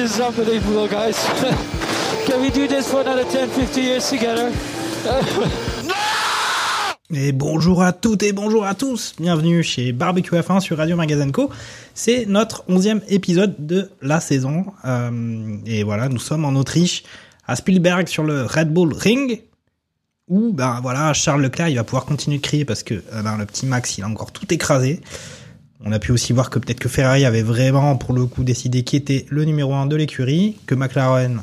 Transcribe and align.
Is 0.00 0.18
unbelievable, 0.18 0.88
guys. 0.88 1.14
Can 2.26 2.40
we 2.40 2.50
do 2.50 2.66
this 2.66 2.90
for 2.90 3.02
another 3.02 3.24
10, 3.24 3.50
50 3.50 3.80
years 3.82 4.08
together? 4.08 4.50
Et 7.10 7.32
bonjour 7.32 7.82
à 7.82 7.92
toutes 7.92 8.22
et 8.22 8.32
bonjour 8.32 8.64
à 8.64 8.74
tous, 8.74 9.14
bienvenue 9.18 9.62
chez 9.62 9.92
Barbecue 9.92 10.36
F1 10.36 10.60
sur 10.60 10.78
Radio 10.78 10.96
Magazine 10.96 11.32
Co. 11.32 11.50
C'est 11.92 12.24
notre 12.24 12.64
onzième 12.66 13.02
épisode 13.08 13.54
de 13.58 13.90
la 14.00 14.20
saison. 14.20 14.64
Euh, 14.86 15.56
et 15.66 15.82
voilà, 15.82 16.08
nous 16.08 16.18
sommes 16.18 16.46
en 16.46 16.54
Autriche, 16.54 17.02
à 17.46 17.56
Spielberg 17.56 18.08
sur 18.08 18.22
le 18.22 18.46
Red 18.46 18.72
Bull 18.72 18.94
Ring, 18.94 19.42
où 20.28 20.54
ben 20.54 20.78
voilà, 20.80 21.12
Charles 21.12 21.42
Leclerc 21.42 21.68
il 21.68 21.76
va 21.76 21.84
pouvoir 21.84 22.06
continuer 22.06 22.38
de 22.38 22.42
crier 22.42 22.64
parce 22.64 22.82
que 22.82 22.94
euh, 22.94 23.22
ben, 23.22 23.36
le 23.36 23.44
petit 23.44 23.66
Max 23.66 23.98
il 23.98 24.04
a 24.04 24.08
encore 24.08 24.32
tout 24.32 24.50
écrasé. 24.54 25.02
On 25.82 25.92
a 25.92 25.98
pu 25.98 26.12
aussi 26.12 26.32
voir 26.32 26.50
que 26.50 26.58
peut-être 26.58 26.78
que 26.78 26.88
Ferrari 26.88 27.24
avait 27.24 27.42
vraiment 27.42 27.96
pour 27.96 28.14
le 28.14 28.26
coup 28.26 28.44
décidé 28.44 28.84
qui 28.84 28.96
était 28.96 29.24
le 29.30 29.44
numéro 29.44 29.72
1 29.74 29.86
de 29.86 29.96
l'écurie, 29.96 30.58
que 30.66 30.74
McLaren 30.74 31.40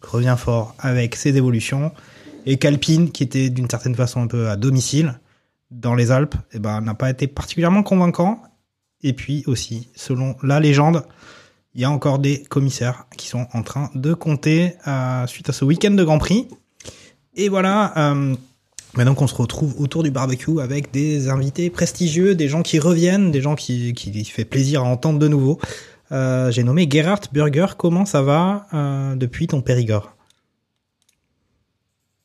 revient 0.00 0.36
fort 0.38 0.74
avec 0.78 1.16
ses 1.16 1.36
évolutions 1.36 1.92
et 2.46 2.56
qu'Alpine, 2.56 3.10
qui 3.10 3.22
était 3.22 3.50
d'une 3.50 3.68
certaine 3.68 3.94
façon 3.94 4.22
un 4.22 4.26
peu 4.26 4.48
à 4.48 4.56
domicile 4.56 5.18
dans 5.70 5.94
les 5.94 6.10
Alpes, 6.10 6.36
eh 6.52 6.58
ben, 6.58 6.80
n'a 6.80 6.94
pas 6.94 7.10
été 7.10 7.26
particulièrement 7.26 7.82
convaincant. 7.82 8.42
Et 9.02 9.12
puis 9.12 9.44
aussi, 9.46 9.88
selon 9.94 10.36
la 10.42 10.60
légende, 10.60 11.04
il 11.74 11.80
y 11.80 11.84
a 11.84 11.90
encore 11.90 12.18
des 12.18 12.42
commissaires 12.44 13.06
qui 13.16 13.28
sont 13.28 13.46
en 13.52 13.62
train 13.62 13.90
de 13.94 14.14
compter 14.14 14.74
euh, 14.86 15.26
suite 15.26 15.48
à 15.48 15.52
ce 15.52 15.64
week-end 15.64 15.92
de 15.92 16.04
Grand 16.04 16.18
Prix. 16.18 16.48
Et 17.34 17.48
voilà, 17.48 17.92
euh, 17.96 18.34
maintenant 18.96 19.14
qu'on 19.14 19.26
se 19.26 19.34
retrouve 19.34 19.80
autour 19.80 20.02
du 20.02 20.10
barbecue 20.10 20.60
avec 20.60 20.92
des 20.92 21.28
invités 21.28 21.70
prestigieux, 21.70 22.34
des 22.34 22.48
gens 22.48 22.62
qui 22.62 22.78
reviennent, 22.78 23.30
des 23.30 23.40
gens 23.40 23.54
qui, 23.54 23.92
qui 23.94 24.24
fait 24.24 24.44
plaisir 24.44 24.82
à 24.82 24.84
entendre 24.84 25.18
de 25.18 25.28
nouveau. 25.28 25.58
Euh, 26.12 26.50
J'ai 26.50 26.64
nommé 26.64 26.88
Gerhard 26.90 27.20
Burger. 27.32 27.66
Comment 27.76 28.04
ça 28.04 28.22
va 28.22 28.66
euh, 28.74 29.14
depuis 29.14 29.46
ton 29.46 29.60
Périgord? 29.60 30.14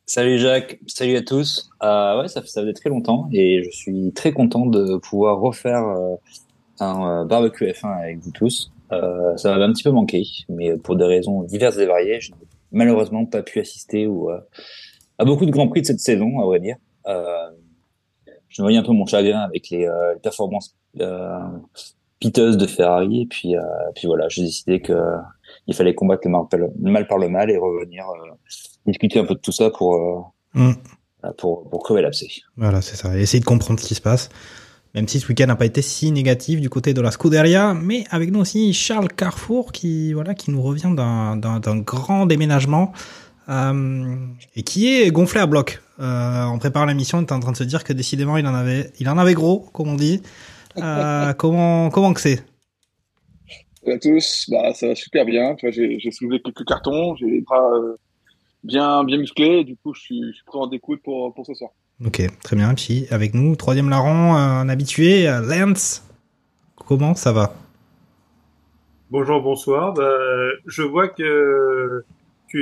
Salut 0.08 0.38
Jacques, 0.38 0.80
salut 0.88 1.16
à 1.18 1.24
tous. 1.24 1.70
Euh, 1.82 2.22
ouais, 2.22 2.28
ça, 2.28 2.42
ça 2.46 2.62
faisait 2.62 2.74
très 2.74 2.90
longtemps 2.90 3.28
et 3.32 3.64
je 3.64 3.70
suis 3.72 4.12
très 4.14 4.32
content 4.34 4.66
de 4.66 4.98
pouvoir 4.98 5.40
refaire 5.40 5.84
euh, 5.84 6.16
un 6.80 7.22
euh, 7.22 7.26
barbecue 7.26 7.66
F1 7.66 8.04
avec 8.04 8.20
vous 8.20 8.32
tous. 8.32 8.72
Euh, 8.92 9.36
ça 9.38 9.50
m'avait 9.50 9.64
un 9.64 9.74
petit 9.74 9.84
peu 9.84 9.90
manqué, 9.90 10.24
mais 10.48 10.78
pour 10.78 10.96
des 10.96 11.06
raisons 11.06 11.42
diverses 11.42 11.78
et 11.78 11.88
variées, 11.88 12.22
je 12.22 12.32
n'ai 12.32 12.38
malheureusement 12.72 13.26
pas 13.26 13.42
pu 13.42 13.60
assister 13.60 14.06
ou, 14.06 14.30
à 15.18 15.26
beaucoup 15.26 15.46
de 15.46 15.52
grands 15.52 15.68
prix 15.68 15.82
de 15.82 15.88
cette 15.88 16.00
saison, 16.00 16.40
à 16.40 16.46
vrai 16.46 16.60
dire. 16.60 16.76
Euh, 17.08 17.50
je 18.50 18.62
voyais 18.62 18.78
un 18.78 18.84
peu 18.84 18.92
mon 18.94 19.06
chagrin 19.06 19.40
avec 19.40 19.70
les, 19.70 19.86
euh, 19.86 20.14
les 20.14 20.20
performances 20.20 20.76
euh, 21.02 21.40
piteuses 22.20 22.58
de 22.58 22.66
Ferrari 22.68 23.22
et 23.24 23.26
puis, 23.26 23.56
euh, 23.56 23.62
puis 23.96 24.08
voilà, 24.08 24.28
j'ai 24.30 24.44
décidé 24.44 24.82
que 24.82 24.94
il 25.68 25.76
fallait 25.76 25.94
combattre 25.94 26.22
le 26.26 26.32
mal, 26.32 26.48
par 26.50 26.60
le- 26.60 26.72
mal 26.80 27.08
par 27.08 27.18
le 27.18 27.30
mal 27.30 27.52
et 27.52 27.58
revenir 27.58 28.06
euh, 28.08 28.34
discuter 28.86 29.20
un 29.20 29.26
peu 29.26 29.36
de 29.36 29.40
tout 29.40 29.52
ça 29.52 29.70
pour 29.70 29.96
euh, 29.96 30.22
Mm. 30.54 30.72
pour, 31.38 31.70
pour 31.70 31.84
crever 31.84 32.02
l'abcès. 32.02 32.28
Voilà, 32.56 32.82
c'est 32.82 32.96
ça. 32.96 33.18
Et 33.18 33.22
essayer 33.22 33.42
de 33.42 33.46
comprendre 33.46 33.78
ce 33.82 33.86
qui 33.86 33.96
se 33.96 34.00
passe. 34.02 34.30
Même 34.94 35.06
si 35.10 35.20
ce 35.20 35.28
week-end 35.28 35.48
n'a 35.48 35.58
pas 35.58 35.66
été 35.66 35.82
si 35.82 36.10
négatif 36.14 36.62
du 36.62 36.70
côté 36.70 36.94
de 36.94 37.02
la 37.02 37.12
Scuderia, 37.12 37.74
mais 37.74 38.06
avec 38.10 38.32
nous 38.32 38.40
aussi 38.40 38.72
Charles 38.72 39.10
Carrefour 39.10 39.74
qui 39.74 40.14
voilà 40.14 40.34
qui 40.34 40.50
nous 40.52 40.62
revient 40.62 40.94
d'un 40.96 41.78
grand 41.80 42.26
déménagement 42.26 42.94
euh, 43.50 44.16
et 44.56 44.64
qui 44.64 44.88
est 44.88 45.12
gonflé 45.12 45.40
à 45.40 45.46
bloc. 45.46 45.82
Euh, 46.00 46.44
en 46.44 46.58
préparant 46.58 46.86
l'émission, 46.86 47.20
on 47.20 47.22
était 47.22 47.34
en 47.34 47.40
train 47.40 47.52
de 47.52 47.58
se 47.58 47.64
dire 47.64 47.84
que 47.84 47.94
décidément 47.94 48.38
il 48.38 48.46
en 48.48 48.54
avait 48.54 48.92
il 49.00 49.08
en 49.08 49.18
avait 49.18 49.34
gros, 49.34 49.60
comme 49.74 49.90
on 49.90 49.96
dit. 49.96 50.22
Euh, 50.78 51.34
comment 51.38 51.90
comment 51.90 52.14
que 52.14 52.22
c'est? 52.22 52.44
Salut 53.84 53.98
à 53.98 54.00
tous, 54.00 54.46
bah, 54.50 54.74
ça 54.74 54.88
va 54.88 54.96
super 54.96 55.26
bien. 55.26 55.56
Tu 55.56 55.68
vois, 55.68 55.72
j'ai, 55.72 56.12
soulevé 56.12 56.42
quelques 56.42 56.66
cartons, 56.66 57.16
j'ai 57.16 57.28
les 57.28 57.42
bras 57.42 57.70
bien, 58.64 59.04
bien 59.04 59.18
musclés, 59.18 59.60
et 59.60 59.64
du 59.64 59.76
coup, 59.78 59.94
je 59.94 60.02
suis, 60.02 60.24
je 60.30 60.38
suis 60.38 60.44
prêt 60.44 60.58
en 60.58 60.66
découdre 60.66 61.04
pour, 61.04 61.34
pour 61.36 61.46
ce 61.46 61.54
soir. 61.54 61.70
Ok, 62.04 62.24
très 62.44 62.56
bien. 62.56 62.74
Puis 62.74 63.06
avec 63.12 63.36
nous, 63.36 63.56
troisième 63.56 63.90
larron, 63.90 64.34
un 64.34 64.68
habitué, 64.70 65.26
Lance. 65.26 66.04
Comment 66.76 67.14
ça 67.14 67.32
va? 67.32 67.54
Bonjour, 69.12 69.40
bonsoir. 69.42 69.94
Bah, 69.94 70.18
je 70.66 70.82
vois 70.82 71.08
que 71.08 72.04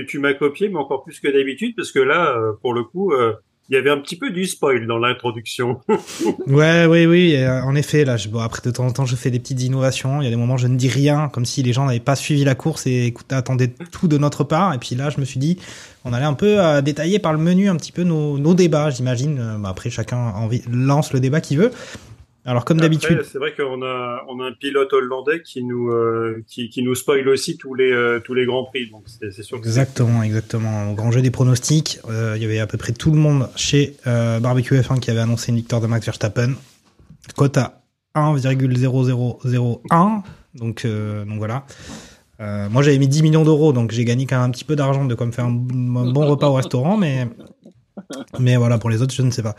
tu, 0.08 0.20
m'as 0.20 0.34
copié, 0.34 0.70
mais 0.70 0.78
encore 0.78 1.04
plus 1.04 1.20
que 1.20 1.28
d'habitude, 1.28 1.76
parce 1.76 1.92
que 1.92 2.00
là, 2.00 2.36
euh, 2.36 2.54
pour 2.62 2.74
le 2.74 2.84
coup, 2.84 3.12
euh, 3.12 3.34
il 3.70 3.76
y 3.76 3.78
avait 3.78 3.90
un 3.90 3.98
petit 3.98 4.18
peu 4.18 4.30
du 4.30 4.46
spoil 4.46 4.88
dans 4.88 4.98
l'introduction. 4.98 5.80
Ouais, 6.48 6.86
oui, 6.86 7.06
oui. 7.06 7.36
euh, 7.36 7.62
en 7.62 7.76
effet, 7.76 8.04
là, 8.04 8.18
bon, 8.30 8.40
après 8.40 8.62
de 8.64 8.72
temps 8.72 8.86
en 8.86 8.92
temps, 8.92 9.06
je 9.06 9.16
fais 9.16 9.32
des 9.32 9.40
petites 9.40 9.62
innovations. 9.62 10.22
Il 10.22 10.26
y 10.26 10.28
a 10.28 10.30
des 10.30 10.36
moments, 10.36 10.58
je 10.58 10.68
ne 10.68 10.76
dis 10.76 10.90
rien, 10.90 11.30
comme 11.30 11.46
si 11.46 11.64
les 11.64 11.74
gens 11.74 11.86
n'avaient 11.86 12.00
pas 12.00 12.16
suivi 12.16 12.44
la 12.44 12.56
course 12.56 12.86
et 12.88 13.14
attendaient 13.30 13.74
tout 13.92 14.08
de 14.08 14.18
notre 14.18 14.44
part. 14.44 14.74
Et 14.74 14.78
puis 14.78 14.96
là, 14.96 15.10
je 15.10 15.20
me 15.20 15.26
suis 15.26 15.40
dit, 15.40 15.60
on 16.04 16.14
allait 16.14 16.26
un 16.26 16.34
peu 16.34 16.82
détailler 16.82 17.20
par 17.20 17.32
le 17.32 17.40
menu 17.40 17.70
un 17.70 17.78
petit 17.78 17.92
peu 17.92 18.04
nos, 18.04 18.54
débats, 18.54 18.90
j'imagine. 18.90 19.58
Bah, 19.60 19.70
après, 19.70 19.90
chacun 19.90 20.34
lance 20.70 21.14
le 21.14 21.20
débat 21.20 21.40
qu'il 21.40 21.58
veut. 21.58 21.72
Alors, 22.46 22.66
comme 22.66 22.82
d'habitude, 22.82 23.24
c'est 23.24 23.38
vrai 23.38 23.54
qu'on 23.56 23.82
a, 23.84 24.26
on 24.28 24.42
a 24.42 24.48
un 24.48 24.52
pilote 24.52 24.92
hollandais 24.92 25.42
qui 25.44 25.64
nous, 25.64 25.92
euh, 25.92 26.44
qui, 26.46 26.70
qui 26.70 26.84
nous 26.84 26.94
spoil 26.94 27.30
aussi 27.30 27.58
tous 27.58 27.74
les, 27.74 27.90
euh, 27.90 28.20
tous 28.20 28.34
les 28.34 28.46
grands 28.46 28.66
prix. 28.66 28.90
Donc, 28.90 29.06
c'est 29.08 29.32
sûr 29.44 29.62
que 29.62 29.66
Exactement, 29.66 30.24
exactement. 30.24 30.92
Au 30.92 30.94
grand 30.94 31.10
jeu 31.12 31.22
des 31.22 31.32
pronostics, 31.32 32.00
euh, 32.10 32.34
il 32.36 32.42
y 32.42 32.46
avait 32.46 32.60
à 32.60 32.68
peu 32.68 32.78
près 32.78 32.92
tout 32.92 33.12
le 33.12 33.18
monde 33.18 33.48
chez 33.56 33.96
euh, 34.08 34.42
Barbecue 34.42 34.76
F1 34.76 35.00
qui 35.00 35.10
avait 35.10 35.22
annoncé 35.22 35.52
une 35.52 35.58
victoire 35.58 35.80
de 35.80 35.88
Max 35.88 36.06
Verstappen. 36.06 36.52
Cote 37.38 37.58
à 37.58 37.82
1,0001. 38.16 40.22
Donc, 40.56 40.86
donc 40.86 41.38
voilà. 41.38 41.66
Moi 42.40 42.84
j'avais 42.84 42.98
mis 42.98 43.08
10 43.08 43.24
millions 43.24 43.46
d'euros, 43.46 43.72
donc 43.72 43.92
j'ai 43.92 44.04
gagné 44.04 44.26
quand 44.26 44.36
même 44.36 44.50
un 44.50 44.52
petit 44.52 44.66
peu 44.66 44.76
d'argent 44.76 45.06
de 45.06 45.16
quoi 45.16 45.26
me 45.26 45.32
faire 45.32 45.46
un, 45.46 45.48
un 45.48 46.12
bon 46.12 46.28
repas 46.28 46.50
au 46.50 46.54
restaurant, 46.54 46.98
mais, 46.98 47.30
mais 48.40 48.58
voilà, 48.58 48.78
pour 48.78 48.90
les 48.90 49.02
autres, 49.02 49.14
je 49.14 49.22
ne 49.22 49.32
sais 49.32 49.42
pas. 49.42 49.56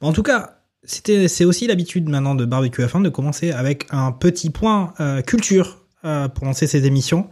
En 0.00 0.14
tout 0.14 0.22
cas, 0.22 0.63
c'était, 0.84 1.28
c'est 1.28 1.44
aussi 1.44 1.66
l'habitude 1.66 2.08
maintenant 2.08 2.34
de 2.34 2.44
Barbecue 2.44 2.82
F1 2.82 3.02
de 3.02 3.08
commencer 3.08 3.52
avec 3.52 3.86
un 3.90 4.12
petit 4.12 4.50
point 4.50 4.92
euh, 5.00 5.22
culture 5.22 5.78
euh, 6.04 6.28
pour 6.28 6.44
lancer 6.44 6.66
ces 6.66 6.86
émissions. 6.86 7.28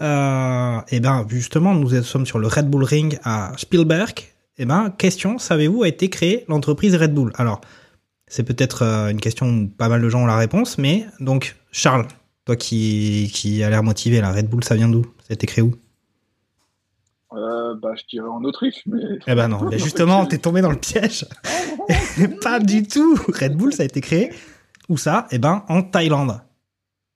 Euh, 0.00 0.78
et 0.90 1.00
ben 1.00 1.26
justement, 1.28 1.74
nous 1.74 2.02
sommes 2.02 2.26
sur 2.26 2.38
le 2.38 2.46
Red 2.46 2.68
Bull 2.68 2.84
Ring 2.84 3.18
à 3.24 3.52
Spielberg. 3.56 4.20
Et 4.58 4.66
ben 4.66 4.90
question, 4.90 5.38
savez-vous 5.38 5.82
a 5.82 5.88
été 5.88 6.10
créée 6.10 6.44
l'entreprise 6.48 6.94
Red 6.94 7.14
Bull? 7.14 7.32
Alors, 7.36 7.60
c'est 8.26 8.42
peut-être 8.42 8.82
une 9.10 9.20
question 9.20 9.48
où 9.48 9.68
pas 9.68 9.88
mal 9.88 10.02
de 10.02 10.08
gens 10.08 10.22
ont 10.22 10.26
la 10.26 10.36
réponse, 10.36 10.78
mais 10.78 11.06
donc 11.18 11.56
Charles, 11.72 12.06
toi 12.44 12.56
qui 12.56 13.30
qui 13.32 13.62
a 13.62 13.70
l'air 13.70 13.82
motivé, 13.82 14.20
la 14.20 14.32
Red 14.32 14.48
Bull, 14.48 14.62
ça 14.62 14.74
vient 14.74 14.88
d'où? 14.88 15.02
Ça 15.20 15.30
a 15.30 15.34
été 15.34 15.46
créé 15.46 15.62
où? 15.62 15.74
Euh, 17.32 17.74
bah, 17.80 17.92
je 17.96 18.04
dirais 18.08 18.28
en 18.28 18.42
Autriche, 18.44 18.82
mais. 18.86 18.98
Eh 19.26 19.34
ben 19.34 19.48
non, 19.48 19.62
mais 19.70 19.78
justement, 19.78 20.26
t'es 20.26 20.38
tombé 20.38 20.62
dans 20.62 20.70
le 20.70 20.78
piège. 20.78 21.26
pas 22.42 22.58
du 22.58 22.82
tout. 22.82 23.16
Red 23.28 23.56
Bull, 23.56 23.72
ça 23.72 23.82
a 23.82 23.86
été 23.86 24.00
créé 24.00 24.32
où 24.88 24.96
ça? 24.96 25.26
Eh 25.30 25.38
ben 25.38 25.64
en 25.68 25.82
Thaïlande. 25.82 26.40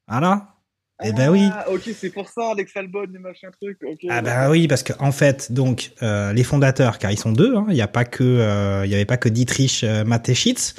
Voilà. 0.09 0.55
Eh 1.03 1.13
ben 1.13 1.29
oui. 1.31 1.49
Ah, 1.53 1.67
ok, 1.71 1.91
c'est 1.99 2.11
pour 2.11 2.29
ça, 2.29 2.53
Alex 2.53 2.77
Albon 2.77 3.07
et 3.13 3.19
machin 3.19 3.49
truc. 3.61 3.79
ok. 3.83 4.07
Ah 4.09 4.23
ben 4.23 4.49
oui, 4.49 4.69
parce 4.69 4.85
que 4.85 4.93
en 5.01 5.11
fait, 5.11 5.51
donc 5.51 5.91
euh, 6.03 6.33
les 6.33 6.45
fondateurs, 6.45 6.99
car 6.99 7.11
ils 7.11 7.19
sont 7.19 7.33
deux, 7.33 7.57
hein, 7.57 7.67
il 7.69 7.75
n'y 7.75 7.83
a 7.83 7.89
pas 7.89 8.05
que, 8.05 8.23
euh, 8.23 8.87
il 8.87 8.93
y 8.93 8.95
avait 8.95 9.05
pas 9.05 9.17
que 9.17 9.29
Dietrich 9.29 9.83
euh, 9.83 10.05
Mateschitz. 10.05 10.77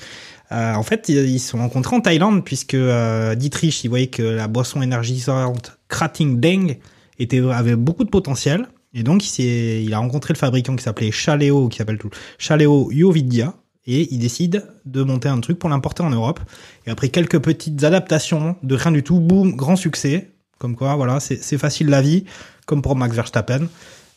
Euh, 0.52 0.74
en 0.74 0.84
fait, 0.84 1.10
ils 1.10 1.30
ils 1.30 1.40
se 1.40 1.50
sont 1.50 1.58
rencontrés 1.58 1.96
en 1.98 2.02
Thaïlande 2.02 2.46
puisque 2.46 2.76
euh, 2.76 3.36
Dietrich, 3.36 3.84
il 3.84 3.90
voyait 3.90 4.08
que 4.08 4.24
la 4.24 4.48
boisson 4.48 4.82
énergisante 4.82 5.78
Krating 5.90 6.40
Deng 6.40 6.78
était 7.20 7.42
avait 7.52 7.76
beaucoup 7.76 8.06
de 8.06 8.10
potentiel 8.10 8.68
et 8.96 9.04
donc 9.04 9.38
il, 9.38 9.94
a 9.94 10.00
rencontré 10.00 10.34
le 10.34 10.40
fabricant 10.40 10.76
qui 10.76 10.84
s'appelait 10.84 11.12
Chaleo, 11.12 11.68
qui 11.68 11.78
s'appelle 11.78 11.98
tout 11.98 12.10
Chaleo 12.40 12.90
Yovidia 12.92 13.54
et 13.86 14.12
il 14.14 14.20
décide 14.20 14.66
de 14.86 15.04
monter 15.04 15.28
un 15.30 15.40
truc 15.42 15.60
pour 15.60 15.70
l'importer 15.70 16.02
en 16.02 16.10
Europe. 16.10 16.40
Et 16.88 16.90
après 16.90 17.10
quelques 17.10 17.40
petites 17.40 17.84
adaptations 17.84 18.56
de 18.64 18.76
rien 18.76 18.92
du 18.92 19.04
tout, 19.04 19.20
boum, 19.20 19.56
grand 19.56 19.76
succès. 19.76 20.32
Comme 20.58 20.76
quoi, 20.76 20.96
voilà, 20.96 21.20
c'est 21.20 21.58
facile 21.58 21.90
la 21.90 22.02
vie, 22.02 22.24
comme 22.66 22.82
pour 22.82 22.96
Max 22.96 23.14
Verstappen. 23.14 23.68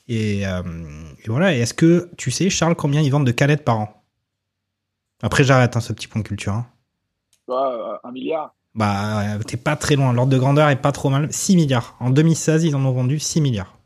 Et, 0.07 0.47
euh, 0.47 0.63
et 1.23 1.29
voilà. 1.29 1.55
Et 1.55 1.59
est-ce 1.61 1.75
que 1.75 2.09
tu 2.17 2.31
sais, 2.31 2.49
Charles, 2.49 2.77
combien 2.77 3.03
ils 3.03 3.11
vendent 3.11 3.27
de 3.27 3.33
canettes 3.33 3.65
par 3.65 3.81
an? 3.81 4.03
Après, 5.23 5.43
j'arrête 5.43 5.77
hein, 5.77 5.81
ce 5.81 5.93
petit 5.93 6.07
point 6.07 6.23
culture. 6.23 6.55
hein. 6.55 6.67
Vois, 7.49 8.01
un 8.05 8.13
milliard. 8.13 8.55
Bah, 8.75 9.39
t'es 9.47 9.57
pas 9.57 9.75
très 9.75 9.97
loin. 9.97 10.13
L'ordre 10.13 10.31
de 10.31 10.39
grandeur 10.39 10.69
est 10.69 10.81
pas 10.81 10.93
trop 10.93 11.11
mal. 11.11 11.31
6 11.33 11.57
milliards. 11.57 11.97
En 11.99 12.11
2016, 12.11 12.65
ils 12.65 12.77
en 12.77 12.85
ont 12.85 12.93
vendu 12.93 13.19
6 13.19 13.41
milliards. 13.41 13.78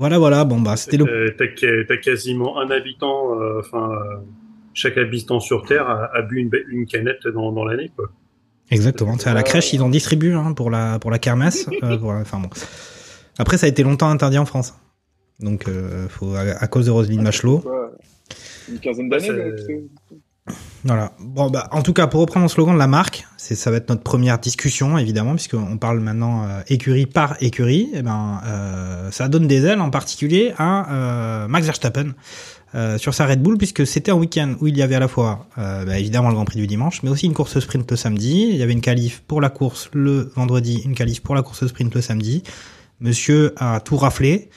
Voilà, 0.00 0.18
voilà. 0.18 0.44
Bon, 0.44 0.60
bah, 0.60 0.76
c'était 0.76 0.96
le. 0.96 1.04
Euh, 1.06 1.84
T'as 1.86 1.96
quasiment 1.98 2.58
un 2.58 2.70
habitant, 2.70 3.38
euh, 3.38 3.60
enfin, 3.60 3.92
euh, 3.92 4.16
chaque 4.74 4.96
habitant 4.96 5.40
sur 5.40 5.64
Terre 5.66 5.88
a, 5.88 6.06
a 6.16 6.22
bu 6.22 6.40
une, 6.40 6.50
une 6.70 6.86
canette 6.86 7.28
dans, 7.28 7.52
dans 7.52 7.64
l'année, 7.64 7.90
quoi. 7.94 8.06
Exactement. 8.70 9.18
C'est 9.18 9.28
à 9.28 9.34
la 9.34 9.42
crèche, 9.42 9.72
ils 9.74 9.82
en 9.82 9.90
distribuent 9.90 10.34
hein, 10.34 10.54
pour 10.54 10.70
la 10.70 10.98
pour 10.98 11.10
la 11.10 11.18
kermesse. 11.18 11.68
Euh, 11.82 11.98
pour 11.98 12.10
Enfin 12.12 12.38
bon. 12.40 12.48
Après, 13.38 13.58
ça 13.58 13.66
a 13.66 13.68
été 13.68 13.82
longtemps 13.82 14.08
interdit 14.08 14.38
en 14.38 14.46
France. 14.46 14.74
Donc, 15.38 15.68
euh, 15.68 16.08
faut 16.08 16.34
à, 16.34 16.40
à 16.40 16.66
cause 16.66 16.86
de 16.86 16.90
Roselyne 16.90 17.22
Bachelot. 17.24 17.58
Quoi, 17.58 17.92
une 18.70 18.78
quinzaine 18.78 19.08
Bah, 19.10 19.18
d'années. 19.18 19.52
Voilà. 20.84 21.12
Bon, 21.20 21.50
bah, 21.50 21.68
en 21.72 21.82
tout 21.82 21.92
cas, 21.92 22.06
pour 22.06 22.20
reprendre 22.20 22.44
le 22.44 22.50
slogan 22.50 22.74
de 22.74 22.78
la 22.78 22.86
marque, 22.86 23.26
c'est 23.36 23.54
ça 23.54 23.70
va 23.70 23.76
être 23.76 23.88
notre 23.88 24.02
première 24.02 24.38
discussion, 24.38 24.96
évidemment, 24.96 25.34
puisqu'on 25.34 25.76
parle 25.76 26.00
maintenant 26.00 26.44
euh, 26.44 26.62
écurie 26.68 27.06
par 27.06 27.36
écurie. 27.40 27.90
Et 27.92 28.02
ben, 28.02 28.40
euh, 28.46 29.10
ça 29.10 29.28
donne 29.28 29.46
des 29.46 29.64
ailes, 29.66 29.80
en 29.80 29.90
particulier 29.90 30.52
à 30.56 30.92
euh, 30.92 31.48
Max 31.48 31.66
Verstappen 31.66 32.14
sur 32.98 33.14
sa 33.14 33.26
Red 33.26 33.42
Bull, 33.42 33.58
puisque 33.58 33.84
c'était 33.84 34.12
un 34.12 34.14
week-end 34.14 34.54
où 34.60 34.68
il 34.68 34.78
y 34.78 34.82
avait 34.82 34.94
à 34.94 35.00
la 35.00 35.08
fois, 35.08 35.48
bah, 35.56 35.98
évidemment, 35.98 36.28
le 36.28 36.36
Grand 36.36 36.44
Prix 36.44 36.60
du 36.60 36.68
dimanche, 36.68 37.02
mais 37.02 37.10
aussi 37.10 37.26
une 37.26 37.34
course 37.34 37.58
sprint 37.58 37.90
le 37.90 37.96
samedi. 37.96 38.46
Il 38.48 38.56
y 38.56 38.62
avait 38.62 38.72
une 38.72 38.80
qualif 38.80 39.24
pour 39.26 39.40
la 39.40 39.50
course 39.50 39.90
le 39.92 40.30
vendredi, 40.36 40.80
une 40.84 40.94
qualif 40.94 41.20
pour 41.20 41.34
la 41.34 41.42
course 41.42 41.66
sprint 41.66 41.92
le 41.92 42.00
samedi. 42.00 42.44
Monsieur 43.00 43.54
a 43.56 43.80
tout 43.80 43.96
raflé. 43.96 44.50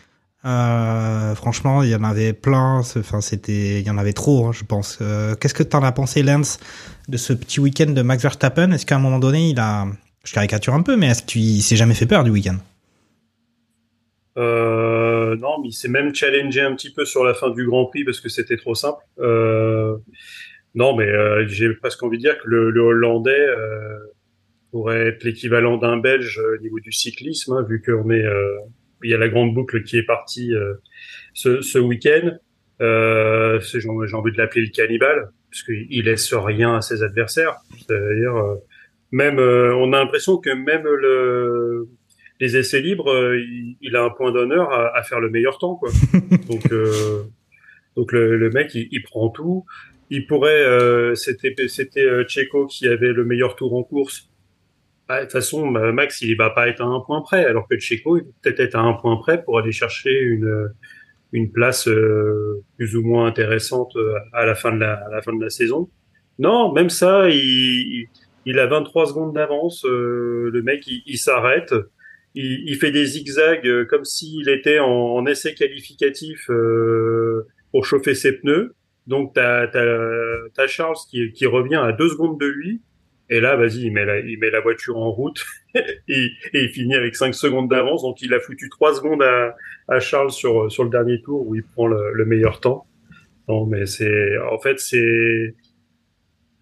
Euh, 0.45 1.35
franchement, 1.35 1.83
il 1.83 1.89
y 1.89 1.95
en 1.95 2.03
avait 2.03 2.33
plein. 2.33 2.79
Enfin, 2.79 3.21
c'était, 3.21 3.79
il 3.79 3.87
y 3.87 3.89
en 3.89 3.97
avait 3.97 4.13
trop, 4.13 4.47
hein, 4.47 4.51
je 4.51 4.63
pense. 4.65 4.99
Euh, 5.01 5.35
Qu'est-ce 5.35 5.53
que 5.53 5.63
t'en 5.63 5.83
as 5.83 5.91
pensé, 5.91 6.21
Lance, 6.21 6.59
de 7.07 7.17
ce 7.17 7.33
petit 7.33 7.59
week-end 7.59 7.91
de 7.91 8.01
Max 8.01 8.23
Verstappen? 8.23 8.71
Est-ce 8.71 8.85
qu'à 8.85 8.97
un 8.97 8.99
moment 8.99 9.19
donné, 9.19 9.49
il 9.49 9.59
a, 9.59 9.87
je 10.25 10.33
caricature 10.33 10.73
un 10.73 10.81
peu, 10.81 10.97
mais 10.97 11.07
est-ce 11.07 11.23
qu'il 11.23 11.61
s'est 11.61 11.77
jamais 11.77 11.93
fait 11.93 12.05
peur 12.05 12.23
du 12.23 12.31
week-end? 12.31 12.57
Euh, 14.37 15.37
non, 15.37 15.61
mais 15.61 15.69
il 15.69 15.73
s'est 15.73 15.87
même 15.87 16.13
challengé 16.13 16.59
un 16.59 16.75
petit 16.75 16.91
peu 16.91 17.05
sur 17.05 17.23
la 17.23 17.33
fin 17.33 17.49
du 17.49 17.65
Grand 17.65 17.85
Prix 17.85 18.03
parce 18.03 18.19
que 18.19 18.29
c'était 18.29 18.57
trop 18.57 18.75
simple. 18.75 19.03
Non, 20.75 20.95
mais 20.97 21.07
j'ai 21.47 21.71
presque 21.75 22.01
envie 22.03 22.17
de 22.17 22.23
dire 22.23 22.37
que 22.39 22.49
le, 22.49 22.81
Hollandais 22.81 23.47
pourrait 24.71 25.07
être 25.09 25.23
l'équivalent 25.23 25.77
d'un 25.77 25.97
Belge 25.97 26.41
au 26.57 26.61
niveau 26.61 26.79
du 26.79 26.91
cyclisme, 26.91 27.53
hein, 27.53 27.65
vu 27.69 27.79
qu'on 27.81 28.09
est, 28.09 28.25
il 29.03 29.11
y 29.11 29.13
a 29.13 29.17
la 29.17 29.29
grande 29.29 29.53
boucle 29.53 29.83
qui 29.83 29.97
est 29.97 30.03
partie 30.03 30.53
euh, 30.53 30.75
ce, 31.33 31.61
ce 31.61 31.79
week-end. 31.79 32.38
Euh, 32.81 33.59
j'ai 33.59 33.88
envie 33.88 34.31
de 34.31 34.38
l'appeler 34.38 34.65
le 34.65 34.71
cannibale, 34.71 35.29
puisqu'il 35.50 35.88
il 35.89 36.05
laisse 36.05 36.33
rien 36.33 36.75
à 36.75 36.81
ses 36.81 37.03
adversaires. 37.03 37.57
C'est-à-dire, 37.77 38.35
euh, 38.35 38.55
même, 39.11 39.39
on 39.39 39.94
a 39.94 40.00
l'impression 40.00 40.38
que 40.38 40.50
même 40.50 40.83
le 40.83 41.88
les 42.39 42.57
essais 42.57 42.81
libres, 42.81 43.35
il, 43.35 43.77
il 43.79 43.95
a 43.95 44.03
un 44.03 44.09
point 44.09 44.31
d'honneur 44.31 44.71
à, 44.71 44.97
à 44.97 45.03
faire 45.03 45.19
le 45.19 45.29
meilleur 45.29 45.59
temps, 45.59 45.75
quoi. 45.75 45.91
donc, 46.50 46.67
donc 47.95 48.11
le, 48.11 48.38
le 48.38 48.50
mec, 48.50 48.73
il, 48.73 48.88
il 48.91 49.03
prend 49.03 49.29
tout. 49.29 49.65
Il 50.09 50.25
pourrait, 50.25 51.15
c'était 51.15 51.55
c'était 51.67 52.25
Checo 52.27 52.65
qui 52.65 52.88
avait 52.88 53.13
le 53.13 53.23
meilleur 53.23 53.55
tour 53.55 53.75
en 53.75 53.83
course. 53.83 54.29
Bah, 55.07 55.19
de 55.19 55.23
toute 55.23 55.33
façon, 55.33 55.69
bah, 55.71 55.91
Max, 55.91 56.21
il 56.21 56.35
va 56.38 56.50
pas 56.50 56.67
être 56.69 56.81
à 56.81 56.85
un 56.85 57.01
point 57.01 57.21
près, 57.21 57.45
alors 57.45 57.67
que 57.67 57.77
Checo, 57.77 58.17
il 58.17 58.23
peut 58.23 58.31
peut-être 58.41 58.59
être 58.61 58.75
à 58.75 58.81
un 58.81 58.94
point 58.94 59.17
près 59.17 59.44
pour 59.44 59.57
aller 59.59 59.71
chercher 59.71 60.19
une 60.21 60.69
une 61.33 61.51
place 61.51 61.88
euh, 61.88 62.61
plus 62.77 62.95
ou 62.95 63.01
moins 63.01 63.25
intéressante 63.25 63.95
euh, 63.95 64.13
à 64.33 64.45
la 64.45 64.53
fin 64.55 64.71
de 64.71 64.79
la 64.79 64.94
à 64.94 65.09
la 65.09 65.21
fin 65.21 65.35
de 65.35 65.41
la 65.44 65.50
saison. 65.50 65.89
Non, 66.39 66.71
même 66.73 66.89
ça, 66.89 67.29
il 67.29 68.07
il 68.45 68.59
a 68.59 68.67
23 68.67 69.07
secondes 69.07 69.33
d'avance. 69.33 69.85
euh, 69.85 70.50
le 70.51 70.61
mec, 70.61 70.85
il, 70.88 71.17
s'arrête 71.17 71.73
il, 72.35 72.63
il 72.67 72.75
fait 72.75 72.91
des 72.91 73.05
zigzags 73.05 73.67
euh, 73.67 73.85
comme 73.85 74.05
s'il 74.05 74.50
était 74.50 74.79
en, 74.79 74.88
en 74.88 75.25
essai 75.25 75.53
qualificatif 75.53 76.50
euh, 76.50 77.47
pour 77.71 77.85
chauffer 77.85 78.15
ses 78.15 78.33
pneus. 78.33 78.75
Donc 79.07 79.33
t'as 79.33 79.67
as, 79.67 80.67
Charles 80.67 80.95
qui, 81.09 81.31
qui 81.33 81.45
revient 81.45 81.75
à 81.75 81.91
deux 81.91 82.09
secondes 82.09 82.39
de 82.39 82.45
lui. 82.47 82.81
Et 83.33 83.39
là, 83.39 83.56
vas-y, 83.56 83.85
il 83.85 83.91
met 83.91 84.06
la, 84.06 84.62
voiture 84.62 84.97
en 84.97 85.12
route 85.12 85.44
et, 85.75 86.30
il 86.53 86.69
finit 86.69 86.95
avec 86.95 87.15
cinq 87.15 87.33
secondes 87.33 87.68
d'avance. 87.68 88.03
Donc 88.03 88.21
il 88.21 88.31
a 88.33 88.39
foutu 88.39 88.69
trois 88.69 88.94
secondes 88.94 89.24
à, 89.24 90.00
Charles 90.00 90.31
sur 90.31 90.68
le 90.68 90.89
dernier 90.89 91.19
tour 91.21 91.47
où 91.47 91.56
il 91.56 91.63
prend 91.63 91.88
le, 91.88 92.13
le 92.13 92.25
meilleur 92.25 92.59
temps. 92.59 92.85
Non, 93.47 93.65
mais 93.65 93.88
c'est 93.88 94.38
en 94.38 94.59
fait 94.59 94.80
c'est 94.80 95.56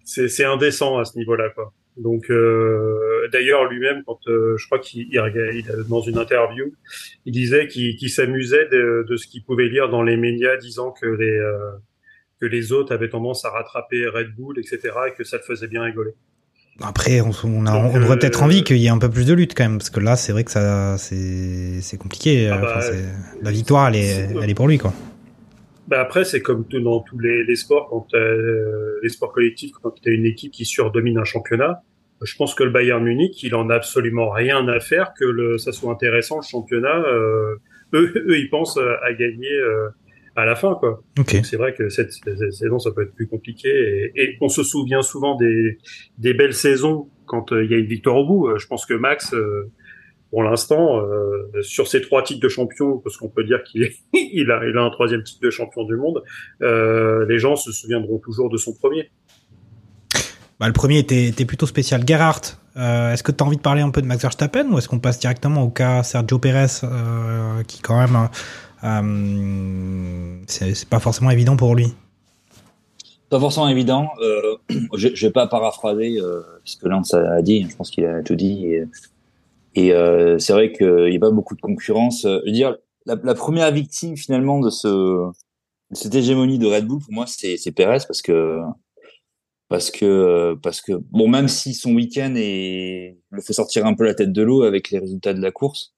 c'est 0.06 0.46
indécent 0.46 0.98
à 0.98 1.06
ce 1.06 1.18
niveau-là. 1.18 1.54
Donc, 1.98 2.30
euh, 2.30 3.28
d'ailleurs, 3.32 3.66
lui-même, 3.66 4.04
quand 4.06 4.20
euh, 4.28 4.56
je 4.58 4.66
crois 4.66 4.80
qu'il 4.80 5.08
il, 5.10 5.54
il- 5.54 5.84
dans 5.90 6.02
une 6.02 6.18
interview, 6.18 6.74
il 7.26 7.34
disait 7.34 7.68
qu'il 7.68 8.10
s'amusait 8.10 8.68
de, 8.70 9.16
ce 9.18 9.28
qu'il 9.28 9.44
pouvait 9.44 9.68
lire 9.68 9.90
dans 9.90 10.04
les 10.04 10.18
médias, 10.18 10.56
disant 10.58 10.92
que 10.92 11.06
les 11.06 11.38
euh, 11.38 11.72
que 12.40 12.46
les 12.46 12.72
autres 12.72 12.94
avaient 12.94 13.10
tendance 13.10 13.46
à 13.46 13.52
rattraper 13.52 14.08
Red 14.08 14.34
Bull, 14.36 14.58
etc., 14.58 14.80
et 15.10 15.14
que 15.14 15.24
ça 15.24 15.38
le 15.38 15.44
faisait 15.44 15.68
bien 15.68 15.84
rigoler. 15.84 16.14
Après, 16.80 17.22
on, 17.22 17.32
on, 17.44 17.66
a, 17.66 17.74
Donc, 17.74 17.92
on 17.94 18.02
aurait 18.02 18.16
euh, 18.16 18.18
peut-être 18.18 18.44
envie 18.44 18.64
qu'il 18.64 18.78
y 18.78 18.88
ait 18.88 18.90
un 18.90 18.98
peu 18.98 19.10
plus 19.10 19.28
de 19.28 19.34
lutte 19.34 19.54
quand 19.56 19.64
même, 19.64 19.78
parce 19.78 19.90
que 19.90 20.00
là, 20.00 20.16
c'est 20.16 20.32
vrai 20.32 20.44
que 20.44 20.52
ça, 20.52 20.98
c'est, 20.98 21.98
compliqué. 22.00 22.50
Ah 22.50 22.58
bah, 22.58 22.76
Enfin, 22.78 22.92
la 23.42 23.52
victoire, 23.52 23.90
elle 23.90 23.98
est, 23.98 24.30
elle 24.42 24.50
est 24.50 24.56
pour 24.56 24.68
lui, 24.68 24.78
quoi. 24.78 24.94
Bah 25.88 26.00
après, 26.00 26.24
c'est 26.24 26.42
comme 26.42 26.64
dans 26.72 27.02
tous 27.02 27.20
les, 27.20 27.44
les 27.44 27.56
sports, 27.58 27.90
quand 27.90 28.08
euh, 28.14 29.00
les 29.04 29.10
sports 29.10 29.34
collectifs, 29.34 29.74
quand 29.82 29.92
tu 30.02 30.10
as 30.10 30.14
une 30.14 30.26
équipe 30.26 30.54
qui 30.54 30.64
surdomine 30.64 31.18
un 31.18 31.26
championnat. 31.26 31.84
Je 32.22 32.36
pense 32.38 32.56
que 32.56 32.64
le 32.64 32.70
Bayern 32.70 33.04
Munich, 33.04 33.44
il 33.44 33.56
en 33.56 33.70
a 33.70 33.76
absolument 33.76 34.30
rien 34.30 34.68
à 34.70 34.80
faire 34.80 35.14
que 35.20 35.26
le, 35.26 35.58
ça 35.58 35.72
soit 35.72 35.92
intéressant 35.92 36.38
le 36.38 36.44
championnat. 36.44 37.04
Euh, 37.08 37.56
eux, 37.94 38.14
eux, 38.16 38.38
ils 38.38 38.50
pensent 38.50 38.78
à, 38.78 39.14
gagner 39.14 39.52
à 40.36 40.46
la 40.46 40.56
fin, 40.56 40.76
quoi. 40.76 41.04
C'est 41.44 41.58
vrai 41.58 41.74
que 41.74 41.90
cette, 41.90 42.12
cette 42.12 42.54
saison, 42.54 42.80
ça 42.80 42.92
peut 42.92 43.04
être 43.04 43.14
plus 43.14 43.28
compliqué. 43.28 43.70
Et, 43.70 44.24
et 44.24 44.38
on 44.42 44.50
se 44.50 44.64
souvient 44.64 45.02
souvent 45.02 45.36
des, 45.36 45.78
des 46.18 46.34
belles 46.34 46.54
saisons 46.54 47.10
quand 47.26 47.52
euh, 47.52 47.64
il 47.66 47.72
y 47.72 47.74
a 47.74 47.78
une 47.78 47.86
victoire 47.86 48.18
au 48.18 48.26
bout. 48.26 48.48
Euh, 48.48 48.58
Je 48.58 48.68
pense 48.68 48.86
que 48.86 48.94
Max, 48.94 49.34
euh, 49.34 49.70
pour 50.30 50.44
l'instant, 50.44 51.00
euh, 51.02 51.62
sur 51.62 51.88
ses 51.88 52.02
trois 52.02 52.24
titres 52.24 52.42
de 52.42 52.50
champion, 52.50 53.00
parce 53.00 53.18
qu'on 53.18 53.30
peut 53.30 53.44
dire 53.44 53.64
qu'il 53.64 53.90
il 54.14 54.52
a, 54.52 54.66
il 54.66 54.78
a 54.78 54.82
un 54.82 54.90
troisième 54.90 55.24
titre 55.24 55.42
de 55.42 55.50
champion 55.50 55.84
du 55.84 55.96
monde, 55.96 56.24
les 56.62 57.40
gens 57.40 57.56
se 57.56 57.72
souviendront 57.72 58.20
toujours 58.20 58.50
de 58.50 58.58
son 58.58 58.74
premier. 58.74 59.10
Bah, 60.62 60.68
le 60.68 60.74
premier 60.74 61.00
était, 61.00 61.26
était 61.26 61.46
plutôt 61.46 61.66
spécial. 61.66 62.04
Gerhardt, 62.08 62.56
euh, 62.78 63.14
est-ce 63.14 63.24
que 63.24 63.32
tu 63.32 63.44
as 63.44 63.48
envie 63.48 63.58
de 63.58 63.64
parler 63.64 63.82
un 63.82 63.90
peu 63.90 64.00
de 64.00 64.06
Max 64.06 64.22
Verstappen 64.22 64.70
ou 64.70 64.78
est-ce 64.78 64.88
qu'on 64.88 65.00
passe 65.00 65.20
directement 65.20 65.64
au 65.64 65.70
cas 65.70 66.04
Sergio 66.04 66.38
Pérez, 66.38 66.68
euh, 66.84 67.64
qui 67.64 67.82
quand 67.82 67.98
même, 68.00 68.30
c'est 68.82 70.76
c'est 70.76 70.90
pas 70.90 71.00
forcément 71.00 71.30
évident 71.30 71.56
pour 71.56 71.76
lui. 71.76 71.94
Pas 73.32 73.40
forcément 73.40 73.70
évident. 73.70 74.10
Euh, 74.20 74.58
je, 74.98 75.08
je 75.16 75.28
vais 75.28 75.32
pas 75.32 75.48
paraphraser 75.48 76.18
euh, 76.20 76.42
ce 76.66 76.76
que 76.76 76.88
Lance 76.90 77.14
a 77.14 77.42
dit. 77.42 77.66
Je 77.70 77.76
pense 77.76 77.90
qu'il 77.90 78.06
a 78.06 78.22
tout 78.22 78.36
dit. 78.36 78.68
Et, 79.76 79.94
euh, 79.94 80.38
c'est 80.38 80.52
vrai 80.52 80.74
qu'il 80.74 81.06
n'y 81.10 81.16
a 81.16 81.20
pas 81.20 81.32
beaucoup 81.32 81.56
de 81.56 81.62
concurrence. 81.62 82.26
Dire, 82.46 82.76
la, 83.06 83.16
première 83.34 83.72
victime 83.72 84.18
finalement 84.18 84.60
de 84.60 84.70
ce 84.70 85.32
de 85.92 85.96
cette 85.96 86.14
hégémonie 86.14 86.60
de 86.60 86.68
Red 86.68 86.86
Bull 86.86 87.00
pour 87.00 87.14
moi, 87.14 87.26
c'est 87.26 87.72
Perez 87.72 88.00
parce 88.06 88.22
que 88.22 88.60
parce 89.70 89.92
que 89.92 90.58
parce 90.62 90.82
que 90.82 90.94
bon, 91.12 91.30
même 91.30 91.48
si 91.48 91.74
son 91.74 91.94
week-end 91.94 92.34
le 92.36 93.42
fait 93.42 93.54
sortir 93.54 93.86
un 93.86 93.94
peu 93.94 94.04
la 94.04 94.14
tête 94.14 94.34
de 94.34 94.42
l'eau 94.42 94.64
avec 94.64 94.92
les 94.92 95.00
résultats 95.00 95.34
de 95.34 95.42
la 95.42 95.52
course, 95.52 95.94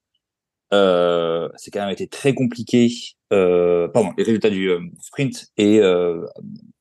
euh, 0.74 1.48
c'est 1.56 1.72
quand 1.72 1.82
même 1.82 1.92
été 1.92 2.08
très 2.08 2.34
compliqué. 2.34 2.92
Euh, 3.32 3.88
pardon, 3.88 4.12
les 4.18 4.24
résultats 4.24 4.50
du 4.50 4.70
euh, 4.70 4.80
sprint 5.02 5.48
et 5.58 5.80
euh, 5.80 6.26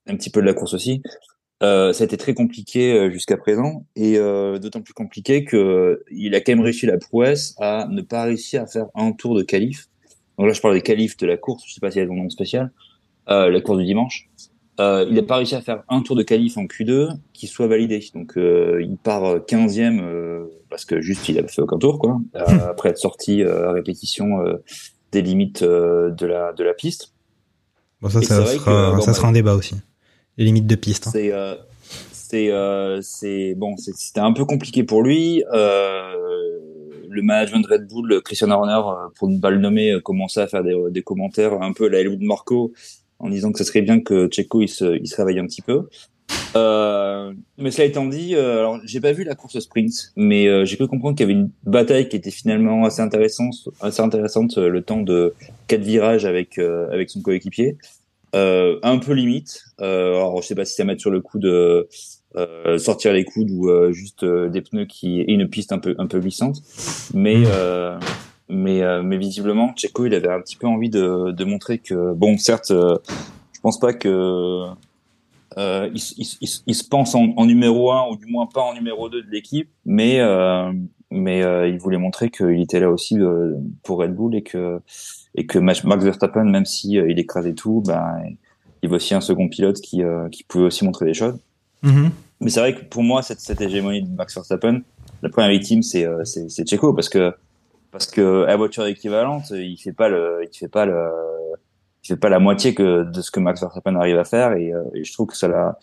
un 0.07 0.17
petit 0.17 0.31
peu 0.31 0.41
de 0.41 0.47
la 0.47 0.55
course 0.55 0.75
aussi. 0.75 1.03
Ça 1.61 1.93
a 2.01 2.05
été 2.05 2.17
très 2.17 2.35
compliqué 2.35 3.09
jusqu'à 3.13 3.37
présent 3.37 3.87
et 3.95 4.19
d'autant 4.19 4.81
plus 4.81 4.95
compliqué 4.95 5.45
que 5.45 6.03
il 6.11 6.35
a 6.35 6.41
quand 6.41 6.57
même 6.57 6.65
réussi 6.65 6.87
la 6.87 6.99
prouesse 6.99 7.55
à 7.61 7.87
ne 7.89 8.03
pas 8.03 8.25
réussir 8.25 8.63
à 8.63 8.67
faire 8.67 8.87
un 8.97 9.13
tour 9.13 9.37
de 9.37 9.45
qualif. 9.45 9.87
Donc 10.39 10.49
là, 10.49 10.55
je 10.55 10.61
parle 10.61 10.75
des 10.75 10.83
qualifs 10.83 11.17
de 11.19 11.27
la 11.27 11.37
course. 11.37 11.63
Je 11.69 11.75
sais 11.75 11.79
pas 11.79 11.93
s'il 11.93 12.03
y 12.03 12.05
a 12.05 12.09
un 12.11 12.17
nom 12.17 12.29
spécial. 12.31 12.73
La 13.29 13.61
course 13.61 13.79
du 13.79 13.85
dimanche. 13.85 14.29
Euh, 14.81 15.05
il 15.09 15.15
n'a 15.15 15.23
pas 15.23 15.37
réussi 15.37 15.55
à 15.55 15.61
faire 15.61 15.83
un 15.89 16.01
tour 16.01 16.17
de 16.17 16.23
qualif 16.23 16.57
en 16.57 16.65
Q2 16.65 17.17
qui 17.33 17.47
soit 17.47 17.67
validé. 17.67 18.03
Donc 18.15 18.37
euh, 18.37 18.83
il 18.83 18.97
part 18.97 19.37
15e 19.41 20.01
euh, 20.01 20.45
parce 20.71 20.85
que 20.85 21.01
juste 21.01 21.29
il 21.29 21.39
a 21.39 21.47
fait 21.47 21.61
aucun 21.61 21.79
tour 21.79 21.99
quoi. 21.99 22.21
Après 22.35 22.89
être 22.89 22.99
sorti 22.99 23.43
à 23.43 23.73
répétition 23.73 24.39
des 25.13 25.23
limites 25.23 25.63
de 25.63 26.27
la 26.27 26.53
de 26.53 26.65
la 26.65 26.75
piste. 26.75 27.13
Bon, 28.01 28.09
ça, 28.09 28.23
ça, 28.23 28.45
sera, 28.47 28.65
que, 28.65 28.95
bon, 28.97 29.01
ça 29.01 29.07
bah, 29.09 29.15
sera 29.15 29.29
un 29.29 29.33
débat 29.33 29.55
aussi. 29.55 29.77
Les 30.39 30.45
limites 30.45 30.67
de 30.67 30.75
piste. 30.75 31.11
hein. 31.13 31.57
C'est 33.03 33.55
bon, 33.55 33.77
c'était 33.77 34.21
un 34.21 34.33
peu 34.33 34.47
compliqué 34.47 34.85
pour 34.85 35.03
lui. 35.03 35.45
Le 37.15 37.21
management 37.21 37.61
de 37.61 37.69
Red 37.69 37.89
Bull, 37.89 38.23
Christian 38.25 38.51
Horner, 38.51 38.81
pour 39.17 39.29
ne 39.29 39.39
pas 39.39 39.51
le 39.51 39.59
nommer, 39.59 39.99
commençait 40.03 40.41
à 40.41 40.47
faire 40.47 40.65
des, 40.65 40.75
des 40.91 41.03
commentaires 41.03 41.61
un 41.61 41.75
peu 41.75 41.85
à 41.85 41.89
la 41.91 42.01
Helmut 42.01 42.23
Marco 42.23 42.73
en 43.23 43.31
disant 43.31 43.53
que 43.53 43.59
ce 43.59 43.65
serait 43.65 43.83
bien 43.83 44.01
que 44.01 44.29
Checo 44.29 44.61
il 44.61 44.69
se, 44.69 44.99
il 45.01 45.07
se 45.07 45.17
réveille 45.17 45.39
un 45.39 45.47
petit 45.47 45.63
peu. 45.63 45.89
Euh, 46.55 47.33
mais 47.57 47.71
cela 47.71 47.87
étant 47.87 48.07
dit, 48.07 48.35
euh, 48.35 48.59
alors 48.59 48.81
j'ai 48.85 49.01
pas 49.01 49.13
vu 49.13 49.25
la 49.25 49.35
course 49.35 49.59
sprint, 49.59 50.13
mais 50.17 50.47
euh, 50.47 50.65
j'ai 50.65 50.77
pu 50.77 50.87
comprendre 50.87 51.17
qu'il 51.17 51.29
y 51.29 51.31
avait 51.31 51.41
une 51.41 51.51
bataille 51.65 52.09
qui 52.09 52.17
était 52.17 52.31
finalement 52.31 52.85
assez 52.85 53.01
intéressante, 53.01 53.55
assez 53.81 54.03
intéressante 54.03 54.59
euh, 54.59 54.69
le 54.69 54.83
temps 54.83 55.01
de 55.01 55.35
quatre 55.67 55.83
virages 55.83 56.25
avec 56.25 56.59
avec 56.59 57.11
son 57.11 57.23
coéquipier, 57.23 57.77
un 58.35 58.99
peu 58.99 59.13
limite. 59.13 59.65
alors 59.79 60.43
je 60.43 60.47
sais 60.47 60.55
pas 60.55 60.65
si 60.65 60.75
ça 60.75 60.85
met 60.85 60.99
sur 60.99 61.11
le 61.11 61.21
coup 61.21 61.39
de 61.39 61.89
sortir 62.79 63.13
les 63.13 63.25
coudes 63.25 63.51
ou 63.51 63.71
juste 63.93 64.25
des 64.25 64.61
pneus 64.61 64.87
qui 64.87 65.21
et 65.21 65.33
une 65.33 65.49
piste 65.49 65.73
un 65.73 65.79
peu 65.79 65.95
un 65.99 66.07
peu 66.07 66.21
glissante, 66.21 66.63
mais 67.15 67.43
mais 68.53 68.83
mais 69.03 69.17
visiblement 69.17 69.73
Checo 69.77 70.07
il 70.07 70.15
avait 70.15 70.29
un 70.29 70.41
petit 70.41 70.57
peu 70.57 70.67
envie 70.67 70.91
de 70.91 71.31
de 71.33 71.45
montrer 71.45 71.79
que 71.79 72.13
bon 72.13 72.37
certes 72.39 72.71
je 72.71 73.61
pense 73.63 73.79
pas 73.79 73.93
que 73.93 74.69
euh, 75.59 75.91
il, 75.95 76.01
il, 76.19 76.27
il, 76.41 76.49
il, 76.67 76.75
se 76.75 76.85
pense 76.85 77.15
en, 77.15 77.33
en, 77.37 77.47
numéro 77.47 77.93
1 77.93 78.09
ou 78.11 78.17
du 78.17 78.27
moins 78.27 78.47
pas 78.47 78.63
en 78.63 78.75
numéro 78.75 79.09
2 79.09 79.23
de 79.23 79.31
l'équipe, 79.31 79.69
mais 79.85 80.21
euh, 80.21 80.73
mais 81.11 81.43
euh, 81.43 81.69
il 81.69 81.79
voulait 81.79 81.99
montrer 81.99 82.31
qu'il 82.31 82.61
était 82.61 82.81
là 82.81 82.91
aussi 82.91 83.19
euh, 83.19 83.57
pour 83.83 83.99
Red 83.99 84.15
Bull 84.15 84.35
et 84.35 84.43
que 84.43 84.81
et 85.35 85.47
que 85.47 85.59
Max 85.59 85.85
Verstappen, 85.85 86.45
même 86.45 86.65
si 86.65 86.99
euh, 86.99 87.11
il 87.11 87.19
écrasait 87.19 87.55
tout, 87.55 87.83
ben 87.87 88.23
il 88.25 88.37
y 88.83 88.87
avait 88.87 88.97
aussi 88.97 89.15
un 89.15 89.21
second 89.21 89.49
pilote 89.49 89.81
qui 89.81 90.03
qui 90.31 90.45
pouvait 90.45 90.67
aussi 90.67 90.85
montrer 90.85 91.07
des 91.07 91.15
choses. 91.15 91.39
Mm-hmm. 91.85 92.11
Mais 92.41 92.51
c'est 92.51 92.61
vrai 92.61 92.75
que 92.75 92.85
pour 92.85 93.03
moi 93.03 93.23
cette, 93.23 93.41
cette 93.41 93.61
hégémonie 93.61 94.03
de 94.03 94.11
Max 94.11 94.35
Verstappen, 94.35 94.83
la 95.23 95.29
première 95.29 95.51
victime 95.51 95.83
c'est 95.83 96.07
c'est, 96.25 96.49
c'est 96.51 96.69
Checo 96.69 96.93
parce 96.93 97.09
que 97.09 97.33
parce 97.93 98.07
que 98.07 98.45
la 98.47 98.57
voiture 98.57 98.87
équivalente, 98.87 99.51
il 99.51 99.77
fait 99.77 99.93
pas 99.93 100.09
le 100.09 100.41
il 100.43 100.57
fait 100.57 100.69
pas 100.69 100.87
le 100.87 101.11
il 102.03 102.09
fait 102.09 102.17
pas 102.17 102.29
la 102.29 102.41
moitié 102.41 102.75
que 102.75 103.05
de 103.05 103.21
ce 103.23 103.31
que 103.31 103.39
Max 103.39 103.61
Verstappen 103.61 103.95
arrive 103.95 104.19
à 104.19 104.25
faire 104.25 104.55
et, 104.55 104.73
euh, 104.73 104.83
et 104.95 105.05
je 105.05 105.13
trouve 105.13 105.29
que 105.29 105.37
ça 105.37 105.47
l'a 105.47 105.79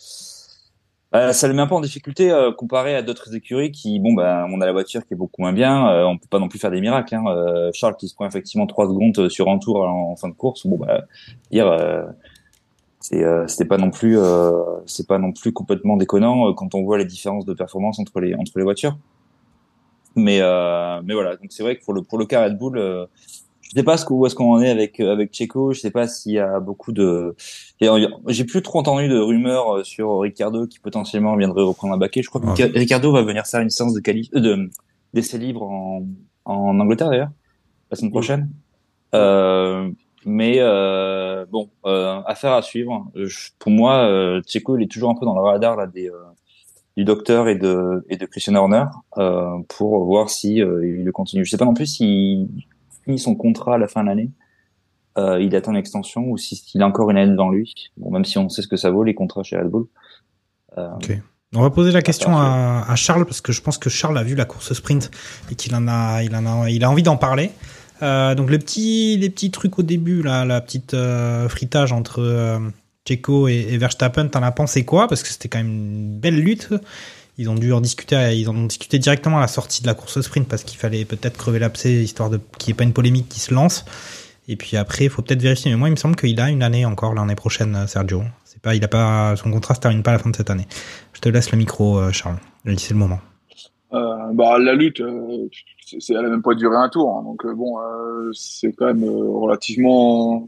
euh, 1.16 1.34
ça 1.34 1.48
le 1.48 1.56
met 1.56 1.62
un 1.64 1.68
peu 1.68 1.74
en 1.74 1.82
difficulté 1.82 2.30
euh, 2.32 2.52
comparé 2.52 2.96
à 2.96 3.02
d'autres 3.02 3.34
écuries 3.34 3.72
qui 3.72 4.00
bon 4.00 4.14
bah 4.14 4.46
on 4.52 4.62
a 4.62 4.66
la 4.68 4.72
voiture 4.72 5.04
qui 5.08 5.16
est 5.16 5.18
beaucoup 5.18 5.42
moins 5.42 5.54
bien 5.54 5.90
euh, 5.90 6.04
on 6.04 6.18
peut 6.20 6.28
pas 6.30 6.38
non 6.38 6.48
plus 6.48 6.60
faire 6.60 6.70
des 6.70 6.82
miracles 6.82 7.16
hein. 7.16 7.24
Euh, 7.28 7.72
Charles 7.74 7.96
qui 7.96 8.08
se 8.08 8.14
prend 8.14 8.28
effectivement 8.28 8.68
trois 8.68 8.86
secondes 8.86 9.28
sur 9.30 9.50
un 9.50 9.58
tour 9.58 9.82
en, 9.82 10.16
fin 10.16 10.28
de 10.28 10.36
course 10.36 10.68
bon 10.68 10.78
bah 10.78 11.06
dire 11.52 12.06
c'est 13.00 13.24
c'était 13.48 13.66
pas 13.66 13.78
non 13.78 13.90
plus 13.90 14.20
c'est 14.86 15.08
pas 15.08 15.18
non 15.18 15.32
plus 15.32 15.52
complètement 15.52 15.98
déconnant 15.98 16.54
quand 16.54 16.76
on 16.76 16.84
voit 16.84 17.00
les 17.00 17.06
différences 17.06 17.46
de 17.46 17.54
performance 17.54 17.98
entre 17.98 18.20
les 18.20 18.36
entre 18.36 18.52
les 18.58 18.64
voitures 18.64 18.96
mais 20.16 20.40
mais 21.04 21.14
voilà 21.14 21.36
donc 21.36 21.48
c'est 21.50 21.64
vrai 21.64 21.78
que 21.78 21.84
pour 21.84 21.94
le 21.94 22.02
pour 22.02 22.18
le 22.18 22.26
cas 22.26 22.46
Red 22.46 22.58
Bull 22.58 23.08
je 23.70 23.76
sais 23.76 23.84
pas 23.84 23.98
ce 23.98 24.06
où 24.12 24.26
est-ce 24.26 24.34
qu'on 24.34 24.54
en 24.54 24.62
est 24.62 24.70
avec 24.70 25.00
avec 25.00 25.32
Checo. 25.32 25.74
Je 25.74 25.80
sais 25.80 25.92
pas 25.92 26.08
s'il 26.08 26.32
y 26.32 26.40
a 26.40 26.60
beaucoup 26.60 26.92
de. 26.92 27.36
J'ai 28.28 28.44
plus 28.44 28.64
trop 28.64 28.80
entendu 28.80 29.08
de 29.08 29.20
rumeurs 29.20 29.78
euh, 29.78 29.84
sur 29.84 30.22
Ricardo 30.22 30.66
qui 30.66 30.80
potentiellement 30.80 31.36
viendrait 31.36 31.62
reprendre 31.62 31.94
un 31.94 31.98
baquet. 31.98 32.24
Je 32.24 32.30
crois 32.30 32.42
que 32.42 32.48
ouais. 32.48 32.72
Ricardo 32.74 33.12
va 33.12 33.22
venir 33.22 33.46
faire 33.46 33.62
une 33.62 33.70
séance 33.70 33.94
de 33.94 34.00
quali 34.00 34.30
euh, 34.34 34.40
de 34.40 34.70
d'essai 35.14 35.38
libre 35.38 35.62
en 35.62 36.04
en 36.46 36.80
Angleterre 36.80 37.10
d'ailleurs 37.10 37.30
la 37.92 37.98
semaine 37.98 38.12
prochaine. 38.12 38.50
Euh, 39.14 39.92
mais 40.26 40.56
euh, 40.58 41.46
bon, 41.52 41.70
euh, 41.86 42.22
affaire 42.26 42.54
à 42.54 42.64
suivre. 42.64 43.06
Je, 43.14 43.50
pour 43.60 43.72
moi, 43.72 44.00
euh, 44.00 44.42
Checo 44.48 44.78
il 44.78 44.84
est 44.84 44.92
toujours 44.92 45.12
un 45.12 45.16
peu 45.16 45.26
dans 45.26 45.36
le 45.36 45.42
radar 45.42 45.76
là 45.76 45.86
des 45.86 46.10
du 47.00 47.06
docteur 47.06 47.48
et 47.48 47.56
de 47.56 48.06
et 48.10 48.18
de 48.18 48.26
Christian 48.26 48.56
Horner 48.56 48.86
pour 49.70 50.04
voir 50.04 50.30
si 50.30 50.56
il 50.58 51.06
le 51.06 51.12
continue. 51.12 51.46
Je 51.46 51.50
sais 51.50 51.58
pas 51.58 51.66
non 51.66 51.74
plus 51.74 51.86
si 51.86 52.48
son 53.18 53.36
contrat 53.36 53.76
à 53.76 53.78
la 53.78 53.88
fin 53.88 54.04
de 54.04 54.08
l'année, 54.08 54.32
euh, 55.18 55.42
il 55.42 55.56
attend 55.56 55.72
une 55.72 55.78
extension 55.78 56.30
ou 56.30 56.38
s'il 56.38 56.82
a 56.82 56.88
encore 56.88 57.10
une 57.10 57.18
année 57.18 57.32
devant 57.32 57.50
lui. 57.50 57.74
Bon, 57.98 58.12
même 58.12 58.26
si 58.26 58.38
on 58.38 58.50
sait 58.50 58.62
ce 58.62 58.68
que 58.68 58.78
ça 58.78 58.92
vaut 58.92 59.04
les 59.04 59.16
contrats 59.16 59.44
chez 59.44 59.58
Red 59.58 59.68
Bull. 59.68 59.88
Euh, 60.78 60.88
okay. 60.96 61.22
On 61.56 61.62
va 61.62 61.72
poser 61.72 61.92
la 61.92 62.04
question 62.04 62.38
à, 62.38 62.86
à, 62.88 62.96
Charles 62.96 63.26
parce 63.26 63.42
que 63.42 63.52
je 63.52 63.62
pense 63.62 63.80
que 63.80 63.90
Charles 63.90 64.18
a 64.20 64.24
vu 64.24 64.36
la 64.36 64.46
course 64.46 64.72
sprint 64.74 65.10
et 65.52 65.56
qu'il 65.56 65.74
en 65.74 65.88
a, 65.88 66.22
il 66.22 66.36
en 66.36 66.46
a, 66.46 66.70
il 66.70 66.84
a 66.84 66.92
envie 66.92 67.02
d'en 67.02 67.18
parler. 67.18 67.52
Euh, 68.02 68.36
donc 68.36 68.50
le 68.50 68.60
petit, 68.60 69.18
les 69.18 69.30
petits 69.30 69.50
trucs 69.50 69.80
au 69.80 69.84
début 69.84 70.22
là, 70.22 70.46
la 70.46 70.62
petite 70.62 70.94
euh, 70.94 71.50
fritage 71.50 71.92
entre 71.92 72.22
euh, 72.22 72.60
Checo 73.16 73.48
et, 73.48 73.68
et 73.70 73.78
Verstappen, 73.78 74.28
t'en 74.28 74.44
as 74.44 74.52
pensé 74.52 74.86
quoi? 74.86 75.08
Parce 75.08 75.24
que 75.24 75.30
c'était 75.30 75.50
quand 75.50 75.60
même 75.60 75.68
une 75.68 76.20
belle 76.20 76.40
lutte. 76.40 76.70
Ils 77.38 77.50
ont 77.50 77.56
dû 77.56 77.72
en 77.74 77.82
discuter, 77.82 78.38
ils 78.38 78.50
ont 78.50 78.66
discuté 78.66 79.00
directement 79.00 79.38
à 79.38 79.42
la 79.42 79.48
sortie 79.48 79.82
de 79.82 79.88
la 79.88 79.94
course 79.94 80.20
sprint 80.22 80.48
parce 80.48 80.64
qu'il 80.64 80.78
fallait 80.78 81.06
peut-être 81.06 81.38
crever 81.38 81.60
l'abcès 81.60 81.94
histoire 81.94 82.30
de 82.30 82.40
qu'il 82.58 82.72
n'y 82.72 82.76
ait 82.76 82.78
pas 82.78 82.84
une 82.84 82.94
polémique 82.94 83.30
qui 83.30 83.40
se 83.40 83.54
lance. 83.54 83.86
Et 84.48 84.56
puis 84.56 84.78
après, 84.78 85.06
il 85.06 85.10
faut 85.10 85.22
peut-être 85.22 85.42
vérifier. 85.42 85.72
Mais 85.72 85.78
moi, 85.78 85.88
il 85.88 85.92
me 85.92 85.98
semble 85.98 86.16
qu'il 86.16 86.40
a 86.42 86.50
une 86.50 86.64
année 86.64 86.86
encore 86.86 87.14
l'année 87.14 87.36
prochaine, 87.36 87.86
Sergio. 87.88 88.24
Pas, 88.62 88.76
il 88.76 88.84
a 88.84 88.90
pas, 88.90 89.38
son 89.38 89.52
contrat 89.52 89.74
se 89.74 89.80
termine 89.80 90.04
pas 90.04 90.12
à 90.12 90.14
la 90.16 90.20
fin 90.20 90.30
de 90.30 90.36
cette 90.36 90.50
année. 90.50 90.68
Je 91.14 91.22
te 91.22 91.30
laisse 91.30 91.50
le 91.52 91.58
micro, 91.58 92.12
Charles. 92.12 92.40
C'est 92.66 92.92
le 92.92 92.98
moment. 92.98 93.20
Euh, 93.94 94.34
bah, 94.34 94.60
la 94.60 94.74
lutte, 94.74 95.02
euh, 95.02 95.48
c'est, 95.86 96.14
elle 96.14 96.26
a 96.26 96.30
même 96.30 96.42
pas 96.42 96.54
duré 96.54 96.76
un 96.76 96.90
tour. 96.90 97.18
Hein, 97.18 97.24
donc 97.24 97.46
euh, 97.46 97.54
bon, 97.54 97.80
euh, 97.80 98.30
c'est 98.34 98.74
quand 98.74 98.86
même 98.86 99.04
relativement, 99.04 100.46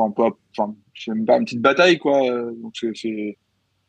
enfin 0.00 0.12
pas, 0.12 0.30
enfin, 0.56 0.74
je 0.94 1.12
même 1.12 1.26
pas 1.26 1.38
une 1.38 1.44
petite 1.44 1.60
bataille 1.60 1.98
quoi. 1.98 2.20
Donc 2.62 2.72
c'est, 2.74 2.90
c'est 2.94 3.36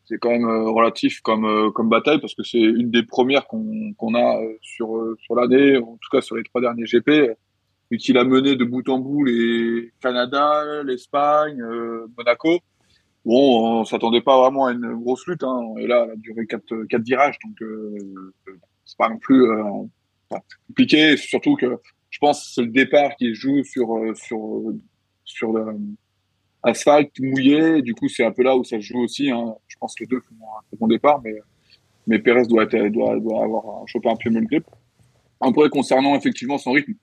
c'est 0.04 0.18
quand 0.18 0.30
même 0.30 0.48
euh, 0.48 0.70
relatif 0.70 1.20
comme 1.20 1.44
euh, 1.44 1.70
comme 1.70 1.88
bataille 1.88 2.20
parce 2.20 2.34
que 2.34 2.42
c'est 2.42 2.58
une 2.58 2.90
des 2.90 3.04
premières 3.04 3.46
qu'on 3.46 3.92
qu'on 3.94 4.14
a 4.14 4.42
euh, 4.42 4.58
sur 4.60 4.88
sur 5.20 5.34
l'année, 5.34 5.78
en 5.78 5.96
tout 6.00 6.08
cas 6.10 6.20
sur 6.20 6.36
les 6.36 6.42
trois 6.44 6.60
derniers 6.60 6.84
GP, 6.84 7.36
et 7.90 7.96
qu'il 7.96 8.18
a 8.18 8.24
mené 8.24 8.56
de 8.56 8.64
bout 8.64 8.88
en 8.88 8.98
bout 8.98 9.24
les 9.24 9.92
Canada, 10.00 10.82
l'Espagne, 10.84 11.62
Monaco? 12.16 12.58
Bon, 13.24 13.80
on 13.80 13.84
s'attendait 13.84 14.20
pas 14.20 14.40
vraiment 14.40 14.66
à 14.66 14.72
une 14.72 14.96
grosse 14.96 15.26
lutte, 15.28 15.44
hein. 15.44 15.60
et 15.78 15.86
là, 15.86 16.04
elle 16.04 16.10
a 16.12 16.16
duré 16.16 16.46
quatre 16.46 16.84
quatre 16.88 17.04
virages, 17.04 17.38
donc 17.44 17.62
euh, 17.62 18.32
c'est 18.84 18.98
pas 18.98 19.08
non 19.08 19.18
plus 19.18 19.46
compliqué. 20.66 21.16
Surtout 21.16 21.54
que 21.56 21.78
je 22.10 22.18
pense 22.18 22.40
que 22.40 22.54
c'est 22.54 22.62
le 22.62 22.72
départ 22.72 23.14
qui 23.16 23.34
joue 23.34 23.62
sur 23.62 23.88
sur 24.16 24.74
sur 25.24 25.52
le 25.52 25.76
asphalte 26.62 27.18
mouillé. 27.20 27.82
Du 27.82 27.94
coup, 27.94 28.08
c'est 28.08 28.24
un 28.24 28.32
peu 28.32 28.42
là 28.42 28.56
où 28.56 28.64
ça 28.64 28.76
se 28.76 28.82
joue 28.82 29.00
aussi. 29.00 29.30
Hein. 29.30 29.54
Je 29.68 29.76
pense 29.78 29.94
que 29.94 30.04
les 30.04 30.08
deux 30.08 30.20
font 30.20 30.34
un 30.34 30.76
bon 30.78 30.88
départ, 30.88 31.20
mais, 31.22 31.34
mais 32.06 32.18
Pérez 32.18 32.46
doit, 32.46 32.64
être, 32.64 32.88
doit, 32.88 33.18
doit 33.18 33.44
avoir 33.44 33.86
chopé 33.86 34.08
un 34.08 34.16
peu 34.16 34.30
mieux 34.30 34.40
le 34.40 34.46
grip. 34.46 34.64
Après, 35.40 35.68
concernant 35.68 36.14
effectivement 36.16 36.58
son 36.58 36.72
rythme, 36.72 36.94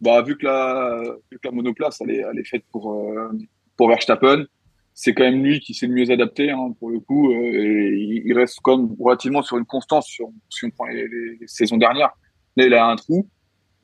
bah, 0.00 0.22
vu 0.22 0.36
que 0.36 0.44
la, 0.44 1.02
vu 1.30 1.38
que 1.38 1.48
la 1.48 1.52
monoplace, 1.52 2.00
elle 2.00 2.10
est, 2.10 2.24
elle 2.30 2.38
est 2.38 2.48
faite 2.48 2.64
pour, 2.70 2.92
euh, 2.92 3.30
pour 3.76 3.88
Verstappen, 3.88 4.44
c'est 4.92 5.14
quand 5.14 5.24
même 5.24 5.44
lui 5.44 5.60
qui 5.60 5.74
s'est 5.74 5.86
le 5.86 5.94
mieux 5.94 6.10
adapté 6.10 6.50
hein, 6.50 6.74
pour 6.78 6.90
le 6.90 7.00
coup. 7.00 7.30
Euh, 7.30 7.36
et 7.36 8.22
il 8.24 8.32
reste 8.32 8.60
comme 8.60 8.96
relativement 8.98 9.42
sur 9.42 9.58
une 9.58 9.66
constance 9.66 10.06
sur, 10.06 10.28
si 10.48 10.64
on 10.64 10.70
prend 10.70 10.86
les, 10.86 11.06
les, 11.06 11.46
saisons 11.46 11.76
dernières. 11.76 12.10
Là, 12.56 12.66
il 12.66 12.74
a 12.74 12.86
un 12.86 12.96
trou. 12.96 13.28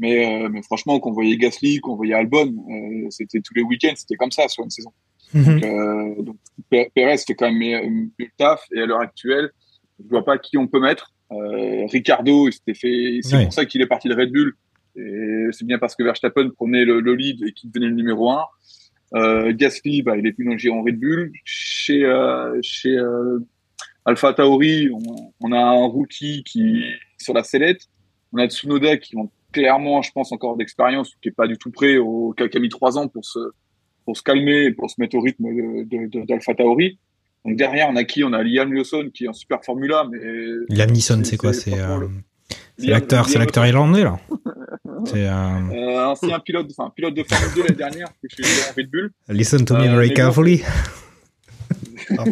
Mais, 0.02 0.42
euh, 0.42 0.48
mais 0.48 0.62
franchement, 0.62 0.98
qu'on 0.98 1.12
voyait 1.12 1.36
Gasly, 1.36 1.78
qu'on 1.78 1.94
voyait 1.94 2.14
Albon, 2.14 2.52
euh, 2.68 3.06
c'était 3.10 3.40
tous 3.40 3.54
les 3.54 3.62
week-ends, 3.62 3.92
c'était 3.94 4.16
comme 4.16 4.32
ça 4.32 4.48
sur 4.48 4.64
une 4.64 4.70
saison. 4.70 4.92
Mhm. 5.34 5.44
Donc, 5.60 5.64
euh, 5.64 6.22
donc 6.22 6.36
Perez 6.94 7.18
fait 7.18 7.34
quand 7.34 7.50
même 7.50 7.58
mieux, 8.18 8.26
taf. 8.38 8.64
Et 8.74 8.80
à 8.80 8.86
l'heure 8.86 9.00
actuelle, 9.00 9.50
je 10.02 10.08
vois 10.08 10.24
pas 10.24 10.38
qui 10.38 10.56
on 10.58 10.66
peut 10.66 10.80
mettre. 10.80 11.12
Euh, 11.32 11.86
Ricardo, 11.86 12.48
il 12.48 12.52
s'était 12.52 12.74
fait. 12.74 13.18
C'est 13.22 13.36
Oui. 13.36 13.44
pour 13.44 13.52
ça 13.52 13.64
qu'il 13.64 13.80
est 13.82 13.86
parti 13.86 14.08
de 14.08 14.14
Red 14.14 14.32
Bull. 14.32 14.54
Et 14.96 15.46
c'est 15.52 15.64
bien 15.66 15.78
parce 15.78 15.96
que 15.96 16.02
Verstappen 16.02 16.50
prenait 16.50 16.84
le, 16.84 17.00
le 17.00 17.14
lead 17.14 17.42
et 17.46 17.52
qu'il 17.52 17.70
devenait 17.70 17.88
le 17.88 17.94
numéro 17.96 18.30
un. 18.30 18.44
Euh, 19.14 19.52
Gasly, 19.54 20.02
bah, 20.02 20.16
il 20.16 20.26
est 20.26 20.32
plus 20.32 20.44
dans 20.44 20.52
le 20.52 20.58
giron 20.58 20.82
Red 20.82 20.98
Bull. 21.00 21.32
Chez 21.44 22.04
euh, 22.04 22.58
chez 22.62 22.96
euh, 22.98 23.38
Alpha 24.04 24.32
Tauri, 24.34 24.90
on, 24.92 25.32
on 25.40 25.52
a 25.52 25.58
un 25.58 25.84
rookie 25.86 26.42
qui 26.44 26.82
sur 27.18 27.32
la 27.34 27.42
sellette. 27.42 27.82
On 28.32 28.38
a 28.38 28.48
Tsunoda 28.48 28.96
qui 28.98 29.16
ont 29.16 29.30
clairement, 29.52 30.00
je 30.02 30.10
pense, 30.12 30.32
encore 30.32 30.56
d'expérience, 30.56 31.14
qui 31.22 31.28
est 31.28 31.32
pas 31.32 31.46
du 31.46 31.56
tout 31.58 31.70
prêt 31.70 31.96
au 31.98 32.32
qui 32.34 32.56
a 32.56 32.60
mis 32.60 32.70
trois 32.70 32.96
ans 32.98 33.08
pour 33.08 33.24
se 33.24 33.38
pour 34.04 34.16
se 34.16 34.22
calmer 34.22 34.64
et 34.64 34.72
pour 34.72 34.90
se 34.90 35.00
mettre 35.00 35.16
au 35.16 35.20
rythme 35.20 35.44
de, 35.44 36.06
de, 36.08 36.26
d'Alpha 36.26 36.54
Tauri. 36.54 36.98
Donc 37.44 37.56
derrière, 37.56 37.88
on 37.90 37.96
a 37.96 38.04
qui? 38.04 38.22
On 38.24 38.32
a 38.32 38.42
Liam 38.42 38.72
Lawson 38.72 39.10
qui 39.12 39.24
est 39.24 39.28
en 39.28 39.32
super 39.32 39.64
Formula, 39.64 40.06
mais 40.10 40.18
Liam 40.68 40.90
Neeson, 40.90 41.22
c'est 41.24 41.36
quoi? 41.36 41.52
C'est 41.52 41.78
euh, 41.78 42.06
c'est 42.78 42.86
l'acteur, 42.88 43.28
c'est 43.28 43.38
l'acteur 43.38 43.66
irlandais 43.66 44.04
là. 44.04 44.18
C'est 45.04 45.26
euh, 45.26 45.32
euh, 45.72 46.06
ancien 46.06 46.38
pilote, 46.38 46.68
enfin 46.76 46.92
pilote 46.94 47.14
de 47.14 47.24
Formule 47.24 47.50
2 47.56 47.62
l'année 47.62 47.74
dernière, 47.74 48.08
est 48.22 48.28
chez 48.36 48.72
Red 48.76 48.88
Bull. 48.88 49.10
Listen 49.28 49.64
to 49.64 49.74
me 49.74 49.80
Euh, 49.88 49.96
very 49.96 50.08
bon. 50.10 50.14
carefully. 50.14 50.62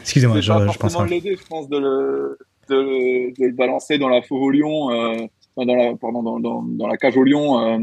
Excusez-moi, 0.00 0.40
je, 0.40 0.48
pas 0.52 0.68
je 0.72 0.78
pense 0.78 1.06
l'aider, 1.08 1.36
je 1.38 1.46
pense, 1.46 1.68
de 1.68 1.78
le, 1.78 2.38
de, 2.70 3.34
de 3.38 3.46
le 3.46 3.52
balancer 3.52 3.98
dans 3.98 4.08
la 4.08 4.22
faux 4.22 4.36
au 4.36 4.50
lion, 4.50 4.90
euh, 4.90 5.26
dans 5.56 5.74
la, 5.74 5.94
pardon, 5.96 6.22
dans, 6.22 6.40
dans, 6.40 6.62
dans 6.62 6.86
la 6.86 6.96
cage 6.96 7.16
au 7.16 7.24
lion, 7.24 7.60
euh, 7.60 7.78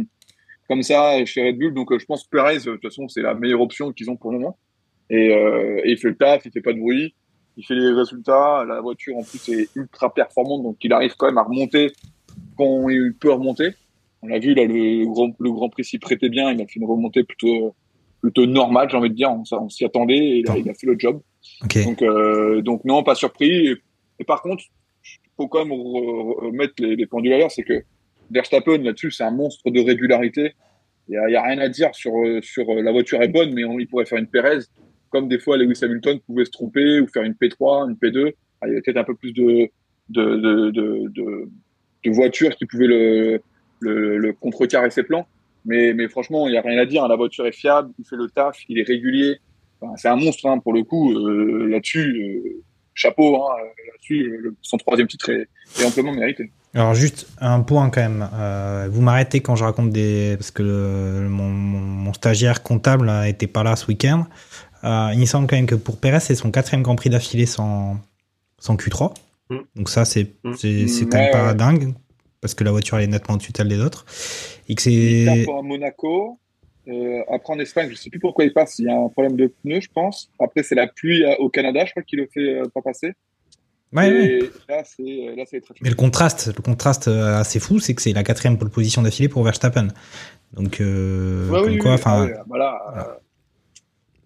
comme 0.68 0.84
ça, 0.84 1.24
chez 1.26 1.46
Red 1.46 1.58
Bull. 1.58 1.74
Donc, 1.74 1.92
euh, 1.92 2.00
je 2.00 2.06
pense 2.06 2.24
que 2.24 2.30
Perez, 2.30 2.58
euh, 2.58 2.72
de 2.72 2.72
toute 2.74 2.84
façon, 2.84 3.08
c'est 3.08 3.22
la 3.22 3.34
meilleure 3.34 3.62
option 3.62 3.92
qu'ils 3.92 4.10
ont 4.10 4.16
pour 4.16 4.32
le 4.32 4.40
moment. 4.40 4.58
Et, 5.10 5.34
euh, 5.34 5.82
et 5.84 5.92
il 5.92 5.98
fait 5.98 6.10
le 6.10 6.16
taf, 6.16 6.46
il 6.46 6.52
fait 6.52 6.62
pas 6.62 6.74
de 6.74 6.80
bruit, 6.80 7.14
il 7.58 7.66
fait 7.66 7.76
les 7.76 7.92
résultats. 7.92 8.66
La 8.68 8.82
voiture, 8.82 9.18
en 9.18 9.24
plus, 9.24 9.50
est 9.50 9.70
ultra 9.76 10.14
performante, 10.14 10.64
donc 10.64 10.78
il 10.82 10.92
arrive 10.94 11.16
quand 11.16 11.28
même 11.28 11.38
à 11.38 11.44
remonter 11.44 11.92
quand 12.58 12.90
il 12.90 13.14
peut 13.14 13.32
remonter. 13.32 13.70
On 14.22 14.28
l'a 14.28 14.40
vu, 14.40 14.56
là, 14.56 14.66
le 14.66 15.06
grand, 15.06 15.36
le 15.40 15.52
grand 15.52 15.70
prix 15.70 15.84
s'y 15.84 16.00
prêtait 16.00 16.30
bien, 16.30 16.52
il 16.52 16.62
a 16.62 16.66
fait 16.66 16.80
une 16.80 16.86
remontée 16.86 17.24
plutôt, 17.24 17.76
plutôt 18.22 18.48
normal, 18.48 18.90
j'ai 18.90 18.98
envie 18.98 19.10
de 19.10 19.16
dire. 19.16 19.32
On, 19.32 19.70
s'y 19.70 19.86
attendait 19.86 20.18
et 20.18 20.38
il 20.40 20.50
a, 20.50 20.58
il 20.58 20.68
a 20.68 20.74
fait 20.74 20.88
le 20.88 20.96
job. 20.98 21.22
Donc, 21.84 22.02
euh, 22.02 22.62
donc 22.64 22.84
non, 22.86 23.04
pas 23.04 23.14
surpris. 23.14 23.68
Et, 23.68 23.76
et 24.20 24.24
par 24.24 24.42
contre, 24.42 24.64
il 25.04 25.30
faut 25.38 25.48
quand 25.48 25.64
même 25.64 25.78
re- 25.78 26.48
remettre 26.48 26.74
les, 26.80 26.96
les 26.96 27.06
pendules 27.06 27.34
à 27.34 27.38
l'heure, 27.38 27.52
c'est 27.52 27.62
que 27.62 27.84
Verstappen 28.32 28.77
là-dessus, 28.79 29.12
c'est 29.12 29.24
un 29.24 29.32
monstre 29.32 29.70
de 29.70 29.79
régularité. 29.82 30.53
Il 31.08 31.13
y 31.13 31.36
a, 31.36 31.44
rien 31.44 31.60
à 31.60 31.70
dire 31.70 31.94
sur 31.94 32.13
sur 32.41 32.67
euh, 32.70 32.82
la 32.82 32.91
voiture 32.91 33.22
est 33.22 33.27
bonne, 33.27 33.53
mais 33.53 33.63
on, 33.63 33.79
il 33.79 33.88
pourrait 33.88 34.05
faire 34.05 34.17
une 34.17 34.27
Perez, 34.27 34.60
comme 35.10 35.27
des 35.27 35.38
fois 35.38 35.55
Lewis 35.58 35.79
Hamilton 35.84 36.20
pouvait 36.22 36.46
se 36.46 36.51
tromper 36.51 37.00
ou 37.00 37.08
faire 37.08 37.24
une 37.24 37.34
P3, 37.34 37.89
une 37.89 37.96
P2. 37.96 38.34
Ah, 38.62 38.67
il 38.67 38.70
y 38.70 38.72
avait 38.72 38.82
peut-être 38.82 38.98
un 38.98 39.03
peu 39.03 39.15
plus 39.15 39.32
de 39.32 39.70
de 40.10 40.36
de 40.38 40.72
de, 40.72 41.12
de, 42.03 42.12
voitures 42.12 42.55
qui 42.55 42.65
pouvaient 42.65 42.88
le 42.88 43.39
le, 43.79 44.17
le 44.17 44.34
contrecarrer 44.34 44.89
ses 44.89 45.03
plans. 45.03 45.27
Mais 45.65 45.94
mais 45.94 46.08
franchement, 46.08 46.48
il 46.48 46.53
y 46.53 46.58
a 46.58 46.62
rien 46.62 46.79
à 46.79 46.86
dire. 46.86 47.03
hein. 47.03 47.08
La 47.08 47.15
voiture 47.15 47.46
est 47.46 47.51
fiable, 47.51 47.91
il 48.00 48.05
fait 48.05 48.15
le 48.15 48.27
taf, 48.29 48.58
il 48.67 48.79
est 48.79 48.88
régulier. 48.88 49.38
C'est 49.98 50.08
un 50.08 50.15
monstre 50.15 50.48
hein, 50.48 50.58
pour 50.58 50.74
le 50.74 50.84
coup. 50.84 51.13
Euh, 51.13 51.67
là-dessus, 51.67 52.44
euh, 52.46 52.63
chapeau. 52.96 53.36
Hein, 53.36 53.55
là-dessus, 53.91 54.51
son 54.62 54.77
troisième 54.77 55.08
titre 55.08 55.29
est, 55.29 55.48
est 55.79 55.86
amplement 55.86 56.12
mérité. 56.13 56.50
Alors 56.75 56.94
juste 56.94 57.27
un 57.39 57.62
point 57.62 57.89
quand 57.89 58.01
même. 58.01 58.29
Euh, 58.34 58.88
vous 58.91 59.01
m'arrêtez 59.01 59.39
quand 59.39 59.55
je 59.55 59.63
raconte 59.63 59.91
des 59.91 60.36
parce 60.38 60.51
que 60.51 60.62
le- 60.62 61.29
mon, 61.29 61.48
mon, 61.50 61.79
mon 61.79 62.13
stagiaire 62.13 62.62
comptable 62.63 63.08
euh, 63.10 63.24
était 63.24 63.48
pas 63.48 63.63
là 63.63 63.75
ce 63.77 63.88
week-end. 63.88 64.25
Euh, 64.84 65.10
il 65.13 65.20
me 65.20 65.25
semble 65.25 65.48
quand 65.48 65.55
même 65.55 65.65
que 65.67 65.75
pour 65.75 65.98
Perez 66.00 66.20
c'est 66.20 66.36
son 66.36 66.51
quatrième 66.51 66.84
Grand 66.84 66.96
Prix 66.96 67.10
d'affilée 67.10 67.46
sans 67.46 67.98
sans 68.60 68.75
Q3. 68.75 69.13
Mm. 69.50 69.55
Donc 69.77 69.89
ça 69.89 70.03
c'est 70.05 70.27
Mm. 70.44 70.53
c'est 70.58 70.88
c'est 70.88 71.05
Mm, 71.05 71.10
quand 71.10 71.17
même 71.17 71.25
ouais, 71.27 71.32
pas 71.32 71.48
ouais. 71.48 71.55
dingue 71.55 71.94
parce 72.41 72.53
que 72.53 72.63
la 72.65 72.72
voiture 72.72 72.98
elle 72.98 73.05
est 73.05 73.08
nettement 73.08 73.36
au-dessus 73.36 73.53
des 73.53 73.79
autres 73.79 74.05
et 74.67 74.75
que 74.75 74.82
c'est 74.82 75.27
à 75.27 75.62
Monaco. 75.62 76.39
Euh, 76.88 77.22
après 77.34 77.53
en 77.53 77.60
Espagne, 77.60 77.88
je 77.89 77.96
sais 77.96 78.12
plus 78.12 78.20
pourquoi 78.20 78.44
il 78.46 78.53
passe. 78.53 78.77
Il 78.77 78.86
y 78.86 78.89
a 78.89 78.96
un 78.96 79.08
problème 79.10 79.36
de 79.38 79.48
pneus, 79.48 79.82
je 79.82 79.89
pense. 79.91 80.29
Après 80.39 80.62
c'est 80.62 80.75
la 80.75 80.86
pluie 80.88 81.24
au 81.39 81.50
Canada, 81.50 81.84
je 81.86 81.91
crois 81.91 82.03
qu'il 82.03 82.20
le 82.20 82.27
fait 82.32 82.41
euh, 82.60 82.63
pas 82.74 82.82
passer. 82.82 83.13
Ouais, 83.96 84.12
ouais. 84.12 84.25
Et 84.25 84.40
là 84.70 84.84
c'est 84.84 85.36
là 85.36 85.44
c'est 85.50 85.62
très 85.62 85.75
Mais 85.82 85.90
le 85.90 85.96
contraste, 85.96 86.48
le 86.56 86.62
contraste 86.62 87.08
euh, 87.08 87.40
assez 87.40 87.60
fou, 87.60 87.80
c'est 87.80 87.94
que 87.94 88.02
c'est 88.02 88.14
la 88.14 88.24
quatrième 88.24 88.58
pole 88.58 88.70
position 88.70 89.02
d'affilée 89.02 89.30
pour 89.30 89.44
Verstappen. 89.44 89.88
Donc, 90.54 90.80
euh, 90.80 91.50
Ouais, 91.50 91.62
comme 91.62 91.72
oui, 91.72 91.78
quoi, 91.80 91.94
enfin, 91.94 92.12
ah 92.14 92.25
ouais, 92.25 92.34
voilà. 92.48 92.80
Voilà. 92.94 93.18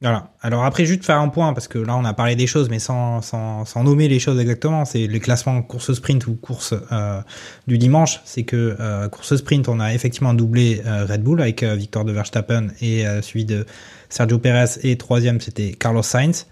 Voilà. 0.02 0.32
Alors 0.42 0.64
après, 0.64 0.86
juste 0.86 1.04
faire 1.04 1.20
un 1.20 1.28
point, 1.28 1.52
parce 1.52 1.68
que 1.68 1.78
là, 1.78 1.98
on 1.98 2.06
a 2.06 2.14
parlé 2.14 2.38
des 2.38 2.48
choses, 2.48 2.70
mais 2.70 2.80
sans, 2.80 3.22
sans, 3.22 3.66
sans 3.66 3.84
nommer 3.84 4.08
les 4.08 4.20
choses 4.20 4.40
exactement. 4.40 4.86
C'est 4.86 5.08
le 5.08 5.20
classement 5.20 5.62
course 5.62 5.92
sprint 5.92 6.26
ou 6.28 6.36
course 6.36 6.74
euh, 6.92 7.22
du 7.68 7.78
dimanche. 7.78 8.22
C'est 8.24 8.44
que 8.44 8.78
euh, 8.80 9.10
course 9.10 9.36
sprint, 9.36 9.68
on 9.68 9.82
a 9.82 9.94
effectivement 9.94 10.34
doublé 10.34 10.82
euh, 10.86 11.06
Red 11.06 11.22
Bull 11.22 11.42
avec 11.42 11.64
euh, 11.64 11.76
victoire 11.76 12.06
de 12.06 12.14
Verstappen 12.14 12.68
et 12.80 13.06
euh, 13.06 13.22
suivi 13.22 13.44
de 13.44 13.66
Sergio 14.08 14.40
Perez. 14.40 14.80
Et 14.84 14.98
troisième, 14.98 15.42
c'était 15.42 15.72
Carlos 15.74 16.02
Sainz. 16.02 16.48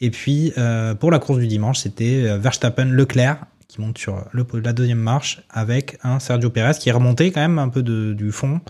Et 0.00 0.10
puis, 0.10 0.52
euh, 0.56 0.94
pour 0.94 1.10
la 1.10 1.18
course 1.18 1.38
du 1.38 1.46
dimanche, 1.46 1.78
c'était 1.78 2.24
euh, 2.24 2.38
Verstappen-Leclerc 2.38 3.38
qui 3.66 3.80
monte 3.82 3.98
sur 3.98 4.24
la 4.32 4.72
deuxième 4.72 4.98
marche 4.98 5.42
avec 5.50 5.98
un 6.02 6.20
Sergio 6.20 6.48
Perez 6.48 6.78
qui 6.80 6.88
est 6.88 6.92
remonté 6.92 7.30
quand 7.30 7.42
même 7.42 7.58
un 7.58 7.68
peu 7.68 7.82
du 7.82 8.32
fond 8.32 8.62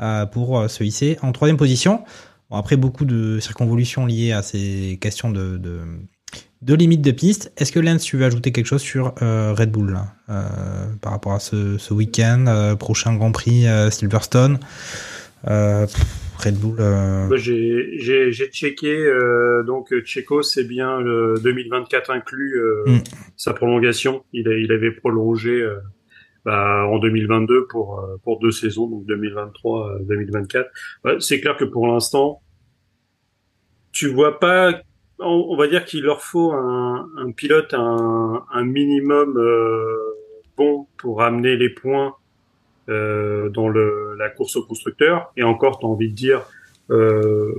euh, 0.00 0.24
pour 0.24 0.70
se 0.70 0.82
hisser 0.82 1.18
en 1.20 1.32
troisième 1.32 1.58
position. 1.58 2.04
Bon, 2.48 2.56
après, 2.56 2.76
beaucoup 2.76 3.04
de 3.04 3.38
circonvolutions 3.38 4.06
liées 4.06 4.32
à 4.32 4.40
ces 4.40 4.96
questions 4.98 5.30
de, 5.30 5.58
de, 5.58 5.80
de 6.62 6.74
limites 6.74 7.02
de 7.02 7.10
piste. 7.10 7.52
Est-ce 7.58 7.70
que 7.70 7.80
Lens, 7.80 8.02
tu 8.02 8.16
veux 8.16 8.24
ajouter 8.24 8.50
quelque 8.50 8.64
chose 8.64 8.80
sur 8.80 9.14
Red 9.20 9.70
Bull 9.70 9.98
par 10.26 11.12
rapport 11.12 11.34
à 11.34 11.40
ce, 11.40 11.92
week-end, 11.92 12.76
prochain 12.78 13.14
Grand 13.14 13.32
Prix 13.32 13.66
Silverstone? 13.90 14.58
Red 16.38 16.58
Bull. 16.60 16.76
euh, 16.80 17.36
J'ai 17.36 17.98
j'ai- 17.98 18.32
j'ai 18.32 18.46
checké, 18.48 18.94
euh, 18.94 19.62
donc 19.64 19.92
Checo, 20.04 20.42
c'est 20.42 20.64
bien 20.64 21.00
le 21.00 21.34
2024 21.42 22.10
inclus 22.10 22.58
euh, 22.60 22.84
Mm. 22.86 22.98
sa 23.36 23.52
prolongation. 23.54 24.24
Il, 24.32 24.48
a- 24.48 24.56
il 24.58 24.70
avait 24.72 24.92
prolongé 24.92 25.64
bah, 26.44 26.86
en 26.88 26.98
2022 26.98 27.66
pour 27.66 28.00
pour 28.22 28.38
deux 28.38 28.52
saisons, 28.52 28.86
donc 28.88 29.04
2023-2024. 29.06 30.66
Ouais, 31.04 31.16
c'est 31.20 31.40
clair 31.40 31.56
que 31.56 31.64
pour 31.64 31.86
l'instant, 31.88 32.40
tu 33.92 34.08
vois 34.08 34.38
pas. 34.38 34.80
On, 35.18 35.46
on 35.48 35.56
va 35.56 35.66
dire 35.66 35.84
qu'il 35.86 36.02
leur 36.04 36.20
faut 36.22 36.52
un, 36.52 37.08
un 37.16 37.32
pilote 37.32 37.72
un, 37.72 38.44
un 38.52 38.64
minimum 38.64 39.38
euh, 39.38 39.96
bon 40.58 40.86
pour 40.98 41.22
amener 41.22 41.56
les 41.56 41.70
points 41.70 42.14
euh, 42.88 43.48
dans 43.50 43.68
le, 43.68 44.14
la 44.18 44.28
course 44.30 44.56
au 44.56 44.62
constructeur. 44.62 45.32
Et 45.36 45.42
encore, 45.42 45.78
tu 45.78 45.86
as 45.86 45.88
envie 45.88 46.08
de 46.08 46.14
dire, 46.14 46.42
euh, 46.90 47.52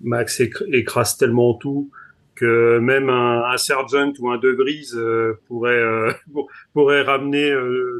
Max 0.00 0.40
écr- 0.40 0.64
écrase 0.72 1.16
tellement 1.16 1.54
tout 1.54 1.90
que 2.34 2.78
même 2.78 3.08
un, 3.08 3.44
un 3.50 3.56
Sargent 3.56 4.12
ou 4.18 4.28
un 4.30 4.36
De 4.36 4.50
Vries 4.50 4.90
euh, 4.94 5.34
pourrait 5.48 5.82
pour- 6.32 6.48
pourrait 6.74 7.02
ramener 7.02 7.50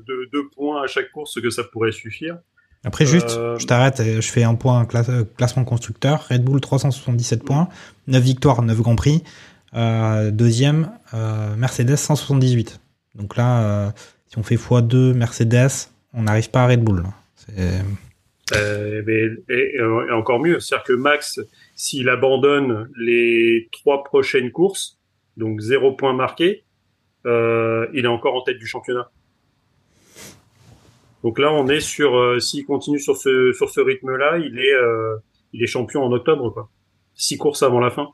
deux, 0.07 0.27
deux 0.33 0.47
points 0.55 0.83
à 0.83 0.87
chaque 0.87 1.11
course, 1.13 1.41
que 1.41 1.49
ça 1.51 1.65
pourrait 1.65 1.93
suffire. 1.93 2.37
Après, 2.85 3.05
juste, 3.07 3.31
je 3.59 3.67
t'arrête, 3.67 4.01
je 4.01 4.21
fais 4.31 4.45
un 4.45 4.55
point 4.55 4.85
cla- 4.85 5.25
classement 5.37 5.65
constructeur. 5.65 6.27
Red 6.31 6.45
Bull 6.45 6.61
377 6.61 7.43
points, 7.45 7.69
9 8.07 8.23
victoires, 8.23 8.63
9 8.63 8.81
Grands 8.81 8.95
Prix. 8.95 9.25
Deuxième, 10.31 10.91
Mercedes 11.57 11.97
178. 11.97 12.79
Donc 13.17 13.37
là, 13.37 13.93
si 14.29 14.39
on 14.39 14.43
fait 14.43 14.55
x2 14.57 15.15
Mercedes, 15.15 15.89
on 16.17 16.23
n'arrive 16.23 16.51
pas 16.51 16.65
à 16.65 16.69
Red 16.69 16.83
Bull. 16.83 17.05
Euh, 18.55 19.03
et, 19.49 19.81
encore 20.13 20.41
mieux, 20.41 20.59
c'est-à-dire 20.61 20.85
que 20.85 20.93
Max, 20.95 21.41
s'il 21.75 22.09
abandonne 22.09 22.91
les 22.97 23.69
trois 23.71 24.03
prochaines 24.03 24.51
courses, 24.51 24.99
donc 25.37 25.61
zéro 25.61 25.93
point 25.93 26.13
marqué, 26.13 26.65
euh, 27.27 27.87
il 27.93 28.05
est 28.05 28.09
encore 28.09 28.35
en 28.35 28.43
tête 28.43 28.59
du 28.59 28.67
championnat. 28.67 29.11
Donc 31.23 31.39
là, 31.39 31.53
on 31.53 31.69
est 31.69 31.81
sur, 31.81 32.17
euh, 32.17 32.39
s'il 32.41 32.65
continue 32.65 33.01
sur 33.01 33.17
ce 33.17 33.53
sur 33.53 33.69
ce 33.69 33.81
rythme-là, 33.81 34.39
il 34.39 34.59
est 34.59 34.73
il 35.53 35.63
est 35.63 35.67
champion 35.67 36.03
en 36.03 36.13
octobre, 36.13 36.51
quoi. 36.51 36.69
Six 37.15 37.39
courses 37.39 37.63
avant 37.63 37.81
la 37.81 37.91
fin. 37.91 38.09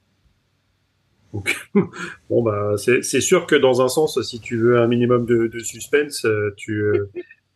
Donc 1.32 1.56
bon 2.30 2.42
bah 2.42 2.74
c'est 2.76 3.20
sûr 3.20 3.46
que 3.46 3.56
dans 3.56 3.82
un 3.82 3.88
sens, 3.88 4.20
si 4.22 4.40
tu 4.40 4.58
veux 4.58 4.78
un 4.78 4.86
minimum 4.86 5.24
de, 5.26 5.58
suspense, 5.60 6.24
euh, 6.24 6.54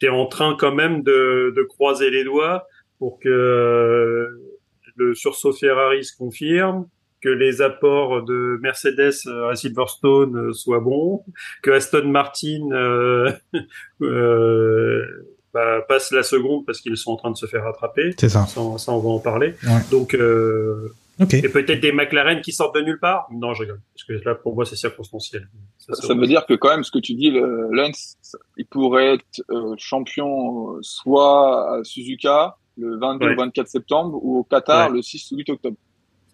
tu 0.00 0.06
es 0.06 0.09
en 0.09 0.26
train 0.26 0.56
quand 0.59 0.74
même 0.74 1.02
de, 1.02 1.52
de 1.54 1.62
croiser 1.62 2.11
les 2.11 2.24
doigts 2.24 2.66
pour 2.98 3.18
que 3.20 3.28
euh, 3.28 4.56
le 4.96 5.14
sursaut 5.14 5.52
Ferrari 5.52 6.04
se 6.04 6.16
confirme, 6.16 6.87
que 7.20 7.28
les 7.28 7.62
apports 7.62 8.22
de 8.24 8.59
Mercedes 8.62 9.26
euh, 9.26 9.50
à 9.50 9.56
Silverstone 9.56 10.37
euh, 10.37 10.52
soient 10.52 10.80
bons, 10.80 11.24
que 11.62 11.70
Aston 11.70 12.09
Martin 12.09 12.68
euh, 12.72 13.32
euh, 14.02 15.04
bah, 15.52 15.80
passe 15.88 16.12
la 16.12 16.22
seconde 16.22 16.66
parce 16.66 16.80
qu'ils 16.80 16.96
sont 16.96 17.12
en 17.12 17.16
train 17.16 17.30
de 17.30 17.37
se 17.37 17.46
faire 17.46 17.64
rattraper. 17.64 18.14
C'est 18.18 18.28
ça. 18.28 18.46
Ça, 18.46 18.61
ça, 18.78 18.92
on 18.92 19.00
va 19.00 19.09
en 19.09 19.18
parler. 19.18 19.54
Ouais. 19.64 19.80
Donc, 19.90 20.14
euh, 20.14 20.92
Et 21.18 21.48
peut-être 21.48 21.81
des 21.81 21.92
McLaren 21.92 22.42
qui 22.42 22.52
sortent 22.52 22.74
de 22.76 22.83
nulle 22.83 22.98
part? 23.00 23.26
Non, 23.33 23.55
je 23.55 23.62
rigole. 23.62 23.81
Parce 23.94 24.05
que 24.05 24.24
là, 24.29 24.35
pour 24.35 24.55
moi, 24.55 24.66
c'est 24.66 24.76
circonstanciel. 24.76 25.48
Ça, 25.79 25.94
Ça 25.94 26.14
veut 26.14 26.26
dire 26.26 26.44
que 26.44 26.52
quand 26.55 26.68
même, 26.68 26.85
ce 26.85 26.90
que 26.90 26.98
tu 26.98 27.14
dis, 27.14 27.31
le 27.31 27.68
Lens, 27.72 28.18
il 28.59 28.66
pourrait 28.66 29.14
être 29.14 29.42
euh, 29.50 29.74
champion 29.79 30.74
euh, 30.76 30.79
soit 30.83 31.79
à 31.79 31.85
Suzuka 31.85 32.57
le 32.76 32.98
22 32.98 33.26
Ouais. 33.29 33.33
ou 33.33 33.37
24 33.38 33.66
septembre 33.68 34.18
ou 34.22 34.38
au 34.40 34.44
Qatar 34.44 34.90
Ouais. 34.90 34.96
le 34.96 35.02
6 35.02 35.33
ou 35.33 35.37
8 35.38 35.48
octobre. 35.50 35.76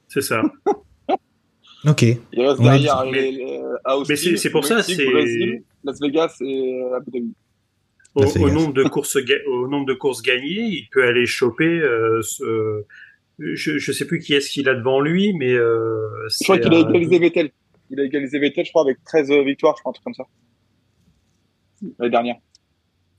C'est 0.08 0.22
ça. 0.22 0.42
Ok. 1.84 2.02
Il 2.02 2.18
reste 2.46 2.60
derrière 2.62 3.02
est- 3.02 3.10
les, 3.10 3.32
les, 3.32 3.58
euh, 3.60 3.74
à 3.84 3.96
Austin, 3.98 4.14
Mais 4.14 4.36
c'est- 4.36 4.50
pour 4.50 4.64
ça, 4.64 4.82
c'est- 4.84 5.04
Las 5.84 6.00
Vegas 6.00 6.36
et 6.40 6.80
Abu 6.96 7.10
Dhabi. 7.10 7.34
Au, 8.14 8.50
nombre 8.50 8.72
de 8.74 8.84
courses, 8.84 9.16
ga- 9.16 9.42
au 9.48 9.66
nombre 9.66 9.86
de 9.86 9.94
courses 9.94 10.22
gagnées, 10.22 10.60
il 10.62 10.88
peut 10.92 11.02
aller 11.04 11.26
choper. 11.26 11.64
Euh, 11.80 12.20
ce, 12.22 12.84
je, 13.38 13.78
je 13.78 13.92
sais 13.92 14.06
plus 14.06 14.18
qui 14.20 14.34
est-ce 14.34 14.50
qu'il 14.50 14.68
a 14.68 14.74
devant 14.74 15.00
lui, 15.00 15.32
mais 15.34 15.52
euh, 15.52 16.06
Je 16.28 16.44
crois 16.44 16.58
qu'il 16.58 16.72
a 16.74 16.78
égalisé 16.80 17.18
Vettel. 17.18 17.50
Il 17.90 18.00
a 18.00 18.04
égalisé 18.04 18.38
Vettel, 18.38 18.64
je 18.64 18.70
crois, 18.70 18.82
avec 18.82 19.02
13 19.04 19.30
victoires, 19.44 19.74
je 19.76 19.82
crois, 19.82 19.90
un 19.90 19.92
truc 19.92 20.04
comme 20.04 20.14
ça. 20.14 20.24
L'année 21.98 22.10
dernière. 22.10 22.36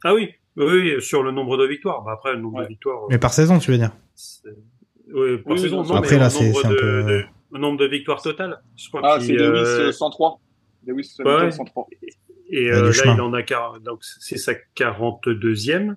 Ah 0.03 0.13
oui, 0.13 0.29
oui, 0.57 1.01
sur 1.01 1.23
le 1.23 1.31
nombre 1.31 1.57
de 1.57 1.65
victoires. 1.65 2.03
Bah, 2.03 2.13
après, 2.13 2.33
le 2.33 2.39
nombre 2.41 2.57
Ouais. 2.59 2.63
de 2.63 2.69
victoires. 2.69 3.01
Mais 3.09 3.17
par 3.17 3.33
saison, 3.33 3.59
tu 3.59 3.71
veux 3.71 3.77
dire 3.77 3.91
oui, 5.13 5.37
par 5.39 5.53
Oui, 5.53 5.59
saison. 5.59 5.83
Non, 5.83 5.95
Après, 5.95 6.15
mais 6.15 6.19
là, 6.21 6.29
c'est- 6.29 6.65
un 6.65 6.69
de, 6.69 6.75
peu- 6.75 7.03
de- 7.51 7.57
nombre 7.57 7.77
de 7.79 7.85
victoires 7.85 8.21
totales. 8.21 8.61
Je 8.77 8.87
crois 8.87 9.01
Ah, 9.03 9.17
c'est 9.19 9.33
Lewis 9.33 9.41
euh, 9.43 9.87
euh, 9.89 9.91
103. 9.91 10.39
Lewis 10.87 11.13
Ouais. 11.19 11.29
Hamilton 11.31 11.51
103. 11.51 11.87
Et 12.49 12.65
Ouais, 12.65 12.71
euh, 12.71 12.85
là, 12.85 12.91
chemin. 12.91 13.15
il 13.15 13.21
en 13.21 13.33
a 13.33 13.43
40, 13.43 13.83
donc 13.83 13.99
c'est 14.03 14.37
sa 14.37 14.53
42e. 14.75 15.95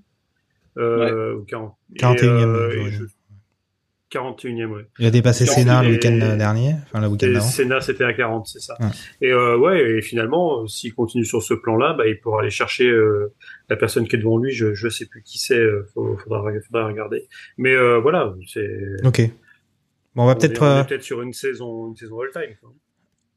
Euh, 0.79 1.35
ou 1.37 1.45
40, 1.45 1.75
et, 1.95 1.99
41e, 1.99 2.29
euh, 2.29 2.71
j'aurais 2.71 2.87
et 2.87 2.91
dit. 2.91 2.97
je- 2.97 3.05
41e, 4.17 4.67
ouais. 4.73 4.87
Il 4.99 5.07
a 5.07 5.11
dépassé 5.11 5.47
Senna 5.47 5.83
le 5.83 5.89
est- 5.89 5.93
week-end 5.93 6.37
dernier, 6.37 6.75
enfin 6.85 7.01
le 7.01 7.09
week-end 7.09 7.27
Et 7.29 7.33
d'avant. 7.35 7.45
Senna, 7.47 7.81
c'était 7.81 8.05
à 8.05 8.13
40, 8.13 8.47
c'est 8.47 8.61
ça. 8.61 8.77
Ouais. 8.81 8.87
Et 9.21 9.31
euh, 9.33 9.57
ouais, 9.59 9.99
et 9.99 10.03
finalement, 10.03 10.63
euh, 10.63 10.67
s'il 10.67 10.95
continue 10.95 11.25
sur 11.25 11.43
ce 11.43 11.55
plan-là, 11.55 11.95
bah, 11.97 12.07
il 12.07 12.19
pourra 12.21 12.41
aller 12.41 12.51
chercher 12.51 12.89
euh, 12.89 13.33
la 13.69 13.77
personne 13.77 14.07
qui 14.09 14.17
est 14.17 14.19
devant 14.19 14.39
lui. 14.39 14.53
Je 14.53 14.75
je 14.75 14.89
sais 14.89 15.07
plus 15.07 15.23
qui 15.23 15.39
c'est. 15.39 15.63
faudra, 15.95 16.17
faudra 16.67 16.87
regarder. 16.87 17.27
Mais 17.59 17.75
euh, 17.75 17.99
voilà, 17.99 18.35
c'est 18.53 18.69
Ok. 19.05 19.21
Bon, 20.15 20.23
on 20.23 20.27
va 20.27 20.35
peut-être. 20.35 20.85
peut-être 20.87 21.03
sur 21.03 21.21
une 21.23 21.33
saison, 21.35 21.89
une 21.89 21.97
saison 21.97 22.17
all-time. 22.21 22.57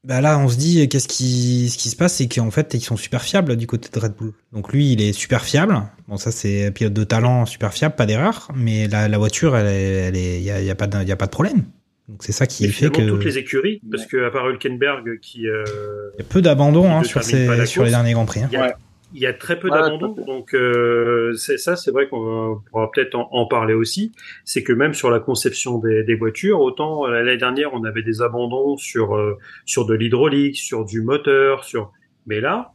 Bah 0.06 0.22
là, 0.22 0.40
on 0.40 0.48
se 0.48 0.56
dit, 0.56 0.88
qu'est-ce 0.88 1.10
qui, 1.10 1.70
ce 1.70 1.78
qui 1.78 1.90
se 1.90 1.96
passe, 1.98 2.14
c'est 2.16 2.28
qu'en 2.30 2.52
fait, 2.52 2.74
ils 2.74 2.82
sont 2.82 2.96
super 2.96 3.22
fiables 3.22 3.58
du 3.58 3.68
côté 3.68 3.90
de 3.94 4.00
Red 4.00 4.14
Bull. 4.18 4.32
Donc 4.54 4.72
lui, 4.72 4.94
il 4.94 5.02
est 5.02 5.12
super 5.12 5.44
fiable. 5.44 5.82
Bon, 6.08 6.16
ça, 6.16 6.32
c'est 6.32 6.72
pilote 6.72 6.94
de 6.94 7.04
talent, 7.04 7.46
super 7.46 7.74
fiable, 7.74 7.96
pas 7.96 8.06
d'erreur. 8.06 8.48
Mais 8.56 8.88
la, 8.88 9.10
la 9.10 9.18
voiture, 9.18 9.58
elle 9.58 9.68
est, 9.68 9.92
elle 10.08 10.16
est, 10.16 10.42
y 10.42 10.52
a, 10.52 10.62
y 10.62 10.70
a 10.70 10.76
pas 10.76 10.88
de, 10.88 11.04
y 11.04 11.12
a 11.12 11.16
pas 11.18 11.26
de 11.26 11.32
problème. 11.32 11.66
Donc 12.08 12.24
c'est 12.24 12.32
ça 12.32 12.48
qui 12.48 12.66
Et 12.66 12.70
fait 12.70 12.90
que 12.90 13.02
toutes 13.02 13.26
les 13.26 13.38
écuries, 13.38 13.82
parce 13.92 14.06
que 14.08 14.26
à 14.26 14.32
part 14.32 14.50
Hülkenberg 14.50 15.20
qui, 15.22 15.48
euh, 15.48 15.64
y 16.18 16.22
a 16.22 16.26
peu 16.26 16.42
d'abandon 16.42 16.90
hein, 16.92 17.04
sur, 17.04 17.22
ces, 17.24 17.66
sur 17.68 17.84
les 17.84 17.92
derniers 17.92 18.14
grands 18.14 18.26
prix. 18.26 18.40
hein. 18.42 18.50
Il 18.52 18.56
y 18.58 18.62
a, 18.62 18.76
il 19.12 19.22
y 19.22 19.26
a 19.26 19.34
très 19.34 19.60
peu 19.60 19.69
Ouais, 19.69 19.72
d'abandon, 19.72 20.15
donc 20.26 20.54
euh, 20.54 21.34
c'est 21.36 21.58
ça, 21.58 21.76
c'est 21.76 21.91
vrai 21.91 22.08
qu'on 22.10 22.62
pourra 22.69 22.91
peut-être 22.91 23.15
en, 23.15 23.28
en 23.32 23.48
parler 23.48 23.74
aussi. 23.74 24.12
C'est 24.45 24.63
que 24.63 24.74
même 24.74 24.93
sur 24.93 25.10
la 25.12 25.19
conception 25.19 25.80
des, 25.80 26.04
des 26.04 26.15
voitures, 26.15 26.62
autant 26.62 27.06
euh, 27.08 27.12
l'année 27.12 27.38
dernière 27.38 27.74
on 27.74 27.84
avait 27.86 28.04
des 28.04 28.22
abandons 28.22 28.78
sur 28.78 29.15
euh, 29.15 29.38
sur 29.65 29.86
de 29.86 29.93
l'hydraulique, 29.95 30.58
sur 30.58 30.86
du 30.86 31.02
moteur, 31.02 31.63
sur 31.63 31.91
mais 32.28 32.39
là 32.41 32.74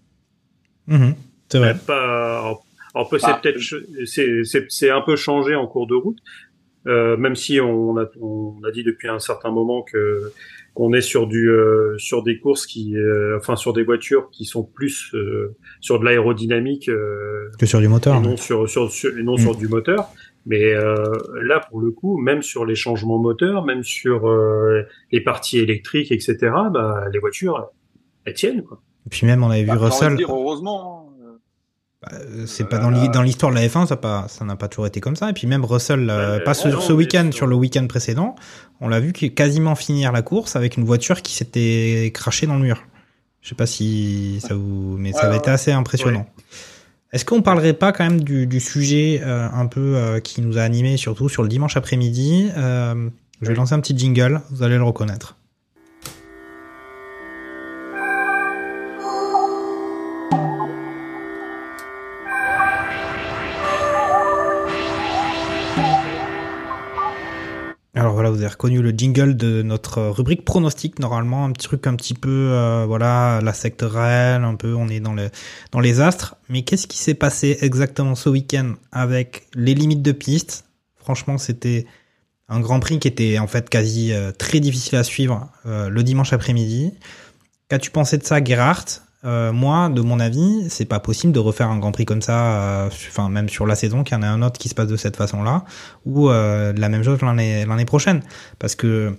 Mhm, 0.86 1.14
c'est 1.48 1.58
vrai. 1.58 1.74
pas. 1.86 2.38
Alors, 2.40 2.64
alors 2.94 3.08
peut- 3.08 3.18
c'est 3.18 3.34
Bah, 3.34 3.40
peut-être 3.40 3.60
ch- 3.60 3.82
c'est 4.06 4.44
c'est 4.44 4.66
c'est 4.70 4.90
un 4.90 5.00
peu 5.00 5.16
changé 5.16 5.54
en 5.54 5.66
cours 5.66 5.86
de 5.86 5.94
route, 5.94 6.18
euh, 6.86 7.16
même 7.16 7.34
si 7.36 7.60
on 7.60 7.96
a 7.98 8.06
on 8.20 8.60
a 8.66 8.70
dit 8.70 8.84
depuis 8.84 9.08
un 9.08 9.18
certain 9.18 9.50
moment 9.50 9.82
que 9.82 10.32
qu'on 10.74 10.92
est 10.92 11.00
sur 11.00 11.26
du 11.28 11.50
euh, 11.50 11.96
sur 11.98 12.22
des 12.24 12.38
courses 12.38 12.66
qui 12.66 12.96
euh, 12.96 13.36
enfin 13.38 13.54
sur 13.56 13.72
des 13.72 13.84
voitures 13.84 14.28
qui 14.30 14.44
sont 14.44 14.64
plus 14.64 15.10
euh, 15.14 15.54
sur 15.80 16.00
de 16.00 16.04
l'aérodynamique 16.04 16.88
euh, 16.88 17.48
Que 17.60 17.66
sur 17.66 17.80
du 17.80 17.88
moteur. 17.88 18.14
et 18.14 18.18
hein. 18.18 18.22
non 18.22 18.36
sur 18.36 18.68
sur, 18.68 18.90
sur- 18.90 19.16
et 19.16 19.22
non 19.22 19.34
Mm. 19.34 19.38
sur 19.38 19.54
du 19.56 19.68
moteur. 19.68 20.08
Mais 20.46 20.74
euh, 20.74 20.94
là, 21.42 21.58
pour 21.70 21.80
le 21.80 21.90
coup, 21.90 22.18
même 22.18 22.42
sur 22.42 22.66
les 22.66 22.74
changements 22.74 23.16
moteurs, 23.18 23.64
même 23.64 23.82
sur 23.82 24.28
euh, 24.28 24.82
les 25.10 25.22
parties 25.22 25.58
électriques, 25.58 26.12
etc., 26.12 26.36
bah, 26.70 27.04
les 27.10 27.18
voitures, 27.18 27.70
elles 28.26 28.34
tiennent. 28.34 28.62
Quoi. 28.62 28.82
Et 29.06 29.08
puis 29.08 29.26
même, 29.26 29.42
on 29.42 29.48
avait 29.48 29.62
vu 29.62 29.68
Bah, 29.68 29.76
Russell. 29.78 30.16
dire, 30.16 30.28
heureusement. 30.30 31.03
Bah, 32.10 32.16
euh, 32.18 32.46
c'est 32.46 32.68
pas 32.68 32.78
dans 32.78 32.90
l'hi- 32.90 33.08
dans 33.08 33.22
l'histoire 33.22 33.50
de 33.52 33.56
la 33.56 33.66
F1, 33.66 33.86
ça 33.86 33.96
pas, 33.96 34.26
ça 34.28 34.44
n'a 34.44 34.56
pas 34.56 34.68
toujours 34.68 34.86
été 34.86 35.00
comme 35.00 35.16
ça. 35.16 35.30
Et 35.30 35.32
puis 35.32 35.46
même 35.46 35.64
Russell, 35.64 36.08
euh, 36.10 36.38
Ouais, 36.38 36.44
pas 36.44 36.54
ce 36.54 36.68
mais 36.68 36.92
week-end, 36.92 37.30
sur 37.32 37.46
le 37.46 37.54
week-end 37.56 37.86
précédent, 37.86 38.34
on 38.80 38.88
l'a 38.88 39.00
vu 39.00 39.12
quasiment 39.12 39.74
finir 39.74 40.12
la 40.12 40.22
course 40.22 40.56
avec 40.56 40.76
une 40.76 40.84
voiture 40.84 41.22
qui 41.22 41.34
s'était 41.34 42.10
crachée 42.14 42.46
dans 42.46 42.56
le 42.56 42.62
mur. 42.62 42.82
Je 43.40 43.50
sais 43.50 43.54
pas 43.54 43.66
si 43.66 44.38
ça 44.46 44.54
vous, 44.54 44.96
mais 44.98 45.12
ça 45.12 45.20
avait 45.22 45.32
ouais. 45.32 45.38
été 45.38 45.50
assez 45.50 45.70
impressionnant. 45.72 46.26
Est-ce 47.12 47.24
qu'on 47.24 47.42
parlerait 47.42 47.74
pas 47.74 47.92
quand 47.92 48.04
même 48.04 48.22
du, 48.22 48.46
du 48.46 48.58
sujet 48.58 49.20
euh, 49.22 49.46
un 49.52 49.66
peu 49.66 49.94
euh, 49.96 50.20
qui 50.20 50.40
nous 50.40 50.58
a 50.58 50.62
animé 50.62 50.96
surtout 50.96 51.28
sur 51.28 51.42
le 51.42 51.48
dimanche 51.48 51.76
après-midi 51.76 52.48
Euh, 52.56 53.08
Je 53.40 53.48
vais 53.48 53.54
lancer 53.54 53.74
un 53.74 53.80
petit 53.80 53.96
jingle, 53.96 54.40
vous 54.50 54.62
allez 54.62 54.76
le 54.76 54.82
reconnaître. 54.82 55.36
Vous 68.34 68.40
avez 68.40 68.50
reconnu 68.50 68.82
le 68.82 68.90
jingle 68.90 69.36
de 69.36 69.62
notre 69.62 70.02
rubrique 70.02 70.44
pronostic. 70.44 70.98
Normalement, 70.98 71.44
un 71.44 71.52
petit 71.52 71.66
truc 71.66 71.86
un 71.86 71.94
petit 71.94 72.14
peu, 72.14 72.50
euh, 72.50 72.84
voilà, 72.86 73.40
la 73.42 73.52
secte 73.52 73.82
réelle, 73.82 74.42
un 74.42 74.56
peu, 74.56 74.74
on 74.74 74.88
est 74.88 75.00
dans, 75.00 75.14
le, 75.14 75.30
dans 75.70 75.80
les 75.80 76.00
astres. 76.00 76.36
Mais 76.48 76.62
qu'est-ce 76.62 76.86
qui 76.86 76.98
s'est 76.98 77.14
passé 77.14 77.58
exactement 77.60 78.14
ce 78.14 78.28
week-end 78.28 78.74
avec 78.90 79.46
les 79.54 79.74
limites 79.74 80.02
de 80.02 80.12
piste? 80.12 80.64
Franchement, 80.96 81.38
c'était 81.38 81.86
un 82.48 82.60
Grand 82.60 82.80
Prix 82.80 82.98
qui 82.98 83.08
était 83.08 83.38
en 83.38 83.46
fait 83.46 83.70
quasi 83.70 84.12
euh, 84.12 84.32
très 84.32 84.58
difficile 84.58 84.98
à 84.98 85.04
suivre 85.04 85.48
euh, 85.66 85.88
le 85.88 86.02
dimanche 86.02 86.32
après-midi. 86.32 86.92
Qu'as-tu 87.68 87.90
pensé 87.90 88.18
de 88.18 88.24
ça, 88.24 88.42
Gerhardt? 88.42 89.03
Euh, 89.24 89.52
Moi, 89.52 89.88
de 89.88 90.02
mon 90.02 90.20
avis, 90.20 90.68
c'est 90.68 90.84
pas 90.84 91.00
possible 91.00 91.32
de 91.32 91.38
refaire 91.38 91.70
un 91.70 91.78
Grand 91.78 91.92
Prix 91.92 92.04
comme 92.04 92.20
ça, 92.20 92.84
euh, 92.84 92.90
enfin 93.08 93.30
même 93.30 93.48
sur 93.48 93.66
la 93.66 93.74
saison, 93.74 94.04
qu'il 94.04 94.14
y 94.16 94.20
en 94.20 94.22
ait 94.22 94.26
un 94.26 94.42
autre 94.42 94.58
qui 94.58 94.68
se 94.68 94.74
passe 94.74 94.88
de 94.88 94.96
cette 94.96 95.16
façon-là, 95.16 95.64
ou 96.04 96.28
euh, 96.28 96.74
la 96.76 96.88
même 96.90 97.02
chose 97.02 97.20
l'année 97.22 97.84
prochaine, 97.86 98.22
parce 98.58 98.74
que 98.74 99.16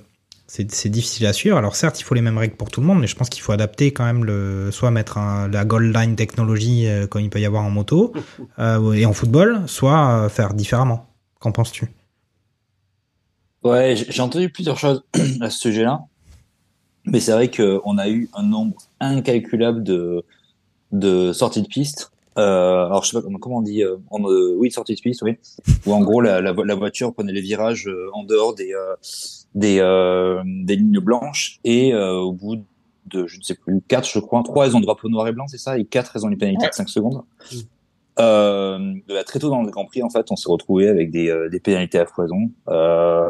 c'est 0.47 0.89
difficile 0.89 1.25
à 1.25 1.33
suivre. 1.33 1.57
Alors 1.57 1.75
certes, 1.75 1.99
il 1.99 2.03
faut 2.03 2.13
les 2.13 2.21
mêmes 2.21 2.37
règles 2.37 2.55
pour 2.55 2.69
tout 2.69 2.81
le 2.81 2.85
monde, 2.87 2.99
mais 2.99 3.07
je 3.07 3.15
pense 3.15 3.29
qu'il 3.29 3.41
faut 3.41 3.51
adapter 3.51 3.91
quand 3.93 4.05
même 4.05 4.23
le, 4.25 4.69
soit 4.71 4.91
mettre 4.91 5.17
un- 5.17 5.47
la 5.47 5.65
gold 5.65 5.95
line 5.95 6.15
technologie 6.15 6.87
comme 7.09 7.21
il 7.21 7.29
peut 7.31 7.39
y 7.41 7.45
avoir 7.45 7.63
en 7.63 7.71
moto 7.71 8.13
et 8.59 9.05
en 9.07 9.13
football, 9.13 9.63
soit 9.67 10.29
faire 10.29 10.53
différemment. 10.53 11.07
Qu'en 11.39 11.51
penses-tu? 11.51 11.89
Ouais, 13.63 13.95
j'ai 13.97 14.21
entendu 14.21 14.49
plusieurs 14.49 14.77
choses 14.77 15.03
à 15.41 15.49
ce 15.49 15.59
sujet-là, 15.59 15.99
mais 17.05 17.19
c'est 17.19 17.31
vrai 17.31 17.49
qu'on 17.51 17.97
a 17.97 18.09
eu 18.09 18.29
un 18.33 18.43
nombre 18.43 18.75
incalculable 18.99 19.83
de, 19.83 20.23
de 20.91 21.33
sorties 21.33 21.61
de 21.61 21.67
piste. 21.67 22.11
Euh, 22.37 22.85
alors 22.87 23.03
je 23.03 23.11
sais 23.11 23.17
pas 23.17 23.21
comment, 23.21 23.39
comment 23.39 23.57
on 23.57 23.61
dit, 23.61 23.81
euh, 23.83 23.95
en, 24.11 24.21
euh, 24.29 24.55
oui 24.57 24.69
sorties 24.69 24.95
de 24.95 24.99
piste, 25.01 25.21
oui. 25.21 25.37
Où 25.85 25.93
en 25.93 26.01
gros 26.01 26.19
la, 26.19 26.41
la, 26.41 26.51
vo- 26.51 26.63
la 26.63 26.75
voiture 26.75 27.13
prenait 27.13 27.31
les 27.31 27.39
virages 27.41 27.87
euh, 27.87 28.09
en 28.13 28.23
dehors 28.23 28.53
des 28.55 28.73
euh, 28.73 28.95
des 29.55 29.79
euh, 29.79 30.41
des 30.45 30.75
lignes 30.75 30.99
blanches 30.99 31.59
et 31.63 31.93
euh, 31.93 32.15
au 32.17 32.33
bout 32.33 32.57
de 33.05 33.25
je 33.27 33.37
ne 33.37 33.43
sais 33.43 33.55
plus 33.55 33.81
quatre 33.87 34.09
je 34.09 34.19
crois 34.19 34.43
trois 34.43 34.65
elles 34.67 34.75
ont 34.75 34.81
drapeau 34.81 35.07
noir 35.07 35.27
et 35.29 35.31
blanc 35.31 35.45
c'est 35.47 35.57
ça 35.59 35.77
et 35.77 35.85
quatre 35.85 36.11
elles 36.15 36.25
ont 36.25 36.29
une 36.29 36.37
pénalité 36.37 36.67
de 36.67 36.73
5 36.73 36.89
secondes. 36.89 37.21
Euh, 38.17 38.93
très 39.25 39.39
tôt 39.39 39.49
dans 39.49 39.61
le 39.61 39.69
Grand 39.71 39.85
Prix 39.85 40.01
en 40.01 40.09
fait 40.09 40.25
on 40.31 40.35
s'est 40.37 40.49
retrouvé 40.49 40.87
avec 40.87 41.11
des 41.11 41.29
euh, 41.29 41.49
des 41.49 41.59
pénalités 41.59 41.99
à 41.99 42.05
foison. 42.05 42.49
Euh, 42.69 43.29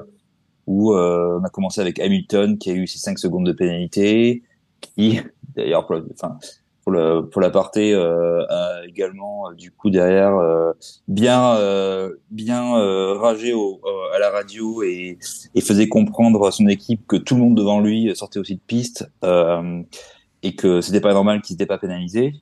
où 0.68 0.94
euh, 0.94 1.40
on 1.40 1.44
a 1.44 1.50
commencé 1.50 1.82
avec 1.82 2.00
Hamilton 2.00 2.58
qui 2.58 2.72
a 2.72 2.74
eu 2.74 2.88
ses 2.88 3.00
5 3.00 3.20
secondes 3.20 3.46
de 3.46 3.52
pénalité, 3.52 4.44
qui 4.82 5.20
d'ailleurs 5.56 5.86
pour, 5.86 5.98
enfin, 6.14 6.38
pour 6.84 6.92
le 6.92 7.28
pour 7.30 7.42
l'aparté 7.42 7.94
euh, 7.94 8.46
a 8.50 8.86
également 8.88 9.50
euh, 9.50 9.54
du 9.54 9.72
coup 9.72 9.90
derrière 9.90 10.40
bien 11.08 11.58
bien 12.30 13.16
ragé 13.16 13.54
au, 13.54 13.82
à 14.14 14.20
la 14.20 14.30
radio 14.30 14.84
et, 14.84 15.18
et 15.56 15.62
faisait 15.62 15.88
comprendre 15.88 16.46
à 16.46 16.52
son 16.52 16.68
équipe 16.68 17.08
que 17.08 17.16
tout 17.16 17.36
le 17.36 17.42
monde 17.42 17.56
devant 17.56 17.80
lui 17.80 18.16
sortait 18.16 18.40
aussi 18.40 18.56
de 18.56 18.62
piste 18.66 19.10
et 20.44 20.56
que 20.56 20.82
c'était 20.82 21.02
pas 21.02 21.14
normal 21.14 21.42
qu'il 21.42 21.56
n'était 21.56 21.66
pas 21.66 21.80
pénalisé. 21.80 22.34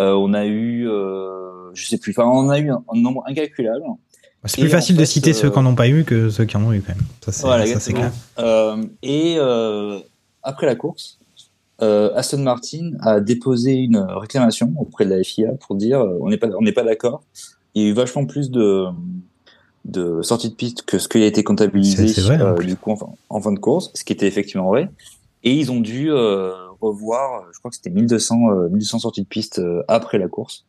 Euh, 0.00 0.12
on 0.12 0.34
a 0.34 0.44
eu 0.44 0.88
euh, 0.88 1.72
je 1.72 1.86
sais 1.86 1.98
plus 1.98 2.12
enfin 2.16 2.28
on 2.28 2.48
a 2.48 2.58
eu 2.58 2.70
un 2.70 2.82
nombre 2.94 3.22
incalculable 3.26 3.84
C'est 4.46 4.58
Et 4.60 4.64
plus 4.64 4.70
facile 4.70 4.96
de 4.96 5.04
citer 5.04 5.32
ceux 5.32 5.46
euh, 5.48 5.50
qui 5.50 5.58
en 5.58 5.66
ont 5.66 5.74
pas 5.74 5.88
eu 5.88 6.04
que 6.04 6.28
ceux 6.30 6.44
qui 6.44 6.56
en 6.56 6.64
ont 6.64 6.72
eu 6.72 6.80
quand 6.82 6.94
même. 6.94 7.04
Ça 7.24 7.32
c'est 7.32 7.42
Voilà, 7.46 7.66
c'est 7.80 7.92
clair. 7.92 8.12
Euh, 8.38 8.76
et 9.02 9.36
euh, 9.38 9.98
après 10.42 10.66
la 10.66 10.74
course, 10.74 11.18
euh, 11.82 12.10
Aston 12.14 12.38
Martin 12.38 12.92
a 13.00 13.20
déposé 13.20 13.72
une 13.72 13.96
réclamation 13.98 14.72
auprès 14.78 15.04
de 15.06 15.10
la 15.14 15.22
FIA 15.24 15.52
pour 15.66 15.76
dire 15.76 16.00
euh, 16.00 16.18
on 16.20 16.28
n'est 16.28 16.36
pas 16.36 16.48
on 16.58 16.62
n'est 16.62 16.72
pas 16.72 16.84
d'accord. 16.84 17.22
Il 17.74 17.82
y 17.82 17.86
a 17.86 17.88
eu 17.88 17.92
vachement 17.94 18.26
plus 18.26 18.50
de 18.50 18.84
de 19.84 20.22
sorties 20.22 20.48
de 20.50 20.54
piste 20.54 20.82
que 20.82 20.98
ce 20.98 21.08
qui 21.08 21.22
a 21.22 21.26
été 21.26 21.42
comptabilisé 21.44 22.08
C'est- 22.08 22.20
c'est 22.22 22.40
euh, 22.40 22.54
plus. 22.54 22.66
du 22.66 22.76
coup 22.76 22.92
en, 22.92 22.96
fin- 22.96 23.12
en 23.28 23.40
fin 23.40 23.52
de 23.52 23.58
course, 23.58 23.90
ce 23.94 24.04
qui 24.04 24.12
était 24.12 24.26
effectivement 24.26 24.68
vrai. 24.68 24.88
Et 25.42 25.52
ils 25.54 25.70
ont 25.70 25.80
dû 25.80 26.10
euh, 26.10 26.52
revoir, 26.84 27.44
je 27.52 27.58
crois 27.58 27.70
que 27.70 27.76
c'était 27.76 27.90
1200 27.90 28.50
euh, 28.50 28.68
1200 28.68 28.98
sorties 29.00 29.22
de 29.22 29.26
piste 29.26 29.58
euh, 29.58 29.82
après 29.88 30.18
la 30.18 30.28
course. 30.28 30.64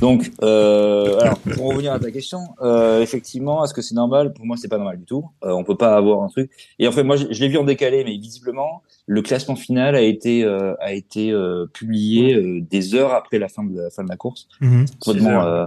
Donc, 0.00 0.30
euh, 0.42 1.18
alors 1.18 1.38
pour 1.38 1.70
revenir 1.70 1.92
à 1.92 1.98
ta 1.98 2.10
question, 2.10 2.40
euh, 2.62 3.00
effectivement, 3.02 3.64
est-ce 3.64 3.74
que 3.74 3.82
c'est 3.82 3.94
normal? 3.94 4.32
Pour 4.32 4.46
moi, 4.46 4.56
c'est 4.56 4.68
pas 4.68 4.76
normal 4.78 4.98
du 4.98 5.04
tout. 5.04 5.24
Euh, 5.44 5.52
on 5.52 5.64
peut 5.64 5.76
pas 5.76 5.96
avoir 5.96 6.22
un 6.22 6.28
truc. 6.28 6.50
Et 6.78 6.86
en 6.88 6.92
fait, 6.92 7.02
moi, 7.02 7.16
je, 7.16 7.26
je 7.30 7.40
l'ai 7.40 7.48
vu 7.48 7.56
en 7.58 7.64
décalé, 7.64 8.04
mais 8.04 8.16
visiblement, 8.16 8.82
le 9.06 9.22
classement 9.22 9.56
final 9.56 9.94
a 9.94 10.00
été 10.02 10.44
euh, 10.44 10.74
a 10.80 10.92
été 10.92 11.30
euh, 11.32 11.66
publié 11.72 12.34
euh, 12.34 12.60
des 12.60 12.94
heures 12.94 13.12
après 13.14 13.38
la 13.38 13.48
fin 13.48 13.64
de 13.64 13.80
la 13.80 13.90
fin 13.90 14.04
de 14.04 14.08
la 14.08 14.16
course, 14.16 14.48
Mhm. 14.60 14.84
complètement 15.00 15.42
euh, 15.44 15.66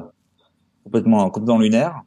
complètement 0.83 1.29
complètement 1.29 1.59
lunaire. 1.59 2.01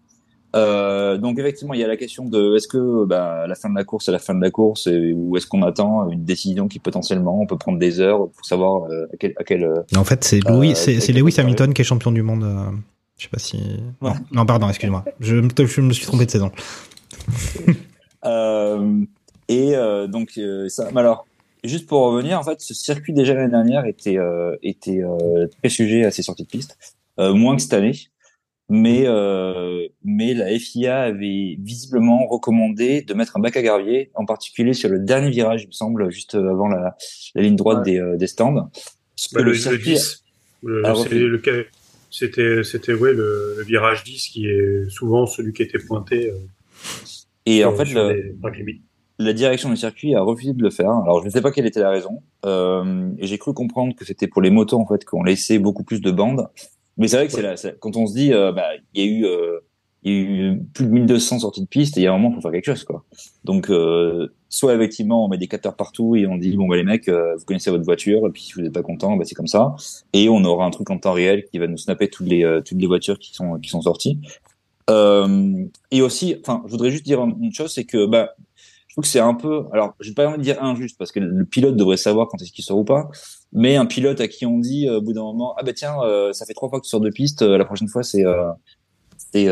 Euh, 0.54 1.16
donc 1.16 1.38
effectivement, 1.38 1.72
il 1.74 1.80
y 1.80 1.84
a 1.84 1.88
la 1.88 1.96
question 1.96 2.26
de 2.26 2.56
est-ce 2.56 2.68
que 2.68 3.04
bah, 3.06 3.46
la 3.46 3.54
fin 3.54 3.70
de 3.70 3.74
la 3.74 3.84
course 3.84 4.08
est 4.08 4.12
la 4.12 4.18
fin 4.18 4.34
de 4.34 4.40
la 4.42 4.50
course 4.50 4.86
et, 4.86 5.12
ou 5.14 5.36
est-ce 5.36 5.46
qu'on 5.46 5.62
attend 5.62 6.10
une 6.10 6.24
décision 6.24 6.68
qui 6.68 6.78
potentiellement 6.78 7.40
on 7.40 7.46
peut 7.46 7.56
prendre 7.56 7.78
des 7.78 8.00
heures 8.00 8.28
pour 8.28 8.44
savoir 8.44 8.84
euh, 8.90 9.06
à 9.12 9.16
quel, 9.18 9.32
à 9.38 9.44
quel 9.44 9.64
euh, 9.64 9.82
En 9.96 10.04
fait, 10.04 10.22
c'est 10.24 10.40
Louis, 10.40 10.72
Euh, 10.72 10.74
c'est 10.74 11.12
Lewis 11.12 11.36
Hamilton 11.38 11.72
qui 11.72 11.80
est 11.80 11.84
champion 11.84 12.12
du 12.12 12.22
monde. 12.22 12.44
euh, 12.44 12.70
je 13.16 13.24
sais 13.24 13.30
pas 13.30 13.38
si. 13.38 13.62
Non, 14.02 14.10
Ouais. 14.10 14.16
non, 14.32 14.44
pardon, 14.46 14.68
excuse-moi. 14.68 15.04
Je, 15.20 15.36
me- 15.36 15.48
je 15.66 15.80
me 15.80 15.92
suis 15.92 16.06
trompé 16.06 16.26
de 16.26 16.30
saison. 16.30 16.50
Euh, 18.24 19.00
et 19.48 19.74
euh, 19.74 20.06
donc 20.06 20.34
euh, 20.38 20.68
ça. 20.68 20.88
Mais 20.94 21.00
alors, 21.00 21.26
juste 21.64 21.88
pour 21.88 22.02
revenir, 22.02 22.38
en 22.38 22.42
fait, 22.44 22.60
ce 22.60 22.72
circuit 22.74 23.12
déjà 23.12 23.34
l'année 23.34 23.50
dernière 23.50 23.84
était 23.84 24.16
euh, 24.16 24.54
était 24.62 25.02
euh, 25.02 25.48
très 25.60 25.68
sujet 25.68 26.04
à 26.04 26.10
ces 26.12 26.22
sorties 26.22 26.44
de 26.44 26.48
piste, 26.48 26.78
euh, 27.18 27.34
moins 27.34 27.56
que 27.56 27.62
cette 27.62 27.72
année. 27.74 27.94
Mais 28.74 29.02
euh, 29.06 29.86
mais 30.02 30.32
la 30.32 30.58
FIA 30.58 31.02
avait 31.02 31.56
visiblement 31.60 32.26
recommandé 32.26 33.02
de 33.02 33.12
mettre 33.12 33.36
un 33.36 33.40
bac 33.40 33.54
à 33.58 33.62
gravier, 33.62 34.10
en 34.14 34.24
particulier 34.24 34.72
sur 34.72 34.88
le 34.88 34.98
dernier 34.98 35.28
virage, 35.28 35.64
il 35.64 35.66
me 35.66 35.72
semble, 35.72 36.10
juste 36.10 36.34
avant 36.36 36.68
la, 36.68 36.96
la 37.34 37.42
ligne 37.42 37.56
droite 37.56 37.78
Ouais. 37.84 37.92
des, 37.92 37.98
euh, 37.98 38.16
des 38.16 38.26
stands. 38.26 38.54
Bah, 38.54 38.70
le, 39.34 39.42
le 39.42 39.50
le 39.50 39.54
circuit, 39.54 39.92
10, 39.92 40.24
le- 40.62 40.86
a 40.86 40.94
c'est 40.94 41.00
refait. 41.02 41.18
le 41.18 41.42
ca- 41.44 41.64
c'était 42.10 42.64
c'était 42.64 42.94
ouais 42.94 43.12
le, 43.12 43.56
le 43.58 43.62
virage 43.64 44.04
10 44.04 44.28
qui 44.28 44.46
est 44.46 44.88
souvent 44.88 45.26
celui 45.26 45.52
qui 45.52 45.62
était 45.64 45.78
pointé. 45.78 46.30
euh, 46.30 46.34
et 47.44 47.64
en 47.66 47.74
fait, 47.76 47.92
le, 47.92 48.34
les- 48.56 48.80
la 49.18 49.32
direction 49.34 49.68
du 49.68 49.76
circuit 49.76 50.14
a 50.14 50.22
refusé 50.22 50.54
de 50.54 50.62
le 50.62 50.70
faire. 50.70 50.90
Alors 50.90 51.20
je 51.20 51.26
ne 51.26 51.30
sais 51.30 51.42
pas 51.42 51.52
quelle 51.52 51.66
était 51.66 51.80
la 51.80 51.90
raison. 51.90 52.22
Euh, 52.46 53.10
et 53.18 53.26
j'ai 53.26 53.36
cru 53.36 53.52
comprendre 53.52 53.94
que 53.94 54.04
c'était 54.06 54.26
pour 54.28 54.40
les 54.40 54.50
motos 54.50 54.78
en 54.80 54.86
fait 54.86 55.04
qu'on 55.04 55.22
laissait 55.22 55.58
beaucoup 55.58 55.84
plus 55.84 56.00
de 56.00 56.10
bandes. 56.10 56.48
Mais 56.98 57.08
c'est 57.08 57.16
vrai 57.16 57.26
que 57.26 57.32
c'est 57.32 57.42
là, 57.42 57.54
quand 57.80 57.96
on 57.96 58.06
se 58.06 58.14
dit, 58.14 58.32
euh, 58.32 58.52
bah, 58.52 58.68
il 58.94 59.04
y 59.04 59.08
a 59.08 59.10
eu, 59.10 59.24
euh, 59.24 59.60
il 60.02 60.12
y 60.12 60.16
a 60.16 60.20
eu 60.20 60.62
plus 60.74 60.86
de 60.86 60.90
1200 60.90 61.40
sorties 61.40 61.62
de 61.62 61.66
piste 61.66 61.96
et 61.96 62.00
il 62.00 62.04
y 62.04 62.06
a 62.06 62.12
un 62.12 62.18
moment 62.18 62.32
pour 62.32 62.42
faire 62.42 62.50
quelque 62.50 62.66
chose 62.66 62.84
quoi. 62.84 63.04
Donc 63.44 63.70
euh, 63.70 64.28
soit 64.48 64.74
effectivement 64.74 65.24
on 65.24 65.28
met 65.28 65.38
des 65.38 65.46
capteurs 65.46 65.76
partout 65.76 66.16
et 66.16 66.26
on 66.26 66.36
dit 66.36 66.56
bon 66.56 66.66
bah 66.66 66.76
les 66.76 66.82
mecs, 66.82 67.08
euh, 67.08 67.36
vous 67.36 67.44
connaissez 67.44 67.70
votre 67.70 67.84
voiture 67.84 68.26
et 68.26 68.30
puis 68.30 68.42
si 68.42 68.52
vous 68.54 68.62
n'êtes 68.62 68.72
pas 68.72 68.82
content, 68.82 69.16
bah 69.16 69.24
c'est 69.24 69.34
comme 69.34 69.46
ça. 69.46 69.74
Et 70.12 70.28
on 70.28 70.44
aura 70.44 70.64
un 70.64 70.70
truc 70.70 70.90
en 70.90 70.98
temps 70.98 71.12
réel 71.12 71.44
qui 71.44 71.58
va 71.58 71.68
nous 71.68 71.76
snapper 71.76 72.08
toutes 72.08 72.26
les 72.26 72.44
euh, 72.44 72.60
toutes 72.60 72.78
les 72.78 72.86
voitures 72.86 73.18
qui 73.18 73.32
sont 73.34 73.58
qui 73.60 73.70
sont 73.70 73.82
sorties. 73.82 74.18
Euh, 74.90 75.64
et 75.92 76.02
aussi, 76.02 76.36
enfin, 76.40 76.62
je 76.66 76.72
voudrais 76.72 76.90
juste 76.90 77.04
dire 77.04 77.22
une 77.22 77.52
chose, 77.52 77.72
c'est 77.72 77.84
que 77.84 78.06
bah 78.06 78.34
je 78.92 78.96
trouve 78.96 79.04
que 79.04 79.08
c'est 79.08 79.20
un 79.20 79.32
peu, 79.32 79.64
alors 79.72 79.94
j'ai 80.00 80.12
pas 80.12 80.28
envie 80.28 80.36
de 80.36 80.42
dire 80.42 80.62
injuste 80.62 80.98
parce 80.98 81.12
que 81.12 81.18
le 81.18 81.46
pilote 81.46 81.76
devrait 81.76 81.96
savoir 81.96 82.28
quand 82.28 82.42
est-ce 82.42 82.52
qu'il 82.52 82.62
sort 82.62 82.76
ou 82.76 82.84
pas, 82.84 83.08
mais 83.50 83.76
un 83.76 83.86
pilote 83.86 84.20
à 84.20 84.28
qui 84.28 84.44
on 84.44 84.58
dit 84.58 84.86
euh, 84.86 84.98
au 84.98 85.00
bout 85.00 85.14
d'un 85.14 85.22
moment 85.22 85.54
ah 85.58 85.62
bah 85.62 85.72
tiens 85.72 85.94
euh, 86.02 86.34
ça 86.34 86.44
fait 86.44 86.52
trois 86.52 86.68
fois 86.68 86.78
que 86.78 86.84
tu 86.84 86.90
sors 86.90 87.00
de 87.00 87.08
piste, 87.08 87.40
euh, 87.40 87.56
la 87.56 87.64
prochaine 87.64 87.88
fois 87.88 88.02
c'est 88.02 88.22
c'est 89.32 89.46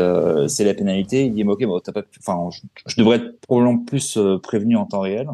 la 0.63 0.73
pénalité, 0.75 1.25
il 1.25 1.33
dit 1.33 1.43
mais 1.43 1.53
ok 1.53 1.65
bon 1.65 1.79
t'as 1.79 1.91
pas, 1.91 2.03
enfin 2.19 2.55
je, 2.85 2.95
devrais 2.97 3.15
être 3.17 3.41
probablement 3.41 3.79
plus 3.79 4.19
prévenu 4.43 4.75
en 4.75 4.85
temps 4.85 4.99
réel. 4.99 5.27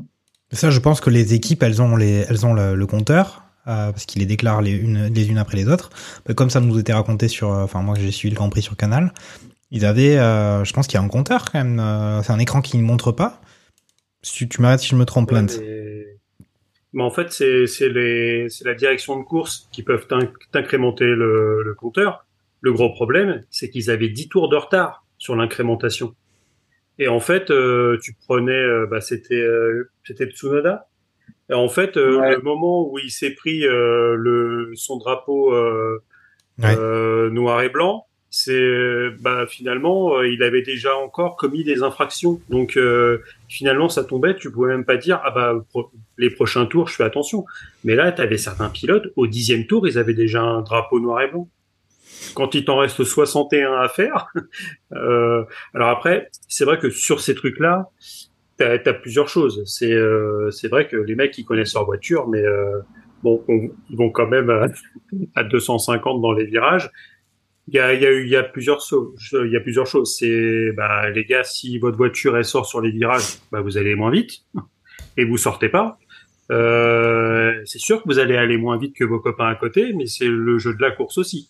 Ça, 0.54 0.70
je 0.70 0.80
pense 0.80 1.02
que 1.02 1.10
les 1.10 1.34
équipes, 1.34 1.62
elles 1.62 1.82
ont 1.82 1.98
les, 1.98 2.26
elles 2.30 2.46
ont 2.46 2.54
le, 2.54 2.86
compteur. 2.86 3.43
parce 3.65 4.06
qu'ils 4.06 4.22
les 4.22 4.26
déclarent 4.26 4.62
les 4.62 4.72
unes, 4.72 5.12
les 5.13 5.28
unes 5.28 5.38
après 5.38 5.58
les 5.58 5.67
autres. 5.67 5.89
Comme 6.34 6.50
ça 6.50 6.62
nous 6.62 6.80
était 6.80 6.93
raconté 6.93 7.28
sur, 7.28 7.50
enfin 7.50 7.82
moi 7.82 7.98
j'ai 8.00 8.12
suivi 8.12 8.34
le 8.34 8.38
Grand 8.38 8.50
Prix 8.50 8.62
sur 8.62 8.78
Canal, 8.78 9.13
ils 9.70 9.84
avaient, 9.84 10.15
je 10.15 10.72
pense 10.72 10.88
qu'il 10.88 10.98
y 10.98 11.02
a 11.02 11.04
un 11.04 11.10
compteur 11.10 11.52
quand 11.52 11.62
même. 11.62 12.22
c'est 12.24 12.32
un 12.32 12.39
écran 12.39 12.62
qui 12.62 12.78
ne 12.78 12.84
montre 12.84 13.12
pas. 13.12 13.41
Si 14.22 14.48
tu 14.50 14.62
m'arrêtes 14.62 14.80
si 14.82 14.90
je 14.90 14.96
me 14.96 15.06
trompe, 15.06 15.32
Ouais, 15.32 15.42
Lance. 15.42 15.60
mais... 15.60 16.06
mais 16.94 17.04
en 17.04 17.12
fait, 17.12 17.32
c'est 17.32 17.68
c'est 17.68 17.90
les 17.90 18.48
c'est 18.50 18.66
la 18.66 18.74
direction 18.74 19.18
de 19.20 19.24
course 19.24 19.70
qui 19.72 19.84
peuvent 19.84 20.08
t'incrémenter 20.52 21.06
le, 21.06 21.64
le 21.64 21.74
compteur. 21.76 22.26
Le 22.62 22.74
gros 22.74 22.90
problème, 22.92 23.44
c'est 23.52 23.70
qu'ils 23.70 23.90
avaient 23.92 24.10
10 24.10 24.30
tours 24.30 24.50
de 24.50 24.56
retard 24.56 25.06
sur 25.18 25.36
l'incrémentation. 25.36 26.16
Et 27.00 27.08
en 27.08 27.20
fait, 27.20 27.52
euh, 27.52 28.00
tu 28.02 28.14
prenais, 28.28 28.52
euh, 28.52 28.88
bah, 28.90 29.02
c'était 29.02 29.36
euh, 29.36 29.92
c'était 30.04 30.26
Tsunoda. 30.26 30.88
Et 31.50 31.54
en 31.54 31.70
fait, 31.70 31.96
euh, 31.98 32.20
Ouais. 32.20 32.36
le 32.36 32.42
moment 32.42 32.90
où 32.90 32.98
il 33.00 33.12
s'est 33.12 33.36
pris 33.36 33.66
euh, 33.66 34.16
le 34.16 34.72
son 34.76 34.98
drapeau 34.98 35.54
euh, 35.54 36.04
Ouais. 36.58 36.76
euh, 36.76 37.30
noir 37.30 37.62
et 37.62 37.70
blanc, 37.70 38.07
c'est 38.30 39.10
bah 39.22 39.46
finalement 39.48 40.18
euh, 40.18 40.28
il 40.28 40.44
avait 40.44 40.62
déjà 40.62 40.96
encore 40.96 41.38
commis 41.38 41.63
des 41.63 41.82
infractions. 41.84 42.42
Donc 42.50 42.76
euh, 42.78 43.20
finalement 43.48 43.90
ça 43.90 44.04
tombait, 44.04 44.36
tu 44.36 44.52
pouvais 44.52 44.70
même 44.76 44.86
pas 44.86 44.98
dire 44.98 45.22
ah 45.24 45.32
bah 45.32 45.56
les 46.18 46.30
prochains 46.30 46.66
tours 46.66 46.88
je 46.90 46.96
fais 46.96 47.04
attention. 47.04 47.46
Mais 47.84 47.96
là 47.96 48.12
tu 48.12 48.22
avais 48.22 48.38
certains 48.38 48.70
pilotes 48.70 49.08
au 49.16 49.28
dixième 49.28 49.66
tour 49.66 49.88
ils 49.88 49.98
avaient 49.98 50.13
déjà 50.13 50.42
un 50.42 50.62
drapeau 50.62 51.00
noir 51.00 51.22
et 51.22 51.30
blanc. 51.30 51.48
Quand 52.36 52.54
il 52.56 52.66
t'en 52.66 52.78
reste 52.78 53.04
61 53.04 53.74
à 53.80 53.88
faire, 53.90 54.28
euh, 54.94 55.44
alors 55.74 55.90
après 55.90 56.30
c'est 56.48 56.66
vrai 56.66 56.78
que 56.80 56.90
sur 56.90 57.22
ces 57.22 57.34
trucs 57.36 57.60
là 57.60 57.90
t'as 58.58 58.74
as 58.86 58.94
plusieurs 58.94 59.30
choses. 59.30 59.63
C'est 59.66 59.94
euh, 59.94 60.52
c'est 60.52 60.68
vrai 60.68 60.88
que 60.88 60.98
les 60.98 61.16
mecs 61.16 61.32
qui 61.32 61.46
connaissent 61.46 61.76
leur 61.76 61.86
voiture 61.86 62.28
mais 62.28 62.42
euh, 62.44 62.80
bon 63.24 63.44
on- 63.48 63.70
ils 63.90 63.98
vont 63.98 64.10
quand 64.10 64.28
même 64.28 64.50
à, 64.50 64.68
à 65.36 65.44
250 65.44 66.22
dans 66.22 66.34
les 66.34 66.46
virages. 66.46 66.90
Il 67.68 67.76
y 67.76 67.80
a, 67.80 67.94
y 67.94 68.06
a 68.06 68.22
y 68.22 68.36
a 68.36 68.44
plusieurs, 68.44 68.82
y 69.34 69.56
a 69.56 69.60
plusieurs 69.60 69.88
choses. 69.88 70.16
C'est, 70.18 70.72
bah, 70.72 71.10
les 71.10 71.26
gars, 71.26 71.44
si 71.44 71.78
votre 71.80 71.98
voiture 71.98 72.38
elle 72.38 72.46
sort 72.46 72.66
sur 72.66 72.80
les 72.80 72.92
virages, 72.92 73.40
bah, 73.52 73.62
vous 73.62 73.78
allez 73.78 73.96
moins 73.96 74.12
vite 74.12 74.46
et 75.18 75.26
vous 75.26 75.38
sortez 75.38 75.70
pas. 75.70 76.00
Euh, 76.52 77.62
c'est 77.66 77.80
sûr 77.80 78.02
que 78.02 78.08
vous 78.08 78.20
allez 78.20 78.38
aller 78.38 78.58
moins 78.58 78.78
vite 78.78 78.96
que 78.96 79.04
vos 79.04 79.20
copains 79.20 79.48
à 79.48 79.56
côté, 79.56 79.94
mais 79.94 80.06
c'est 80.06 80.28
le 80.28 80.58
jeu 80.60 80.74
de 80.74 80.82
la 80.82 80.92
course 80.92 81.18
aussi. 81.18 81.50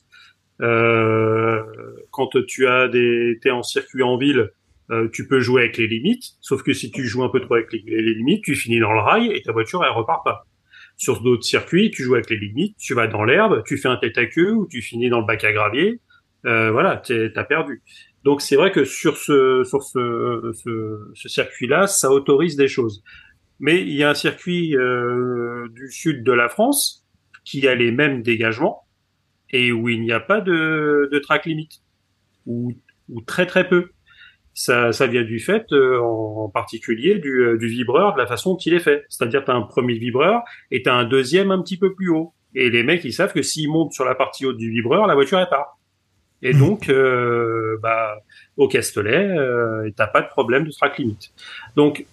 Euh, 0.61 1.61
quand 2.09 2.29
tu 2.47 2.67
as 2.67 2.87
des, 2.87 3.37
t'es 3.41 3.51
en 3.51 3.61
circuit 3.61 4.01
en 4.01 4.17
ville, 4.17 4.49
euh, 4.89 5.07
tu 5.11 5.27
peux 5.27 5.39
jouer 5.39 5.63
avec 5.63 5.77
les 5.77 5.87
limites. 5.87 6.35
Sauf 6.41 6.63
que 6.63 6.73
si 6.73 6.91
tu 6.91 7.05
joues 7.05 7.23
un 7.23 7.29
peu 7.29 7.41
trop 7.41 7.55
avec 7.55 7.71
les, 7.71 7.83
les 7.85 8.13
limites, 8.13 8.43
tu 8.43 8.55
finis 8.55 8.79
dans 8.79 8.93
le 8.93 8.99
rail 8.99 9.31
et 9.31 9.41
ta 9.41 9.51
voiture 9.51 9.83
elle 9.83 9.91
repart 9.91 10.23
pas. 10.23 10.45
Sur 10.95 11.21
d'autres 11.21 11.43
circuits, 11.43 11.91
tu 11.91 12.03
joues 12.03 12.15
avec 12.15 12.29
les 12.31 12.37
limites, 12.37 12.75
tu 12.79 12.95
vas 12.95 13.05
dans 13.05 13.23
l'herbe, 13.23 13.61
tu 13.67 13.77
fais 13.77 13.87
un 13.87 13.97
tête 13.97 14.17
à 14.17 14.25
queue 14.25 14.51
ou 14.51 14.67
tu 14.67 14.81
finis 14.81 15.09
dans 15.09 15.19
le 15.19 15.27
bac 15.27 15.43
à 15.43 15.51
gravier. 15.51 15.99
Euh, 16.47 16.71
voilà, 16.71 16.97
t'as 16.97 17.43
perdu. 17.43 17.83
Donc 18.23 18.41
c'est 18.41 18.55
vrai 18.55 18.71
que 18.71 18.83
sur 18.83 19.17
ce 19.17 19.63
sur 19.63 19.83
ce, 19.83 20.51
ce, 20.53 21.11
ce 21.13 21.29
circuit-là, 21.29 21.87
ça 21.87 22.11
autorise 22.11 22.55
des 22.55 22.67
choses. 22.67 23.03
Mais 23.59 23.81
il 23.81 23.93
y 23.93 24.03
a 24.03 24.09
un 24.09 24.13
circuit 24.13 24.75
euh, 24.75 25.67
du 25.69 25.89
sud 25.91 26.23
de 26.23 26.31
la 26.31 26.49
France 26.49 27.05
qui 27.43 27.67
a 27.67 27.75
les 27.75 27.91
mêmes 27.91 28.21
dégagements 28.21 28.83
et 29.49 29.71
où 29.71 29.89
il 29.89 30.01
n'y 30.01 30.11
a 30.11 30.19
pas 30.19 30.41
de, 30.41 31.09
de 31.11 31.19
track 31.19 31.45
limit 31.45 31.69
ou, 32.45 32.73
ou 33.09 33.21
très 33.21 33.45
très 33.45 33.67
peu. 33.67 33.89
Ça, 34.53 34.91
ça 34.91 35.05
vient 35.05 35.23
du 35.23 35.39
fait, 35.39 35.71
euh, 35.71 35.99
en, 35.99 36.49
particulier, 36.49 37.19
du, 37.19 37.41
euh, 37.41 37.57
du 37.57 37.67
vibreur, 37.67 38.13
de 38.13 38.17
la 38.17 38.25
façon 38.25 38.53
dont 38.53 38.57
il 38.57 38.73
est 38.73 38.79
fait. 38.79 39.05
C'est-à-dire, 39.07 39.45
tu 39.45 39.51
un 39.51 39.61
premier 39.61 39.93
vibreur 39.99 40.41
et 40.71 40.81
tu 40.81 40.89
as 40.89 40.95
un 40.95 41.05
deuxième 41.05 41.51
un 41.51 41.61
petit 41.61 41.77
peu 41.77 41.93
plus 41.93 42.09
haut. 42.09 42.33
Et 42.55 42.71
les 42.71 42.81
mecs, 42.81 43.03
ils 43.03 43.13
savent 43.13 43.33
que 43.33 43.43
s'ils 43.43 43.69
montent 43.69 43.93
sur 43.93 44.03
la 44.03 44.15
partie 44.15 44.47
haute 44.47 44.57
du 44.57 44.71
vibreur, 44.71 45.05
la 45.05 45.13
voiture, 45.13 45.37
elle 45.37 45.49
part. 45.49 45.76
Et 46.41 46.53
Mhm. 46.53 46.59
donc, 46.59 46.89
euh, 46.89 47.77
bah, 47.81 48.15
au 48.57 48.67
Castellet, 48.67 49.27
euh, 49.37 49.89
t'as 49.95 50.07
pas 50.07 50.21
de 50.21 50.27
problème 50.27 50.65
de 50.65 50.71
track 50.71 50.97
limit. 50.99 51.17
Donc, 51.75 52.07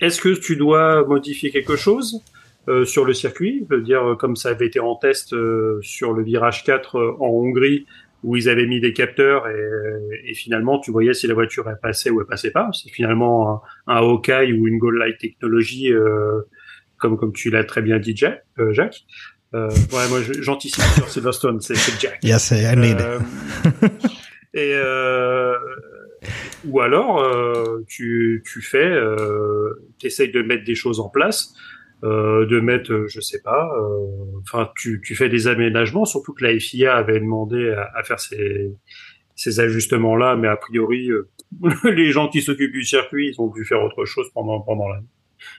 est-ce 0.00 0.20
que 0.20 0.30
tu 0.38 0.56
dois 0.56 1.04
modifier 1.06 1.50
quelque 1.50 1.76
chose 1.76 2.24
euh, 2.68 2.84
sur 2.84 3.04
le 3.04 3.14
circuit? 3.14 3.66
Je 3.70 3.76
veux 3.76 3.82
dire, 3.82 4.16
comme 4.18 4.36
ça 4.36 4.50
avait 4.50 4.66
été 4.66 4.80
en 4.80 4.96
test 4.96 5.32
euh, 5.32 5.78
sur 5.82 6.12
le 6.12 6.22
virage 6.24 6.64
4 6.64 6.96
euh, 6.96 7.12
en 7.20 7.28
Hongrie, 7.28 7.86
où 8.24 8.36
ils 8.36 8.48
avaient 8.48 8.66
mis 8.66 8.80
des 8.80 8.92
capteurs 8.92 9.46
et, 9.48 10.30
et 10.30 10.34
finalement, 10.34 10.80
tu 10.80 10.90
voyais 10.90 11.14
si 11.14 11.26
la 11.28 11.34
voiture 11.34 11.68
elle 11.70 11.78
passait 11.80 12.10
ou 12.10 12.20
elle 12.20 12.26
passait 12.26 12.50
pas. 12.50 12.68
C'est 12.72 12.90
finalement 12.90 13.62
un, 13.86 13.94
un 13.94 13.96
Hawkeye 13.98 14.52
ou 14.52 14.66
une 14.66 14.78
Gold 14.78 14.98
Light 14.98 15.18
Technology, 15.18 15.92
euh, 15.92 16.40
comme 16.98 17.16
comme 17.16 17.32
tu 17.32 17.50
l'as 17.50 17.64
très 17.64 17.80
bien 17.82 17.98
dit, 18.00 18.16
Jack. 18.16 18.42
euh, 18.58 18.72
Jacques. 18.72 19.02
Euh, 19.54 19.70
ouais, 19.70 20.08
moi 20.10 20.20
j'anticipe 20.40 20.84
sur 20.94 21.08
Silverstone, 21.08 21.60
c'est 21.60 21.74
Jack. 22.00 22.18
Yes, 22.22 22.50
I 22.50 22.76
made. 22.76 23.00
Euh, 23.00 23.18
et 24.54 24.72
euh, 24.74 25.54
ou 26.66 26.80
alors 26.80 27.22
euh, 27.22 27.84
tu 27.88 28.42
tu 28.44 28.60
fais, 28.60 28.84
euh, 28.84 29.88
t'essayes 29.98 30.32
de 30.32 30.42
mettre 30.42 30.64
des 30.64 30.74
choses 30.74 31.00
en 31.00 31.08
place, 31.08 31.54
de 32.02 32.60
mettre, 32.60 33.06
je 33.08 33.20
sais 33.20 33.40
pas, 33.40 33.70
enfin 34.42 34.70
tu 34.76 35.00
tu 35.02 35.14
fais 35.14 35.28
des 35.28 35.48
aménagements, 35.48 36.04
surtout 36.04 36.34
que 36.34 36.44
la 36.44 36.58
FIA 36.58 36.94
avait 36.94 37.20
demandé 37.20 37.70
à, 37.70 37.90
à 37.94 38.02
faire 38.02 38.20
ces 38.20 38.70
ces 39.34 39.60
ajustements 39.60 40.16
là, 40.16 40.36
mais 40.36 40.48
a 40.48 40.56
priori 40.56 41.10
les 41.84 42.10
gens 42.10 42.28
qui 42.28 42.42
s'occupent 42.42 42.72
du 42.72 42.84
circuit 42.84 43.30
ils 43.30 43.40
ont 43.40 43.48
dû 43.48 43.64
faire 43.64 43.82
autre 43.82 44.04
chose 44.04 44.26
pendant 44.34 44.60
pendant 44.60 44.88
l'année 44.88 45.06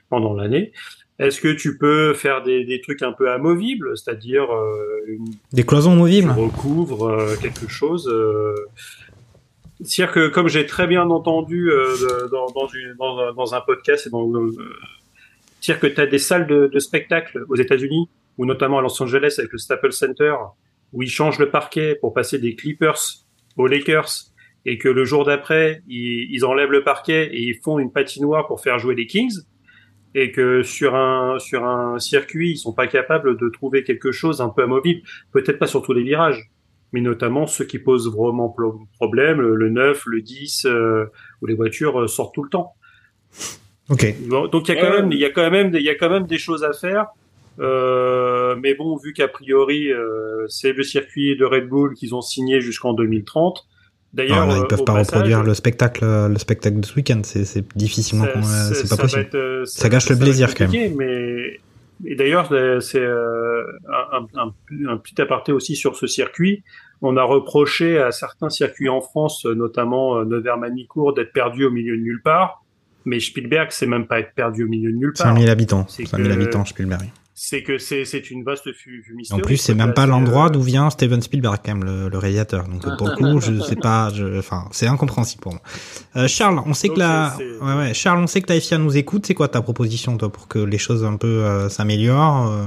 pendant 0.10 0.34
l'année. 0.34 0.74
Est-ce 1.20 1.42
que 1.42 1.50
tu 1.50 1.78
peux 1.78 2.14
faire 2.14 2.42
des, 2.44 2.64
des 2.64 2.80
trucs 2.82 3.02
un 3.02 3.12
peu 3.12 3.30
amovibles, 3.30 3.98
c'est-à-dire 3.98 4.50
euh, 4.54 5.02
une 5.08 5.26
Des 5.52 5.66
cloisons 5.66 5.92
tu 5.94 5.98
movibles. 6.00 6.32
recouvres 6.32 7.10
euh, 7.10 7.36
quelque 7.42 7.68
chose. 7.70 8.08
Euh... 8.08 8.56
C'est-à-dire 9.82 10.14
que 10.14 10.28
comme 10.28 10.48
j'ai 10.48 10.66
très 10.66 10.88
bien 10.88 11.10
entendu 11.10 11.72
euh, 11.72 12.28
dans, 12.32 12.48
dans, 12.52 12.68
une- 12.68 12.96
dans, 12.98 13.34
dans 13.34 13.54
un 13.54 13.62
podcast, 13.62 14.08
et 14.08 14.10
dans, 14.10 14.30
euh, 14.34 14.52
c'est-à-dire 15.62 15.82
que 15.82 15.88
tu 15.88 16.02
as 16.02 16.06
des 16.08 16.20
salles 16.20 16.48
de, 16.48 16.68
de 16.68 16.80
spectacle 16.80 17.44
aux 17.50 17.56
États-Unis, 17.56 18.10
ou 18.38 18.46
notamment 18.46 18.80
à 18.80 18.82
Los 18.82 19.02
Angeles 19.02 19.36
avec 19.38 19.52
le 19.52 19.58
Staples 19.58 19.92
Center, 19.94 20.34
où 20.94 21.04
ils 21.04 21.10
changent 21.10 21.40
le 21.40 21.50
parquet 21.50 21.96
pour 22.00 22.14
passer 22.14 22.40
des 22.40 22.56
Clippers 22.56 23.00
aux 23.58 23.68
Lakers, 23.68 24.10
et 24.66 24.78
que 24.78 24.90
le 24.90 25.06
jour 25.06 25.24
d'après, 25.26 25.82
ils, 25.88 26.28
ils 26.32 26.44
enlèvent 26.46 26.72
le 26.72 26.84
parquet 26.84 27.30
et 27.32 27.42
ils 27.42 27.56
font 27.62 27.80
une 27.80 27.92
patinoire 27.92 28.48
pour 28.48 28.62
faire 28.62 28.80
jouer 28.80 28.96
les 28.96 29.08
Kings, 29.08 29.34
et 30.16 30.32
que 30.32 30.64
sur 30.64 30.96
un 30.96 31.38
sur 31.40 31.66
un 31.66 32.00
circuit, 32.00 32.52
ils 32.52 32.58
sont 32.58 32.74
pas 32.74 32.88
capables 32.88 33.38
de 33.38 33.50
trouver 33.50 33.84
quelque 33.84 34.12
chose 34.12 34.42
un 34.42 34.50
peu 34.50 34.64
amovible. 34.64 35.02
Peut-être 35.32 35.60
pas 35.60 35.68
sur 35.68 35.82
tous 35.84 35.94
les 35.94 36.04
virages, 36.04 36.50
mais 36.94 37.02
notamment 37.02 37.46
ceux 37.48 37.66
qui 37.66 37.78
posent 37.80 38.12
vraiment 38.12 38.50
pro- 38.50 38.82
problème, 38.96 39.40
le, 39.42 39.56
le 39.56 39.70
9, 39.70 40.04
le 40.08 40.22
10, 40.22 40.66
euh, 40.66 41.06
où 41.42 41.46
les 41.46 41.54
voitures 41.56 42.02
euh, 42.02 42.08
sortent 42.08 42.34
tout 42.34 42.44
le 42.44 42.50
temps. 42.50 42.74
Ok. 43.90 44.16
Bon, 44.28 44.48
donc 44.48 44.68
il 44.68 44.76
y 44.76 44.78
a 44.78 44.82
quand 44.82 44.90
Ouais. 44.92 45.02
même 45.02 45.12
il 45.12 45.20
y 45.20 45.26
a 45.26 45.30
quand 45.32 45.50
même 45.52 45.72
des- 45.72 45.80
il 45.80 45.86
y 45.86 45.90
a 45.90 45.96
quand 45.96 46.10
même 46.10 46.26
des 46.28 46.38
choses 46.38 46.64
à 46.64 46.74
faire. 46.74 47.08
Euh, 47.60 48.56
mais 48.62 48.74
bon, 48.74 48.96
vu 48.98 49.14
qu'a 49.14 49.28
priori 49.28 49.92
euh, 49.92 50.46
c'est 50.48 50.72
le 50.74 50.84
circuit 50.84 51.36
de 51.36 51.44
Red 51.46 51.68
Bull 51.68 51.94
qu'ils 51.94 52.16
ont 52.16 52.22
signé 52.22 52.62
jusqu'en 52.62 52.94
2030. 52.94 53.68
D'ailleurs, 54.14 54.48
ils 54.50 54.62
euh, 54.64 54.64
peuvent 54.66 54.84
pas 54.86 54.94
passage, 54.94 55.14
reproduire 55.16 55.44
le 55.44 55.54
spectacle, 55.54 56.04
le 56.06 56.38
spectacle 56.40 56.80
de 56.80 56.86
ce 56.86 56.96
week-end. 56.96 57.22
C'est, 57.24 57.64
difficilement, 57.78 58.26
ça- 58.42 58.74
c'est 58.74 58.82
pas 58.90 58.96
ça 58.96 59.02
possible. 59.04 59.22
être, 59.22 59.36
euh, 59.36 59.66
Ça 59.66 59.88
gâche 59.90 60.10
le 60.10 60.18
plaisir, 60.18 60.56
quand 60.56 60.68
même. 60.72 60.96
Mais 60.98 61.60
et 62.06 62.16
d'ailleurs, 62.16 62.52
euh, 62.52 62.80
c'est 62.80 63.00
euh, 63.02 63.64
un, 64.14 64.26
un- 64.40 64.54
un 64.94 64.98
petit 64.98 65.22
aparté 65.22 65.52
aussi 65.52 65.76
sur 65.76 65.96
ce 65.96 66.08
circuit. 66.08 66.64
On 67.02 67.18
a 67.18 67.24
reproché 67.24 68.00
à 68.00 68.12
certains 68.12 68.50
circuits 68.50 68.90
en 68.90 69.00
France, 69.02 69.46
euh, 69.46 69.54
notamment 69.54 70.18
euh, 70.18 70.26
Nevers-Manicourt, 70.26 71.14
d'être 71.14 71.32
perdu 71.32 71.66
au 71.66 71.72
milieu 71.72 71.96
de 71.96 72.02
nulle 72.02 72.22
part. 72.24 72.64
Mais 73.06 73.20
Spielberg, 73.20 73.68
c'est 73.72 73.86
même 73.88 74.08
pas 74.08 74.20
être 74.20 74.34
perdu 74.34 74.64
au 74.66 74.68
milieu 74.68 74.92
de 74.92 74.98
nulle 74.98 75.14
part. 75.14 75.28
5000 75.28 75.50
habitants. 75.50 75.86
C'est 75.88 76.06
5000 76.06 76.28
que- 76.28 76.34
habitants, 76.34 76.66
Spielberg. 76.66 77.04
C'est 77.42 77.64
que 77.64 77.78
c'est 77.78 78.04
c'est 78.04 78.32
une 78.32 78.44
vaste 78.44 78.74
fu- 78.74 79.02
fumiste. 79.02 79.32
En 79.34 79.38
plus, 79.40 79.56
c'est 79.56 79.74
même 79.74 79.94
pas 79.94 80.06
l'endroit 80.06 80.50
d'où 80.50 80.62
vient 80.62 80.90
Steven 80.90 81.22
Spielberg, 81.22 81.60
quand 81.64 81.74
même, 81.74 81.86
le, 81.86 82.10
le 82.10 82.18
réalisateur. 82.18 82.68
Donc, 82.68 82.82
pour 82.98 83.08
le 83.08 83.16
coup, 83.16 83.40
je 83.40 83.62
sais 83.62 83.78
pas, 83.78 84.10
je, 84.14 84.40
enfin, 84.40 84.68
c'est 84.72 84.88
incompréhensible 84.88 85.42
pour 85.42 85.54
moi. 85.54 85.62
Euh, 86.18 86.28
Charles, 86.28 86.62
on 86.66 86.74
sait 86.74 86.88
Donc, 86.90 86.98
que 86.98 87.00
la, 87.00 87.38
ouais, 87.62 87.76
ouais, 87.78 87.94
Charles, 87.94 88.20
on 88.22 88.28
sait 88.28 88.42
que 88.42 88.52
la 88.52 88.60
FIA 88.60 88.78
nous 88.78 88.98
écoute. 88.98 89.26
C'est 89.26 89.36
quoi 89.36 89.48
ta 89.48 89.62
proposition, 89.62 90.18
toi, 90.18 90.30
pour 90.30 90.50
que 90.50 90.60
les 90.60 90.78
choses 90.78 91.06
un 91.06 91.16
peu 91.16 91.28
euh, 91.46 91.70
s'améliorent 91.70 92.48
euh, 92.52 92.66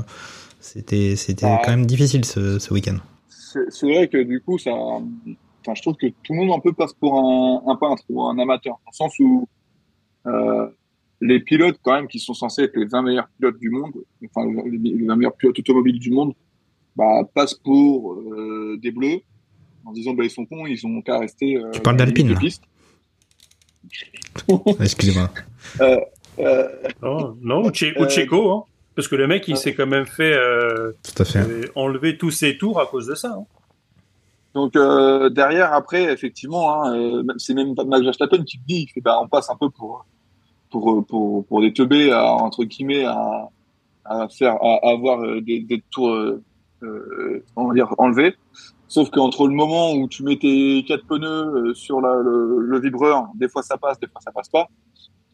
C'était, 0.61 1.17
c'était 1.17 1.45
Bah, 1.45 1.61
quand 1.63 1.73
même 1.73 1.85
difficile 1.85 2.25
ce, 2.25 2.59
ce 2.59 2.73
week-end. 2.73 2.97
C'est 3.29 3.71
c'est 3.71 3.93
vrai 3.93 4.09
que 4.09 4.23
du 4.23 4.41
coup, 4.41 4.57
ça, 4.59 4.71
enfin, 4.71 5.75
je 5.75 5.83
trouve 5.83 5.97
que 5.97 6.07
tout 6.07 6.33
le 6.33 6.37
monde 6.47 6.53
un 6.57 6.61
peu 6.61 6.73
passe 6.73 6.95
pour 6.95 7.13
un, 7.19 7.63
un 7.71 7.77
peintre 7.77 8.05
ou 8.09 8.23
un 8.23 8.39
amateur, 8.39 8.73
dans 8.87 8.91
le 8.91 8.97
sens 8.97 9.13
où 9.21 9.47
euh, 10.27 10.67
les 11.25 11.41
pilotes, 11.41 11.79
quand 11.83 11.93
même, 11.95 12.09
qui 12.09 12.19
sont 12.19 12.35
censés 12.35 12.63
être 12.65 12.77
les 12.77 12.87
20 12.87 13.03
meilleurs 13.03 13.29
pilotes 13.39 13.59
du 13.59 13.71
monde, 13.71 13.93
enfin, 14.25 14.47
les, 14.67 14.79
les 14.79 15.07
20 15.07 15.17
meilleurs 15.17 15.37
pilotes 15.37 15.59
automobiles 15.59 15.99
du 15.99 16.11
monde, 16.11 16.33
bah, 16.97 17.23
passent 17.35 17.55
pour 17.55 18.15
euh, 18.15 18.77
des 18.83 18.91
bleus, 18.91 19.21
en 19.85 19.93
disant, 19.93 20.15
bah, 20.15 20.25
ils 20.25 20.31
sont 20.31 20.45
cons, 20.47 20.67
ils 20.67 20.85
ont 20.87 21.01
qu'à 21.01 21.19
rester. 21.19 21.57
Euh, 21.57 21.71
Tu 21.73 21.81
parles 21.81 21.97
d'Alpine. 21.97 22.35
Excusez-moi. 24.81 25.31
Euh, 25.81 25.97
euh, 26.39 26.69
Non, 27.03 27.37
non, 27.43 27.65
ou 27.67 27.71
Che- 27.71 27.95
ou 27.99 28.09
Checo, 28.09 28.51
hein. 28.51 28.65
Parce 28.95 29.09
que 29.09 29.17
le 29.17 29.27
mec, 29.27 29.49
il 29.49 29.57
s'est 29.57 29.75
quand 29.75 29.87
même 29.87 30.07
fait 30.07 30.35
euh, 30.35 30.93
Tout 31.03 31.23
à 31.23 31.25
fait. 31.25 31.39
euh, 31.39 31.63
enlever 31.75 32.19
tous 32.19 32.31
ses 32.31 32.59
tours 32.59 32.79
à 32.81 32.87
cause 32.87 33.07
de 33.07 33.15
ça. 33.15 33.35
hein. 33.39 33.45
Donc 34.55 34.77
euh, 34.77 35.31
derrière, 35.31 35.73
après, 35.73 36.13
effectivement, 36.13 36.85
hein, 36.85 36.95
euh, 36.95 37.23
c'est 37.39 37.55
même 37.55 37.75
pas 37.75 37.85
Max 37.85 38.05
Verstappen 38.05 38.45
qui 38.45 38.59
dit, 38.69 38.83
il 38.83 38.89
fait, 38.93 39.01
bah, 39.01 39.19
on 39.23 39.29
passe 39.29 39.49
un 39.49 39.57
peu 39.57 39.71
pour 39.71 40.05
pour 40.73 41.07
pour 41.07 41.47
pour 41.47 41.61
des 41.61 41.73
teubés 41.73 42.11
à 42.11 42.33
entre 42.35 42.65
guillemets 42.65 43.05
à, 43.05 43.49
à 44.05 44.29
faire 44.29 44.55
à, 44.61 44.81
avoir 44.89 45.21
euh, 45.21 45.41
des, 45.41 45.61
des 45.61 45.83
tours 45.93 46.11
euh, 46.11 46.43
euh, 46.83 47.45
on 47.55 47.69
va 47.69 47.75
dire 47.75 47.95
enlevés. 47.99 48.35
Sauf 48.89 49.09
qu'entre 49.11 49.49
le 49.49 49.55
moment 49.55 49.95
où 49.95 50.09
tu 50.09 50.23
mets 50.23 50.37
tes 50.37 50.85
quatre 50.87 51.07
pneus 51.07 51.27
euh, 51.27 51.75
sur 51.75 52.01
la, 52.01 52.15
le, 52.17 52.59
le 52.59 52.81
vibreur, 52.81 53.29
des 53.35 53.49
fois 53.49 53.63
ça 53.63 53.79
passe, 53.79 53.99
des 54.01 54.09
fois 54.09 54.21
ça 54.21 54.33
passe 54.33 54.49
pas. 54.49 54.67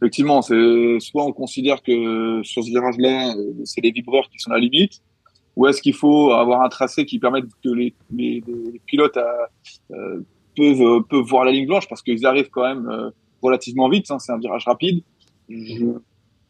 Effectivement, 0.01 0.43
c'est 0.43 1.01
soit 1.01 1.25
on 1.25 1.33
considère 1.33 1.83
que 1.83 2.41
sur 2.45 2.63
ce 2.63 2.69
virage-là, 2.69 3.35
euh, 3.35 3.53
c'est 3.65 3.81
les 3.81 3.91
vibreurs 3.91 4.29
qui 4.31 4.39
sont 4.39 4.53
la 4.53 4.61
limite, 4.61 5.03
ou 5.57 5.67
est-ce 5.67 5.83
qu'il 5.83 5.95
faut 5.95 6.31
avoir 6.31 6.63
un 6.63 6.69
tracé 6.69 7.05
qui 7.05 7.19
permette 7.19 7.47
que 7.65 7.71
les, 7.71 7.93
les, 8.15 8.45
les 8.47 8.81
pilotes 8.87 9.17
euh, 9.17 10.21
peuvent, 10.57 10.83
euh, 10.83 11.01
peuvent 11.01 11.25
voir 11.25 11.45
la 11.45 11.51
ligne 11.51 11.67
blanche 11.67 11.89
parce 11.89 12.03
qu'ils 12.03 12.25
arrivent 12.27 12.51
quand 12.51 12.63
même 12.63 12.89
euh, 12.89 13.11
relativement 13.43 13.89
vite, 13.89 14.09
hein, 14.13 14.21
c'est 14.21 14.31
un 14.31 14.39
virage 14.39 14.67
rapide. 14.67 15.03
Je, 15.49 15.87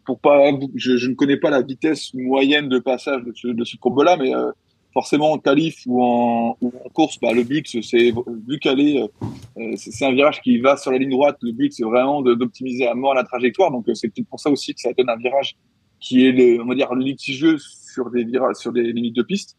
pour 0.05 0.19
pas, 0.21 0.51
je, 0.75 0.97
je 0.97 1.09
ne 1.09 1.15
connais 1.15 1.37
pas 1.37 1.51
la 1.51 1.63
vitesse 1.63 2.13
moyenne 2.15 2.69
de 2.69 2.79
passage 2.79 3.23
de 3.25 3.33
ce, 3.35 3.49
de 3.49 3.65
ce 3.65 3.77
courbe-là, 3.77 4.17
mais 4.17 4.35
euh, 4.35 4.51
forcément 4.93 5.33
en 5.33 5.39
qualif 5.39 5.83
ou 5.87 6.03
en, 6.03 6.57
ou 6.61 6.73
en 6.85 6.89
course, 6.91 7.19
bah, 7.21 7.33
le 7.33 7.45
but 7.45 7.67
c'est 7.83 8.13
vu 8.47 8.59
qu'elle 8.59 8.81
est, 8.81 9.01
euh, 9.01 9.07
c'est 9.77 9.93
c'est 9.93 10.07
un 10.07 10.13
virage 10.13 10.41
qui 10.41 10.59
va 10.59 10.77
sur 10.77 10.91
la 10.91 10.99
ligne 10.99 11.11
droite. 11.11 11.37
Le 11.43 11.53
but 11.53 11.73
c'est 11.73 11.85
vraiment 11.85 12.23
d'optimiser 12.23 12.87
à 12.87 12.95
mort 12.95 13.15
la 13.15 13.25
trajectoire. 13.25 13.71
Donc 13.71 13.89
euh, 13.89 13.95
c'est 13.95 14.09
peut-être 14.09 14.29
pour 14.29 14.41
ça 14.41 14.51
aussi 14.51 14.75
que 14.75 14.81
ça 14.81 14.93
donne 14.93 15.11
un 15.11 15.17
virage 15.17 15.57
qui 16.01 16.27
est 16.27 16.33
le, 16.33 16.63
on 16.63 16.67
va 16.67 16.75
dire 16.75 16.95
litigieux 16.95 17.59
sur 17.59 18.11
des 18.11 18.25
virages, 18.25 18.57
sur 18.57 18.73
des 18.73 18.93
limites 18.93 19.17
de 19.17 19.23
piste. 19.23 19.57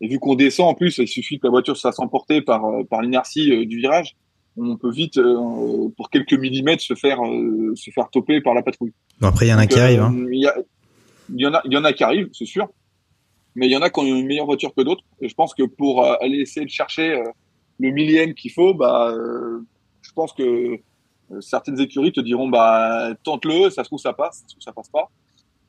Et 0.00 0.08
vu 0.08 0.18
qu'on 0.18 0.34
descend 0.34 0.68
en 0.68 0.74
plus, 0.74 0.98
il 0.98 1.06
suffit 1.06 1.38
que 1.38 1.46
la 1.46 1.50
voiture 1.50 1.76
se 1.76 1.82
fasse 1.82 2.00
emporter 2.00 2.42
par 2.42 2.64
euh, 2.64 2.82
par 2.84 3.02
l'inertie 3.02 3.52
euh, 3.52 3.66
du 3.66 3.78
virage. 3.78 4.16
On 4.56 4.76
peut 4.76 4.90
vite, 4.90 5.16
euh, 5.16 5.88
pour 5.96 6.10
quelques 6.10 6.34
millimètres, 6.34 6.82
se 6.82 6.94
faire 6.94 7.24
euh, 7.24 7.72
se 7.74 7.90
faire 7.90 8.10
toper 8.10 8.40
par 8.40 8.54
la 8.54 8.62
patrouille. 8.62 8.92
Bon, 9.20 9.28
après, 9.28 9.46
il 9.46 9.50
y 9.50 9.54
en 9.54 9.58
a 9.58 9.62
Donc, 9.62 9.70
qui 9.70 9.78
euh, 9.78 9.82
arrivent. 9.82 10.02
Hein. 10.02 10.26
Il 10.30 11.40
y, 11.40 11.46
en 11.46 11.54
a, 11.54 11.62
il 11.64 11.72
y 11.72 11.76
en 11.76 11.84
a 11.84 11.92
qui 11.92 12.04
arrivent, 12.04 12.28
c'est 12.32 12.44
sûr. 12.44 12.68
Mais 13.54 13.66
il 13.66 13.72
y 13.72 13.76
en 13.76 13.82
a 13.82 13.88
qui 13.90 14.00
ont 14.00 14.04
une 14.04 14.26
meilleure 14.26 14.46
voiture 14.46 14.74
que 14.74 14.82
d'autres. 14.82 15.04
Et 15.20 15.28
je 15.28 15.34
pense 15.34 15.54
que 15.54 15.62
pour 15.62 16.04
euh, 16.04 16.14
aller 16.20 16.38
essayer 16.38 16.66
de 16.66 16.70
chercher 16.70 17.14
euh, 17.14 17.24
le 17.78 17.90
millième 17.90 18.34
qu'il 18.34 18.52
faut, 18.52 18.74
bah, 18.74 19.10
euh, 19.10 19.60
je 20.02 20.12
pense 20.12 20.32
que 20.32 20.78
certaines 21.40 21.80
écuries 21.80 22.12
te 22.12 22.20
diront, 22.20 22.48
bah, 22.48 23.14
tente-le, 23.24 23.70
ça 23.70 23.84
se 23.84 23.88
trouve 23.88 23.98
ça 24.00 24.12
passe, 24.12 24.38
ça 24.38 24.42
se 24.42 24.52
trouve 24.52 24.62
ça 24.62 24.72
passe 24.72 24.88
pas. 24.90 25.08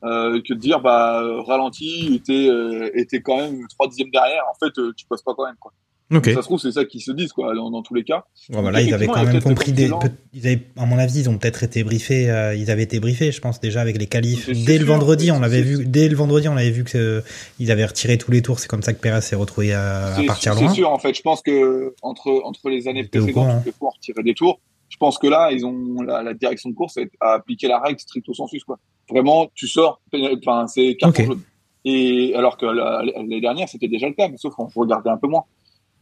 Euh, 0.04 0.42
que 0.46 0.52
de 0.52 0.58
dire, 0.58 0.80
bah, 0.80 1.22
euh, 1.22 1.40
ralenti, 1.40 2.14
était, 2.14 2.48
euh, 2.50 2.90
quand 3.24 3.38
même 3.38 3.66
trois 3.68 3.88
dixièmes 3.88 4.10
derrière. 4.10 4.42
En 4.50 4.54
fait, 4.54 4.78
euh, 4.78 4.92
tu 4.94 5.06
passes 5.06 5.22
pas 5.22 5.32
quand 5.34 5.46
même, 5.46 5.56
quoi. 5.58 5.72
Ça 6.12 6.20
se 6.34 6.38
trouve, 6.40 6.60
c'est 6.60 6.70
ça 6.72 6.84
qu'ils 6.84 7.00
se 7.00 7.10
disent, 7.12 7.32
quoi, 7.32 7.54
dans, 7.54 7.70
dans 7.70 7.82
tous 7.82 7.94
les 7.94 8.04
cas. 8.04 8.24
Ouais, 8.50 8.62
bah 8.62 8.70
là, 8.70 8.80
ils 8.82 8.92
avaient 8.94 9.06
quand 9.06 9.24
même 9.24 9.40
compris 9.42 9.72
des, 9.72 9.88
le 9.88 9.98
peut- 9.98 10.10
ils 10.32 10.46
avaient, 10.46 10.60
à 10.76 10.84
mon 10.86 10.98
avis, 10.98 11.20
ils 11.20 11.30
ont 11.30 11.38
peut-être 11.38 11.62
été 11.62 11.82
briefés, 11.82 12.30
euh, 12.30 12.54
ils 12.54 12.70
avaient 12.70 12.82
été 12.82 13.00
briefés, 13.00 13.32
je 13.32 13.40
pense, 13.40 13.58
déjà 13.60 13.80
avec 13.80 13.98
les 13.98 14.06
qualifs. 14.06 14.44
C'est 14.46 14.64
Dès 14.64 14.78
le 14.78 14.84
sûr, 14.84 14.94
vendredi, 14.94 15.32
on 15.32 15.38
c'est- 15.38 15.44
avait 15.44 15.56
c'est- 15.58 15.62
vu, 15.62 15.86
dès 15.86 16.08
le 16.08 16.14
vendredi, 16.16 16.46
on 16.48 16.56
avait 16.56 16.70
vu 16.70 16.84
que, 16.84 16.96
euh, 16.98 17.20
ils 17.58 17.70
avaient 17.72 17.86
retiré 17.86 18.18
tous 18.18 18.30
les 18.30 18.42
tours. 18.42 18.58
C'est 18.60 18.68
comme 18.68 18.82
ça 18.82 18.92
que 18.92 19.00
Perez 19.00 19.22
s'est 19.22 19.34
retrouvé 19.36 19.72
à, 19.72 20.06
à 20.08 20.14
C'est- 20.16 20.26
partir 20.26 20.54
C'est 20.54 20.64
loin. 20.64 20.72
sûr, 20.74 20.90
en 20.90 20.98
fait. 20.98 21.14
Je 21.16 21.22
pense 21.22 21.40
que 21.42 21.94
entre 22.02 22.40
entre 22.44 22.68
les 22.68 22.86
années 22.86 23.04
précédentes, 23.04 23.32
courant. 23.34 23.62
fois 23.78 23.88
on 23.88 23.96
retirait 23.96 24.22
des 24.22 24.34
tours. 24.34 24.60
Je 24.90 24.96
pense 24.98 25.18
que 25.18 25.26
là, 25.26 25.50
ils 25.52 25.64
ont 25.66 26.02
la, 26.02 26.22
la 26.22 26.34
direction 26.34 26.68
de 26.70 26.74
course 26.74 26.98
a 27.20 27.32
appliqué 27.32 27.66
la 27.66 27.80
règle 27.80 27.98
stricto 27.98 28.32
sensus, 28.34 28.62
quoi. 28.62 28.78
Vraiment, 29.10 29.50
tu 29.54 29.66
sors, 29.66 30.00
enfin, 30.12 30.66
c'est 30.68 30.94
carton 30.96 31.22
Ok. 31.22 31.26
jaune. 31.28 31.40
Et 31.86 32.32
alors 32.36 32.56
que 32.56 32.64
la- 32.66 33.02
l'année 33.04 33.40
dernière, 33.40 33.68
c'était 33.68 33.88
déjà 33.88 34.06
le 34.06 34.14
cas, 34.14 34.28
mais 34.28 34.36
sauf 34.38 34.54
qu'on 34.54 34.68
regardait 34.74 35.10
un 35.10 35.16
peu 35.18 35.26
moins. 35.28 35.44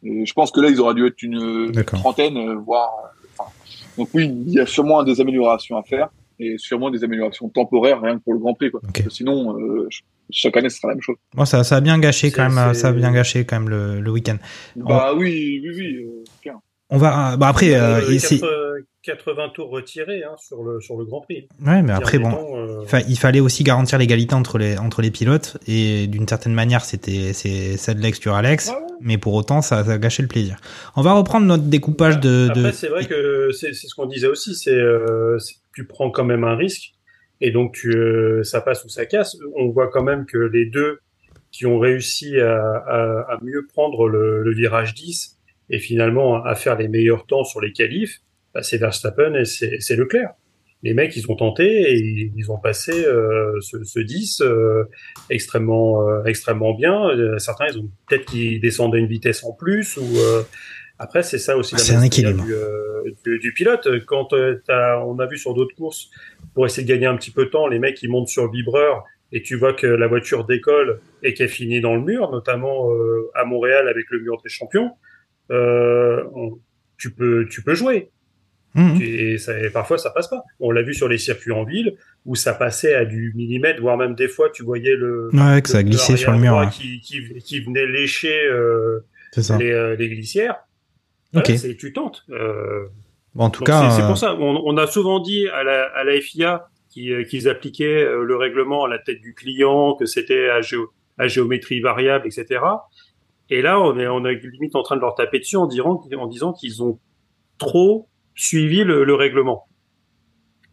Et 0.04 0.26
je 0.26 0.32
pense 0.32 0.50
que 0.50 0.60
là, 0.60 0.68
ils 0.68 0.80
auraient 0.80 0.94
dû 0.94 1.06
être 1.06 1.22
une 1.22 1.70
trentaine, 1.98 2.36
euh, 2.36 2.54
voire. 2.56 2.90
euh, 3.04 3.26
enfin, 3.38 3.50
donc 3.96 4.08
oui, 4.14 4.24
il 4.46 4.52
y 4.52 4.60
a 4.60 4.66
sûrement 4.66 5.02
des 5.04 5.20
améliorations 5.20 5.76
à 5.76 5.82
faire 5.82 6.08
et 6.40 6.56
sûrement 6.58 6.90
des 6.90 7.04
améliorations 7.04 7.48
temporaires, 7.48 8.00
rien 8.00 8.18
que 8.18 8.22
pour 8.24 8.32
le 8.34 8.40
Grand 8.40 8.54
Prix, 8.54 8.70
quoi. 8.70 8.80
Parce 8.80 8.92
que 9.04 9.10
sinon, 9.10 9.56
euh, 9.58 9.82
ch- 9.90 10.02
chaque 10.30 10.56
année, 10.56 10.70
ce 10.70 10.78
sera 10.78 10.88
la 10.88 10.94
même 10.94 11.02
chose. 11.02 11.16
Moi, 11.36 11.46
ça, 11.46 11.62
ça 11.62 11.76
a 11.76 11.80
bien 11.80 11.98
gâché 12.00 12.30
quand 12.32 12.42
même, 12.42 12.74
ça 12.74 12.88
a 12.88 12.92
bien 12.92 13.12
gâché 13.12 13.44
quand 13.44 13.60
même 13.60 13.68
le, 13.68 14.00
le 14.00 14.10
week-end. 14.10 14.38
Bah 14.76 15.12
oui, 15.16 15.60
oui, 15.62 15.70
oui. 15.76 15.96
euh. 16.04 16.52
On 16.92 16.98
va, 16.98 17.36
bah 17.36 17.48
après, 17.48 17.74
euh, 17.74 18.00
Euh, 18.00 18.10
et 18.12 18.18
c'est- 18.18 18.38
80 18.38 18.48
80 19.04 19.48
tours 19.54 19.70
retirés 19.70 20.22
hein, 20.22 20.36
sur, 20.38 20.62
le, 20.62 20.80
sur 20.80 20.96
le 20.96 21.04
Grand 21.04 21.22
Prix. 21.22 21.48
Ouais, 21.66 21.82
mais 21.82 21.90
après, 21.92 22.18
bon, 22.20 22.56
euh, 22.56 23.00
il 23.08 23.18
fallait 23.18 23.40
aussi 23.40 23.64
garantir 23.64 23.98
l'égalité 23.98 24.34
entre 24.36 24.58
les 24.58 24.78
entre 24.78 25.02
les 25.02 25.10
pilotes 25.10 25.56
et 25.66 26.06
d'une 26.06 26.28
certaine 26.28 26.54
manière 26.54 26.84
c'était 26.84 27.32
c'est 27.32 27.76
Sedlex 27.76 28.20
sur 28.20 28.34
Alex, 28.34 28.70
mais 29.00 29.18
pour 29.18 29.34
autant 29.34 29.60
ça, 29.60 29.82
ça 29.84 29.92
a 29.92 29.98
gâché 29.98 30.22
le 30.22 30.28
plaisir. 30.28 30.56
On 30.94 31.02
va 31.02 31.14
reprendre 31.14 31.46
notre 31.46 31.64
découpage 31.64 32.20
de, 32.20 32.46
de... 32.54 32.60
Après, 32.60 32.72
c'est 32.72 32.86
vrai 32.88 33.04
que 33.06 33.50
c'est 33.52 33.72
ce 33.72 33.92
qu'on 33.96 34.06
disait 34.06 34.28
aussi, 34.28 34.54
c'est 34.54 34.70
euh, 34.70 35.36
c'est 35.40 35.54
tu 35.74 35.84
prends 35.84 36.10
quand 36.12 36.24
même 36.24 36.44
un 36.44 36.54
risque 36.54 36.92
et 37.40 37.50
donc 37.50 37.72
tu, 37.74 37.90
euh, 37.90 38.44
ça 38.44 38.60
passe 38.60 38.84
ou 38.84 38.88
ça 38.88 39.04
casse. 39.06 39.36
On 39.56 39.70
voit 39.70 39.88
quand 39.88 40.04
même 40.04 40.26
que 40.26 40.38
les 40.38 40.66
deux 40.66 41.00
qui 41.50 41.66
ont 41.66 41.78
réussi 41.80 42.38
à, 42.38 42.54
à, 42.86 43.00
à 43.32 43.38
mieux 43.42 43.66
prendre 43.66 44.06
le, 44.08 44.42
le 44.44 44.54
virage 44.54 44.94
10 44.94 45.38
et 45.70 45.78
finalement 45.78 46.42
à 46.44 46.54
faire 46.54 46.76
les 46.76 46.88
meilleurs 46.88 47.26
temps 47.26 47.44
sur 47.44 47.60
les 47.60 47.72
qualifs, 47.72 48.18
bah, 48.54 48.62
c'est 48.62 48.78
Verstappen 48.78 49.34
et 49.34 49.44
c'est 49.44 49.96
Leclerc. 49.96 50.30
Les 50.84 50.94
mecs, 50.94 51.14
ils 51.16 51.30
ont 51.30 51.36
tenté 51.36 51.92
et 51.92 52.32
ils 52.34 52.50
ont 52.50 52.58
passé 52.58 52.90
euh, 53.06 53.52
ce, 53.60 53.84
ce 53.84 54.00
10 54.00 54.40
euh, 54.40 54.82
extrêmement 55.30 56.08
euh, 56.08 56.24
extrêmement 56.24 56.74
bien. 56.74 57.08
Euh, 57.10 57.38
certains, 57.38 57.66
ils 57.68 57.78
ont 57.78 57.88
peut-être 58.08 58.24
qu'ils 58.26 58.60
descendaient 58.60 58.98
une 58.98 59.06
vitesse 59.06 59.44
en 59.44 59.52
plus 59.52 59.96
ou 59.96 60.02
euh, 60.18 60.42
après 60.98 61.22
c'est 61.22 61.38
ça 61.38 61.56
aussi 61.56 61.74
Ah, 61.76 61.78
la 61.78 61.84
c'est 61.84 61.94
un 61.94 62.00
maestria 62.00 62.30
équilibre. 62.30 62.44
du, 62.46 62.54
euh, 62.54 63.02
du, 63.24 63.38
du 63.38 63.52
pilote. 63.52 63.88
Quand 64.06 64.28
t'as- 64.66 64.98
on 65.04 65.18
a 65.20 65.26
vu 65.26 65.38
sur 65.38 65.54
d'autres 65.54 65.74
courses 65.76 66.10
pour 66.54 66.66
essayer 66.66 66.84
de 66.86 66.92
gagner 66.92 67.06
un 67.06 67.16
petit 67.16 67.30
peu 67.30 67.44
de 67.44 67.50
temps, 67.50 67.68
les 67.68 67.78
mecs 67.78 68.02
ils 68.02 68.10
montent 68.10 68.28
sur 68.28 68.44
le 68.46 68.50
vibreur 68.50 69.04
et 69.30 69.40
tu 69.42 69.56
vois 69.56 69.72
que 69.74 69.86
la 69.86 70.08
voiture 70.08 70.44
décolle 70.44 71.00
et 71.22 71.32
qu'elle 71.32 71.48
finit 71.48 71.80
dans 71.80 71.94
le 71.94 72.02
mur, 72.02 72.30
notamment 72.32 72.88
à 73.34 73.44
Montréal 73.44 73.88
avec 73.88 74.06
le 74.10 74.18
mur 74.20 74.36
des 74.42 74.50
champions. 74.50 74.90
Euh, 75.50 76.24
on- 76.34 76.58
tu 76.98 77.10
peux 77.12 77.46
tu 77.50 77.62
peux 77.62 77.74
jouer. 77.74 78.10
Mhm. 78.74 78.98
Et, 79.02 79.36
ça, 79.38 79.58
et 79.60 79.68
parfois 79.70 79.98
ça 79.98 80.10
passe 80.10 80.28
pas. 80.28 80.42
On 80.60 80.70
l'a 80.70 80.82
vu 80.82 80.94
sur 80.94 81.06
les 81.08 81.18
circuits 81.18 81.52
en 81.52 81.64
ville 81.64 81.96
où 82.24 82.34
ça 82.36 82.54
passait 82.54 82.94
à 82.94 83.04
du 83.04 83.32
millimètre, 83.34 83.80
voire 83.82 83.98
même 83.98 84.14
des 84.14 84.28
fois 84.28 84.48
tu 84.50 84.62
voyais 84.62 84.94
le 84.94 85.28
Ouais, 85.34 85.60
que 85.60 85.68
ça 85.68 85.82
glissait 85.82 86.16
sur 86.16 86.32
le 86.32 86.38
mur, 86.38 86.56
ouais. 86.56 86.68
qui, 86.70 87.00
qui, 87.00 87.34
qui 87.40 87.60
venait 87.60 87.86
lécher 87.86 88.46
euh, 88.46 89.00
les, 89.58 89.72
euh, 89.72 89.96
les 89.96 90.08
glissières. 90.08 90.56
Ok. 91.34 91.52
C'est 91.56 91.76
tu 91.76 91.92
tentes. 91.92 92.24
Euh, 92.30 92.86
en 93.36 93.50
tout 93.50 93.64
cas, 93.64 93.90
c'est 93.90 94.02
pour 94.06 94.16
ça. 94.18 94.34
On, 94.36 94.62
on 94.64 94.76
a 94.78 94.86
souvent 94.86 95.18
dit 95.20 95.48
à 95.48 95.62
la, 95.64 95.84
à 95.94 96.04
la 96.04 96.18
FIA 96.20 96.66
qui- 96.90 97.12
qu'ils 97.28 97.48
appliquaient 97.48 98.04
le 98.04 98.36
règlement 98.36 98.84
à 98.84 98.88
la 98.88 98.98
tête 98.98 99.20
du 99.20 99.34
client, 99.34 99.94
que 99.96 100.04
c'était 100.06 100.48
à, 100.50 100.60
géo- 100.60 100.90
à 101.18 101.28
géométrie 101.28 101.80
variable, 101.80 102.26
etc. 102.26 102.60
Et 103.54 103.60
là, 103.60 103.78
on 103.80 103.98
est, 103.98 104.06
on 104.06 104.24
est 104.24 104.40
limite 104.52 104.74
en 104.76 104.82
train 104.82 104.96
de 104.96 105.00
leur 105.02 105.14
taper 105.14 105.38
dessus 105.38 105.56
en, 105.56 105.66
disant, 105.66 106.00
en 106.18 106.26
disant 106.26 106.52
qu'ils 106.54 106.82
ont 106.82 106.98
trop 107.58 108.08
suivi 108.34 108.82
le, 108.82 109.04
le 109.04 109.14
règlement. 109.14 109.66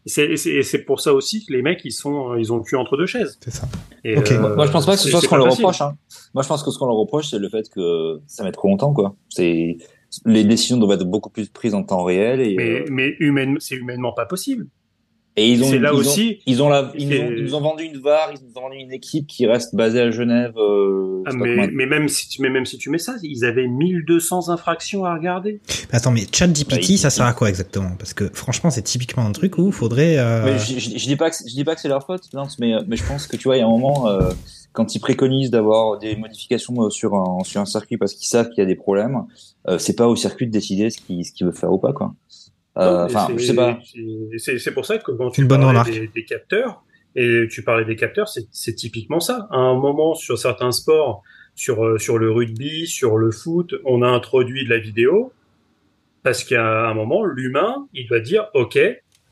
Et 0.06 0.38
c'est- 0.38 0.86
pour 0.86 1.02
ça 1.02 1.14
aussi 1.14 1.46
que 1.46 1.52
les 1.52 1.62
mecs, 1.62 1.82
ils 1.84 1.92
sont, 1.92 2.36
ils 2.36 2.54
ont 2.54 2.58
le 2.58 2.64
cul 2.64 2.78
entre 2.78 2.96
deux 2.96 3.06
chaises. 3.06 3.38
C'est 3.44 3.52
ça. 3.52 3.68
Et, 4.06 4.18
euh, 4.18 4.56
Moi, 4.56 4.66
je 4.66 4.72
pense 4.72 4.86
pas 4.86 4.94
que 4.94 5.00
ce 5.02 5.10
soit 5.10 5.20
ce 5.20 5.28
qu'on 5.28 5.36
leur 5.36 5.52
reproche. 5.52 5.82
Hein. 5.82 5.98
Moi, 6.34 6.42
je 6.42 6.48
pense 6.48 6.64
que 6.64 6.72
ce 6.72 6.80
qu'on 6.80 6.86
leur 6.88 6.96
reproche, 6.96 7.28
c'est 7.30 7.38
le 7.38 7.50
fait 7.50 7.70
que 7.70 8.20
ça 8.26 8.44
met 8.46 8.52
trop 8.54 8.70
longtemps, 8.70 8.94
quoi. 8.94 9.16
C'est 9.28 9.78
les 10.26 10.44
décisions 10.44 10.78
doivent 10.78 11.00
être 11.00 11.06
beaucoup 11.08 11.30
plus 11.30 11.50
prises 11.50 11.76
en 11.76 11.84
temps 11.84 12.04
réel 12.04 12.40
et 12.42 12.56
Mais, 12.56 12.80
euh, 12.82 12.86
mais 12.90 13.16
humaine, 13.20 13.58
c'est 13.60 13.76
humainement 13.76 14.14
pas 14.14 14.26
possible. 14.26 14.68
Et 15.42 15.48
ils 15.52 15.64
ont, 15.64 15.68
C'est 15.70 15.80
là 15.80 15.92
ils 15.94 15.96
ont- 15.96 16.00
aussi- 16.00 16.40
ils 16.46 16.62
ont 16.62 16.68
la, 16.70 16.92
ils, 16.98 17.08
nous 17.08 17.16
ont, 17.22 17.32
ils 17.32 17.44
nous 17.44 17.56
ont 17.56 17.62
vendu 17.62 17.84
une 17.86 17.98
VAR, 18.00 18.30
ils 18.34 18.44
nous 18.46 18.58
ont 18.58 18.62
vendu 18.64 18.76
une 18.78 18.92
équipe 18.92 19.26
qui 19.26 19.46
reste 19.48 19.74
basée 19.74 20.02
à 20.02 20.12
Genève. 20.12 20.52
Euh, 20.58 21.24
Ah, 21.26 21.32
mais, 21.34 21.68
mais 21.74 21.86
même 21.86 22.08
si 22.10 22.28
tu, 22.28 22.42
mais 22.42 22.50
même 22.50 22.66
si 22.66 22.78
tu 22.78 22.90
mets 22.90 22.98
ça, 22.98 23.16
ils 23.24 23.46
avaient 23.46 23.68
1200 23.68 24.50
infractions 24.50 25.06
à 25.06 25.14
regarder. 25.16 25.62
Mais 25.92 25.96
Attends, 25.98 26.12
mais 26.12 26.24
ChatGPT, 26.32 26.70
Bah, 26.76 26.78
il- 26.90 26.98
ça 26.98 27.10
sert 27.10 27.26
à 27.26 27.34
quoi 27.34 27.48
exactement? 27.50 27.92
Parce 27.98 28.14
que 28.14 28.30
franchement, 28.34 28.70
c'est 28.70 28.82
typiquement 28.82 29.26
un 29.26 29.32
truc 29.32 29.58
où 29.58 29.68
il 29.68 29.74
faudrait. 29.74 30.18
euh, 30.18 30.44
Mais 30.46 30.60
je, 30.60 30.80
je, 30.80 30.98
je 30.98 31.06
dis 31.06 31.16
pas 31.16 31.30
que 31.30 31.36
je 31.48 31.54
dis 31.54 31.64
pas 31.64 31.76
que 31.76 31.82
c'est 31.82 31.88
leur 31.90 32.06
faute, 32.06 32.24
Lance, 32.34 32.58
mais 32.60 32.74
mais 32.88 32.96
je 32.98 33.06
pense 33.06 33.28
que 33.28 33.38
tu 33.38 33.44
vois, 33.48 33.56
il 33.58 33.60
y 33.60 33.64
a 33.64 33.66
un 33.66 33.70
moment 33.70 34.10
euh, 34.10 34.32
quand 34.74 34.96
ils 34.96 35.00
préconisent 35.00 35.52
d'avoir 35.52 36.00
des 36.00 36.16
modifications 36.16 36.76
euh, 36.84 36.90
sur 36.90 37.14
un 37.16 37.44
sur 37.44 37.62
un 37.62 37.66
circuit 37.66 37.98
parce 37.98 38.14
qu'ils 38.14 38.28
savent 38.28 38.50
qu'il 38.50 38.60
y 38.60 38.62
a 38.62 38.66
des 38.66 38.76
problèmes, 38.76 39.24
euh, 39.68 39.78
c'est 39.78 39.96
pas 39.96 40.08
au 40.08 40.16
circuit 40.16 40.48
de 40.48 40.52
décider 40.52 40.90
ce 40.90 40.98
qu'il 41.00 41.24
ce 41.26 41.32
qu'il 41.32 41.46
veut 41.46 41.52
faire 41.54 41.72
ou 41.72 41.78
pas 41.80 41.94
quoi. 41.94 42.14
Euh, 42.80 43.06
Enfin, 43.06 43.28
c'est- 43.28 43.38
je 43.38 43.46
sais 43.46 43.56
pas. 43.56 43.78
c'est- 43.84 44.38
C'est 44.38 44.60
c'est 44.60 44.72
pour 44.72 44.86
ça 44.86 44.98
que 44.98 45.12
quand 45.12 45.30
tu 45.32 45.42
remarque. 45.44 45.92
des, 45.92 46.08
des 46.08 46.26
capteurs, 46.26 46.84
et 47.16 47.48
tu 47.52 47.64
parlais 47.64 47.86
des 47.86 47.96
capteurs, 47.96 48.28
c'est 48.30 48.74
typiquement 48.76 49.20
ça. 49.20 49.48
À 49.52 49.58
un 49.58 49.76
moment, 49.76 50.14
sur 50.14 50.38
certains 50.38 50.72
sports, 50.72 51.24
sur, 51.56 51.84
euh, 51.84 51.98
sur 51.98 52.18
le 52.18 52.32
rugby, 52.32 52.88
sur 52.88 53.18
le 53.18 53.32
foot, 53.32 53.76
on 53.86 54.02
a 54.02 54.08
introduit 54.08 54.64
de 54.66 54.70
la 54.70 54.78
vidéo, 54.80 55.34
parce 56.24 56.44
qu'à 56.44 56.88
un 56.90 56.94
moment, 56.94 57.26
l'humain, 57.26 57.88
il 57.94 58.08
doit 58.08 58.20
dire, 58.20 58.48
OK, 58.54 58.78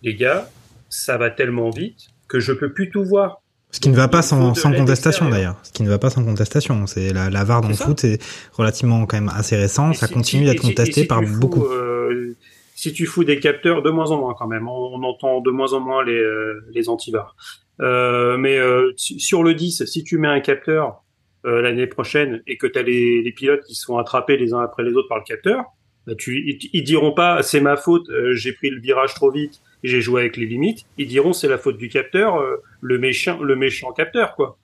les 0.03 0.15
gars, 0.15 0.49
ça 0.89 1.17
va 1.17 1.29
tellement 1.29 1.69
vite 1.69 2.07
que 2.27 2.39
je 2.39 2.51
peux 2.53 2.71
plus 2.73 2.89
tout 2.89 3.03
voir. 3.05 3.41
Ce 3.71 3.79
qui 3.81 3.89
ne 3.89 3.95
va 3.95 4.07
pas 4.07 4.21
sans, 4.21 4.53
contestation 4.53 5.29
d'ailleurs. 5.29 5.57
Ce 5.63 5.71
qui 5.71 5.83
ne 5.83 5.89
va 5.89 5.99
pas 5.99 6.09
sans 6.09 6.23
contestation. 6.23 6.87
C'est 6.87 7.11
la, 7.13 7.29
la 7.29 7.43
VAR 7.43 7.61
dans 7.61 7.67
le 7.67 7.73
foot, 7.75 7.99
c'est 7.99 8.17
relativement 8.53 9.05
quand 9.05 9.17
même 9.17 9.31
assez 9.33 9.57
récent. 9.57 9.91
Et 9.91 9.93
Ça 9.93 10.07
si- 10.07 10.13
continue 10.13 10.45
d'être 10.45 10.61
si- 10.61 10.69
contesté 10.69 11.01
si 11.01 11.05
par 11.07 11.21
fous, 11.23 11.39
beaucoup. 11.39 11.65
euh, 11.65 12.33
si 12.77 12.93
tu 12.93 13.05
fous 13.05 13.23
des 13.25 13.39
capteurs, 13.39 13.81
de 13.81 13.89
moins 13.89 14.11
en 14.11 14.19
moins 14.19 14.35
quand 14.37 14.47
même. 14.47 14.67
On, 14.69 15.03
entend 15.03 15.41
de 15.41 15.51
moins 15.51 15.73
en 15.73 15.79
moins 15.79 16.05
les, 16.05 16.13
euh, 16.13 16.63
les 16.71 16.87
antivars. 16.87 17.35
Euh, 17.81 18.37
mais 18.37 18.57
euh, 18.57 18.93
sur 18.95 19.43
le 19.43 19.53
10, 19.53 19.85
si 19.85 20.03
tu 20.03 20.17
mets 20.17 20.27
un 20.27 20.39
capteur 20.39 21.03
l'année 21.43 21.87
prochaine 21.87 22.43
et 22.45 22.57
que 22.57 22.67
tu 22.67 22.77
as 22.77 22.81
les, 22.81 23.21
les 23.21 23.31
pilotes 23.31 23.63
qui 23.63 23.73
sont 23.73 23.97
attrapés 23.97 24.35
les 24.35 24.53
uns 24.53 24.59
après 24.59 24.83
les 24.83 24.91
autres 24.95 25.07
par 25.07 25.17
le 25.17 25.23
capteur, 25.23 25.63
bah 26.07 26.15
tu, 26.15 26.41
ils, 26.45 26.69
ils 26.73 26.83
diront 26.83 27.11
pas 27.11 27.43
c'est 27.43 27.59
ma 27.59 27.75
faute, 27.75 28.09
euh, 28.09 28.33
j'ai 28.33 28.53
pris 28.53 28.69
le 28.69 28.79
virage 28.79 29.13
trop 29.13 29.29
vite 29.29 29.61
j'ai 29.83 30.01
joué 30.01 30.21
avec 30.21 30.37
les 30.37 30.45
limites. 30.47 30.85
Ils 30.97 31.07
diront 31.07 31.33
c'est 31.33 31.47
la 31.47 31.57
faute 31.57 31.77
du 31.77 31.87
capteur, 31.87 32.37
euh, 32.37 32.57
le 32.81 32.97
méchant, 32.97 33.41
le 33.41 33.55
méchant 33.55 33.91
capteur 33.91 34.35
quoi. 34.35 34.57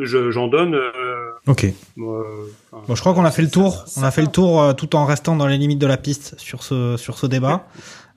Je- 0.00 0.30
J'en 0.30 0.48
donne. 0.48 0.74
euh, 0.74 1.30
Ok. 1.46 1.66
enfin, 1.98 2.82
Bon, 2.88 2.94
je 2.94 3.00
crois 3.00 3.14
qu'on 3.14 3.24
a 3.24 3.30
fait 3.30 3.42
le 3.42 3.50
tour. 3.50 3.84
ça- 3.86 4.00
On 4.00 4.04
a 4.04 4.10
fait 4.10 4.22
le 4.22 4.28
tour 4.28 4.60
euh, 4.62 4.72
tout 4.72 4.96
en 4.96 5.04
restant 5.04 5.36
dans 5.36 5.46
les 5.46 5.58
limites 5.58 5.78
de 5.78 5.86
la 5.86 5.96
piste 5.96 6.34
sur 6.38 6.62
ce 6.62 6.96
sur 6.96 7.18
ce 7.18 7.26
débat. 7.26 7.66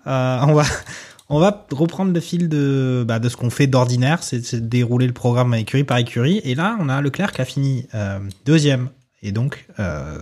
Euh, 0.07 0.39
on 0.47 0.53
va 0.53 0.64
on 1.30 1.39
va 1.39 1.66
reprendre 1.72 2.14
le 2.14 2.20
fil 2.20 2.49
de 2.49 3.03
bah, 3.07 3.20
de 3.20 3.30
ce 3.30 3.38
qu'on 3.38 3.49
fait 3.49 3.68
d'ordinaire, 3.68 4.24
c'est 4.24 4.53
de 4.55 4.60
dérouler 4.68 5.05
le 5.07 5.14
programme 5.14 5.53
écurie 5.53 5.84
par 5.84 5.97
écurie. 5.97 6.41
Et 6.43 6.55
là, 6.55 6.78
on 6.80 6.89
a 6.89 7.01
Leclerc 7.01 7.32
qui 7.34 7.41
a 7.41 7.45
fini 7.45 7.88
euh, 7.93 8.20
deuxième. 8.45 8.89
Et 9.22 9.32
donc, 9.34 9.68
euh, 9.80 10.18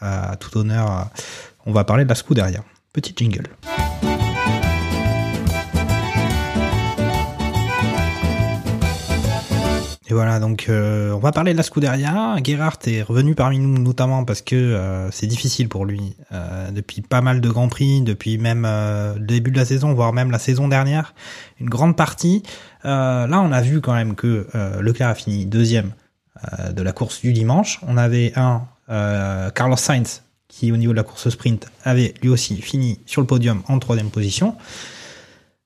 à 0.00 0.36
tout 0.36 0.56
honneur, 0.58 1.08
on 1.66 1.72
va 1.72 1.84
parler 1.84 2.04
de 2.04 2.10
la 2.10 2.14
Scuderia. 2.14 2.62
Petit 2.92 3.14
jingle. 3.16 3.48
Voilà, 10.14 10.40
donc 10.40 10.66
euh, 10.68 11.12
on 11.12 11.18
va 11.18 11.32
parler 11.32 11.52
de 11.52 11.56
la 11.56 11.62
Scuderia. 11.62 12.36
Gerhardt 12.42 12.78
est 12.86 13.02
revenu 13.02 13.34
parmi 13.34 13.58
nous 13.58 13.78
notamment 13.78 14.24
parce 14.24 14.40
que 14.40 14.54
euh, 14.54 15.10
c'est 15.10 15.26
difficile 15.26 15.68
pour 15.68 15.84
lui 15.84 16.16
euh, 16.32 16.70
depuis 16.70 17.02
pas 17.02 17.20
mal 17.20 17.40
de 17.40 17.48
grands 17.50 17.68
prix, 17.68 18.00
depuis 18.00 18.38
même 18.38 18.62
le 18.62 19.18
début 19.18 19.50
de 19.50 19.56
la 19.56 19.64
saison, 19.64 19.92
voire 19.92 20.12
même 20.12 20.30
la 20.30 20.38
saison 20.38 20.68
dernière, 20.68 21.14
une 21.60 21.68
grande 21.68 21.96
partie. 21.96 22.42
Là, 22.84 23.40
on 23.42 23.52
a 23.52 23.60
vu 23.60 23.80
quand 23.80 23.94
même 23.94 24.14
que 24.14 24.46
Leclerc 24.80 25.08
a 25.08 25.14
fini 25.14 25.46
deuxième 25.46 25.92
de 26.70 26.82
la 26.82 26.92
course 26.92 27.20
du 27.20 27.32
dimanche. 27.32 27.80
On 27.86 27.96
avait 27.96 28.32
un 28.36 28.62
Carlos 29.54 29.76
Sainz 29.76 30.22
qui, 30.48 30.70
au 30.70 30.76
niveau 30.76 30.92
de 30.92 30.96
la 30.98 31.02
course 31.02 31.28
sprint, 31.30 31.66
avait 31.84 32.14
lui 32.22 32.28
aussi 32.28 32.60
fini 32.60 33.00
sur 33.06 33.20
le 33.20 33.26
podium 33.26 33.62
en 33.68 33.78
troisième 33.78 34.10
position. 34.10 34.54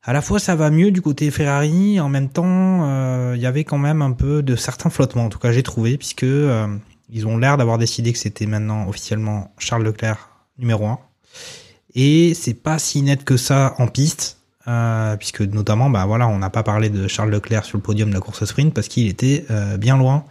À 0.08 0.14
la 0.14 0.22
fois, 0.22 0.38
ça 0.38 0.56
va 0.56 0.70
mieux 0.70 0.90
du 0.90 1.02
côté 1.02 1.30
Ferrari. 1.30 2.00
En 2.00 2.08
même 2.08 2.30
temps, 2.30 2.46
euh, 2.88 3.34
il 3.36 3.42
y 3.42 3.44
avait 3.44 3.64
quand 3.64 3.76
même 3.76 4.00
un 4.00 4.12
peu 4.12 4.42
de 4.42 4.56
certains 4.56 4.88
flottements. 4.88 5.26
En 5.26 5.28
tout 5.28 5.38
cas, 5.38 5.52
j'ai 5.52 5.62
trouvé, 5.62 5.98
puisque 5.98 6.22
euh, 6.22 6.66
ils 7.10 7.26
ont 7.26 7.36
l'air 7.36 7.58
d'avoir 7.58 7.76
décidé 7.76 8.14
que 8.14 8.18
c'était 8.18 8.46
maintenant 8.46 8.88
officiellement 8.88 9.52
Charles 9.58 9.82
Leclerc 9.82 10.30
numéro 10.56 10.86
1. 10.86 10.98
Et 11.94 12.32
c'est 12.32 12.54
pas 12.54 12.78
si 12.78 13.02
net 13.02 13.22
que 13.22 13.36
ça 13.36 13.74
en 13.76 13.86
piste, 13.86 14.38
euh, 14.66 15.14
puisque 15.18 15.42
notamment, 15.42 15.90
bah 15.90 16.06
voilà, 16.06 16.26
on 16.26 16.38
n'a 16.38 16.48
pas 16.48 16.62
parlé 16.62 16.88
de 16.88 17.06
Charles 17.06 17.28
Leclerc 17.28 17.66
sur 17.66 17.76
le 17.76 17.82
podium 17.82 18.08
de 18.08 18.14
la 18.14 18.20
course 18.20 18.46
sprint 18.46 18.72
parce 18.72 18.88
qu'il 18.88 19.08
était 19.08 19.44
euh, 19.50 19.76
bien 19.76 19.98
loin 19.98 20.24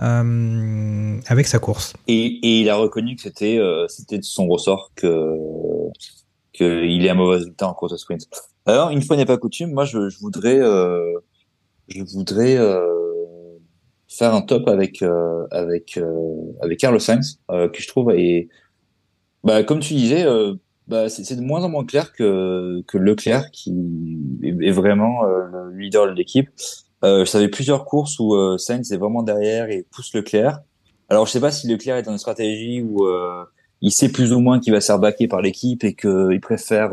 euh, 0.00 1.16
avec 1.28 1.46
sa 1.46 1.60
course. 1.60 1.92
Et, 2.08 2.26
et 2.26 2.60
il 2.62 2.68
a 2.68 2.74
reconnu 2.74 3.14
que 3.14 3.22
c'était 3.22 3.60
c'était 3.86 4.18
de 4.18 4.24
son 4.24 4.48
ressort 4.48 4.90
que 4.96 5.36
qu'il 6.52 7.06
ait 7.06 7.10
un 7.10 7.14
mauvais 7.14 7.36
résultat 7.36 7.68
en 7.68 7.74
course 7.74 7.96
sprint. 7.96 8.26
Alors 8.66 8.90
une 8.90 9.02
fois 9.02 9.16
n'est 9.16 9.26
pas 9.26 9.38
coutume, 9.38 9.72
moi 9.72 9.84
je, 9.84 10.08
je 10.08 10.18
voudrais 10.18 10.60
euh, 10.60 11.18
je 11.88 12.02
voudrais 12.02 12.56
euh, 12.56 13.58
faire 14.08 14.34
un 14.34 14.42
top 14.42 14.68
avec 14.68 15.02
euh, 15.02 15.46
avec 15.50 15.96
euh, 15.96 16.52
avec 16.60 16.78
Carlos 16.78 16.98
Sainz 16.98 17.40
euh, 17.50 17.68
que 17.68 17.80
je 17.80 17.88
trouve 17.88 18.12
est 18.12 18.48
bah 19.42 19.64
comme 19.64 19.80
tu 19.80 19.94
disais 19.94 20.24
euh, 20.24 20.54
bah 20.86 21.08
c'est 21.08 21.36
de 21.36 21.40
moins 21.40 21.64
en 21.64 21.68
moins 21.68 21.84
clair 21.84 22.12
que 22.12 22.82
que 22.86 22.98
Leclerc 22.98 23.50
qui 23.50 23.72
est, 24.42 24.70
vraiment 24.70 25.22
le 25.24 25.70
leader 25.76 26.06
de 26.06 26.12
l'équipe. 26.12 26.50
Je 27.02 27.24
savais 27.24 27.48
plusieurs 27.48 27.84
courses 27.84 28.18
où 28.18 28.58
Sainz 28.58 28.92
est 28.92 28.96
vraiment 28.96 29.22
derrière 29.22 29.70
et 29.70 29.86
pousse 29.90 30.12
Leclerc. 30.12 30.60
Alors 31.08 31.26
je 31.26 31.32
sais 31.32 31.40
pas 31.40 31.52
si 31.52 31.68
Leclerc 31.68 31.96
est 31.96 32.02
dans 32.02 32.12
une 32.12 32.18
stratégie 32.18 32.82
où 32.82 33.06
il 33.80 33.92
sait 33.92 34.08
plus 34.10 34.32
ou 34.32 34.40
moins 34.40 34.58
qu'il 34.58 34.72
va 34.72 34.80
se 34.80 34.88
faire 34.88 34.98
baquer 34.98 35.28
par 35.28 35.40
l'équipe 35.40 35.84
et 35.84 35.94
qu'il 35.94 36.40
préfère 36.42 36.90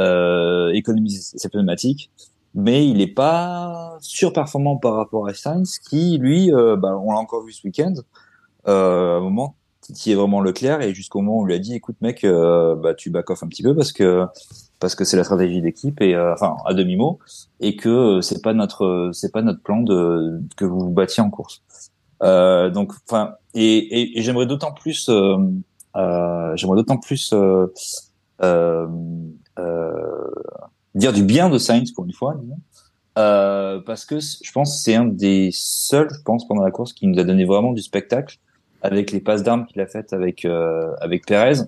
euh, 0.00 0.70
économiser 0.72 1.38
ses 1.38 1.48
pneumatiques, 1.48 2.10
mais 2.54 2.86
il 2.88 2.98
n'est 2.98 3.06
pas 3.06 3.96
surperformant 4.00 4.76
par 4.76 4.94
rapport 4.94 5.26
à 5.26 5.34
Sainz 5.34 5.78
qui 5.78 6.18
lui, 6.18 6.52
euh, 6.52 6.76
bah, 6.76 6.96
on 6.96 7.12
l'a 7.12 7.18
encore 7.18 7.44
vu 7.44 7.52
ce 7.52 7.66
week-end, 7.66 7.94
euh, 8.68 9.18
un 9.18 9.20
moment 9.20 9.56
qui 9.94 10.12
est 10.12 10.14
vraiment 10.14 10.40
Leclerc 10.40 10.80
et 10.80 10.94
jusqu'au 10.94 11.20
moment 11.20 11.38
où 11.38 11.42
on 11.42 11.44
lui 11.44 11.52
a 11.52 11.58
dit 11.58 11.74
écoute 11.74 11.96
mec 12.00 12.24
euh, 12.24 12.74
bah 12.74 12.94
tu 12.94 13.10
back 13.10 13.28
off 13.28 13.42
un 13.42 13.48
petit 13.48 13.62
peu 13.62 13.76
parce 13.76 13.92
que 13.92 14.24
parce 14.80 14.94
que 14.94 15.04
c'est 15.04 15.18
la 15.18 15.24
stratégie 15.24 15.60
d'équipe 15.60 16.00
et 16.00 16.14
euh, 16.14 16.32
enfin 16.32 16.56
à 16.64 16.72
demi 16.72 16.96
mot 16.96 17.18
et 17.60 17.76
que 17.76 18.22
c'est 18.22 18.40
pas 18.40 18.54
notre 18.54 19.10
c'est 19.12 19.30
pas 19.30 19.42
notre 19.42 19.60
plan 19.60 19.82
de 19.82 20.40
que 20.56 20.64
vous 20.64 20.80
vous 20.80 20.90
battiez 20.90 21.22
en 21.22 21.28
course. 21.28 21.62
Donc 22.22 22.94
enfin 23.06 23.34
et, 23.52 23.76
et, 23.76 24.18
et 24.18 24.22
j'aimerais 24.22 24.46
d'autant 24.46 24.72
plus 24.72 25.10
j'aimerais 25.94 26.76
d'autant 26.76 26.96
plus 26.96 27.34
euh, 28.42 28.86
dire 30.94 31.12
du 31.12 31.22
bien 31.22 31.48
de 31.50 31.58
Sainz 31.58 31.92
pour 31.92 32.04
une 32.04 32.12
fois. 32.12 32.36
Euh, 33.16 33.80
parce 33.80 34.04
que 34.04 34.18
je 34.18 34.50
pense 34.50 34.82
c'est 34.82 34.96
un 34.96 35.04
des 35.04 35.50
seuls 35.52 36.08
je 36.10 36.20
pense 36.24 36.48
pendant 36.48 36.64
la 36.64 36.72
course 36.72 36.92
qui 36.92 37.06
nous 37.06 37.16
a 37.20 37.22
donné 37.22 37.44
vraiment 37.44 37.72
du 37.72 37.80
spectacle 37.80 38.38
avec 38.82 39.12
les 39.12 39.20
passes 39.20 39.44
d'armes 39.44 39.66
qu'il 39.66 39.80
a 39.80 39.86
faites 39.86 40.12
avec 40.12 40.44
euh, 40.44 40.92
avec 41.00 41.24
Perez 41.24 41.58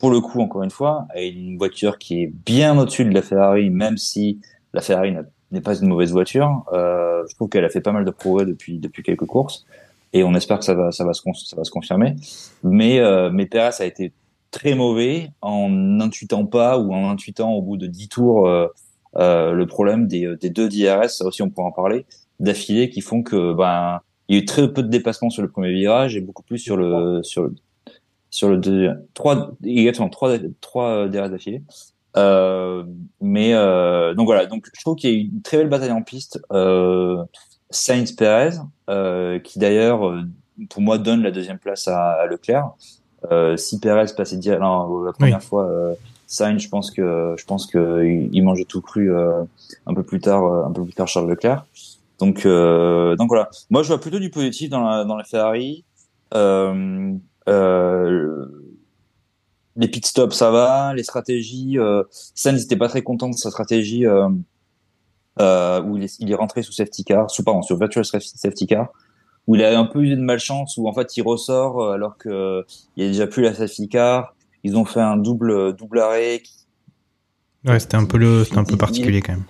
pour 0.00 0.10
le 0.10 0.20
coup 0.20 0.40
encore 0.40 0.64
une 0.64 0.72
fois 0.72 1.06
une 1.14 1.56
voiture 1.56 1.98
qui 1.98 2.24
est 2.24 2.32
bien 2.44 2.76
au-dessus 2.76 3.04
de 3.04 3.14
la 3.14 3.22
Ferrari 3.22 3.70
même 3.70 3.96
si 3.96 4.40
la 4.74 4.80
Ferrari 4.80 5.14
n'est 5.52 5.60
pas 5.60 5.78
une 5.78 5.86
mauvaise 5.86 6.10
voiture 6.10 6.64
euh, 6.72 7.22
je 7.30 7.34
trouve 7.36 7.48
qu'elle 7.48 7.64
a 7.64 7.70
fait 7.70 7.80
pas 7.80 7.92
mal 7.92 8.04
de 8.04 8.10
progrès 8.10 8.44
depuis 8.44 8.80
depuis 8.80 9.04
quelques 9.04 9.26
courses 9.26 9.66
et 10.12 10.24
on 10.24 10.34
espère 10.34 10.58
que 10.58 10.64
ça 10.64 10.74
va 10.74 10.90
ça 10.90 11.04
va 11.04 11.12
se 11.12 11.22
ça 11.46 11.54
va 11.54 11.62
se 11.62 11.70
confirmer 11.70 12.16
mais 12.64 12.98
euh, 12.98 13.30
mais 13.32 13.46
Perez 13.46 13.80
a 13.80 13.84
été 13.84 14.12
très 14.50 14.74
mauvais 14.74 15.30
en 15.40 15.68
n'intuitant 15.68 16.46
pas 16.46 16.78
ou 16.78 16.92
en 16.92 17.10
intuitant 17.10 17.52
au 17.52 17.62
bout 17.62 17.76
de 17.76 17.86
10 17.86 18.08
tours 18.08 18.46
euh, 18.46 18.66
euh, 19.16 19.52
le 19.52 19.66
problème 19.66 20.06
des, 20.06 20.36
des 20.40 20.50
deux 20.50 20.68
DRS, 20.68 21.08
ça 21.08 21.24
aussi 21.24 21.42
on 21.42 21.50
pourra 21.50 21.68
en 21.68 21.72
parler, 21.72 22.06
d'affilée 22.40 22.90
qui 22.90 23.00
font 23.00 23.22
que 23.22 23.52
ben 23.52 24.00
il 24.28 24.36
y 24.36 24.38
a 24.38 24.42
eu 24.42 24.44
très 24.44 24.70
peu 24.72 24.82
de 24.82 24.88
déplacements 24.88 25.30
sur 25.30 25.42
le 25.42 25.48
premier 25.48 25.72
virage 25.72 26.16
et 26.16 26.20
beaucoup 26.20 26.42
plus 26.42 26.58
sur 26.58 26.76
le 26.76 27.22
sur 27.22 27.44
le 27.44 27.54
sur 28.30 28.50
le 28.50 28.58
deux, 28.58 28.90
trois 29.14 29.52
exactement 29.64 30.10
trois 30.10 30.36
trois 30.60 31.08
DRS 31.08 31.30
d'affilée. 31.30 31.62
Euh, 32.16 32.84
mais 33.20 33.54
euh, 33.54 34.14
donc 34.14 34.26
voilà, 34.26 34.46
donc 34.46 34.66
je 34.74 34.80
trouve 34.80 34.96
qu'il 34.96 35.10
y 35.10 35.12
a 35.12 35.16
eu 35.16 35.28
une 35.28 35.42
très 35.42 35.58
belle 35.58 35.68
bataille 35.68 35.92
en 35.92 36.02
piste. 36.02 36.40
Euh, 36.52 37.22
Sainz 37.70 38.12
Perez, 38.12 38.56
euh, 38.88 39.38
qui 39.38 39.58
d'ailleurs 39.58 40.08
euh, 40.08 40.22
pour 40.70 40.82
moi 40.82 40.98
donne 40.98 41.22
la 41.22 41.30
deuxième 41.30 41.58
place 41.58 41.86
à, 41.88 42.12
à 42.12 42.26
Leclerc. 42.26 42.70
Euh, 43.30 43.56
si 43.56 43.80
Perez 43.80 44.12
passait 44.16 44.36
direct, 44.36 44.62
non, 44.62 45.02
la 45.02 45.12
première 45.12 45.42
fois, 45.42 45.66
euh, 45.66 45.94
Sainz, 46.26 46.60
je 46.62 46.68
pense 46.68 46.90
que 46.90 47.34
je 47.36 47.44
pense 47.44 47.66
que 47.66 48.04
il 48.04 48.28
il 48.32 48.42
mange 48.44 48.64
tout 48.66 48.80
cru 48.80 49.12
euh, 49.12 49.42
un 49.86 49.94
peu 49.94 50.02
plus 50.02 50.20
tard, 50.20 50.44
euh, 50.44 50.64
un 50.64 50.72
peu 50.72 50.84
plus 50.84 50.92
tard 50.92 51.08
Charles 51.08 51.28
Leclerc. 51.28 51.64
Donc 52.18 52.46
euh, 52.46 53.16
donc 53.16 53.28
voilà, 53.28 53.48
moi 53.70 53.82
je 53.82 53.88
vois 53.88 54.00
plutôt 54.00 54.18
du 54.18 54.30
positif 54.30 54.70
dans 54.70 54.82
la 54.82 55.04
dans 55.04 55.16
la 55.16 55.24
Ferrari. 55.24 55.84
Euh, 56.34 57.14
euh, 57.48 58.46
les 59.76 59.88
pit 59.88 60.04
stops 60.04 60.36
ça 60.36 60.50
va, 60.50 60.92
les 60.94 61.04
stratégies. 61.04 61.78
Euh, 61.78 62.02
Sainz 62.10 62.62
n'était 62.62 62.76
pas 62.76 62.88
très 62.88 63.02
content 63.02 63.28
de 63.28 63.34
sa 63.34 63.50
stratégie 63.50 64.06
euh, 64.06 64.28
euh, 65.40 65.82
où 65.82 65.96
il 65.96 66.04
est, 66.04 66.16
il 66.18 66.30
est 66.30 66.34
rentré 66.34 66.62
sous 66.62 66.72
safety 66.72 67.04
car, 67.04 67.30
sous 67.30 67.44
pardon, 67.44 67.62
sur 67.62 67.78
virtual 67.78 68.04
safety 68.04 68.66
car, 68.66 68.88
où 69.48 69.56
il 69.56 69.64
a 69.64 69.76
un 69.76 69.86
peu 69.86 70.00
eu 70.04 70.14
de 70.14 70.20
malchance, 70.20 70.76
où 70.76 70.86
en 70.86 70.92
fait 70.92 71.16
il 71.16 71.22
ressort 71.22 71.80
euh, 71.80 71.94
alors 71.94 72.16
que 72.16 72.64
il 72.96 73.02
y 73.02 73.06
a 73.06 73.10
déjà 73.10 73.26
plus 73.26 73.42
la 73.42 73.54
safety 73.54 73.88
car. 73.88 74.36
Ils 74.64 74.76
ont 74.76 74.84
fait 74.84 75.00
un 75.00 75.16
double 75.16 75.74
double 75.74 76.00
arrêt. 76.00 76.42
Ouais, 77.64 77.80
c'était 77.80 77.96
un 77.96 78.04
peu 78.04 78.18
le, 78.18 78.44
c'était 78.44 78.58
un 78.58 78.64
peu 78.64 78.76
particulier 78.76 79.22
quand 79.22 79.32
même. 79.32 79.44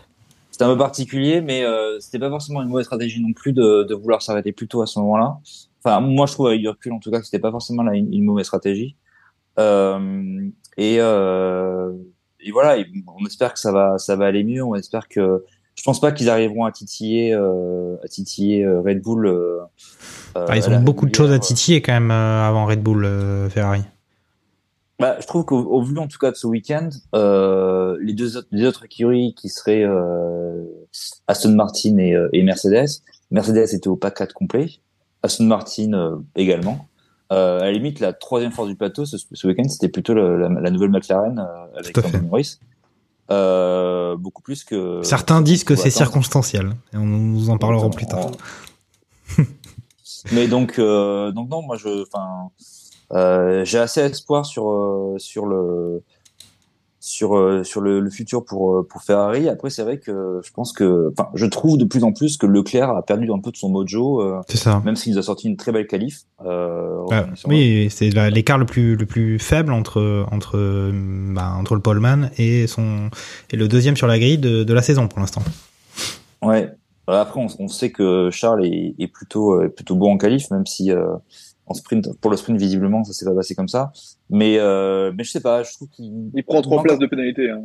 C'était 0.50 0.64
un 0.64 0.72
peu 0.72 0.78
particulier, 0.78 1.40
mais 1.40 1.64
euh, 1.64 1.98
c'était 2.00 2.18
pas 2.18 2.30
forcément 2.30 2.62
une 2.62 2.68
mauvaise 2.68 2.86
stratégie 2.86 3.20
non 3.22 3.32
plus 3.32 3.52
de, 3.52 3.84
de 3.84 3.94
vouloir 3.94 4.22
s'arrêter 4.22 4.52
plus 4.52 4.68
tôt 4.68 4.82
à 4.82 4.86
ce 4.86 4.98
moment-là. 5.00 5.38
Enfin, 5.82 6.00
moi 6.00 6.26
je 6.26 6.32
trouve 6.32 6.48
avec 6.48 6.60
du 6.60 6.68
recul 6.68 6.92
en 6.92 6.98
tout 6.98 7.10
cas 7.10 7.20
que 7.20 7.24
c'était 7.24 7.38
pas 7.38 7.50
forcément 7.50 7.82
là, 7.82 7.94
une, 7.94 8.12
une 8.12 8.24
mauvaise 8.24 8.46
stratégie. 8.46 8.96
Euh, 9.58 10.48
et, 10.76 10.96
euh, 11.00 11.92
et 12.40 12.52
voilà, 12.52 12.78
et 12.78 12.86
on 13.20 13.26
espère 13.26 13.52
que 13.52 13.58
ça 13.58 13.72
va, 13.72 13.98
ça 13.98 14.14
va 14.14 14.26
aller 14.26 14.44
mieux. 14.44 14.62
On 14.62 14.74
espère 14.74 15.08
que 15.08 15.44
je 15.78 15.84
pense 15.84 16.00
pas 16.00 16.10
qu'ils 16.10 16.28
arriveront 16.28 16.64
à 16.64 16.72
titiller, 16.72 17.32
euh, 17.32 17.94
à 18.02 18.08
titiller 18.08 18.64
euh, 18.64 18.80
Red 18.80 19.00
Bull. 19.00 19.26
Euh, 19.26 19.60
ah, 20.34 20.56
ils 20.56 20.68
ont 20.68 20.80
beaucoup 20.80 21.06
de 21.06 21.14
choses 21.14 21.30
à 21.30 21.38
titiller 21.38 21.80
quand 21.80 21.92
même 21.92 22.10
avant 22.10 22.66
Red 22.66 22.82
Bull 22.82 23.06
Ferrari. 23.48 23.82
Bah, 24.98 25.16
je 25.20 25.26
trouve 25.28 25.44
qu'au 25.44 25.60
au 25.60 25.80
vu 25.80 25.96
en 25.98 26.08
tout 26.08 26.18
cas 26.18 26.32
de 26.32 26.36
ce 26.36 26.48
week-end, 26.48 26.88
les 28.00 28.12
deux 28.12 28.36
autres, 28.36 28.48
les 28.50 28.66
autres 28.66 28.86
écuries 28.86 29.34
qui 29.36 29.48
seraient 29.48 29.86
Aston 31.28 31.54
Martin 31.54 31.96
et, 31.98 32.16
et, 32.32 32.42
Mercedes, 32.42 33.02
Mercedes 33.30 33.72
était 33.72 33.88
au 33.88 33.94
pack 33.94 34.16
4 34.16 34.32
complet, 34.32 34.68
Aston 35.22 35.44
Martin 35.44 36.20
également. 36.34 36.88
Euh, 37.30 37.60
à 37.60 37.64
la 37.64 37.72
limite, 37.72 38.00
la 38.00 38.12
troisième 38.12 38.52
force 38.52 38.68
du 38.68 38.74
plateau 38.74 39.04
ce, 39.04 39.16
ce 39.32 39.46
week-end, 39.46 39.68
c'était 39.68 39.88
plutôt 39.88 40.14
le, 40.14 40.38
la, 40.38 40.48
la, 40.48 40.70
nouvelle 40.70 40.90
McLaren 40.90 41.38
euh, 41.38 41.78
avec 41.78 41.96
Norris. 42.22 42.58
Euh, 43.30 44.16
beaucoup 44.16 44.42
plus 44.42 44.64
que. 44.64 45.02
Certains 45.02 45.42
disent 45.42 45.64
que 45.64 45.76
c'est 45.76 45.90
circonstanciel. 45.90 46.72
Et 46.92 46.96
on 46.96 47.04
nous 47.04 47.50
en 47.50 47.58
parlera 47.58 47.90
plus 47.90 48.06
tard. 48.06 48.30
Mais 50.32 50.46
donc, 50.46 50.78
euh, 50.78 51.30
donc 51.32 51.48
non, 51.48 51.62
moi 51.62 51.76
je, 51.76 52.02
enfin, 52.02 52.50
euh, 53.12 53.64
j'ai 53.64 53.78
assez 53.78 54.00
espoir 54.00 54.46
sur 54.46 54.70
euh, 54.70 55.16
sur 55.18 55.46
le 55.46 56.02
sur 57.08 57.38
euh, 57.38 57.64
sur 57.64 57.80
le, 57.80 58.00
le, 58.00 58.10
futur 58.10 58.44
pour 58.44 58.76
euh, 58.76 58.86
pour 58.86 59.02
Ferrari. 59.02 59.48
Après, 59.48 59.70
c'est 59.70 59.82
vrai 59.82 59.98
que 59.98 60.40
je 60.44 60.52
pense 60.52 60.74
que, 60.74 61.10
enfin, 61.12 61.30
je 61.34 61.46
trouve 61.46 61.78
de 61.78 61.86
plus 61.86 62.04
en 62.04 62.12
plus 62.12 62.36
que 62.36 62.44
Leclerc 62.44 62.90
a 62.90 63.02
perdu 63.02 63.32
un 63.32 63.38
peu 63.38 63.50
de 63.50 63.56
son 63.56 63.70
mojo. 63.70 64.20
Euh, 64.20 64.40
c'est 64.46 64.58
ça. 64.58 64.82
Même 64.84 64.94
s'il 64.94 65.16
a 65.18 65.22
sorti 65.22 65.48
une 65.48 65.56
très 65.56 65.72
belle 65.72 65.86
qualif. 65.86 66.24
Euh, 66.44 67.06
ah, 67.10 67.24
oui, 67.46 67.88
c'est 67.90 68.10
l'écart 68.30 68.58
le 68.58 68.66
plus 68.66 68.94
le 68.94 69.06
plus 69.06 69.38
faible 69.38 69.72
entre 69.72 70.26
entre 70.30 70.58
bah, 71.32 71.54
entre 71.58 71.74
le 71.74 71.80
poleman 71.80 72.30
et 72.36 72.66
son 72.66 73.08
et 73.50 73.56
le 73.56 73.68
deuxième 73.68 73.96
sur 73.96 74.06
la 74.06 74.18
grille 74.18 74.38
de, 74.38 74.62
de 74.62 74.74
la 74.74 74.82
saison 74.82 75.08
pour 75.08 75.18
l'instant. 75.18 75.42
Ouais. 76.42 76.70
Après, 77.06 77.40
on, 77.40 77.46
on, 77.58 77.68
sait 77.68 77.90
que 77.90 78.28
Charles 78.30 78.66
est, 78.66 78.94
est 78.98 79.06
plutôt 79.08 79.62
est 79.62 79.70
plutôt 79.70 79.94
bon 79.94 80.12
en 80.12 80.18
qualif, 80.18 80.50
même 80.50 80.66
si 80.66 80.92
en 81.68 81.74
sprint 81.74 82.12
pour 82.20 82.30
le 82.30 82.36
sprint 82.36 82.58
visiblement 82.58 83.04
ça 83.04 83.12
s'est 83.12 83.24
pas 83.24 83.34
passé 83.34 83.54
comme 83.54 83.68
ça. 83.68 83.92
Mais 84.30 84.58
euh, 84.58 85.12
mais 85.16 85.24
je 85.24 85.30
sais 85.30 85.40
pas 85.40 85.62
je 85.62 85.72
trouve 85.72 85.88
qu'il 85.88 86.30
il 86.34 86.44
prend 86.44 86.62
trois 86.62 86.82
places 86.82 86.98
de 86.98 87.06
pénalité 87.06 87.50
hein. 87.50 87.62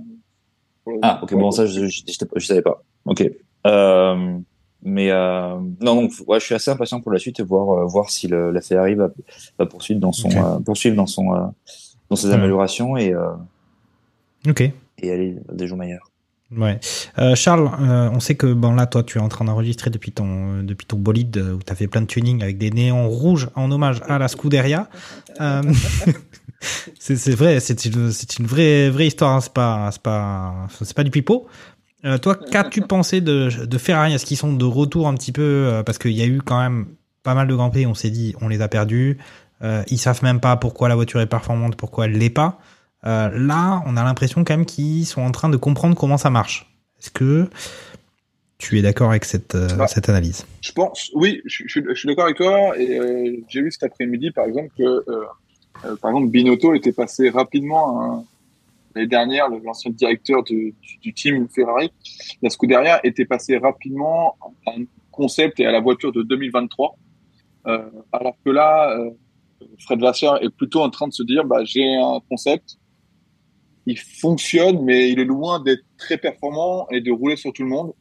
ah 1.01 1.19
ok 1.23 1.33
bon 1.33 1.51
ça 1.51 1.65
je, 1.65 1.87
je, 1.87 2.01
je, 2.07 2.25
je, 2.35 2.45
savais 2.45 2.61
pas. 2.61 2.83
Ok. 3.05 3.29
Euh, 3.65 4.37
mais 4.85 5.11
euh, 5.11 5.55
non 5.81 5.95
donc 5.95 6.11
ouais 6.27 6.39
je 6.39 6.45
suis 6.45 6.55
assez 6.55 6.69
impatient 6.69 6.99
pour 6.99 7.11
la 7.11 7.19
suite 7.19 7.39
et 7.39 7.43
voir 7.43 7.69
euh, 7.69 7.85
voir 7.85 8.09
si 8.09 8.27
le, 8.27 8.51
la 8.51 8.61
Ferrari 8.61 8.95
va, 8.95 9.09
va 9.57 9.65
poursuivre 9.65 9.99
dans 9.99 10.11
son 10.11 10.27
okay. 10.27 10.39
Euh, 10.39 10.59
poursuivre 10.59 10.95
dans 10.95 11.05
son 11.05 11.33
euh, 11.33 11.45
dans 12.09 12.15
ses 12.17 12.31
améliorations 12.31 12.97
et 12.97 13.13
ok. 14.47 14.61
et 14.61 15.11
aller 15.11 15.37
des 15.51 15.67
jours 15.67 15.77
meilleurs 15.77 16.11
Ouais. 16.57 16.79
Euh, 17.19 17.35
Charles, 17.35 17.69
euh, 17.81 18.09
on 18.13 18.19
sait 18.19 18.35
que 18.35 18.51
bon 18.51 18.73
là, 18.73 18.85
toi, 18.85 19.03
tu 19.03 19.17
es 19.17 19.21
en 19.21 19.29
train 19.29 19.45
d'enregistrer 19.45 19.89
depuis 19.89 20.11
ton 20.11 20.59
euh, 20.59 20.63
depuis 20.63 20.85
ton 20.85 20.97
bolide 20.97 21.37
où 21.37 21.59
tu 21.65 21.71
as 21.71 21.75
fait 21.75 21.87
plein 21.87 22.01
de 22.01 22.05
tuning 22.07 22.41
avec 22.43 22.57
des 22.57 22.71
néons 22.71 23.07
rouges 23.09 23.49
en 23.55 23.71
hommage 23.71 24.01
à 24.07 24.19
la 24.19 24.27
Scuderia. 24.27 24.89
Euh, 25.41 25.61
c'est 26.99 27.35
vrai, 27.35 27.59
c'est 27.59 27.85
une 27.85 28.11
c'est 28.11 28.39
une 28.39 28.45
vraie 28.45 28.89
vraie 28.89 29.07
histoire. 29.07 29.35
Hein, 29.35 29.41
c'est 29.41 29.53
pas 29.53 29.89
c'est 29.91 30.01
pas 30.01 30.67
c'est 30.81 30.95
pas 30.95 31.03
du 31.03 31.11
pipeau. 31.11 31.47
Euh, 32.05 32.17
toi, 32.17 32.35
qu'as-tu 32.35 32.81
pensé 32.87 33.21
de 33.21 33.49
de 33.65 33.77
Ferrari? 33.77 34.13
Est-ce 34.13 34.25
qu'ils 34.25 34.37
sont 34.37 34.53
de 34.53 34.65
retour 34.65 35.07
un 35.07 35.13
petit 35.15 35.31
peu 35.31 35.81
parce 35.85 35.97
qu'il 35.97 36.11
y 36.11 36.21
a 36.21 36.27
eu 36.27 36.41
quand 36.41 36.59
même 36.59 36.87
pas 37.23 37.33
mal 37.35 37.47
de 37.47 37.55
grands 37.55 37.69
prix. 37.69 37.85
On 37.85 37.93
s'est 37.93 38.09
dit, 38.09 38.35
on 38.41 38.49
les 38.49 38.61
a 38.61 38.67
perdus. 38.67 39.17
ils 39.89 39.97
savent 39.97 40.23
même 40.23 40.41
pas 40.41 40.57
pourquoi 40.57 40.89
la 40.89 40.95
voiture 40.95 41.21
est 41.21 41.27
performante, 41.27 41.77
pourquoi 41.77 42.05
elle 42.05 42.17
l'est 42.17 42.29
pas. 42.29 42.59
Euh, 43.05 43.29
là, 43.33 43.83
on 43.85 43.97
a 43.97 44.03
l'impression 44.03 44.43
quand 44.43 44.55
même 44.55 44.65
qu'ils 44.65 45.05
sont 45.05 45.21
en 45.21 45.31
train 45.31 45.49
de 45.49 45.57
comprendre 45.57 45.95
comment 45.95 46.17
ça 46.17 46.29
marche. 46.29 46.73
Est-ce 46.99 47.11
que 47.11 47.49
tu 48.57 48.79
es 48.79 48.81
d'accord 48.81 49.09
avec 49.09 49.25
cette, 49.25 49.55
euh, 49.55 49.67
bah, 49.75 49.87
cette 49.87 50.07
analyse? 50.07 50.45
Je 50.61 50.71
pense, 50.71 51.11
oui, 51.13 51.41
je, 51.45 51.63
je, 51.67 51.81
je 51.87 51.93
suis 51.93 52.07
d'accord 52.07 52.25
avec 52.25 52.37
toi. 52.37 52.77
Et 52.77 52.97
euh, 52.97 53.37
j'ai 53.49 53.61
vu 53.61 53.71
cet 53.71 53.83
après-midi, 53.83 54.31
par 54.31 54.45
exemple, 54.45 54.69
que 54.77 55.03
par 56.01 56.11
exemple 56.11 56.29
Binotto 56.29 56.73
était 56.75 56.93
passé 56.93 57.29
rapidement 57.29 58.25
l'année 58.95 59.07
dernière, 59.07 59.49
l'ancien 59.49 59.91
directeur 59.91 60.43
du, 60.43 60.73
du, 61.01 61.13
team 61.13 61.49
Ferrari, 61.49 61.91
la 62.41 62.49
Scuderia 62.49 63.05
était 63.05 63.25
passé 63.25 63.57
rapidement 63.57 64.37
à 64.65 64.71
un 64.71 64.83
concept 65.11 65.59
et 65.59 65.65
à 65.65 65.71
la 65.71 65.81
voiture 65.81 66.13
de 66.13 66.21
2023. 66.21 66.95
alors 67.65 68.35
que 68.45 68.51
là, 68.51 68.95
Fred 69.79 69.99
Vasseur 69.99 70.41
est 70.41 70.49
plutôt 70.49 70.81
en 70.81 70.89
train 70.89 71.07
de 71.07 71.13
se 71.13 71.23
dire, 71.23 71.43
bah, 71.43 71.65
j'ai 71.65 71.95
un 71.95 72.21
concept, 72.29 72.77
il 73.85 73.99
fonctionne, 73.99 74.83
mais 74.83 75.09
il 75.09 75.19
est 75.19 75.25
loin 75.25 75.61
d'être 75.61 75.83
très 75.97 76.17
performant 76.17 76.87
et 76.89 77.01
de 77.01 77.11
rouler 77.11 77.35
sur 77.35 77.51
tout 77.53 77.63
le 77.63 77.69
monde. 77.69 77.93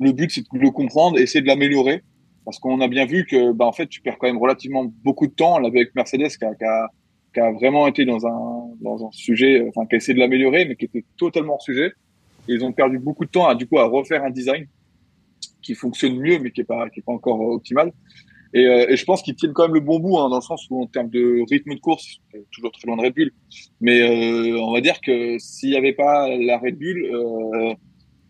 Le 0.00 0.12
but, 0.12 0.30
c'est 0.30 0.40
de 0.40 0.58
le 0.58 0.70
comprendre, 0.70 1.18
essayer 1.18 1.40
de 1.40 1.46
l'améliorer, 1.46 2.02
parce 2.44 2.58
qu'on 2.58 2.80
a 2.80 2.88
bien 2.88 3.04
vu 3.04 3.26
que, 3.26 3.52
bah, 3.52 3.66
en 3.66 3.72
fait, 3.72 3.88
tu 3.88 4.00
perds 4.00 4.18
quand 4.18 4.26
même 4.26 4.38
relativement 4.38 4.84
beaucoup 5.04 5.26
de 5.26 5.32
temps. 5.32 5.56
avec 5.64 5.94
Mercedes, 5.94 6.28
qui 6.28 6.44
a, 6.44 6.54
qui, 6.54 6.64
a, 6.64 6.88
qui 7.34 7.40
a, 7.40 7.52
vraiment 7.52 7.86
été 7.86 8.04
dans 8.04 8.26
un 8.26 8.68
dans 8.80 9.06
un 9.06 9.10
sujet, 9.12 9.66
enfin, 9.68 9.86
qui 9.86 9.96
a 9.96 9.98
essayé 9.98 10.14
de 10.14 10.20
l'améliorer, 10.20 10.64
mais 10.64 10.76
qui 10.76 10.86
était 10.86 11.04
totalement 11.16 11.54
hors 11.54 11.62
sujet. 11.62 11.92
Et 12.48 12.54
ils 12.54 12.64
ont 12.64 12.72
perdu 12.72 12.98
beaucoup 12.98 13.24
de 13.24 13.30
temps 13.30 13.46
à 13.46 13.54
du 13.54 13.66
coup 13.66 13.78
à 13.78 13.84
refaire 13.84 14.24
un 14.24 14.30
design 14.30 14.66
qui 15.62 15.74
fonctionne 15.74 16.16
mieux, 16.16 16.38
mais 16.38 16.50
qui 16.50 16.62
est 16.62 16.64
pas 16.64 16.88
qui 16.90 17.00
est 17.00 17.02
pas 17.02 17.12
encore 17.12 17.40
optimal. 17.40 17.92
Et, 18.54 18.66
euh, 18.66 18.86
et, 18.88 18.96
je 18.96 19.04
pense 19.04 19.22
qu'ils 19.22 19.34
tiennent 19.34 19.52
quand 19.52 19.64
même 19.64 19.74
le 19.74 19.80
bon 19.80 19.98
bout, 19.98 20.18
hein, 20.18 20.28
dans 20.30 20.36
le 20.36 20.42
sens 20.42 20.66
où 20.70 20.82
en 20.82 20.86
termes 20.86 21.10
de 21.10 21.44
rythme 21.50 21.74
de 21.74 21.80
course, 21.80 22.20
toujours 22.50 22.72
très 22.72 22.86
loin 22.86 22.96
de 22.96 23.02
Red 23.02 23.14
Bull. 23.14 23.30
Mais 23.80 24.00
euh, 24.00 24.58
on 24.60 24.72
va 24.72 24.80
dire 24.80 25.00
que 25.00 25.38
s'il 25.38 25.70
n'y 25.70 25.76
avait 25.76 25.92
pas 25.92 26.28
la 26.36 26.58
Red 26.58 26.78
Bull, 26.78 27.10
euh, 27.12 27.74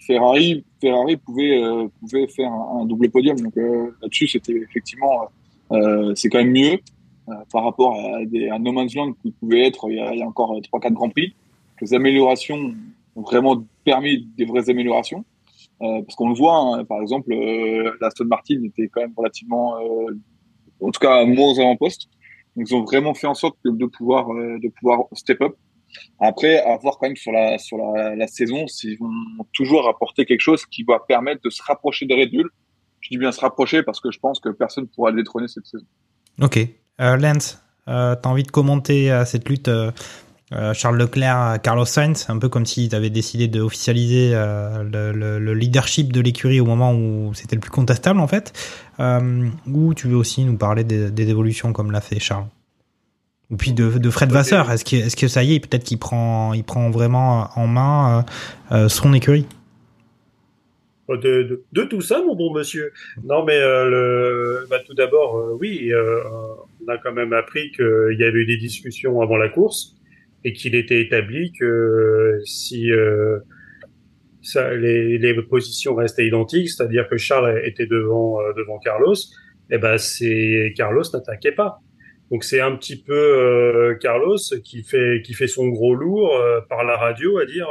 Ferrari, 0.01 0.65
Ferrari 0.81 1.17
pouvait 1.17 1.63
euh, 1.63 1.87
pouvait 2.01 2.27
faire 2.29 2.51
un, 2.51 2.85
double 2.87 3.11
podium. 3.11 3.39
Donc 3.39 3.57
euh, 3.57 3.91
là-dessus, 4.03 4.27
c'était 4.27 4.55
effectivement, 4.55 5.29
c'est 6.15 6.29
quand 6.29 6.39
même 6.39 6.53
mieux 6.53 6.79
par 7.53 7.63
rapport 7.65 7.95
à, 7.95 8.25
des, 8.25 8.49
à 8.49 8.59
No 8.59 8.73
Man's 8.73 8.95
Land 8.95 9.13
qui 9.23 9.33
pouvait 9.33 9.67
être 9.67 9.91
il 9.91 9.97
y 9.97 10.01
a, 10.01 10.15
il 10.15 10.19
y 10.19 10.23
a 10.23 10.27
encore 10.27 10.59
trois 10.63 10.81
quatre 10.81 10.95
grands 10.95 11.11
prix. 11.11 11.35
Les 11.81 11.95
améliorations 11.95 12.73
ont 13.17 13.23
vraiment 13.23 13.63
permis 13.85 14.27
des 14.37 14.47
vraies 14.47 14.71
améliorations. 14.71 15.25
Euh, 15.81 16.03
parce 16.03 16.17
qu'on 16.17 16.29
le 16.29 16.35
voit, 16.35 16.57
hein, 16.57 16.85
par 16.85 17.01
exemple, 17.01 17.33
euh, 17.33 17.93
l'Aston 18.01 18.25
Martin 18.25 18.63
était 18.65 18.89
quand 18.89 19.01
même 19.01 19.13
relativement, 19.17 19.79
euh, 19.79 20.13
en 20.81 20.91
tout 20.91 21.01
cas, 21.01 21.25
moins 21.25 21.53
aux 21.53 21.61
avant-postes. 21.61 22.09
Ils 22.57 22.75
ont 22.75 22.83
vraiment 22.83 23.15
fait 23.15 23.29
en 23.29 23.35
sorte 23.35 23.57
de, 23.65 23.87
pouvoir, 23.87 24.27
de 24.27 24.69
pouvoir 24.81 25.05
step 25.13 25.41
up. 25.43 25.55
Après, 26.19 26.59
à 26.59 26.77
voir 26.79 26.99
quand 26.99 27.07
même 27.07 27.17
sur 27.17 27.31
la, 27.31 27.57
sur 27.59 27.79
la, 27.79 28.17
la 28.17 28.27
saison 28.27 28.67
s'ils 28.67 28.99
vont 28.99 29.13
toujours 29.53 29.89
apporter 29.89 30.25
quelque 30.25 30.41
chose 30.41 30.67
qui 30.67 30.83
va 30.83 30.99
permettre 30.99 31.41
de 31.45 31.51
se 31.51 31.63
rapprocher 31.63 32.07
de 32.07 32.15
Red 32.15 32.33
Bull. 32.33 32.51
Je 33.01 33.11
dis 33.11 33.19
bien 33.19 33.31
se 33.31 33.41
rapprocher 33.41 33.85
parce 33.85 34.01
que 34.01 34.11
je 34.11 34.19
pense 34.19 34.41
que 34.41 34.49
personne 34.49 34.85
ne 34.85 34.89
pourra 34.89 35.13
le 35.13 35.23
détrôner 35.23 35.47
cette 35.47 35.67
saison. 35.67 35.87
Ok. 36.43 36.59
Euh, 37.01 37.17
Lance, 37.17 37.63
euh, 37.87 38.17
tu 38.21 38.29
as 38.29 38.31
envie 38.31 38.43
de 38.43 38.51
commenter 38.51 39.23
cette 39.25 39.49
lutte 39.49 39.71
euh, 40.53 40.73
Charles 40.73 40.97
Leclerc, 40.97 41.59
Carlos 41.63 41.85
Sainz, 41.85 42.27
un 42.29 42.39
peu 42.39 42.49
comme 42.49 42.67
si 42.67 42.89
tu 42.89 42.97
avais 42.97 43.11
décidé 43.11 43.49
d'officialiser 43.49 44.31
euh, 44.35 44.83
le, 44.83 45.13
le, 45.13 45.39
le, 45.39 45.55
leadership 45.55 46.13
de 46.13 46.21
l'écurie 46.21 46.61
au 46.61 46.65
moment 46.65 46.95
où 46.95 47.33
c'était 47.35 47.57
le 47.57 47.61
plus 47.61 47.71
contestable 47.71 48.21
en 48.21 48.27
fait. 48.27 48.53
Euh, 49.01 49.49
ou 49.67 49.95
tu 49.95 50.09
veux 50.09 50.17
aussi 50.17 50.45
nous 50.45 50.57
parler 50.57 50.85
des, 50.85 51.11
des 51.11 51.29
évolutions 51.29 51.73
comme 51.73 51.91
l'a 51.91 52.01
fait 52.01 52.19
Charles? 52.19 52.47
Ou 53.51 53.57
puis 53.57 53.73
de, 53.73 53.99
de 53.99 54.11
Fred 54.11 54.31
Vasseur, 54.31 54.71
est-ce 54.71 55.17
que, 55.17 55.29
ça 55.29 55.43
y 55.43 55.55
est, 55.55 55.61
peut-être 55.61 55.85
qu'il 55.85 55.99
prend, 55.99 56.53
il 56.53 56.65
prend 56.65 56.91
vraiment 56.91 57.49
en 57.57 57.67
main 57.67 58.27
euh, 58.73 58.89
son 58.89 59.15
écurie? 59.15 59.47
De, 61.09 61.17
de, 61.17 61.63
de, 61.73 61.83
tout 61.85 62.03
ça, 62.03 62.21
mon 62.21 62.37
bon 62.37 62.53
monsieur. 62.53 62.93
Non, 63.25 63.43
mais 63.43 63.57
euh, 63.57 63.89
le, 63.89 64.67
bah, 64.69 64.77
tout 64.87 64.93
d'abord, 64.93 65.39
euh, 65.39 65.57
oui, 65.59 65.91
euh, 65.91 66.21
on 66.85 66.89
a 66.89 66.99
quand 66.99 67.13
même 67.13 67.33
appris 67.33 67.73
qu'il 67.73 68.17
y 68.19 68.25
avait 68.25 68.41
eu 68.41 68.47
des 68.47 68.59
discussions 68.59 69.23
avant 69.23 69.39
la 69.39 69.49
course 69.49 69.98
et 70.45 70.53
qu'il 70.53 70.75
était 70.75 71.01
établi 71.01 71.53
que 71.53 72.41
si 72.45 72.93
euh, 72.93 73.39
ça, 74.43 74.75
les, 74.75 75.19
les, 75.19 75.43
positions 75.43 75.95
restaient 75.95 76.27
identiques, 76.27 76.71
c'est-à-dire 76.71 77.09
que 77.09 77.17
Charles 77.17 77.61
était 77.65 77.87
devant 77.87 78.41
euh, 78.41 78.53
devant 78.57 78.79
Carlos, 78.79 79.15
et 79.15 79.75
eh 79.75 79.79
ben 79.79 79.99
c'est 79.99 80.73
Carlos 80.77 81.03
n'attaquait 81.13 81.53
pas. 81.53 81.81
Donc 82.31 82.45
c'est 82.45 82.61
un 82.61 82.77
petit 82.77 83.03
peu 83.03 83.15
euh, 83.15 83.95
Carlos 83.97 84.37
qui 84.65 84.83
fait 84.83 85.23
qui 85.25 85.35
fait 85.35 85.47
son 85.47 85.69
gros 85.69 85.95
lourd 85.95 86.37
euh, 86.37 86.61
par 86.69 86.85
la 86.85 86.97
radio 86.97 87.39
à 87.39 87.47
dire 87.47 87.69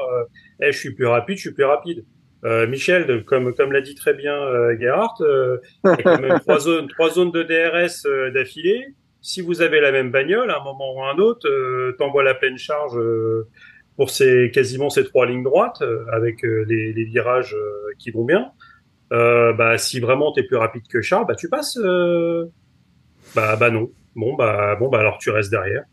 eh, 0.61 0.71
je 0.71 0.77
suis 0.77 0.93
plus 0.93 1.05
rapide, 1.05 1.37
je 1.37 1.41
suis 1.41 1.53
plus 1.53 1.63
rapide. 1.63 2.03
Euh, 2.45 2.67
Michel, 2.67 3.23
comme, 3.25 3.53
comme 3.53 3.71
l'a 3.71 3.81
dit 3.81 3.95
très 3.95 4.13
bien 4.13 4.35
euh, 4.35 4.77
Gerhardt, 4.79 5.21
euh, 5.21 5.57
il 5.83 5.89
y 5.89 5.93
a 5.93 5.97
quand 6.03 6.21
même 6.21 6.39
trois 6.47 6.59
zones, 6.59 6.87
trois 6.87 7.09
zones 7.09 7.31
de 7.31 7.43
DRS 7.43 8.05
euh, 8.05 8.31
d'affilée. 8.31 8.85
Si 9.27 9.41
vous 9.41 9.61
avez 9.61 9.81
la 9.81 9.91
même 9.91 10.09
bagnole, 10.09 10.49
à 10.51 10.61
un 10.61 10.63
moment 10.63 10.95
ou 10.95 11.01
à 11.01 11.11
un 11.11 11.17
autre, 11.17 11.49
euh, 11.49 11.93
t'envoies 11.97 12.23
la 12.23 12.33
pleine 12.33 12.57
charge 12.57 12.97
euh, 12.97 13.45
pour 13.97 14.09
ces 14.09 14.51
quasiment 14.53 14.89
ces 14.89 15.03
trois 15.03 15.25
lignes 15.25 15.43
droites 15.43 15.81
euh, 15.81 16.05
avec 16.13 16.43
les, 16.43 17.03
virages 17.03 17.53
qui 17.99 18.09
vont 18.11 18.23
bien. 18.23 18.53
Bah, 19.11 19.77
si 19.77 19.99
vraiment 19.99 20.31
t'es 20.31 20.43
plus 20.43 20.55
rapide 20.55 20.83
que 20.89 21.01
Charles, 21.01 21.25
bah 21.27 21.35
tu 21.35 21.49
passes. 21.49 21.77
bah, 23.35 23.57
bah 23.57 23.69
non. 23.69 23.89
Bon 24.15 24.33
bah 24.35 24.77
bon 24.79 24.87
bah 24.87 24.99
alors 24.99 25.17
tu 25.17 25.29
restes 25.29 25.51
derrière. 25.51 25.83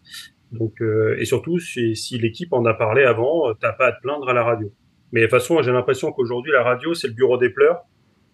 Donc 0.52 0.80
et 1.18 1.24
surtout 1.24 1.58
si, 1.58 1.96
si 1.96 2.18
l'équipe 2.18 2.52
en 2.52 2.64
a 2.66 2.72
parlé 2.74 3.02
avant, 3.02 3.52
t'as 3.54 3.72
pas 3.72 3.86
à 3.86 3.92
te 3.92 4.00
plaindre 4.00 4.28
à 4.28 4.32
la 4.32 4.44
radio. 4.44 4.72
Mais 5.10 5.22
de 5.22 5.26
toute 5.26 5.32
façon, 5.32 5.60
j'ai 5.60 5.72
l'impression 5.72 6.12
qu'aujourd'hui 6.12 6.52
la 6.52 6.62
radio 6.62 6.94
c'est 6.94 7.08
le 7.08 7.14
bureau 7.14 7.36
des 7.36 7.50
pleurs. 7.50 7.82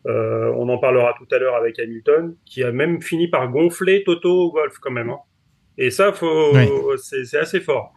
Euh, 0.06 0.50
on 0.56 0.68
en 0.68 0.78
parlera 0.78 1.14
tout 1.18 1.26
à 1.34 1.38
l'heure 1.38 1.56
avec 1.56 1.78
Hamilton, 1.78 2.34
qui 2.46 2.62
a 2.62 2.72
même 2.72 3.02
fini 3.02 3.28
par 3.28 3.50
gonfler 3.50 4.02
Toto 4.04 4.30
au 4.30 4.52
golf 4.52 4.78
quand 4.80 4.90
même. 4.90 5.10
hein. 5.10 5.18
Et 5.78 5.90
ça, 5.90 6.12
faut, 6.12 6.54
Oui. 6.54 6.66
c'est 6.98 7.38
assez 7.38 7.60
fort. 7.60 7.92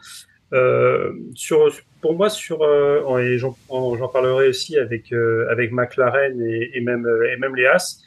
Euh, 0.54 1.14
sur, 1.34 1.70
pour 2.02 2.14
moi, 2.16 2.30
sur 2.30 2.62
euh, 2.62 3.18
et 3.20 3.38
j'en 3.38 3.56
en- 3.70 3.96
j'en 3.98 4.08
parlerai 4.10 4.48
aussi 4.50 4.78
avec 4.78 5.12
avec 5.50 5.72
McLaren 5.72 6.40
et, 6.42 6.72
et 6.78 6.82
même 6.82 7.08
et 7.32 7.38
même 7.38 7.56
les 7.56 7.66
As. 7.66 8.02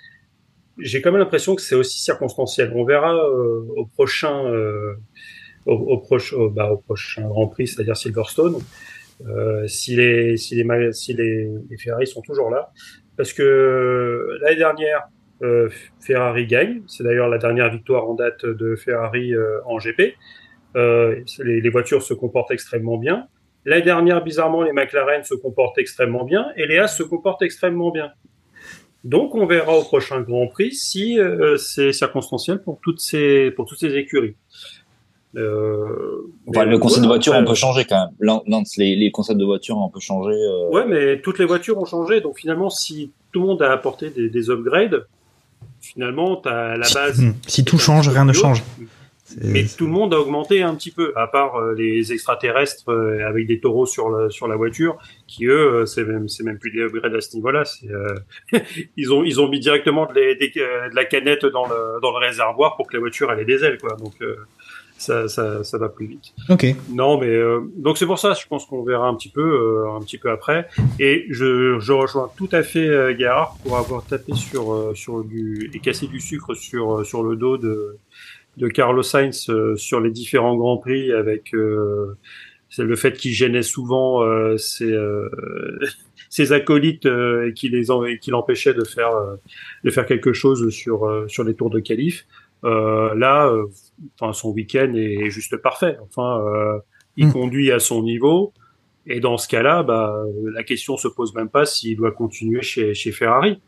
J'ai 0.78 1.00
quand 1.00 1.10
même 1.10 1.18
l'impression 1.20 1.54
que 1.56 1.62
c'est 1.62 1.74
aussi 1.74 1.98
circonstanciel. 2.02 2.70
On 2.74 2.84
verra 2.84 3.16
au 3.28 3.86
prochain 3.86 4.44
au, 5.64 5.72
au, 5.72 5.98
proche, 5.98 6.32
au, 6.34 6.48
bah, 6.50 6.70
au 6.70 6.76
prochain 6.76 7.26
Grand 7.26 7.48
Prix, 7.48 7.66
c'est-à-dire 7.68 7.96
Silverstone, 7.96 8.56
euh, 9.26 9.66
si 9.66 9.96
les 9.96 10.36
si 10.36 10.54
les 10.54 10.62
ma- 10.64 10.92
si 10.92 11.14
les, 11.14 11.48
les 11.70 11.76
Ferrari 11.78 12.06
sont 12.06 12.20
toujours 12.22 12.50
là, 12.50 12.70
parce 13.16 13.32
que 13.32 13.42
euh, 13.42 14.38
l'année 14.42 14.56
dernière 14.56 15.08
euh, 15.42 15.68
Ferrari 16.00 16.46
gagne. 16.46 16.82
C'est 16.86 17.04
d'ailleurs 17.04 17.28
la 17.28 17.38
dernière 17.38 17.70
victoire 17.70 18.08
en 18.08 18.14
date 18.14 18.44
de 18.46 18.76
Ferrari 18.76 19.34
euh, 19.34 19.60
en 19.64 19.78
GP. 19.78 20.14
Les, 20.74 21.60
les 21.60 21.70
voitures 21.70 22.02
se 22.02 22.12
comportent 22.12 22.50
extrêmement 22.50 22.98
bien. 22.98 23.28
L'année 23.64 23.82
dernière, 23.82 24.22
bizarrement, 24.22 24.62
les 24.62 24.72
McLaren 24.72 25.24
se 25.24 25.34
comportent 25.34 25.78
extrêmement 25.78 26.24
bien 26.24 26.46
et 26.56 26.66
les 26.66 26.78
As 26.78 26.88
se 26.88 27.02
comportent 27.02 27.42
extrêmement 27.42 27.90
bien. 27.90 28.12
Donc, 29.02 29.34
on 29.34 29.46
verra 29.46 29.74
au 29.74 29.82
prochain 29.82 30.20
Grand 30.20 30.48
Prix 30.48 30.72
si 30.72 31.18
c'est 31.56 31.92
circonstanciel 31.92 32.62
pour 32.62 32.78
toutes 32.82 33.00
ces 33.00 33.50
pour 33.52 33.64
toutes 33.66 33.78
ces 33.78 33.96
écuries. 33.96 34.36
Euh, 35.36 35.86
Enfin, 36.48 36.64
le 36.64 36.78
concept 36.78 37.02
de 37.02 37.06
voiture, 37.08 37.32
après, 37.34 37.44
on 37.44 37.48
peut 37.48 37.54
changer 37.56 37.84
quand 37.84 37.98
même. 38.06 38.14
Lan- 38.20 38.42
Lance, 38.46 38.76
les, 38.76 38.94
les 38.96 39.10
concepts 39.10 39.38
de 39.38 39.44
voiture, 39.44 39.76
on 39.78 39.88
peut 39.90 40.00
changer. 40.00 40.30
euh, 40.34 40.68
Ouais, 40.70 40.86
mais 40.86 41.20
toutes 41.20 41.38
les 41.38 41.44
voitures 41.44 41.76
ont 41.78 41.84
changé. 41.84 42.20
Donc 42.20 42.38
finalement, 42.38 42.70
si 42.70 43.10
tout 43.32 43.40
le 43.40 43.46
monde 43.46 43.62
a 43.62 43.72
apporté 43.72 44.10
des, 44.10 44.28
des 44.30 44.48
upgrades, 44.50 45.06
finalement, 45.80 46.36
tu 46.36 46.48
as 46.48 46.76
la 46.76 46.86
base. 46.94 47.20
Hmm. 47.20 47.32
Si 47.46 47.64
tout 47.64 47.78
change, 47.78 48.08
rien 48.08 48.24
ne 48.24 48.32
change. 48.32 48.62
Mais 49.42 49.64
tout 49.64 49.86
le 49.86 49.92
monde 49.92 50.14
a 50.14 50.20
augmenté 50.20 50.62
un 50.62 50.72
petit 50.76 50.92
peu, 50.92 51.12
à 51.16 51.26
part 51.26 51.56
euh, 51.56 51.74
les 51.74 52.12
extraterrestres 52.12 52.88
euh, 52.92 53.26
avec 53.26 53.48
des 53.48 53.58
taureaux 53.58 53.84
sur 53.84 54.08
la, 54.08 54.30
sur 54.30 54.46
la 54.46 54.54
voiture, 54.54 54.96
qui 55.26 55.46
eux, 55.46 55.84
c'est 55.84 56.04
même, 56.04 56.28
c'est 56.28 56.44
même 56.44 56.58
plus 56.58 56.70
des 56.70 56.82
upgrades 56.82 57.12
à 57.16 57.20
ce 57.20 57.34
niveau-là. 57.34 57.64
Euh, 57.90 58.14
ils 58.96 59.12
ont, 59.12 59.24
ils 59.24 59.40
ont 59.40 59.48
mis 59.48 59.58
directement 59.58 60.06
de, 60.06 60.12
les- 60.14 60.36
des- 60.36 60.50
de 60.54 60.94
la 60.94 61.04
canette 61.04 61.44
dans 61.44 61.66
le, 61.66 62.00
dans 62.00 62.12
le 62.16 62.24
réservoir 62.24 62.76
pour 62.76 62.86
que 62.86 62.94
la 62.94 63.00
voiture 63.00 63.32
elle 63.32 63.40
ait 63.40 63.44
des 63.44 63.64
ailes, 63.64 63.78
quoi. 63.78 63.96
Donc 63.96 64.12
euh, 64.22 64.36
ça, 64.98 65.28
ça, 65.28 65.62
ça 65.62 65.78
va 65.78 65.88
plus 65.88 66.06
vite. 66.06 66.32
Ok. 66.48 66.66
Non, 66.90 67.18
mais 67.20 67.28
euh, 67.28 67.60
donc 67.76 67.98
c'est 67.98 68.06
pour 68.06 68.18
ça, 68.18 68.32
je 68.34 68.46
pense 68.46 68.64
qu'on 68.66 68.82
verra 68.82 69.08
un 69.08 69.14
petit 69.14 69.28
peu, 69.30 69.42
euh, 69.42 69.90
un 69.96 70.00
petit 70.00 70.18
peu 70.18 70.30
après. 70.30 70.68
Et 70.98 71.26
je, 71.30 71.78
je 71.78 71.92
rejoins 71.92 72.30
tout 72.36 72.48
à 72.52 72.62
fait 72.62 72.88
euh, 72.88 73.16
Gerhard 73.18 73.56
pour 73.62 73.76
avoir 73.76 74.04
tapé 74.06 74.34
sur 74.34 74.72
euh, 74.72 74.94
sur 74.94 75.22
du 75.24 75.70
et 75.74 75.80
cassé 75.80 76.06
du 76.06 76.20
sucre 76.20 76.54
sur 76.54 76.98
euh, 77.00 77.04
sur 77.04 77.22
le 77.22 77.36
dos 77.36 77.58
de 77.58 77.96
de 78.56 78.68
Carlos 78.68 79.02
Sainz 79.02 79.50
euh, 79.50 79.76
sur 79.76 80.00
les 80.00 80.10
différents 80.10 80.56
grands 80.56 80.78
prix 80.78 81.12
avec 81.12 81.52
euh, 81.54 82.16
c'est 82.70 82.84
le 82.84 82.96
fait 82.96 83.12
qu'il 83.12 83.32
gênait 83.32 83.62
souvent 83.62 84.22
euh, 84.22 84.56
ses 84.56 84.90
euh, 84.90 85.28
ses 86.30 86.52
acolytes 86.52 87.06
euh, 87.06 87.48
et 87.48 87.52
qui 87.52 87.68
les 87.68 87.90
en- 87.90 88.04
et 88.04 88.18
qui 88.18 88.30
l'empêchait 88.30 88.72
de 88.74 88.84
faire 88.84 89.14
euh, 89.14 89.36
de 89.84 89.90
faire 89.90 90.06
quelque 90.06 90.32
chose 90.32 90.70
sur 90.70 91.04
euh, 91.06 91.26
sur 91.28 91.44
les 91.44 91.54
tours 91.54 91.70
de 91.70 91.80
qualif. 91.80 92.26
Euh, 92.64 93.14
là, 93.14 93.46
euh, 93.48 93.66
enfin 94.18 94.32
son 94.32 94.50
week-end 94.50 94.92
est 94.94 95.30
juste 95.30 95.56
parfait. 95.58 95.98
Enfin, 96.02 96.40
euh, 96.46 96.78
il 97.16 97.28
Mm. 97.28 97.32
conduit 97.32 97.72
à 97.72 97.78
son 97.78 98.02
niveau. 98.02 98.52
Et 99.06 99.20
dans 99.20 99.36
ce 99.38 99.46
cas-là, 99.48 99.82
bah, 99.84 100.24
la 100.52 100.64
question 100.64 100.96
se 100.96 101.06
pose 101.08 101.32
même 101.34 101.48
pas 101.48 101.64
s'il 101.64 101.96
doit 101.96 102.10
continuer 102.12 102.62
chez, 102.62 102.92
chez 102.94 103.12
Ferrari. 103.12 103.60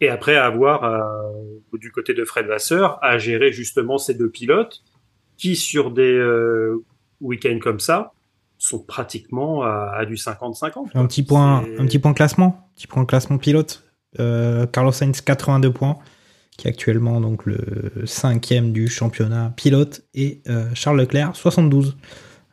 Et 0.00 0.08
après 0.08 0.36
avoir, 0.36 0.84
euh, 0.84 0.98
du 1.74 1.90
côté 1.92 2.14
de 2.14 2.24
Fred 2.24 2.46
Vasseur, 2.46 2.98
à 3.02 3.18
gérer 3.18 3.52
justement 3.52 3.98
ces 3.98 4.14
deux 4.14 4.30
pilotes 4.30 4.82
qui, 5.36 5.54
sur 5.56 5.90
des 5.90 6.14
euh, 6.14 6.82
week-ends 7.20 7.58
comme 7.60 7.80
ça, 7.80 8.12
sont 8.58 8.78
pratiquement 8.82 9.62
à, 9.62 9.92
à 9.94 10.04
du 10.06 10.14
50-50. 10.14 10.90
Un 10.94 11.06
petit 11.06 11.22
point, 11.22 11.58
un 11.78 11.84
petit 11.86 11.98
point 11.98 12.14
classement, 12.14 12.70
petit 12.74 12.86
point 12.86 13.04
classement 13.04 13.38
pilote. 13.38 13.84
Euh, 14.18 14.66
Carlos 14.66 14.92
Sainz 14.92 15.20
82 15.20 15.70
points, 15.72 15.98
qui 16.58 16.66
est 16.66 16.70
actuellement 16.70 17.20
donc 17.20 17.46
le 17.46 17.58
cinquième 18.04 18.72
du 18.72 18.88
championnat 18.88 19.54
pilote, 19.56 20.02
et 20.12 20.42
euh, 20.48 20.68
Charles 20.74 20.98
Leclerc 20.98 21.34
72, 21.34 21.96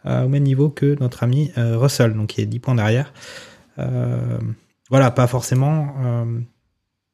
euh, 0.05 0.23
au 0.23 0.29
même 0.29 0.43
niveau 0.43 0.69
que 0.69 0.95
notre 0.99 1.23
ami 1.23 1.51
euh, 1.57 1.77
Russell, 1.77 2.13
donc 2.13 2.27
qui 2.27 2.41
est 2.41 2.45
10 2.45 2.59
points 2.59 2.75
derrière. 2.75 3.11
Voilà, 4.91 5.09
pas 5.09 5.25
forcément 5.25 5.95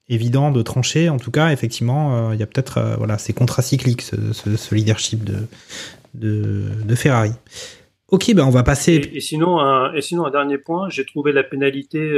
évident 0.09 0.51
de 0.51 0.61
trancher. 0.61 1.07
En 1.07 1.17
tout 1.17 1.31
cas, 1.31 1.51
effectivement, 1.51 2.33
il 2.33 2.39
y 2.39 2.43
a 2.43 2.45
peut-être 2.45 2.95
voilà, 2.97 3.17
c'est 3.17 3.31
contracyclique 3.31 4.01
ce, 4.01 4.75
leadership 4.75 5.23
de, 6.13 6.95
Ferrari. 6.95 7.31
Ok, 8.09 8.33
ben 8.35 8.43
on 8.43 8.49
va 8.49 8.63
passer. 8.63 9.19
Sinon, 9.21 9.61
un, 9.61 9.93
et 9.93 10.01
sinon, 10.01 10.25
un 10.25 10.31
dernier 10.31 10.57
point, 10.57 10.89
j'ai 10.89 11.05
trouvé 11.05 11.31
la 11.31 11.43
pénalité 11.43 12.13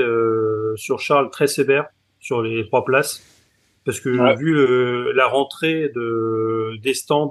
sur 0.76 1.00
Charles 1.00 1.30
très 1.30 1.48
sévère 1.48 1.86
sur 2.20 2.42
les 2.42 2.66
trois 2.66 2.84
places, 2.84 3.22
parce 3.86 4.00
que 4.00 4.10
Ouais. 4.10 4.36
vu 4.36 4.54
le- 4.54 5.12
la 5.14 5.28
rentrée 5.28 5.90
de, 5.96 6.78
des 6.82 6.94
stands 6.94 7.30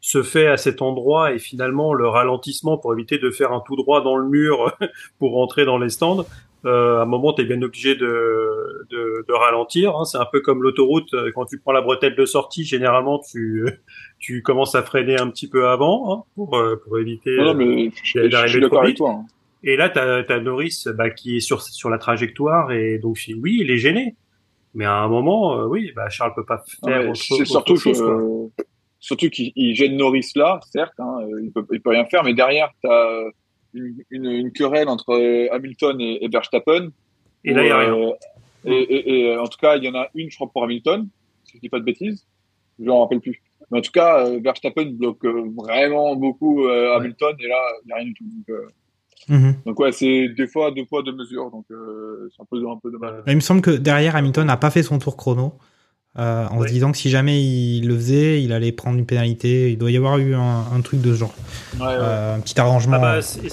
se 0.00 0.22
fait 0.22 0.46
à 0.46 0.56
cet 0.56 0.80
endroit 0.80 1.32
et 1.32 1.38
finalement 1.38 1.92
le 1.92 2.06
ralentissement 2.08 2.78
pour 2.78 2.92
éviter 2.92 3.18
de 3.18 3.30
faire 3.30 3.52
un 3.52 3.60
tout 3.66 3.74
droit 3.76 4.00
dans 4.02 4.16
le 4.16 4.28
mur 4.28 4.72
pour 5.18 5.32
rentrer 5.32 5.64
dans 5.64 5.78
les 5.78 5.88
stands, 5.88 6.24
euh, 6.64 6.98
à 6.98 7.02
un 7.02 7.04
moment, 7.04 7.32
tu 7.32 7.42
es 7.42 7.44
bien 7.44 7.60
obligé 7.62 7.94
de, 7.94 8.86
de, 8.90 9.24
de 9.28 9.32
ralentir. 9.32 9.96
hein. 9.96 10.04
C'est 10.04 10.18
un 10.18 10.26
peu 10.30 10.40
comme 10.40 10.62
l'autoroute. 10.62 11.14
euh, 11.14 11.30
Quand 11.34 11.44
tu 11.46 11.58
prends 11.58 11.72
la 11.72 11.80
bretelle 11.82 12.14
de 12.16 12.24
sortie, 12.26 12.64
généralement, 12.64 13.20
tu, 13.20 13.64
tu 14.18 14.42
commences 14.42 14.74
à 14.74 14.82
freiner 14.82 15.18
un 15.20 15.28
petit 15.30 15.48
peu 15.48 15.68
avant 15.68 16.12
hein, 16.12 16.22
pour, 16.34 16.56
euh, 16.56 16.76
pour 16.84 16.98
éviter 16.98 17.36
euh, 17.40 18.28
d'arriver 18.28 18.60
trop 18.68 18.76
vite. 18.88 18.96
toi. 18.98 19.10
hein. 19.20 19.26
Et 19.64 19.76
là, 19.76 19.88
t'as 19.88 20.22
as 20.28 20.40
Norris 20.40 20.84
bah, 20.96 21.10
qui 21.10 21.36
est 21.36 21.40
sur, 21.40 21.60
sur 21.62 21.90
la 21.90 21.98
trajectoire 21.98 22.70
et 22.72 22.98
donc 22.98 23.18
oui, 23.40 23.58
il 23.60 23.70
est 23.72 23.78
gêné. 23.78 24.14
Mais 24.74 24.84
à 24.84 24.94
un 24.94 25.08
moment, 25.08 25.58
euh, 25.58 25.66
oui, 25.66 25.92
bah, 25.96 26.08
Charles 26.08 26.34
peut 26.34 26.44
pas 26.44 26.62
faire 26.84 27.02
mais 27.02 27.08
autre, 27.08 27.16
surtout 27.16 27.76
chose. 27.76 27.98
que, 27.98 28.04
quoi. 28.04 28.20
euh, 28.20 28.48
surtout 29.00 29.30
qu'il 29.30 29.52
il 29.56 29.74
gêne 29.74 29.96
Norris 29.96 30.30
là, 30.36 30.60
certes, 30.70 30.94
hein, 30.98 31.18
euh, 31.22 31.42
il 31.42 31.50
peut, 31.52 31.66
il 31.72 31.80
peut 31.80 31.90
rien 31.90 32.04
faire, 32.04 32.22
mais 32.22 32.34
derrière, 32.34 32.70
tu 32.82 32.90
as 32.90 33.24
une, 33.74 34.04
une, 34.10 34.26
une 34.26 34.52
querelle 34.52 34.88
entre 34.88 35.14
Hamilton 35.52 36.00
et, 36.00 36.24
et 36.24 36.28
Verstappen. 36.28 36.90
Et 37.44 37.54
là, 37.54 37.62
il 37.62 37.68
y 37.68 37.70
a 37.70 37.78
rien. 37.78 38.12
et, 38.64 38.72
et, 38.72 39.20
et, 39.20 39.36
en 39.36 39.46
tout 39.46 39.58
cas, 39.58 39.76
il 39.76 39.84
y 39.84 39.88
en 39.88 39.94
a 39.94 40.08
une, 40.14 40.30
je 40.30 40.36
crois, 40.36 40.50
pour 40.50 40.64
Hamilton, 40.64 41.08
si 41.44 41.56
je 41.56 41.60
dis 41.60 41.68
pas 41.68 41.78
de 41.78 41.84
bêtises. 41.84 42.26
Je 42.78 42.84
m'en 42.84 43.02
rappelle 43.02 43.20
plus. 43.20 43.42
Mais 43.70 43.78
en 43.78 43.82
tout 43.82 43.90
cas, 43.92 44.28
Verstappen 44.38 44.90
bloque 44.92 45.24
vraiment 45.24 46.14
beaucoup 46.16 46.66
Hamilton, 46.68 47.34
et 47.40 47.48
là, 47.48 47.60
il 47.82 47.86
n'y 47.86 47.92
a 47.92 47.96
rien 47.96 48.04
du 48.06 48.14
tout. 48.14 48.24
Donc, 48.24 48.56
Mhm. 49.28 49.56
donc 49.66 49.78
ouais, 49.80 49.92
c'est 49.92 50.28
des 50.30 50.46
fois 50.46 50.70
deux 50.70 50.84
poids, 50.86 51.02
deux 51.02 51.12
mesures. 51.14 51.50
Donc, 51.50 51.64
euh, 51.70 52.28
c'est 52.34 52.42
un 52.42 52.46
peu, 52.50 52.58
un 52.68 52.78
peu 52.82 52.90
dommage. 52.90 53.22
Il 53.26 53.34
me 53.36 53.40
semble 53.40 53.60
que 53.62 53.70
derrière 53.70 54.16
Hamilton 54.16 54.46
n'a 54.46 54.56
pas 54.56 54.70
fait 54.70 54.82
son 54.82 54.98
tour 54.98 55.16
chrono. 55.16 55.54
euh, 56.18 56.46
en 56.46 56.62
se 56.62 56.68
disant 56.68 56.90
que 56.90 56.98
si 56.98 57.10
jamais 57.10 57.40
il 57.44 57.86
le 57.86 57.94
faisait, 57.94 58.42
il 58.42 58.52
allait 58.52 58.72
prendre 58.72 58.98
une 58.98 59.06
pénalité. 59.06 59.70
Il 59.70 59.78
doit 59.78 59.90
y 59.90 59.96
avoir 59.96 60.18
eu 60.18 60.34
un, 60.34 60.64
un 60.72 60.80
truc 60.80 61.00
de 61.00 61.12
ce 61.12 61.18
genre. 61.18 61.34
Ouais, 61.78 61.86
ouais. 61.86 61.94
Euh, 62.00 62.34
un 62.36 62.40
petit 62.40 62.58
arrangement. 62.58 62.96
Ah 62.96 63.20
bah, 63.20 63.22
c'est, 63.22 63.48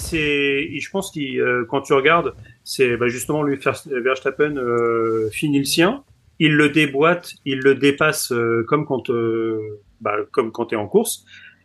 je 0.80 0.90
pense 0.90 1.12
que 1.12 1.20
euh, 1.38 1.64
quand 1.70 1.82
tu 1.82 1.92
regardes, 1.92 2.32
c'est 2.64 2.96
bah, 2.96 3.06
justement 3.08 3.42
lui 3.44 3.56
Vers- 3.56 3.82
Verstappen 4.02 4.56
euh, 4.56 5.28
finit 5.30 5.58
le 5.60 5.64
sien, 5.64 6.02
il 6.40 6.54
le 6.56 6.70
déboîte, 6.70 7.34
il 7.44 7.60
le 7.60 7.74
dépasse 7.76 8.32
euh, 8.32 8.64
comme 8.66 8.84
quand 8.84 9.10
euh, 9.10 9.60
bah, 10.00 10.16
comme 10.32 10.50
quand 10.50 10.66
t'es 10.66 10.76
en 10.76 10.88
course. 10.88 11.24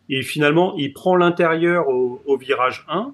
Et 0.10 0.22
finalement, 0.22 0.76
il 0.78 0.93
prend 0.93 1.16
l'intérieur 1.16 1.88
au, 1.88 2.22
au 2.26 2.38
virage 2.38 2.86
1 2.89 3.14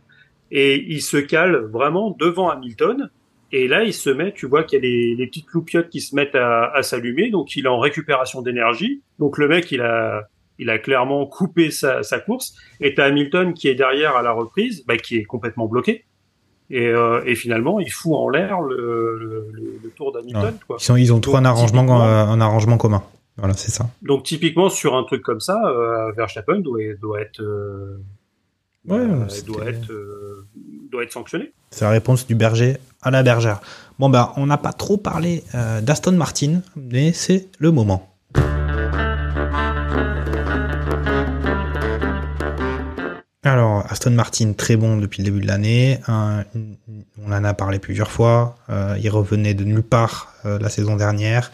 et 0.51 0.83
il 0.87 1.01
se 1.01 1.17
cale 1.17 1.55
vraiment 1.57 2.15
devant 2.19 2.49
Hamilton. 2.49 3.09
Et 3.51 3.67
là, 3.69 3.83
il 3.83 3.93
se 3.93 4.09
met, 4.09 4.33
tu 4.33 4.45
vois 4.45 4.63
qu'il 4.63 4.77
y 4.77 4.81
a 4.81 4.83
les, 4.83 5.15
les 5.15 5.27
petites 5.27 5.51
loupiottes 5.53 5.89
qui 5.89 6.01
se 6.01 6.13
mettent 6.15 6.35
à, 6.35 6.65
à 6.73 6.83
s'allumer, 6.83 7.29
donc 7.29 7.55
il 7.55 7.65
est 7.65 7.69
en 7.69 7.79
récupération 7.79 8.41
d'énergie. 8.41 9.01
Donc 9.19 9.37
le 9.37 9.47
mec, 9.47 9.71
il 9.71 9.81
a, 9.81 10.27
il 10.59 10.69
a 10.69 10.77
clairement 10.79 11.25
coupé 11.25 11.71
sa, 11.71 12.03
sa 12.03 12.19
course. 12.19 12.55
Et 12.81 12.93
t'as 12.93 13.05
Hamilton 13.05 13.53
qui 13.53 13.69
est 13.69 13.75
derrière 13.75 14.17
à 14.17 14.21
la 14.21 14.33
reprise, 14.33 14.85
bah, 14.85 14.97
qui 14.97 15.15
est 15.17 15.23
complètement 15.23 15.67
bloqué. 15.67 16.03
Et, 16.69 16.87
euh, 16.87 17.21
et 17.25 17.35
finalement, 17.35 17.79
il 17.79 17.89
fout 17.89 18.13
en 18.15 18.27
l'air 18.27 18.59
le, 18.59 19.17
le, 19.17 19.47
le- 19.53 19.89
tour 19.95 20.11
d'Hamilton. 20.11 20.53
Ouais. 20.67 20.75
Ils, 20.89 20.99
ils 20.99 21.13
ont 21.13 21.21
trouvé 21.21 21.37
un 21.37 21.45
arrangement, 21.45 22.03
euh, 22.03 22.25
un 22.25 22.41
arrangement 22.41 22.77
commun. 22.77 23.01
Voilà, 23.37 23.53
c'est 23.53 23.71
ça. 23.71 23.89
Donc 24.01 24.23
typiquement 24.23 24.67
sur 24.67 24.97
un 24.97 25.03
truc 25.03 25.21
comme 25.21 25.39
ça, 25.39 25.57
euh, 25.65 26.11
Verstappen 26.11 26.59
doit, 26.59 26.81
doit 26.99 27.21
être 27.21 27.39
euh, 27.41 27.97
Ouais, 28.87 28.97
euh, 28.99 29.27
c'était- 29.29 29.47
doit 29.47 29.65
être 29.69 29.91
euh, 29.91 30.45
doit 30.91 31.03
être 31.03 31.11
sanctionné. 31.11 31.51
C'est 31.71 31.83
la 31.85 31.91
réponse 31.91 32.25
du 32.25 32.35
berger 32.35 32.77
à 33.01 33.11
la 33.11 33.21
bergère. 33.23 33.59
Bon, 33.99 34.09
ben, 34.09 34.31
on 34.37 34.45
n'a 34.45 34.57
pas 34.57 34.73
trop 34.73 34.97
parlé 34.97 35.43
euh, 35.55 35.81
d'Aston 35.81 36.13
Martin, 36.13 36.61
mais 36.75 37.11
c'est 37.13 37.47
le 37.59 37.71
moment. 37.71 38.09
Alors, 43.43 43.85
Aston 43.89 44.11
Martin, 44.11 44.51
très 44.53 44.75
bon 44.75 44.97
depuis 44.97 45.21
le 45.23 45.25
début 45.25 45.39
de 45.41 45.47
l'année. 45.47 45.99
On 46.07 47.31
en 47.31 47.43
a 47.43 47.53
parlé 47.53 47.79
plusieurs 47.79 48.11
fois. 48.11 48.57
Euh, 48.69 48.97
il 49.01 49.09
revenait 49.09 49.53
de 49.53 49.63
nulle 49.63 49.83
part 49.83 50.33
euh, 50.45 50.59
la 50.59 50.69
saison 50.69 50.97
dernière. 50.97 51.51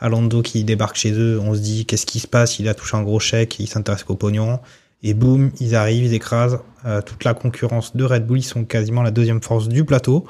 Alonso 0.00 0.42
qui 0.42 0.64
débarque 0.64 0.96
chez 0.96 1.12
eux, 1.12 1.40
on 1.40 1.54
se 1.54 1.60
dit 1.60 1.86
qu'est-ce 1.86 2.04
qui 2.04 2.18
se 2.20 2.26
passe? 2.26 2.58
Il 2.58 2.68
a 2.68 2.74
touché 2.74 2.96
un 2.96 3.02
gros 3.02 3.20
chèque, 3.20 3.58
il 3.60 3.68
s'intéresse 3.68 4.02
qu'au 4.04 4.16
pognon. 4.16 4.58
Et 5.02 5.14
boum, 5.14 5.50
ils 5.60 5.74
arrivent, 5.74 6.04
ils 6.04 6.14
écrasent 6.14 6.58
euh, 6.84 7.00
toute 7.02 7.24
la 7.24 7.34
concurrence 7.34 7.96
de 7.96 8.04
Red 8.04 8.26
Bull. 8.26 8.38
Ils 8.38 8.42
sont 8.42 8.64
quasiment 8.64 9.02
la 9.02 9.10
deuxième 9.10 9.42
force 9.42 9.68
du 9.68 9.84
plateau. 9.84 10.26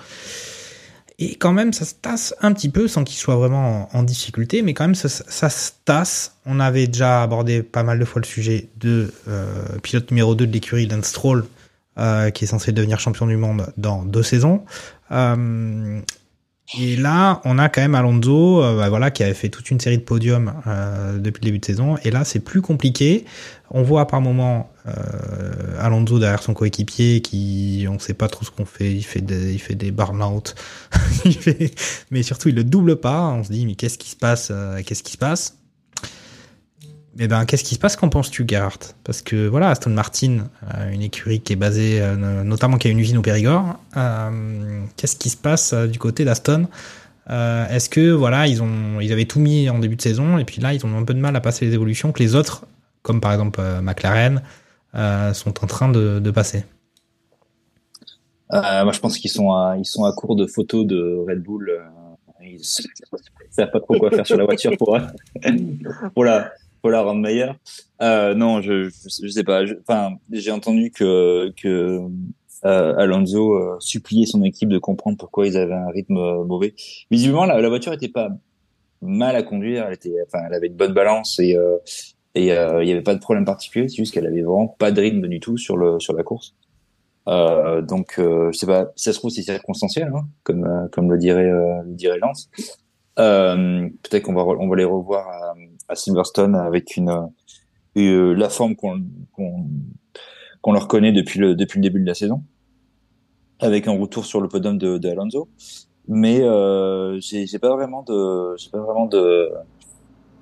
Et 1.19 1.37
quand 1.37 1.53
même, 1.53 1.73
ça 1.73 1.85
se 1.87 1.95
tasse 1.95 2.35
un 2.43 2.53
petit 2.53 2.69
peu 2.69 2.89
sans 2.89 3.03
qu'ils 3.03 3.17
soient 3.17 3.37
vraiment 3.37 3.89
en, 3.97 4.03
difficulté, 4.03 4.61
mais 4.61 4.75
quand 4.75 4.85
même, 4.85 4.95
ça, 4.95 5.09
se 5.09 5.71
tasse. 5.85 6.37
On 6.45 6.61
avait 6.61 6.87
déjà 6.89 7.23
abordé 7.23 7.63
pas 7.63 7.83
mal 7.83 7.99
de 7.99 8.05
fois 8.05 8.21
le 8.21 8.27
sujet 8.27 8.69
de 8.77 9.13
euh, 9.29 9.65
pilote 9.83 10.11
numéro 10.11 10.35
2 10.35 10.47
de 10.47 10.53
l'écurie, 10.53 10.87
Lance 10.87 11.07
Stroll, 11.07 11.47
euh, 11.99 12.29
qui 12.31 12.45
est 12.45 12.49
censé 12.49 12.73
devenir 12.73 13.01
champion 13.01 13.27
du 13.27 13.39
monde 13.39 13.73
dans 13.79 14.05
deux 14.05 14.23
saisons. 14.23 14.65
Et 16.75 16.97
là, 16.97 17.41
on 17.45 17.59
a 17.59 17.69
quand 17.69 17.81
même 17.81 17.95
Alonso, 17.95 18.61
euh, 18.63 18.77
bah 18.77 18.89
voilà, 18.89 19.13
qui 19.13 19.23
avait 19.23 19.35
fait 19.35 19.49
toute 19.51 19.71
une 19.71 19.79
série 19.79 19.99
de 19.99 20.03
podiums 20.03 20.53
euh, 20.67 21.17
depuis 21.19 21.41
le 21.43 21.47
début 21.47 21.59
de 21.61 21.65
saison. 21.65 21.97
Et 22.03 22.11
là, 22.11 22.25
c'est 22.25 22.41
plus 22.41 22.61
compliqué. 22.61 23.25
On 23.71 23.83
voit 23.83 24.09
par 24.09 24.21
moments 24.21 24.73
euh, 24.89 24.93
Alonso 25.81 26.19
derrière 26.19 26.43
son 26.43 26.55
coéquipier, 26.55 27.21
qui, 27.23 27.87
on 27.89 28.01
sait 28.01 28.15
pas 28.15 28.29
trop 28.29 28.45
ce 28.45 28.51
qu'on 28.51 28.65
fait. 28.65 28.93
Il 28.93 29.05
fait 29.05 29.21
des, 29.21 29.53
il 29.53 29.61
fait 29.61 29.77
des 29.77 29.93
burn-out. 29.93 30.57
Fait- 31.41 31.73
mais 32.11 32.25
surtout, 32.25 32.49
il 32.49 32.57
le 32.57 32.65
double 32.65 32.97
pas. 32.97 33.29
On 33.29 33.45
se 33.45 33.53
dit, 33.53 33.65
mais 33.65 33.77
qu'est-ce 33.77 33.99
qui 33.99 34.11
se 34.11 34.17
passe 34.17 34.49
euh, 34.51 34.83
Qu'est-ce 34.85 35.05
qui 35.05 35.13
se 35.13 35.19
passe? 35.19 35.57
Eh 37.19 37.29
ben, 37.29 37.47
qu'est-ce 37.47 37.65
qui 37.65 37.75
se 37.75 37.79
passe 37.79 37.97
Qu'en 37.97 38.11
penses-tu, 38.11 38.45
Gerhard 38.47 38.79
Parce 39.05 39.23
que 39.23 39.47
voilà, 39.49 39.71
Aston 39.71 39.91
Martin, 39.91 40.49
euh, 40.75 40.91
une 40.91 41.01
écurie 41.03 41.41
qui 41.41 41.55
est 41.55 41.57
basée, 41.57 42.03
euh, 42.03 42.15
no- 42.15 42.45
notamment 42.45 42.77
qui 42.77 42.89
a 42.89 42.91
une 42.91 42.99
usine 42.99 43.17
au 43.17 43.23
Périgord. 43.23 43.79
euh, 43.97 44.83
qu'est-ce 44.97 45.17
qui 45.17 45.31
se 45.31 45.37
passe 45.37 45.73
du 45.73 45.99
côté 45.99 46.25
d'Aston? 46.25 46.69
Est-ce 47.29 47.89
que 47.89 48.13
voilà, 48.13 48.47
ils 48.47 48.63
ont, 48.63 49.01
ils 49.01 49.13
avaient 49.13 49.25
tout 49.25 49.41
mis 49.41 49.69
en 49.69 49.79
début 49.81 49.97
de 49.97 50.03
saison 50.03 50.39
et 50.39 50.45
puis 50.45 50.61
là, 50.61 50.75
ils 50.75 50.87
ont 50.87 50.97
un 50.97 51.03
peu 51.03 51.15
de 51.15 51.19
mal 51.19 51.35
à 51.35 51.41
passer 51.41 51.65
les 51.65 51.75
évolutions 51.75 52.13
que 52.13 52.23
les 52.23 52.37
autres, 52.37 52.67
comme 53.03 53.21
par 53.21 53.33
exemple 53.33 53.61
McLaren, 53.83 54.43
sont 54.95 55.65
en 55.65 55.67
train 55.67 55.89
de, 55.89 56.31
passer? 56.31 56.65
Moi, 58.53 58.93
je 58.93 59.01
pense 59.01 59.19
qu'ils 59.19 59.33
sont 59.33 59.51
à, 59.51 59.75
ils 59.77 59.85
sont 59.85 60.05
à 60.05 60.13
court 60.13 60.37
de 60.37 60.47
photos 60.47 60.87
de 60.87 61.25
Red 61.27 61.43
Bull. 61.43 61.69
ils 62.45 62.63
savent 62.63 63.73
pas 63.73 63.81
trop 63.81 63.99
quoi 63.99 64.11
faire 64.11 64.27
sur 64.27 64.37
la 64.37 64.45
voiture 64.45 64.77
pour, 64.79 64.97
pour 66.15 66.25
la 66.91 67.03
rendre 67.03 67.21
meilleure. 67.21 67.57
Euh, 68.03 68.35
non, 68.35 68.61
je, 68.61 68.89
je, 68.89 69.27
je 69.27 69.29
sais 69.29 69.45
pas. 69.45 69.63
Enfin, 69.81 70.17
j'ai 70.31 70.51
entendu 70.51 70.91
que, 70.91 71.53
euh, 72.65 72.95
Alonso 72.97 73.55
euh, 73.55 73.77
suppliait 73.81 74.27
son 74.27 74.43
équipe 74.43 74.69
de 74.69 74.79
comprendre 74.79 75.17
pourquoi 75.17 75.47
ils 75.47 75.57
avaient 75.57 75.75
un 75.75 75.91
rythme 75.91 76.45
mauvais. 76.45 76.75
Visiblement, 77.11 77.45
la, 77.45 77.69
voiture 77.69 77.93
était 77.93 78.09
pas 78.09 78.31
mal 79.03 79.37
à 79.37 79.43
conduire. 79.43 79.87
Elle 79.87 79.95
était, 79.95 80.15
enfin, 80.27 80.45
elle 80.47 80.55
avait 80.55 80.69
une 80.69 80.77
bonne 80.77 80.95
balance 80.95 81.39
et 81.39 81.57
il 82.35 82.45
y 82.45 82.51
avait 82.51 83.03
pas 83.03 83.15
de 83.15 83.21
problème 83.21 83.45
particulier. 83.45 83.89
C'est 83.89 83.97
juste 83.97 84.15
qu'elle 84.15 84.27
avait 84.27 84.43
vraiment 84.43 84.69
pas 84.69 84.91
de 84.91 85.01
rythme 85.01 85.27
du 85.29 85.41
tout 85.41 85.57
sur 85.59 85.77
la 85.77 86.23
course. 86.23 86.55
Donc, 87.27 88.19
euh, 88.19 88.53
je 88.53 88.59
sais 88.59 88.67
pas, 88.67 88.93
si 88.97 89.05
ça 89.05 89.13
se 89.13 89.19
trouve, 89.19 89.31
c'est 89.31 89.43
circonstanciel, 89.43 90.13
hein, 90.15 90.27
comme, 90.45 91.11
le 91.11 91.19
dirait, 91.19 92.19
Lance. 92.19 92.51
Peut-être 93.17 94.23
qu'on 94.23 94.35
va, 94.35 94.45
va 94.45 94.77
les 94.77 94.85
revoir 94.85 95.55
à, 95.89 95.95
Silverstone 95.95 96.55
avec 96.55 96.97
une, 96.97 97.29
euh, 97.97 98.35
la 98.35 98.49
forme 98.49 98.77
qu'on 98.77 99.03
qu'on 99.33 99.69
qu'on 100.63 100.73
leur 100.73 100.89
connaît 100.89 101.13
depuis 101.13 101.39
le, 101.39 101.55
depuis 101.55 101.79
le 101.79 101.83
début 101.83 102.01
de 102.01 102.07
la 102.07 102.15
saison, 102.15 102.43
avec 103.61 103.87
un 103.89 103.99
retour 103.99 104.25
sur 104.25 104.41
le 104.41 104.49
podium 104.49 104.79
de, 104.79 104.99
de 104.99 105.09
Alonso. 105.09 105.49
Mais 106.09 106.41
euh, 106.43 107.19
j'ai 107.21 107.59
pas 107.59 107.75
vraiment 107.75 108.03
de, 108.03 108.57
j'ai 108.57 108.71
pas 108.71 108.81
vraiment 108.81 109.07
de 109.07 109.51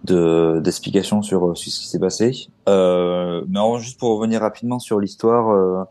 de 0.05 0.61
d'explications 0.63 1.23
sur, 1.23 1.57
sur 1.57 1.73
ce 1.73 1.81
qui 1.81 1.89
s'est 1.89 1.99
passé. 1.99 2.49
Euh, 2.69 3.45
mais 3.49 3.59
en, 3.59 3.79
juste 3.79 3.99
pour 3.99 4.17
revenir 4.19 4.41
rapidement 4.41 4.79
sur 4.79 5.01
l'histoire. 5.01 5.51
Euh, 5.51 5.85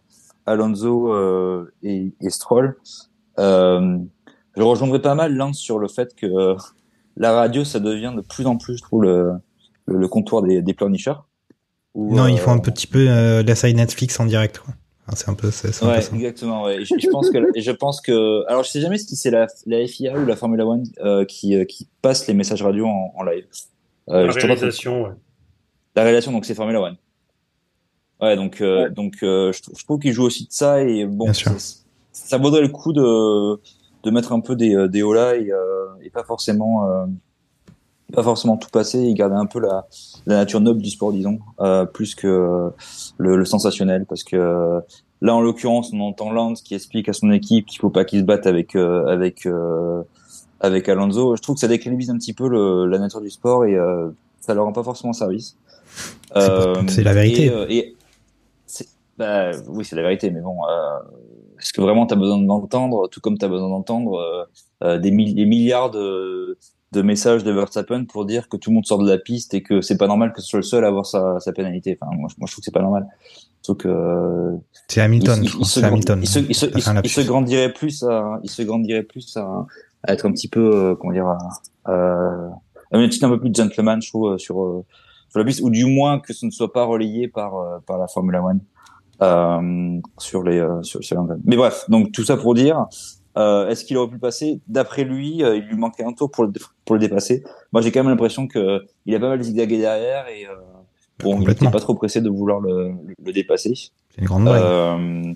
Alonso 0.46 1.14
euh, 1.14 1.72
et, 1.84 2.14
et 2.22 2.30
Stroll. 2.30 2.76
Euh, 3.40 3.98
je 4.56 4.62
rejoindrai 4.62 5.02
pas 5.02 5.16
mal 5.16 5.36
Lance 5.36 5.58
sur 5.58 5.80
le 5.80 5.88
fait 5.88 6.16
que 6.16 6.26
euh, 6.26 6.56
la 7.18 7.32
radio, 7.34 7.64
ça 7.64 7.80
devient 7.80 8.14
de 8.16 8.22
plus 8.22 8.46
en 8.46 8.58
plus, 8.58 8.78
je 8.78 8.82
trouve, 8.82 9.04
le, 9.04 9.34
le, 9.86 9.98
le 9.98 10.08
comptoir 10.08 10.42
des, 10.44 10.62
des 10.62 10.74
pleurnicheurs. 10.74 11.28
Où, 11.94 12.16
non, 12.16 12.24
euh, 12.24 12.32
il 12.32 12.40
faut 12.40 12.50
un 12.50 12.60
petit 12.60 12.88
peu 12.88 13.06
euh, 13.08 13.44
la 13.44 13.56
side 13.56 13.76
Netflix 13.78 14.20
en 14.20 14.26
direct. 14.26 14.60
Quoi. 14.60 14.74
Enfin, 15.06 15.16
c'est 15.16 15.30
un 15.30 15.34
peu, 15.36 15.52
c'est 15.52 15.72
c'est 15.72 15.84
un 15.86 15.90
peu 15.90 15.94
Ouais, 15.96 16.02
ça. 16.02 16.16
exactement. 16.16 16.64
Ouais. 16.64 16.84
Je, 16.86 16.96
je 16.98 17.08
pense 17.10 17.30
que, 17.30 17.38
je 17.60 17.72
pense 17.72 18.02
que, 18.02 18.44
alors 18.48 18.64
je 18.64 18.70
sais 18.70 18.82
jamais 18.82 18.98
si 18.98 19.16
c'est 19.16 19.30
la, 19.32 19.48
la 19.68 19.86
FIA 19.86 20.18
ou 20.18 20.26
la 20.26 20.36
Formula 20.36 20.66
One 20.66 20.84
euh, 21.04 21.26
qui, 21.26 21.56
euh, 21.56 21.66
qui 21.66 21.88
passe 22.02 22.26
les 22.28 22.34
messages 22.34 22.64
radio 22.64 22.88
en, 22.88 23.14
en 23.16 23.24
live. 23.24 23.46
Euh, 24.10 24.26
la 24.28 24.34
réalisation, 24.34 25.04
ouais. 25.04 25.12
La 25.96 26.04
réalisation, 26.04 26.32
donc 26.32 26.46
c'est 26.46 26.56
Formula 26.56 26.82
One. 26.82 26.96
Ouais, 28.22 28.36
donc 28.36 28.62
euh, 28.62 28.90
donc 28.90 29.16
euh, 29.22 29.52
je, 29.52 29.60
je 29.78 29.84
trouve 29.84 30.00
qu'il 30.00 30.14
joue 30.14 30.24
aussi 30.24 30.46
de 30.48 30.52
ça 30.52 30.82
et 30.82 31.06
bon, 31.06 31.26
Bien 31.26 31.34
sûr. 31.34 31.52
ça, 31.60 31.76
ça 32.12 32.38
vaudrait 32.38 32.62
le 32.62 32.70
coup 32.70 32.94
de 32.94 33.60
de 34.04 34.12
mettre 34.12 34.32
un 34.34 34.40
peu 34.42 34.56
des 34.56 34.76
euh, 34.76 34.88
des 34.88 35.02
hauts 35.04 35.14
là 35.14 35.36
et, 35.36 35.52
euh, 35.52 35.86
et 36.04 36.10
pas 36.10 36.24
forcément 36.24 36.90
euh, 36.90 37.06
pas 38.14 38.24
forcément 38.24 38.58
tout 38.58 38.70
passer 38.70 39.00
et 39.00 39.14
garder 39.14 39.36
un 39.36 39.46
peu 39.46 39.60
la 39.60 39.88
la 40.26 40.36
nature 40.36 40.62
noble 40.62 40.82
du 40.82 40.90
sport, 40.90 41.12
disons, 41.12 41.40
euh, 41.62 41.86
plus 41.86 42.16
que 42.16 42.28
euh, 42.28 42.70
le, 43.18 43.36
le 43.38 43.46
sensationnel, 43.46 44.06
parce 44.08 44.24
que 44.24 44.36
euh, 44.36 44.80
là 45.22 45.34
en 45.36 45.42
l'occurrence 45.42 45.92
on 45.94 46.00
entend 46.02 46.32
Lance 46.32 46.62
qui 46.62 46.76
explique 46.76 47.10
à 47.10 47.14
son 47.14 47.32
équipe 47.32 47.66
qu'il 47.66 47.80
faut 47.80 47.90
pas 47.90 48.06
qu'ils 48.06 48.20
se 48.20 48.26
battent 48.26 48.46
avec 48.48 48.76
euh, 48.76 49.06
avec 49.08 49.46
euh, 49.46 50.04
avec 50.60 50.88
Alonso. 50.90 51.36
Je 51.36 51.42
trouve 51.42 51.56
que 51.56 51.62
ça 51.62 51.68
décrédibilise 51.68 52.10
un 52.10 52.18
petit 52.18 52.34
peu 52.34 52.48
le, 52.48 52.86
la 52.88 53.00
nature 53.00 53.20
du 53.22 53.30
sport 53.30 53.66
et 53.66 53.76
euh, 53.76 54.10
ça 54.42 54.54
leur 54.54 54.66
rend 54.66 54.74
pas 54.74 54.84
forcément 54.84 55.14
service. 55.14 55.58
C'est 56.90 57.04
la 57.04 57.14
vérité. 57.14 57.46
Et, 57.70 57.78
et 57.78 57.82
c'est- 57.92 58.03
bah, 59.18 59.52
oui, 59.70 59.86
c'est 59.86 59.96
la 59.96 60.02
vérité, 60.02 60.32
mais 60.32 60.42
bon, 60.42 60.58
euh, 60.66 61.00
est-ce 61.60 61.72
que 61.74 61.82
vraiment 61.82 62.06
tu 62.06 62.14
as 62.14 62.18
besoin 62.18 62.40
d'entendre, 62.42 63.08
tout 63.10 63.20
comme 63.22 63.38
tu 63.38 63.46
as 63.46 63.48
besoin 63.50 63.70
d'entendre 63.70 64.16
euh, 64.20 64.44
euh, 64.84 64.98
des, 65.00 65.12
mi- 65.12 65.34
des 65.34 65.46
milliards 65.46 65.92
de, 65.92 66.58
de 66.92 67.02
messages 67.02 67.44
de 67.44 67.52
Verstappen 67.52 68.06
pour 68.06 68.26
dire 68.26 68.50
que 68.50 68.58
tout 68.58 68.70
le 68.70 68.76
monde 68.76 68.86
sort 68.86 68.98
de 69.00 69.10
la 69.10 69.18
piste 69.18 69.54
et 69.54 69.62
que 69.64 69.82
c'est 69.82 69.98
pas 69.98 70.08
normal 70.08 70.34
que 70.34 70.42
ce 70.42 70.48
soit 70.48 70.60
le 70.60 70.64
seul 70.64 70.84
à 70.86 70.88
avoir 70.90 71.06
sa, 71.06 71.40
sa 71.40 71.54
pénalité? 71.54 71.98
Enfin, 72.02 72.12
moi, 72.16 72.28
je- 72.30 72.36
moi, 72.40 72.48
je 72.48 72.54
trouve 72.54 72.62
que 72.62 72.66
c'est 72.66 72.72
pas 72.72 72.82
normal. 72.82 73.08
Que 73.66 73.88
euh, 73.88 74.58
C'est 74.90 75.00
Hamilton, 75.00 75.40
il- 75.42 75.48
je 75.48 75.54
il 75.54 75.56
crois. 75.56 75.66
se 75.68 75.74
C'est 75.76 75.80
grand- 75.82 75.90
Hamilton. 75.94 76.20
Il 76.22 76.28
se, 76.28 76.40
il 76.40 76.98
un 76.98 77.04
se 77.08 77.22
grandirait 77.22 77.72
plus 77.72 78.04
à, 78.04 78.40
il 78.44 78.50
se 78.50 78.62
grandirait 78.62 79.04
plus 79.04 79.38
à, 79.38 79.66
à 80.04 80.12
être 80.14 80.26
un 80.26 80.32
petit 80.34 80.50
peu, 80.50 80.60
euh, 80.76 80.96
comment 80.96 81.14
dire, 81.14 81.28
à 81.28 81.38
une 82.92 83.04
attitude 83.06 83.24
un 83.24 83.30
peu 83.30 83.40
plus 83.40 83.54
gentleman, 83.54 84.02
je 84.02 84.10
trouve, 84.10 84.34
euh, 84.34 84.38
sur, 84.38 84.62
euh, 84.62 84.84
sur 85.30 85.40
la 85.40 85.46
piste, 85.46 85.62
ou 85.62 85.70
du 85.70 85.86
moins 85.86 86.20
que 86.20 86.34
ce 86.34 86.46
ne 86.46 86.52
soit 86.52 86.74
pas 86.74 86.84
relayé 86.84 87.28
par, 87.28 87.56
euh, 87.56 87.78
par 87.88 87.98
la 87.98 88.08
Formula 88.08 88.44
One, 88.44 88.60
euh, 89.24 90.00
sur 90.18 90.44
les, 90.44 90.60
euh, 90.60 90.84
sur, 90.84 91.04
sur. 91.04 91.26
Mais 91.46 91.56
bref, 91.56 91.86
donc 91.90 92.12
tout 92.12 92.24
ça 92.24 92.38
pour 92.38 92.54
dire, 92.54 92.86
euh, 93.38 93.70
est-ce 93.70 93.86
qu'il 93.86 93.98
aurait 93.98 94.10
pu 94.10 94.16
le 94.16 94.20
passer? 94.20 94.62
D'après 94.68 95.04
lui, 95.04 95.44
euh, 95.44 95.56
il 95.56 95.64
lui 95.64 95.78
manquait 95.78 96.04
un 96.04 96.14
tour 96.14 96.30
pour 96.30 96.44
le, 96.46 96.52
pour 96.86 96.96
le 96.96 97.00
dépasser? 97.00 97.44
Moi, 97.72 97.82
j'ai 97.82 97.92
quand 97.92 98.02
même 98.02 98.10
l'impression 98.10 98.48
que 98.48 98.86
il 99.06 99.16
a 99.16 99.20
pas 99.20 99.30
mal 99.30 99.42
zigzagué 99.42 99.78
derrière 99.78 100.28
et, 100.28 100.46
bon, 101.20 101.42
il 101.42 101.48
n'était 101.48 101.72
pas 101.72 101.80
trop 101.80 101.96
pressé 101.96 102.22
de 102.22 102.30
vouloir 102.30 102.60
le, 102.60 102.90
le, 102.90 103.16
le 103.26 103.32
dépasser. 103.32 103.74
C'est 103.76 104.22
une 104.22 104.26
grande 104.28 104.44
blague. 104.44 105.36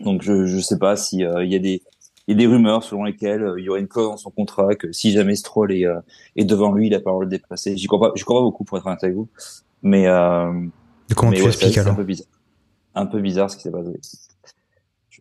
Donc 0.00 0.22
je 0.22 0.46
je 0.46 0.58
sais 0.58 0.78
pas 0.78 0.96
si 0.96 1.18
il 1.18 1.52
y 1.52 1.54
a 1.54 1.58
des 1.60 1.80
il 2.26 2.32
y 2.32 2.34
a 2.34 2.46
des 2.46 2.52
rumeurs 2.52 2.82
selon 2.84 3.04
lesquelles 3.04 3.42
euh, 3.42 3.60
il 3.60 3.64
y 3.64 3.68
aurait 3.68 3.80
une 3.80 3.88
clause 3.88 4.08
dans 4.08 4.16
son 4.16 4.30
contrat 4.30 4.74
que 4.74 4.92
si 4.92 5.10
jamais 5.10 5.34
Stroll 5.34 5.72
est, 5.72 5.86
euh, 5.86 6.00
est 6.36 6.44
devant 6.44 6.72
lui, 6.72 6.86
il 6.86 6.94
a 6.94 7.00
pas 7.00 7.10
le 7.10 7.14
droit 7.14 7.24
de 7.24 7.30
dépasser. 7.30 7.76
J'y 7.76 7.86
crois 7.86 8.00
pas, 8.00 8.12
j'y 8.14 8.22
crois 8.22 8.40
pas 8.40 8.44
beaucoup 8.44 8.64
pour 8.64 8.78
être 8.78 8.86
honnête 8.86 9.02
avec 9.02 9.16
vous. 9.16 9.28
Mais 9.82 10.06
euh, 10.06 10.52
Et 11.12 11.14
comment 11.14 11.30
mais 11.30 11.36
tu 11.38 11.44
ouais, 11.44 11.52
c'est 11.52 11.78
un 11.78 11.82
alors 11.82 11.96
peu 11.96 12.04
bizarre. 12.04 12.26
Un 12.94 13.06
peu 13.06 13.20
bizarre 13.20 13.50
ce 13.50 13.56
qui 13.56 13.62
s'est 13.62 13.70
passé. 13.70 13.98
Je, 15.10 15.20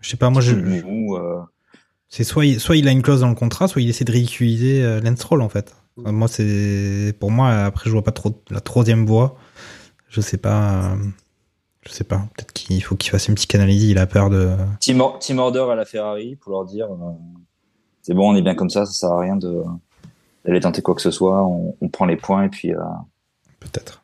Je 0.00 0.08
sais 0.10 0.16
pas, 0.16 0.30
moi, 0.30 0.40
je, 0.42 0.54
euh, 0.56 1.40
c'est 2.08 2.24
soit 2.24 2.44
il, 2.46 2.58
soit 2.60 2.76
il 2.76 2.88
a 2.88 2.90
une 2.90 3.02
clause 3.02 3.20
dans 3.20 3.28
le 3.28 3.34
contrat, 3.34 3.68
soit 3.68 3.82
il 3.82 3.88
essaie 3.88 4.04
de 4.04 4.12
ridiculiser 4.12 4.82
euh, 4.82 5.00
Lance 5.00 5.24
en 5.30 5.48
fait. 5.48 5.74
Moi, 5.96 6.28
c'est 6.28 7.14
pour 7.20 7.30
moi. 7.30 7.50
Après, 7.50 7.84
je 7.86 7.92
vois 7.92 8.02
pas 8.04 8.12
trop 8.12 8.42
la 8.50 8.60
troisième 8.60 9.04
voie. 9.06 9.36
Je 10.08 10.20
sais 10.20 10.38
pas. 10.38 10.92
euh, 10.92 10.96
Je 11.82 11.90
sais 11.92 12.04
pas. 12.04 12.18
Peut-être 12.36 12.52
qu'il 12.52 12.82
faut 12.82 12.96
qu'il 12.96 13.10
fasse 13.10 13.28
une 13.28 13.34
petite 13.34 13.54
analyse. 13.54 13.84
Il 13.84 13.98
a 13.98 14.06
peur 14.06 14.30
de. 14.30 14.50
Team, 14.80 15.00
or- 15.00 15.18
team 15.18 15.38
order 15.38 15.66
à 15.70 15.74
la 15.74 15.84
Ferrari 15.84 16.36
pour 16.36 16.52
leur 16.52 16.64
dire 16.64 16.86
euh, 16.90 17.12
c'est 18.02 18.14
bon, 18.14 18.30
on 18.32 18.34
est 18.36 18.42
bien 18.42 18.54
comme 18.54 18.70
ça, 18.70 18.86
ça 18.86 18.92
sert 18.92 19.10
à 19.12 19.20
rien 19.20 19.36
de 19.36 19.62
d'aller 20.44 20.60
tenter 20.60 20.80
quoi 20.80 20.94
que 20.94 21.02
ce 21.02 21.10
soit. 21.10 21.44
On, 21.44 21.76
on 21.80 21.88
prend 21.88 22.06
les 22.06 22.16
points 22.16 22.44
et 22.44 22.48
puis 22.48 22.72
Peut-être. 23.60 23.99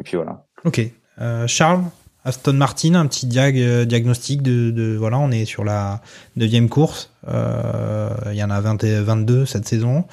Et 0.00 0.02
puis 0.02 0.16
voilà. 0.16 0.44
Ok. 0.64 0.80
Euh, 1.20 1.46
Charles, 1.46 1.82
Aston 2.24 2.54
Martin, 2.54 2.94
un 2.94 3.06
petit 3.06 3.26
diag, 3.26 3.58
euh, 3.58 3.84
diagnostic 3.84 4.42
de, 4.42 4.70
de- 4.70 4.96
Voilà, 4.96 5.18
on 5.18 5.30
est 5.30 5.44
sur 5.44 5.64
la 5.64 6.00
neuvième 6.36 6.68
course. 6.68 7.12
Euh, 7.28 8.10
Il 8.32 8.36
y 8.36 8.42
en 8.42 8.50
a 8.50 8.60
20 8.60 8.82
et 8.84 9.00
22 9.00 9.46
cette 9.46 9.66
saison. 9.68 10.04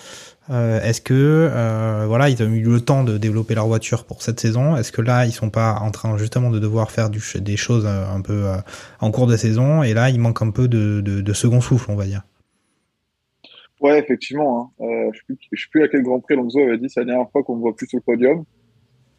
Euh, 0.50 0.80
Est-ce 0.82 1.02
que 1.02 1.14
euh, 1.14 2.06
voilà, 2.08 2.30
ils 2.30 2.42
ont 2.42 2.48
eu 2.48 2.62
le 2.64 2.80
temps 2.80 3.04
de 3.04 3.18
développer 3.18 3.54
leur 3.56 3.68
voiture 3.68 4.06
pour 4.06 4.22
cette 4.22 4.40
saison? 4.40 4.78
Est-ce 4.78 4.94
que 4.94 5.02
là, 5.02 5.26
ils 5.26 5.34
sont 5.34 5.50
pas 5.50 5.74
en 5.82 5.92
train 5.92 6.18
justement 6.18 6.50
de 6.50 6.60
devoir 6.60 6.92
faire 6.92 7.10
du, 7.10 7.22
des 7.42 7.58
choses 7.58 7.86
euh, 7.86 8.08
un 8.10 8.22
peu 8.22 8.46
euh, 8.46 8.56
en 9.02 9.12
cours 9.12 9.28
de 9.28 9.36
saison? 9.36 9.84
Et 9.84 9.94
là, 9.94 10.10
il 10.10 10.20
manque 10.22 10.42
un 10.42 10.52
peu 10.52 10.70
de, 10.70 11.02
de, 11.02 11.20
de 11.20 11.34
second 11.34 11.60
souffle, 11.60 11.92
on 11.92 11.96
va 11.96 12.06
dire. 12.06 12.22
Ouais, 13.82 14.00
effectivement. 14.00 14.72
Hein. 14.80 14.86
Euh, 14.86 14.86
je 14.88 15.08
ne 15.08 15.14
sais 15.14 15.22
plus- 15.28 15.38
je 15.52 15.62
sais 15.62 15.68
plus 15.70 15.84
à 15.84 15.88
quel 15.90 16.02
Grand 16.04 16.20
Prix 16.20 16.34
Alonso 16.36 16.60
avait 16.60 16.78
dit 16.78 16.88
c'est 16.90 17.02
la 17.02 17.06
dernière 17.08 17.30
fois 17.30 17.44
qu'on 17.44 17.56
ne 17.58 17.62
voit 17.62 17.76
plus 17.76 17.88
sur 17.88 17.98
le 17.98 18.04
podium. 18.04 18.44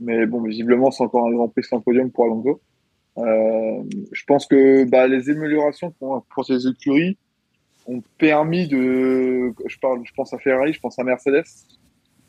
Mais 0.01 0.27
bon, 0.27 0.43
visiblement, 0.43 0.91
c'est 0.91 1.03
encore 1.03 1.27
un 1.27 1.33
Grand 1.33 1.49
Prix 1.49 1.65
sans 1.65 1.81
podium 1.81 2.11
pour 2.11 2.25
Alonso. 2.25 2.61
Euh, 3.19 3.83
je 4.13 4.25
pense 4.27 4.47
que 4.47 4.85
bah, 4.85 5.09
les 5.09 5.29
améliorations 5.29 5.91
pour, 5.99 6.25
pour 6.33 6.45
ces 6.45 6.69
écuries 6.69 7.17
ont 7.87 8.03
permis 8.19 8.69
de, 8.69 9.53
je 9.67 9.79
parle, 9.79 10.03
je 10.05 10.13
pense 10.15 10.33
à 10.33 10.39
Ferrari, 10.39 10.73
je 10.73 10.81
pense 10.81 10.99
à 10.99 11.05
Mercedes, 11.05 11.45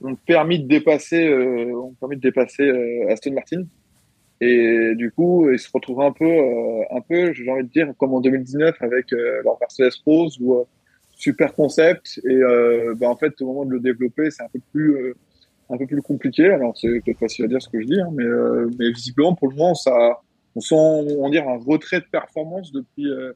ont 0.02 0.16
permis 0.16 0.60
de 0.60 0.68
dépasser, 0.68 1.28
euh, 1.28 1.74
ont 1.76 1.94
permis 2.00 2.16
de 2.16 2.22
dépasser 2.22 2.64
euh, 2.64 3.12
Aston 3.12 3.34
Martin. 3.34 3.66
Et 4.42 4.96
du 4.96 5.12
coup, 5.12 5.50
ils 5.52 5.60
se 5.60 5.70
retrouvent 5.74 6.02
un 6.02 6.14
peu, 6.14 6.26
euh, 6.26 6.84
un 6.92 7.02
peu, 7.02 7.34
j'ai 7.34 7.50
envie 7.50 7.64
de 7.64 7.70
dire, 7.70 7.94
comme 7.98 8.14
en 8.14 8.22
2019 8.22 8.76
avec 8.82 9.12
euh, 9.12 9.42
leur 9.44 9.58
Mercedes 9.60 9.92
Rose 10.06 10.38
ou 10.40 10.56
euh, 10.56 10.64
super 11.16 11.54
concept. 11.54 12.22
Et 12.26 12.40
bah, 12.96 13.10
en 13.10 13.18
fait, 13.18 13.42
au 13.42 13.48
moment 13.48 13.66
de 13.66 13.72
le 13.72 13.80
développer, 13.82 14.32
c'est 14.32 14.44
un 14.44 14.48
peu 14.48 14.60
plus, 14.72 15.14
un 15.70 15.78
peu 15.78 15.86
plus 15.88 16.02
compliqué. 16.02 16.46
Alors 16.48 16.76
c'est 16.78 16.88
peut-être 17.02 17.20
facile 17.20 17.46
à 17.46 17.48
dire 17.48 17.62
ce 17.62 17.70
que 17.70 17.80
je 17.82 17.86
dis, 17.88 18.00
hein, 18.00 18.10
mais, 18.14 18.24
euh, 18.24 18.70
mais 18.80 18.92
visiblement 18.92 19.36
pour 19.36 19.50
le 19.50 19.56
moment, 19.56 19.76
ça, 19.76 20.20
on 20.56 20.62
sent, 20.62 20.76
on 20.76 21.30
dire, 21.30 21.48
un 21.48 21.58
retrait 21.66 22.00
de 22.00 22.06
performance 22.12 22.72
depuis, 22.72 23.10
euh, 23.10 23.34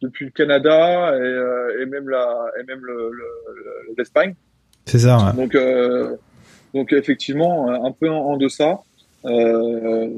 depuis 0.00 0.24
le 0.26 0.30
Canada 0.30 1.16
et, 1.16 1.20
euh, 1.20 1.82
et 1.82 1.86
même 1.86 2.08
la, 2.08 2.46
et 2.60 2.64
même 2.64 2.80
le, 2.82 3.10
le- 3.10 3.54
le- 3.56 3.94
l'Espagne. 3.98 4.34
C'est 4.86 5.00
ça. 5.00 5.16
ouais. 5.18 5.32
Donc, 5.36 5.54
euh, 5.54 6.16
donc 6.74 6.92
effectivement, 6.92 7.68
un 7.70 7.92
peu 7.92 8.08
en, 8.08 8.16
en 8.32 8.36
deçà. 8.36 8.80
Euh, 9.24 10.08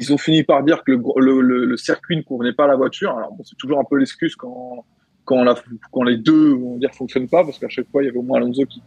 ils 0.00 0.12
ont 0.12 0.18
fini 0.18 0.44
par 0.44 0.62
dire 0.62 0.84
que 0.84 0.92
le, 0.92 1.40
le, 1.40 1.64
le 1.64 1.76
circuit 1.76 2.16
ne 2.16 2.22
convenait 2.22 2.52
pas 2.52 2.64
à 2.64 2.68
la 2.68 2.76
voiture. 2.76 3.16
Alors 3.16 3.32
bon, 3.32 3.42
c'est 3.44 3.56
toujours 3.56 3.78
un 3.80 3.84
peu 3.84 3.96
l'excuse 3.96 4.36
quand 4.36 4.84
quand, 5.24 5.42
la, 5.44 5.54
quand 5.92 6.04
les 6.04 6.16
deux 6.16 6.54
on 6.54 6.74
va 6.74 6.78
dire 6.78 6.94
fonctionnent 6.94 7.28
pas, 7.28 7.44
parce 7.44 7.58
qu'à 7.58 7.68
chaque 7.68 7.88
fois 7.90 8.02
il 8.02 8.06
y 8.06 8.08
avait 8.08 8.18
au 8.18 8.22
moins 8.22 8.38
Alonso 8.38 8.64
qui 8.66 8.80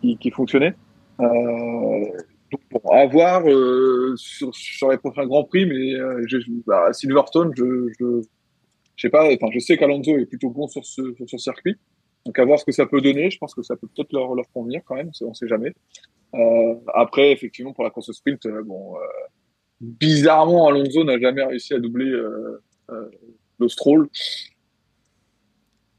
qui, 0.00 0.16
qui 0.16 0.30
fonctionnait. 0.30 0.74
Euh, 1.20 2.04
donc 2.50 2.60
bon, 2.70 2.90
à 2.90 3.06
voir 3.06 3.48
euh, 3.48 4.14
sur, 4.16 4.54
sur 4.54 4.90
les 4.90 4.98
prochains 4.98 5.26
grands 5.26 5.44
prix, 5.44 5.66
mais 5.66 5.94
euh, 5.94 6.24
je, 6.26 6.38
bah, 6.66 6.92
Silverstone, 6.92 7.52
je, 7.56 7.88
je 7.98 8.22
je 8.96 9.02
sais 9.02 9.10
pas. 9.10 9.26
Enfin, 9.32 9.48
je 9.52 9.58
sais 9.58 9.76
qu'Alonso 9.76 10.16
est 10.18 10.26
plutôt 10.26 10.50
bon 10.50 10.68
sur 10.68 10.84
ce 10.84 11.14
sur 11.14 11.28
ce 11.28 11.38
circuit. 11.38 11.76
Donc 12.26 12.38
à 12.38 12.44
voir 12.44 12.58
ce 12.58 12.64
que 12.64 12.72
ça 12.72 12.86
peut 12.86 13.00
donner. 13.00 13.30
Je 13.30 13.38
pense 13.38 13.54
que 13.54 13.62
ça 13.62 13.76
peut 13.76 13.88
peut-être 13.94 14.12
leur, 14.12 14.34
leur 14.34 14.50
convenir 14.52 14.82
quand 14.84 14.94
même. 14.94 15.10
On 15.22 15.34
sait 15.34 15.48
jamais. 15.48 15.74
Euh, 16.34 16.74
après, 16.94 17.32
effectivement, 17.32 17.72
pour 17.72 17.84
la 17.84 17.90
course 17.90 18.10
sprint, 18.12 18.46
euh, 18.46 18.62
bon, 18.62 18.96
euh, 18.96 19.00
bizarrement, 19.80 20.68
Alonso 20.68 21.04
n'a 21.04 21.18
jamais 21.18 21.44
réussi 21.44 21.74
à 21.74 21.78
doubler 21.78 22.10
euh, 22.10 22.60
le 23.58 23.68
Stroll. 23.68 24.08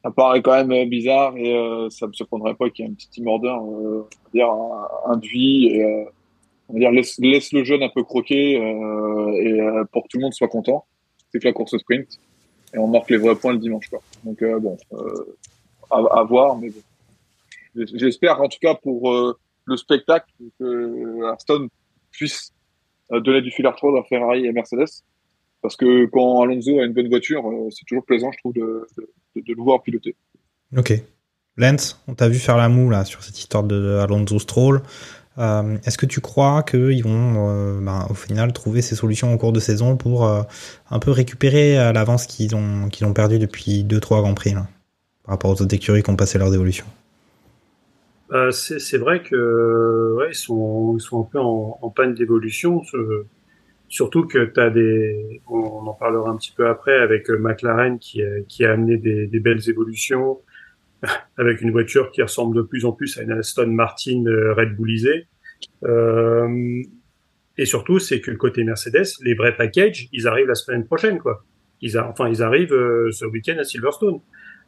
Ça 0.06 0.12
paraît 0.12 0.44
quand 0.44 0.52
même 0.52 0.72
euh, 0.72 0.86
bizarre 0.86 1.36
et 1.36 1.52
euh, 1.52 1.90
ça 1.90 2.06
me 2.06 2.14
surprendrait 2.14 2.54
pas 2.54 2.70
qu'il 2.70 2.86
y 2.86 2.88
ait 2.88 2.92
un 2.92 2.94
petit 2.94 3.10
team 3.10 3.26
order, 3.26 3.56
euh, 3.60 4.04
dire, 4.36 4.54
induit 5.08 5.66
et 5.66 5.84
euh, 5.84 6.06
dire 6.70 6.92
laisse, 6.92 7.18
le 7.20 7.64
jeune 7.64 7.82
un 7.82 7.90
peu 7.90 8.04
croquer 8.04 8.52
et 8.52 9.62
pour 9.92 10.04
que 10.04 10.08
tout 10.10 10.18
le 10.18 10.22
monde 10.22 10.34
soit 10.36 10.48
content. 10.48 10.86
C'est 11.32 11.40
que 11.40 11.48
la 11.48 11.54
course 11.54 11.76
sprint 11.76 12.20
et 12.76 12.78
on 12.78 12.88
marque 12.88 13.10
les 13.10 13.18
vrais 13.18 13.36
points 13.36 13.54
le 13.54 13.58
dimanche 13.58 13.90
quoi. 13.90 14.00
Donc 14.24 14.44
bon, 14.62 14.78
à, 15.90 16.24
voir, 16.24 16.56
mais. 16.56 16.70
J'espère 17.76 18.40
en 18.42 18.48
tout 18.48 18.60
cas 18.62 18.76
pour 18.76 19.12
le 19.66 19.78
spectacle 19.78 20.32
que 20.60 21.34
Aston 21.34 21.68
puisse 22.12 22.54
donner 23.10 23.42
du 23.42 23.50
fil 23.50 23.66
à 23.66 23.72
retordre 23.72 23.98
à 23.98 24.04
Ferrari 24.04 24.46
et 24.46 24.52
Mercedes. 24.52 25.04
Parce 25.66 25.76
que 25.78 26.06
quand 26.08 26.42
Alonso 26.42 26.80
a 26.80 26.86
une 26.86 26.94
bonne 26.94 27.10
voiture, 27.10 27.46
euh, 27.48 27.70
c'est 27.72 27.86
toujours 27.86 28.06
plaisant, 28.06 28.32
je 28.32 28.38
trouve, 28.40 28.54
de, 28.54 28.88
de, 29.36 29.42
de 29.42 29.54
le 29.54 29.62
voir 29.64 29.82
piloter. 29.84 30.16
Ok. 30.78 30.94
Lance, 31.58 32.02
on 32.08 32.16
t'a 32.16 32.28
vu 32.28 32.38
faire 32.40 32.58
la 32.58 32.70
moue 32.70 32.90
là 32.90 33.06
sur 33.06 33.24
cette 33.24 33.40
histoire 33.40 33.64
de 33.64 33.98
Alonso 33.98 34.40
Stroll. 34.40 34.82
Euh, 35.38 35.78
Est-ce 35.86 35.98
que 35.98 36.06
tu 36.06 36.22
crois 36.22 36.64
qu'ils 36.64 37.04
vont 37.04 37.50
euh, 37.50 37.80
ben, 37.82 38.08
au 38.10 38.16
final 38.16 38.54
trouver 38.54 38.82
ces 38.82 38.96
solutions 38.96 39.34
en 39.34 39.38
cours 39.38 39.54
de 39.54 39.60
saison 39.62 39.98
pour 39.98 40.26
euh, 40.26 40.44
un 40.92 41.00
peu 41.00 41.12
récupérer 41.12 41.80
euh, 41.80 41.94
l'avance 41.94 42.28
qu'ils 42.28 42.56
ont 42.56 42.90
qu'ils 42.90 43.06
ont 43.08 43.14
perdu 43.14 43.40
depuis 43.40 43.84
2-3 43.86 44.22
grands 44.22 44.36
prix 44.36 44.54
là, 44.54 44.68
par 45.24 45.34
rapport 45.36 45.52
aux 45.52 45.62
autres 45.62 45.76
écuries 45.76 46.04
qui 46.04 46.12
ont 46.12 46.18
passé 46.18 46.38
leurs 46.40 46.54
évolutions? 46.54 46.88
Euh, 48.32 48.52
c'est 48.52 48.80
c'est 48.80 48.98
vrai 48.98 49.22
que 49.22 50.16
ouais, 50.18 50.30
ils 50.32 50.36
sont 50.36 50.96
ils 50.98 51.02
sont 51.02 51.22
un 51.22 51.24
peu 51.26 51.40
en, 51.40 51.78
en 51.82 51.90
panne 51.92 52.16
d'évolution. 52.16 52.84
ce- 52.84 53.26
Surtout 53.88 54.26
que 54.26 54.46
tu 54.46 54.60
as 54.60 54.70
des, 54.70 55.42
on, 55.48 55.88
en 55.88 55.94
parlera 55.94 56.30
un 56.30 56.38
petit 56.38 56.54
peu 56.56 56.68
après 56.68 56.96
avec 56.96 57.30
euh, 57.30 57.38
McLaren 57.38 58.00
qui 58.00 58.24
a, 58.24 58.42
qui 58.48 58.66
a 58.66 58.72
amené 58.72 58.98
des, 58.98 59.28
des 59.28 59.40
belles 59.40 59.70
évolutions 59.70 60.40
avec 61.38 61.62
une 61.62 61.72
voiture 61.72 62.12
qui 62.12 62.22
ressemble 62.22 62.56
de 62.56 62.62
plus 62.62 62.86
en 62.86 62.92
plus 62.92 63.18
à 63.18 63.24
une 63.24 63.32
Aston 63.32 63.68
Martin 63.68 64.26
euh, 64.26 64.54
Red 64.54 64.76
Bullisée. 64.76 65.28
Euh, 65.84 66.84
et 67.58 67.66
surtout, 67.66 68.00
c'est 68.00 68.22
que 68.22 68.32
côté 68.32 68.64
Mercedes, 68.64 69.06
les 69.22 69.34
vrais 69.34 69.56
packages, 69.56 70.10
ils 70.12 70.28
arrivent 70.28 70.48
la 70.48 70.56
semaine 70.56 70.86
prochaine, 70.86 71.20
quoi. 71.20 71.44
Ils 71.82 71.98
a, 71.98 72.08
enfin, 72.08 72.28
ils 72.30 72.42
arrivent 72.42 72.74
euh, 72.74 73.12
ce 73.12 73.26
week-end 73.26 73.58
à 73.60 73.64
Silverstone. 73.64 74.20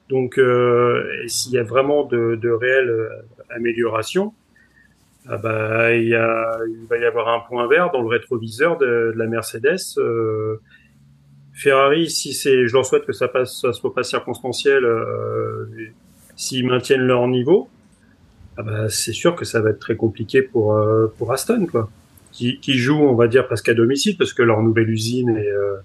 Donc, 0.10 0.38
euh, 0.38 1.04
s'il 1.28 1.54
y 1.54 1.58
a 1.58 1.64
vraiment 1.64 2.06
de, 2.06 2.36
de 2.36 2.50
réelles 2.50 2.90
euh, 2.90 3.10
améliorations, 3.50 4.34
ah 5.30 5.38
bah, 5.38 5.94
il, 5.94 6.10
y 6.10 6.16
a, 6.16 6.60
il 6.68 6.88
va 6.88 6.98
y 6.98 7.06
avoir 7.06 7.28
un 7.30 7.40
point 7.48 7.68
vert 7.68 7.92
dans 7.92 8.02
le 8.02 8.08
rétroviseur 8.08 8.78
de, 8.78 9.12
de 9.14 9.18
la 9.18 9.28
Mercedes. 9.28 9.98
Euh, 9.98 10.62
Ferrari, 11.54 12.10
si 12.10 12.34
c'est, 12.34 12.68
je 12.68 12.74
leur 12.74 12.86
souhaite 12.86 13.06
que 13.06 13.14
ça 13.14 13.28
passe, 13.28 13.60
ça 13.62 13.74
soit 13.74 13.94
pas 13.94 14.04
circonstanciel, 14.04 14.86
euh, 14.86 15.66
s'ils 16.36 16.66
maintiennent 16.66 17.02
leur 17.02 17.28
niveau, 17.28 17.68
ah 18.58 18.64
bah, 18.64 18.90
c'est 18.90 19.14
sûr 19.14 19.36
que 19.36 19.44
ça 19.44 19.60
va 19.60 19.72
être 19.72 19.80
très 19.80 19.96
compliqué 19.96 20.42
pour 20.42 20.76
euh, 20.76 21.08
pour 21.18 21.32
Aston, 21.32 21.66
quoi. 21.66 21.90
Qui, 22.32 22.60
qui 22.60 22.74
joue, 22.74 22.98
on 22.98 23.16
va 23.16 23.28
dire 23.28 23.48
presque 23.48 23.70
à 23.70 23.74
domicile 23.74 24.16
parce 24.18 24.34
que 24.34 24.44
leur 24.44 24.62
nouvelle 24.62 24.90
usine 24.90 25.30
est, 25.30 25.50
euh, 25.50 25.78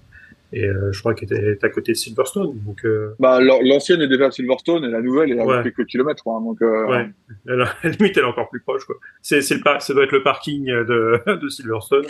et 0.53 0.65
euh, 0.65 0.91
je 0.91 0.99
crois 0.99 1.13
qu'elle 1.15 1.33
est 1.33 1.63
à 1.63 1.69
côté 1.69 1.91
de 1.93 1.97
Silverstone. 1.97 2.53
Donc, 2.65 2.85
euh, 2.85 3.13
Bah, 3.19 3.41
l'an- 3.41 3.59
l'ancienne 3.63 4.01
est 4.01 4.07
déjà 4.07 4.27
à 4.27 4.31
Silverstone 4.31 4.85
et 4.85 4.89
la 4.89 5.01
nouvelle 5.01 5.31
est 5.31 5.39
à 5.39 5.45
Ouais. 5.45 5.63
quelques 5.63 5.85
kilomètres. 5.87 6.23
Quoi, 6.23 6.39
donc, 6.39 6.61
euh, 6.61 6.85
Ouais. 6.87 7.09
Elle, 7.47 7.61
à 7.61 7.65
la 7.83 7.89
limite, 7.89 8.15
elle 8.17 8.23
est 8.23 8.27
encore 8.27 8.49
plus 8.49 8.61
proche, 8.61 8.85
quoi. 8.85 8.95
C'est, 9.21 9.41
c'est 9.41 9.55
le 9.55 9.61
ça 9.79 9.93
doit 9.93 10.03
être 10.03 10.11
le 10.11 10.23
parking 10.23 10.65
de, 10.67 11.19
de 11.41 11.49
Silverstone. 11.49 12.05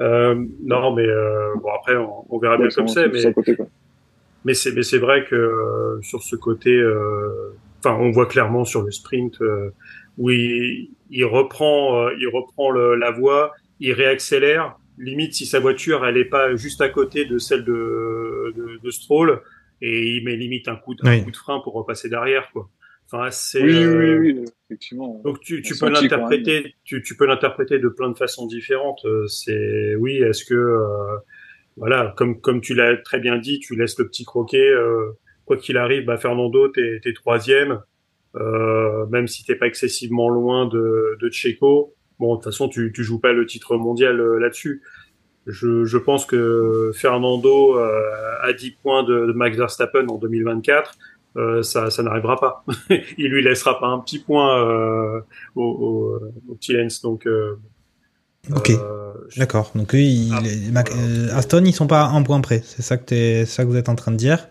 Euh, 0.00 0.34
non, 0.62 0.94
mais 0.94 1.06
euh, 1.06 1.54
bon 1.62 1.70
après, 1.74 1.96
on, 1.96 2.24
on 2.28 2.38
verra 2.38 2.58
bien 2.58 2.68
comme 2.68 2.86
c'est- 2.86 3.08
mais 3.08 3.32
côté, 3.32 3.56
mais 4.44 4.52
c'est 4.52 4.72
mais 4.72 4.82
c'est 4.82 4.98
vrai 4.98 5.24
que 5.24 5.34
euh, 5.34 6.00
sur 6.02 6.22
ce 6.22 6.36
côté, 6.36 6.70
euh, 6.76 7.54
enfin, 7.78 7.96
on 7.98 8.10
voit 8.10 8.26
clairement 8.26 8.64
sur 8.66 8.82
le 8.82 8.90
sprint 8.90 9.40
euh, 9.40 9.70
où 10.18 10.28
il, 10.30 10.90
il 11.10 11.24
reprend, 11.24 12.08
euh, 12.08 12.10
il 12.18 12.28
reprend 12.28 12.70
le, 12.70 12.94
la 12.96 13.10
voie, 13.10 13.52
il 13.80 13.92
réaccélère. 13.94 14.76
Limite, 14.98 15.34
si 15.34 15.46
sa 15.46 15.60
voiture 15.60 16.06
elle 16.06 16.16
est 16.16 16.24
pas 16.24 16.56
juste 16.56 16.80
à 16.80 16.88
côté 16.88 17.24
de 17.26 17.38
celle 17.38 17.64
de 17.64 18.52
de, 18.56 18.78
de 18.82 18.90
Stroll, 18.90 19.42
et 19.82 20.16
il 20.16 20.24
met 20.24 20.36
limite 20.36 20.68
un 20.68 20.76
coup 20.76 20.94
de, 20.94 21.06
un 21.06 21.20
coup 21.20 21.30
de 21.30 21.36
frein 21.36 21.60
pour 21.60 21.74
repasser 21.74 22.08
derrière, 22.08 22.50
quoi. 22.52 22.70
Enfin, 23.10 23.30
c'est 23.30 23.62
Oui, 23.62 23.72
euh, 23.74 24.18
oui, 24.18 24.32
oui, 24.32 24.44
effectivement. 24.68 25.20
donc 25.22 25.40
tu, 25.40 25.62
tu 25.62 25.74
peux 25.74 25.90
quoi, 25.90 25.90
l'interpréter, 25.90 26.74
tu, 26.84 27.02
tu 27.02 27.16
peux 27.16 27.26
l'interpréter 27.26 27.78
de 27.78 27.88
plein 27.88 28.08
de 28.10 28.16
façons 28.18 28.46
différentes. 28.46 29.04
Euh, 29.04 29.26
C'est 29.28 29.94
oui, 29.96 30.16
est-ce 30.16 30.44
que 30.44 30.54
euh, 30.54 31.16
voilà, 31.76 32.14
comme 32.16 32.40
comme 32.40 32.60
tu 32.60 32.74
l'as 32.74 32.96
très 32.96 33.20
bien 33.20 33.36
dit, 33.38 33.60
tu 33.60 33.76
laisses 33.76 33.98
le 33.98 34.08
petit 34.08 34.24
croquet. 34.24 34.68
euh, 34.68 35.12
quoi 35.44 35.56
qu'il 35.56 35.76
arrive, 35.76 36.04
bah 36.06 36.16
Fernando, 36.16 36.68
t'es 36.68 36.98
t'es 37.02 37.12
troisième, 37.12 37.80
euh, 38.34 39.06
même 39.06 39.28
si 39.28 39.44
t'es 39.44 39.54
pas 39.54 39.66
excessivement 39.66 40.28
loin 40.28 40.66
de 40.66 41.16
de 41.20 41.30
Checo. 41.30 41.94
Bon, 42.18 42.32
de 42.34 42.36
toute 42.36 42.44
façon, 42.52 42.68
tu 42.68 42.92
tu 42.94 43.04
joues 43.04 43.18
pas 43.18 43.32
le 43.32 43.46
titre 43.46 43.76
mondial 43.76 44.20
euh, 44.20 44.38
là-dessus. 44.38 44.82
Je, 45.46 45.84
je 45.84 45.98
pense 45.98 46.26
que 46.26 46.90
Fernando 46.94 47.78
euh, 47.78 48.00
à 48.42 48.52
10 48.52 48.72
points 48.82 49.04
de, 49.04 49.26
de 49.26 49.32
Max 49.32 49.56
Verstappen 49.56 50.06
en 50.08 50.16
2024, 50.18 50.94
euh, 51.36 51.62
ça, 51.62 51.90
ça 51.90 52.02
n'arrivera 52.02 52.36
pas. 52.40 52.64
Il 53.18 53.28
lui 53.28 53.44
laissera 53.44 53.78
pas 53.78 53.86
un 53.86 53.98
petit 54.00 54.18
point 54.18 54.58
euh, 54.66 55.20
au, 55.54 55.62
au, 55.62 56.20
au 56.50 56.54
petit 56.56 56.72
Lens. 56.72 57.00
Donc, 57.02 57.28
Ok. 58.54 58.72
D'accord. 59.36 59.72
Donc 59.74 59.94
Ah, 59.94 60.40
Mac- 60.72 60.92
Aston, 61.32 61.64
ils 61.64 61.72
sont 61.72 61.86
pas 61.86 62.02
à 62.04 62.10
un 62.10 62.22
point 62.22 62.40
près. 62.40 62.60
C'est 62.64 62.82
ça 62.82 62.96
que 62.96 63.44
ça 63.44 63.64
vous 63.64 63.76
êtes 63.76 63.88
en 63.88 63.94
train 63.96 64.12
de 64.12 64.16
dire. 64.16 64.48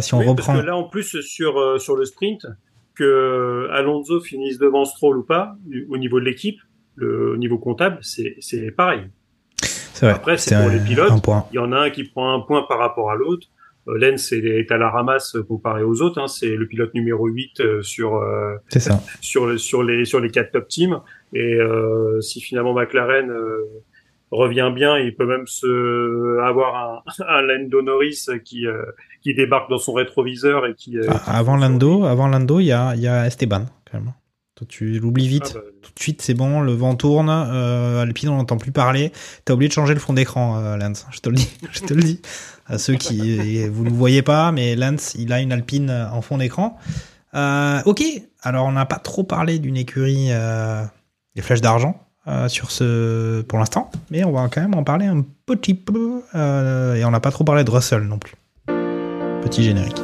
Si 0.00 0.14
on 0.14 0.18
oui, 0.18 0.26
reprend. 0.26 0.52
parce 0.52 0.60
que 0.60 0.66
là, 0.66 0.76
en 0.76 0.84
plus, 0.84 1.20
sur, 1.22 1.80
sur 1.80 1.96
le 1.96 2.04
sprint, 2.04 2.46
que 2.94 3.68
Alonso 3.72 4.20
finisse 4.20 4.58
devant 4.58 4.84
Stroll 4.84 5.18
ou 5.18 5.22
pas, 5.22 5.56
au 5.88 5.96
niveau 5.98 6.20
de 6.20 6.24
l'équipe, 6.24 6.60
le 6.98 7.32
au 7.32 7.36
niveau 7.36 7.58
comptable, 7.58 7.98
c'est 8.02 8.36
pareil. 8.76 9.02
vrai. 10.00 10.10
Après, 10.12 10.36
c'est 10.36 10.54
pour 10.56 10.66
un- 10.66 10.72
les 10.72 10.80
pilotes. 10.80 11.12
Il 11.52 11.56
y 11.56 11.58
en 11.58 11.72
a 11.72 11.78
un 11.80 11.90
qui 11.90 12.04
prend 12.04 12.34
un 12.34 12.40
point 12.40 12.64
par 12.68 12.78
rapport 12.78 13.10
à 13.10 13.16
l'autre. 13.16 13.46
Euh, 13.88 13.96
Lens 13.98 14.32
est, 14.32 14.70
à 14.70 14.76
la 14.76 14.90
ramasse 14.90 15.36
comparé 15.48 15.82
aux 15.82 16.02
autres. 16.02 16.20
Hein. 16.20 16.28
C'est 16.28 16.54
le 16.54 16.66
pilote 16.66 16.92
numéro 16.94 17.26
8 17.26 17.60
euh, 17.60 17.82
sur, 17.82 18.16
euh, 18.16 18.54
ça. 18.76 19.00
sur, 19.20 19.58
sur, 19.58 19.82
les, 19.82 20.04
sur 20.04 20.20
les 20.20 20.30
quatre 20.30 20.52
top 20.52 20.68
teams. 20.68 21.00
Et 21.32 21.54
euh, 21.54 22.20
si 22.20 22.40
finalement 22.40 22.74
McLaren 22.74 23.30
euh, 23.30 23.64
revient 24.30 24.70
bien, 24.74 24.98
il 24.98 25.16
peut 25.16 25.26
même 25.26 25.46
se 25.46 26.38
avoir 26.42 27.02
un, 27.18 27.24
un 27.28 27.40
Lando 27.42 27.80
Norris 27.82 28.26
qui, 28.44 28.66
qui 29.22 29.34
débarque 29.34 29.70
dans 29.70 29.78
son 29.78 29.94
rétroviseur 29.94 30.66
et 30.66 30.74
qui... 30.74 30.96
Ah, 31.08 31.38
avant 31.38 31.56
Lando, 31.56 32.04
avant 32.04 32.28
Lando, 32.28 32.60
il 32.60 32.66
y 32.66 32.72
a, 32.72 32.94
il 32.94 33.00
y 33.00 33.08
a 33.08 33.26
Esteban 33.26 33.64
quand 33.90 33.98
même. 33.98 34.12
Toi, 34.58 34.66
tu 34.68 34.98
l'oublies 34.98 35.28
vite. 35.28 35.52
Ah 35.54 35.58
bah, 35.58 35.64
Tout 35.82 35.92
de 35.94 36.00
suite, 36.00 36.20
c'est 36.20 36.34
bon. 36.34 36.60
Le 36.60 36.72
vent 36.72 36.96
tourne. 36.96 37.30
Euh, 37.30 38.02
Alpine, 38.02 38.28
on 38.30 38.38
n'entend 38.38 38.56
plus 38.56 38.72
parler. 38.72 39.12
T'as 39.44 39.54
oublié 39.54 39.68
de 39.68 39.72
changer 39.72 39.94
le 39.94 40.00
fond 40.00 40.12
d'écran, 40.14 40.58
euh, 40.58 40.76
Lance. 40.76 41.06
Je 41.12 41.20
te 41.20 41.28
le 41.28 41.36
dis. 41.36 41.48
Je 41.70 41.80
te 41.80 41.94
le 41.94 42.02
dis. 42.02 42.20
À 42.66 42.76
ceux 42.76 42.96
qui, 42.96 43.66
vous 43.68 43.84
ne 43.84 43.90
le 43.90 43.94
voyez 43.94 44.22
pas, 44.22 44.50
mais 44.50 44.74
Lance, 44.74 45.14
il 45.16 45.32
a 45.32 45.40
une 45.40 45.52
Alpine 45.52 45.90
en 46.12 46.20
fond 46.22 46.38
d'écran. 46.38 46.76
Euh, 47.34 47.80
ok. 47.84 48.02
Alors, 48.42 48.66
on 48.66 48.72
n'a 48.72 48.84
pas 48.84 48.98
trop 48.98 49.22
parlé 49.22 49.60
d'une 49.60 49.76
écurie, 49.76 50.28
euh, 50.30 50.82
des 51.36 51.42
flèches 51.42 51.60
d'argent. 51.60 52.04
euh, 52.26 52.48
sur 52.48 52.70
ce 52.70 53.40
pour 53.42 53.58
l'instant 53.58 53.90
mais 54.10 54.22
on 54.24 54.32
va 54.32 54.48
quand 54.52 54.60
même 54.60 54.74
en 54.74 54.84
parler 54.84 55.06
un 55.06 55.24
petit 55.46 55.72
peu 55.74 56.20
euh, 56.34 56.94
et 56.96 57.04
on 57.04 57.10
n'a 57.10 57.20
pas 57.20 57.30
trop 57.30 57.44
parlé 57.44 57.64
de 57.64 57.70
Russell 57.70 58.02
non 58.02 58.18
plus 58.18 58.34
petit 59.42 59.62
générique 59.62 59.96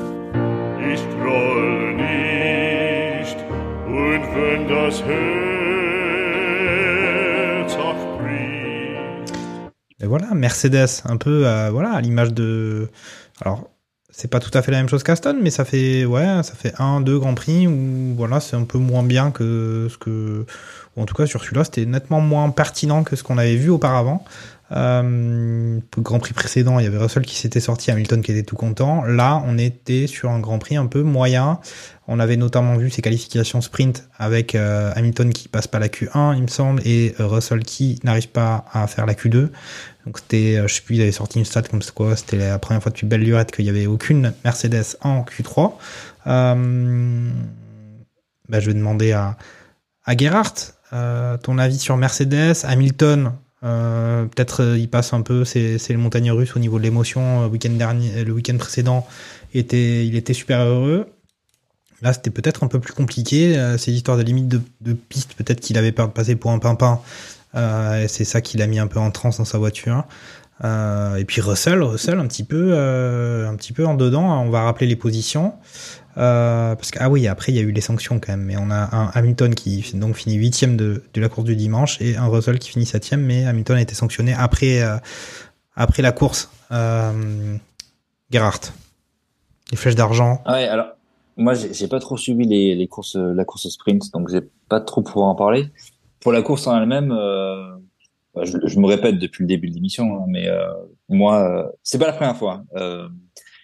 Et 10.01 10.07
voilà, 10.07 10.35
Mercedes, 10.35 11.03
un 11.05 11.17
peu 11.17 11.47
euh, 11.47 11.71
voilà, 11.71 11.93
à 11.93 12.01
l'image 12.01 12.35
de. 12.35 12.89
Alors, 13.41 13.71
c'est 14.11 14.29
pas 14.29 14.41
tout 14.41 14.51
à 14.53 14.63
fait 14.63 14.71
la 14.71 14.79
même 14.79 14.89
chose 14.89 15.03
qu'Aston, 15.03 15.39
mais 15.41 15.51
ça 15.51 15.65
fait 15.65 16.05
ouais, 16.05 16.43
ça 16.43 16.55
fait 16.55 16.73
un, 16.79 17.01
deux 17.01 17.19
grands 17.19 17.35
prix 17.35 17.67
où 17.67 18.15
voilà, 18.17 18.41
c'est 18.41 18.57
un 18.57 18.65
peu 18.65 18.79
moins 18.79 19.03
bien 19.03 19.31
que 19.31 19.89
ce 19.91 19.99
que. 19.99 20.47
en 20.97 21.07
tout 21.07 21.15
cas, 21.15 21.27
sur 21.27 21.43
celui-là, 21.43 21.65
c'était 21.65 21.87
nettement 21.87 22.21
moins 22.21 22.51
pertinent 22.51 23.05
que 23.05 23.17
ce 23.17 23.23
qu'on 23.23 23.39
avait 23.39 23.57
vu 23.57 23.71
auparavant. 23.71 24.25
Euh, 24.75 25.79
Grand 25.99 26.19
Prix 26.19 26.33
précédent, 26.33 26.79
il 26.79 26.85
y 26.85 26.89
avait 26.89 26.99
Russell 26.99 27.25
qui 27.25 27.37
s'était 27.37 27.61
sorti, 27.61 27.91
Hamilton 27.91 28.23
qui 28.23 28.33
était 28.33 28.43
tout 28.43 28.57
content. 28.57 29.05
Là, 29.05 29.43
on 29.47 29.57
était 29.57 30.07
sur 30.07 30.31
un 30.31 30.41
Grand 30.41 30.59
Prix 30.59 30.77
un 30.77 30.87
peu 30.87 31.03
moyen. 31.03 31.61
On 32.09 32.19
avait 32.19 32.37
notamment 32.37 32.77
vu 32.77 32.91
ses 32.91 33.01
qualifications 33.01 33.61
sprint 33.61 34.09
avec 34.19 34.55
euh, 34.55 34.93
Hamilton 34.97 35.33
qui 35.33 35.49
passe 35.49 35.69
pas 35.69 35.79
la 35.79 35.89
Q1, 35.89 36.37
il 36.37 36.43
me 36.43 36.49
semble, 36.49 36.83
et 36.85 37.15
euh, 37.21 37.27
Russell 37.27 37.61
qui 37.61 38.01
n'arrive 38.05 38.29
pas 38.29 38.65
à 38.73 38.87
faire 38.87 39.07
la 39.07 39.15
Q2. 39.15 39.49
Donc 40.07 40.19
c'était, 40.19 40.61
je 40.67 40.75
sais 40.75 40.83
plus, 40.83 40.97
il 40.97 41.03
avait 41.03 41.13
sorti 41.13 41.39
une 41.39 41.45
stat 41.45 41.63
comme 41.63 41.81
quoi, 41.95 42.17
c'était 42.17 42.37
la 42.37 42.59
première 42.59 42.83
fois 42.83 42.91
depuis 42.91 43.07
belle 43.07 43.23
lurette 43.23 43.53
qu'il 43.53 43.65
y 43.65 43.71
avait 43.71 43.87
aucune 43.87 44.35
Mercedes 44.45 44.97
en 45.01 45.23
Q3. 45.23 45.73
Euh, 46.27 47.31
bah, 48.49 48.61
je 48.61 48.67
vais 48.67 48.75
demander 48.75 49.13
à, 49.13 49.37
à 50.05 50.17
Gerhardt 50.17 50.73
ton 51.43 51.59
avis 51.59 51.79
sur 51.79 51.97
Mercedes, 51.97 52.65
Hamilton. 52.65 53.33
Euh, 53.65 54.27
Peut-être 54.27 54.63
euh, 54.63 54.79
il 54.79 54.89
passe 54.89 55.13
un 55.13 55.23
peu, 55.23 55.45
c'est 55.45 55.79
c'est 55.79 55.93
les 55.93 55.99
montagnes 55.99 56.31
russes 56.31 56.55
au 56.57 56.59
niveau 56.59 56.79
de 56.79 56.85
l'émotion. 56.85 57.43
euh, 57.45 57.49
week-end 57.49 57.71
dernier, 57.71 58.25
le 58.25 58.33
week-end 58.33 58.57
précédent, 58.59 59.07
était, 59.55 60.07
il 60.07 60.17
était 60.17 60.35
super 60.35 60.61
heureux. 60.61 61.07
Là, 62.03 62.13
c'était 62.13 62.31
peut-être 62.31 62.65
un 62.65 62.69
peu 62.69 62.81
plus 62.81 62.93
compliqué. 62.93 63.57
euh, 63.57 63.79
ces 63.79 63.93
histoires 63.93 64.19
de 64.19 64.23
limite 64.23 64.49
de, 64.49 64.93
piste, 64.93 65.35
peut-être 65.35 65.61
qu'il 65.61 65.79
avait 65.79 65.93
peur 65.93 66.09
de 66.09 66.13
passer 66.13 66.37
pour 66.37 66.51
un 66.51 66.59
pimpin. 66.59 67.01
Euh, 67.55 68.07
c'est 68.09 68.25
ça 68.25 68.41
qui 68.41 68.59
l'a 68.59 68.67
mis 68.67 68.79
un 68.79 68.87
peu 68.89 68.99
en 68.99 69.11
transe 69.11 69.39
dans 69.39 69.45
sa 69.45 69.59
voiture. 69.59 70.05
Euh, 70.65 71.17
et 71.17 71.25
puis 71.25 71.41
Russell, 71.41 71.83
Russell 71.83 72.19
un 72.19 72.27
petit 72.27 72.45
peu, 72.45 72.71
euh, 72.73 73.49
un 73.49 73.57
petit 73.57 73.73
peu 73.73 73.87
en 73.87 73.95
dedans. 73.95 74.43
On 74.43 74.51
va 74.51 74.63
rappeler 74.63 74.87
les 74.87 74.97
positions. 74.97 75.55
Euh, 76.17 76.75
parce 76.75 76.91
que 76.91 76.99
ah 77.01 77.11
oui, 77.11 77.27
après 77.27 77.53
il 77.53 77.57
y 77.57 77.59
a 77.59 77.63
eu 77.63 77.73
les 77.73 77.81
sanctions 77.81 78.21
quand 78.21 78.33
même. 78.33 78.45
Mais 78.45 78.57
on 78.57 78.71
a 78.71 78.95
un 78.95 79.11
Hamilton 79.15 79.55
qui 79.55 79.85
donc 79.95 80.17
finit 80.17 80.37
huitième 80.37 80.77
de, 80.77 81.03
de 81.13 81.21
la 81.21 81.29
course 81.29 81.47
du 81.47 81.57
dimanche 81.57 82.01
et 82.01 82.17
un 82.17 82.27
Russell 82.27 82.59
qui 82.59 82.71
finit 82.71 82.87
septième. 82.87 83.23
Mais 83.23 83.45
Hamilton 83.45 83.77
a 83.77 83.81
été 83.81 83.95
sanctionné 83.95 84.35
après 84.35 84.83
euh, 84.83 84.97
après 85.75 86.03
la 86.03 86.13
course. 86.13 86.51
Euh, 86.71 87.57
Gerhardt, 88.31 88.73
les 89.71 89.77
flèches 89.77 89.97
d'argent. 89.97 90.41
Ah 90.45 90.55
Ouais, 90.55 90.69
alors 90.69 90.89
moi 91.37 91.55
j'ai 91.55 91.89
pas 91.89 91.99
trop 91.99 92.17
suivi 92.17 92.47
les, 92.47 92.75
les 92.75 92.89
courses, 92.89 93.17
la 93.17 93.45
course 93.45 93.69
sprint, 93.69 94.13
donc 94.13 94.31
j'ai 94.31 94.43
pas 94.69 94.81
trop 94.81 95.03
pouvoir 95.03 95.29
en 95.29 95.35
parler. 95.35 95.71
Pour 96.21 96.33
la 96.33 96.43
course 96.43 96.67
en 96.67 96.81
elle-même, 96.81 97.09
bah, 97.09 98.45
je, 98.45 98.79
me 98.79 98.87
répète 98.87 99.19
depuis 99.19 99.43
le 99.43 99.49
début 99.49 99.69
de 99.69 99.75
l'émission, 99.75 100.17
hein, 100.17 100.25
mais 100.29 100.49
moi 101.09 101.73
c'est 101.83 101.99
pas 101.99 102.07
la 102.07 102.13
première 102.13 102.37
fois. 102.37 102.63
Euh, 102.77 103.09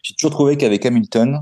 j'ai 0.03 0.15
toujours 0.15 0.31
trouvé 0.31 0.57
qu'avec 0.57 0.85
Hamilton, 0.87 1.41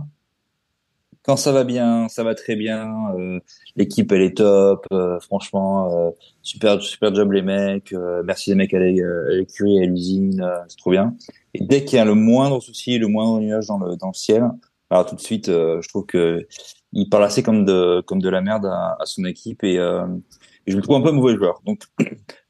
quand 1.28 1.36
ça 1.36 1.52
va 1.52 1.64
bien, 1.64 2.08
ça 2.08 2.24
va 2.24 2.34
très 2.34 2.56
bien. 2.56 2.90
euh, 3.16 3.40
L'équipe 3.76 4.10
elle 4.12 4.22
est 4.22 4.36
top. 4.38 4.86
euh, 4.92 5.20
franchement, 5.20 5.92
euh, 6.08 6.10
super 6.42 6.82
super 6.82 7.14
job 7.14 7.32
les 7.32 7.42
mecs. 7.42 7.92
euh, 7.92 8.22
merci 8.24 8.50
les 8.50 8.56
mecs 8.56 8.74
à 8.74 8.78
à 8.78 8.80
l'écurie, 8.82 9.82
à 9.82 9.86
l'usine, 9.86 10.40
euh, 10.42 10.58
c'est 10.68 10.78
trop 10.78 10.90
bien. 10.92 11.14
Et 11.54 11.64
dès 11.64 11.84
qu'il 11.84 11.96
y 11.98 12.00
a 12.00 12.06
le 12.06 12.14
moindre 12.14 12.60
souci, 12.62 12.98
le 12.98 13.08
moindre 13.08 13.40
nuage 13.40 13.66
dans 13.68 13.78
le 13.78 13.96
dans 13.96 14.08
le 14.08 14.14
ciel, 14.14 14.44
alors 14.90 15.06
tout 15.06 15.16
de 15.16 15.20
suite, 15.20 15.48
euh, 15.50 15.80
je 15.82 15.88
trouve 15.88 16.06
que 16.06 16.46
il 16.92 17.10
parle 17.10 17.24
assez 17.24 17.42
comme 17.42 17.64
de 17.66 18.00
comme 18.06 18.20
de 18.22 18.28
la 18.30 18.40
merde 18.40 18.66
à, 18.66 18.96
à 19.00 19.06
son 19.06 19.24
équipe 19.26 19.64
et, 19.64 19.78
euh, 19.78 20.06
et 20.66 20.72
je 20.72 20.76
le 20.76 20.82
trouve 20.82 20.96
un 20.96 21.02
peu 21.02 21.12
mauvais 21.12 21.36
joueur. 21.36 21.60
Donc 21.66 21.82
je 22.00 22.06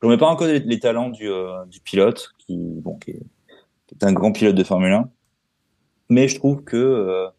remets 0.07 0.19
pas 0.19 0.29
en 0.29 0.37
cause 0.37 0.49
les, 0.51 0.61
les 0.61 0.81
talents 0.81 1.11
du 1.11 1.29
euh, 1.29 1.65
du 1.67 1.81
pilote 1.81 2.31
qui 2.39 2.57
bon 2.59 2.97
qui 2.99 3.11
est, 3.13 3.23
qui 3.89 3.95
est 4.01 4.05
un 4.05 4.13
grand 4.15 4.33
pilote 4.33 4.55
de 4.57 4.65
Formule 4.65 4.93
1, 4.93 5.11
mais 6.11 6.29
je 6.29 6.37
trouve 6.37 6.65
que 6.65 6.77
euh, 6.77 7.27
euh, 7.27 7.31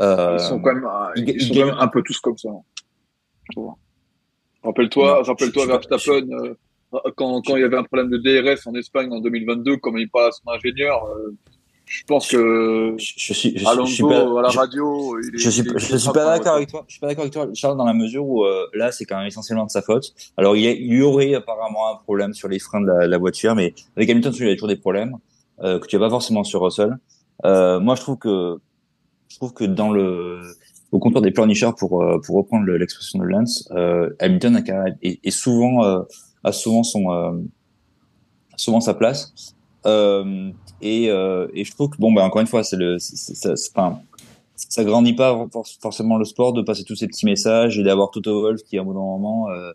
Ils 0.00 0.40
sont 0.40 0.60
quand 0.60 0.74
même, 0.74 0.84
euh, 0.84 1.12
il- 1.16 1.28
ils 1.28 1.34
il 1.36 1.40
sont 1.42 1.54
quand 1.54 1.66
même 1.66 1.76
un 1.78 1.88
peu 1.88 2.02
tous 2.02 2.18
comme 2.20 2.36
ça. 2.38 2.48
Vois. 3.56 3.76
Rappelle-toi, 4.62 5.22
rappelle-toi 5.22 5.66
Verstappen, 5.66 6.26
euh, 6.32 6.54
quand, 7.16 7.42
quand 7.42 7.56
il 7.56 7.60
y 7.60 7.64
avait 7.64 7.76
un 7.76 7.84
problème 7.84 8.08
de 8.10 8.16
DRS 8.18 8.66
en 8.66 8.74
Espagne 8.74 9.12
en 9.12 9.20
2022, 9.20 9.76
comme 9.76 9.98
il 9.98 10.08
parle 10.08 10.28
à 10.28 10.32
son 10.32 10.50
ingénieur, 10.50 11.04
euh, 11.06 11.34
je 11.86 12.02
pense 12.04 12.28
que 12.28 12.94
je, 12.98 13.12
je 13.18 13.32
suis 13.34 13.58
je, 13.58 13.66
Alonso 13.68 13.86
je 13.90 13.94
suis 13.94 14.02
pas 14.04 14.38
à 14.38 14.42
la 14.42 14.48
je- 14.48 14.58
radio, 14.58 15.18
il 15.20 15.34
est, 15.34 15.38
je 15.38 15.50
suis, 15.50 15.60
il 15.60 15.66
est- 15.66 15.78
je 15.78 15.88
il 15.90 15.94
est 15.94 15.98
suis 15.98 16.12
pas 16.12 16.24
d'accord 16.38 16.54
avec 16.54 16.70
toi. 16.70 16.84
Je 16.88 16.92
suis 16.92 17.00
pas 17.00 17.08
d'accord 17.08 17.22
avec 17.24 17.34
toi, 17.34 17.46
Charles, 17.52 17.76
dans 17.76 17.84
la 17.84 17.92
mesure 17.92 18.24
où 18.26 18.44
euh, 18.44 18.66
là, 18.72 18.90
c'est 18.90 19.04
quand 19.04 19.18
même 19.18 19.26
essentiellement 19.26 19.66
de 19.66 19.70
sa 19.70 19.82
faute. 19.82 20.14
Alors, 20.38 20.56
il 20.56 20.62
y, 20.62 20.66
a- 20.66 20.72
il 20.72 20.94
y 20.94 21.02
aurait 21.02 21.34
apparemment 21.34 21.92
un 21.92 21.96
problème 21.96 22.32
sur 22.32 22.48
les 22.48 22.58
freins 22.58 22.80
de 22.80 22.86
la, 22.86 23.06
la 23.06 23.18
voiture, 23.18 23.54
mais 23.54 23.74
avec 23.96 24.08
Hamilton, 24.08 24.32
il 24.38 24.48
y 24.48 24.50
a 24.50 24.54
toujours 24.54 24.68
des 24.68 24.76
problèmes 24.76 25.18
euh, 25.62 25.78
que 25.78 25.86
tu 25.86 25.96
as 25.96 25.98
pas 25.98 26.08
forcément 26.10 26.42
sur 26.42 26.62
Russell. 26.62 26.96
Moi, 27.44 27.94
je 27.96 28.00
trouve 28.00 28.16
que 28.16 28.56
je 29.34 29.38
trouve 29.40 29.52
que 29.52 29.64
dans 29.64 29.90
le 29.92 30.40
au 30.92 31.00
comptoir 31.00 31.22
des 31.22 31.32
pleurnichers, 31.32 31.72
pour 31.76 32.02
euh, 32.02 32.20
pour 32.24 32.36
reprendre 32.36 32.64
le- 32.64 32.76
l'expression 32.76 33.18
de 33.18 33.24
Lance, 33.24 33.68
euh, 33.72 34.10
Hamilton 34.20 34.56
a 34.56 34.84
est, 35.02 35.18
est 35.24 35.30
souvent 35.32 35.84
euh, 35.84 36.02
a 36.44 36.52
souvent 36.52 36.84
son 36.84 37.10
euh, 37.10 37.32
souvent 38.56 38.80
sa 38.80 38.94
place. 38.94 39.32
Euh, 39.86 40.50
et, 40.80 41.10
euh, 41.10 41.48
et 41.52 41.64
je 41.64 41.72
trouve 41.72 41.90
que 41.90 41.98
bon 41.98 42.12
bah 42.12 42.24
encore 42.24 42.40
une 42.40 42.46
fois 42.46 42.62
c'est 42.62 42.76
le 42.76 42.98
c'est- 42.98 43.16
c'est- 43.16 43.34
c'est- 43.34 43.56
c'est- 43.56 43.70
enfin, 43.76 44.00
ça 44.56 44.84
grandit 44.84 45.14
pas 45.14 45.46
for- 45.52 45.66
forcément 45.82 46.16
le 46.16 46.24
sport 46.24 46.52
de 46.52 46.62
passer 46.62 46.84
tous 46.84 46.94
ces 46.96 47.06
petits 47.08 47.26
messages 47.26 47.76
et 47.78 47.82
d'avoir 47.82 48.10
Toto 48.10 48.40
Wolff 48.42 48.62
qui 48.62 48.78
à 48.78 48.82
un 48.82 48.84
moment 48.84 49.50
euh, 49.50 49.72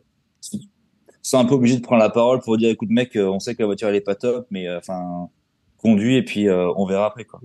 sont 1.22 1.38
un 1.38 1.46
peu 1.46 1.54
obligés 1.56 1.76
de 1.76 1.82
prendre 1.82 2.02
la 2.02 2.10
parole 2.10 2.40
pour 2.40 2.58
dire 2.58 2.70
écoute 2.70 2.90
mec 2.90 3.16
euh, 3.18 3.28
on 3.28 3.40
sait 3.40 3.54
que 3.56 3.62
la 3.62 3.66
voiture 3.68 3.90
elle 3.90 3.96
est 3.96 4.02
pas 4.02 4.16
top 4.16 4.48
mais 4.52 4.74
enfin 4.74 5.28
conduis 5.78 6.16
et 6.16 6.24
puis 6.24 6.48
euh, 6.48 6.72
on 6.78 6.86
verra 6.86 7.06
après 7.08 7.26
quoi 7.26 7.40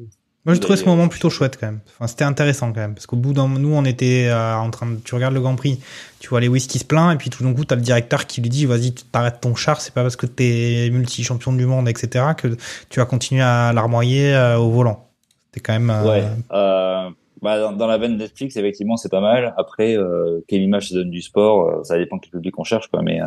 Moi, 0.44 0.54
j'ai 0.54 0.60
trouvé 0.60 0.76
ce 0.76 0.82
Et, 0.82 0.86
euh, 0.88 0.90
moment 0.90 1.08
plutôt 1.08 1.30
chouette 1.30 1.56
quand 1.58 1.66
même. 1.66 1.80
Enfin, 1.94 2.06
c'était 2.06 2.24
intéressant 2.24 2.72
quand 2.72 2.80
même 2.80 2.94
parce 2.94 3.06
qu'au 3.06 3.16
bout 3.16 3.32
d'un, 3.32 3.48
nous, 3.48 3.72
on 3.74 3.84
était 3.84 4.26
euh, 4.28 4.54
en 4.56 4.70
train 4.70 4.86
de, 4.86 4.96
tu 4.96 5.14
regardes 5.14 5.32
le 5.34 5.40
Grand 5.40 5.56
Prix, 5.56 5.80
tu 6.20 6.28
vois 6.28 6.40
Lewis 6.40 6.66
qui 6.68 6.78
se 6.78 6.84
plaint 6.84 7.14
et 7.14 7.16
puis 7.16 7.30
tout 7.30 7.42
d'un 7.44 7.54
coup, 7.54 7.64
t'as 7.64 7.76
le 7.76 7.80
directeur 7.80 8.26
qui 8.26 8.42
lui 8.42 8.50
dit, 8.50 8.66
vas-y, 8.66 8.92
tu 8.92 9.04
t'arrêtes 9.04 9.40
ton 9.40 9.54
char, 9.54 9.80
c'est 9.80 9.94
pas 9.94 10.02
parce 10.02 10.16
que 10.16 10.26
t'es 10.26 10.90
multi-champion 10.92 11.52
du 11.54 11.64
monde, 11.64 11.88
etc., 11.88 12.26
que 12.36 12.56
tu 12.90 13.00
vas 13.00 13.06
continuer 13.06 13.42
à 13.42 13.72
larmoyer 13.72 14.34
euh, 14.34 14.58
au 14.58 14.70
volant. 14.70 15.08
C'était 15.46 15.60
quand 15.60 15.72
même. 15.72 15.90
euh, 15.90 16.04
ouais 16.04 16.24
euh, 16.52 17.10
bah, 17.40 17.58
dans, 17.60 17.72
dans 17.72 17.86
la 17.86 17.96
veine 17.98 18.16
Netflix 18.16 18.56
effectivement 18.56 18.96
c'est 18.96 19.10
pas 19.10 19.20
mal 19.20 19.54
après 19.58 19.96
euh, 19.96 20.40
quelle 20.48 20.62
image 20.62 20.88
ça 20.88 20.94
donne 20.96 21.10
du 21.10 21.20
sport 21.20 21.68
euh, 21.68 21.84
ça 21.84 21.96
dépend 21.98 22.18
quel 22.18 22.30
public 22.30 22.58
on 22.58 22.64
cherche 22.64 22.88
quoi 22.88 23.02
mais 23.02 23.20
euh, 23.20 23.26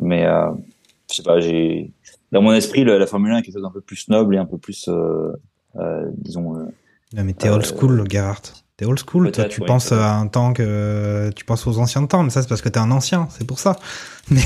mais 0.00 0.24
euh, 0.24 0.50
je 1.10 1.16
sais 1.16 1.22
pas 1.24 1.40
j'ai 1.40 1.90
dans 2.30 2.42
mon 2.42 2.52
esprit 2.52 2.84
la 2.84 3.04
Formule 3.06 3.32
1 3.32 3.38
est 3.38 3.42
quelque 3.42 3.54
chose 3.54 3.62
d'un 3.62 3.70
peu 3.72 3.80
plus 3.80 4.08
noble 4.08 4.36
et 4.36 4.38
un 4.38 4.46
peu 4.46 4.56
plus 4.56 4.88
disons 6.16 6.56
euh, 6.56 6.64
Non, 7.14 7.24
mais 7.24 7.32
t'es 7.32 7.48
old 7.48 7.64
school, 7.64 8.04
Gerhardt. 8.10 8.52
T'es 8.76 8.86
old 8.86 8.98
school, 8.98 9.30
toi, 9.30 9.44
tu 9.44 9.60
oui, 9.60 9.66
penses 9.66 9.92
à 9.92 10.14
un 10.16 10.26
temps 10.26 10.52
que 10.54 11.30
tu 11.36 11.44
penses 11.44 11.66
aux 11.66 11.78
anciens 11.78 12.04
temps, 12.06 12.22
mais 12.22 12.30
ça 12.30 12.40
c'est 12.42 12.48
parce 12.48 12.62
que 12.62 12.70
t'es 12.70 12.78
un 12.78 12.90
ancien, 12.90 13.28
c'est 13.30 13.46
pour 13.46 13.58
ça. 13.58 13.76
Mais 14.30 14.40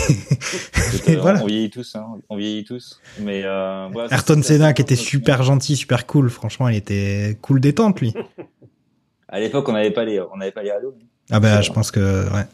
euh, 1.09 1.21
voilà. 1.21 1.43
On 1.43 1.47
vieillit 1.47 1.71
tous, 1.71 1.95
hein. 1.95 2.05
On 2.29 2.37
vieillit 2.37 2.65
tous. 2.65 3.01
Mais 3.21 3.43
euh, 3.45 3.89
voilà, 3.93 4.13
Ayrton 4.13 4.43
Senna 4.43 4.73
qui 4.73 4.83
était 4.83 4.97
super 4.97 5.43
gentil, 5.43 5.77
super 5.77 6.07
cool, 6.07 6.29
franchement, 6.29 6.69
il 6.69 6.77
était 6.77 7.39
cool 7.41 7.61
détente 7.61 8.01
lui. 8.01 8.15
À 9.29 9.41
l'époque, 9.41 9.69
on 9.69 9.73
n'avait 9.73 9.91
pas 9.91 10.05
les, 10.05 10.21
on 10.21 10.37
n'avait 10.37 10.53
pas 10.53 10.63
les 10.63 10.71
radios. 10.71 10.95
Ah 11.31 11.41
bah 11.41 11.57
C'est 11.57 11.65
je 11.65 11.73
pense 11.73 11.91
que 11.91 12.25
ouais. 12.33 12.45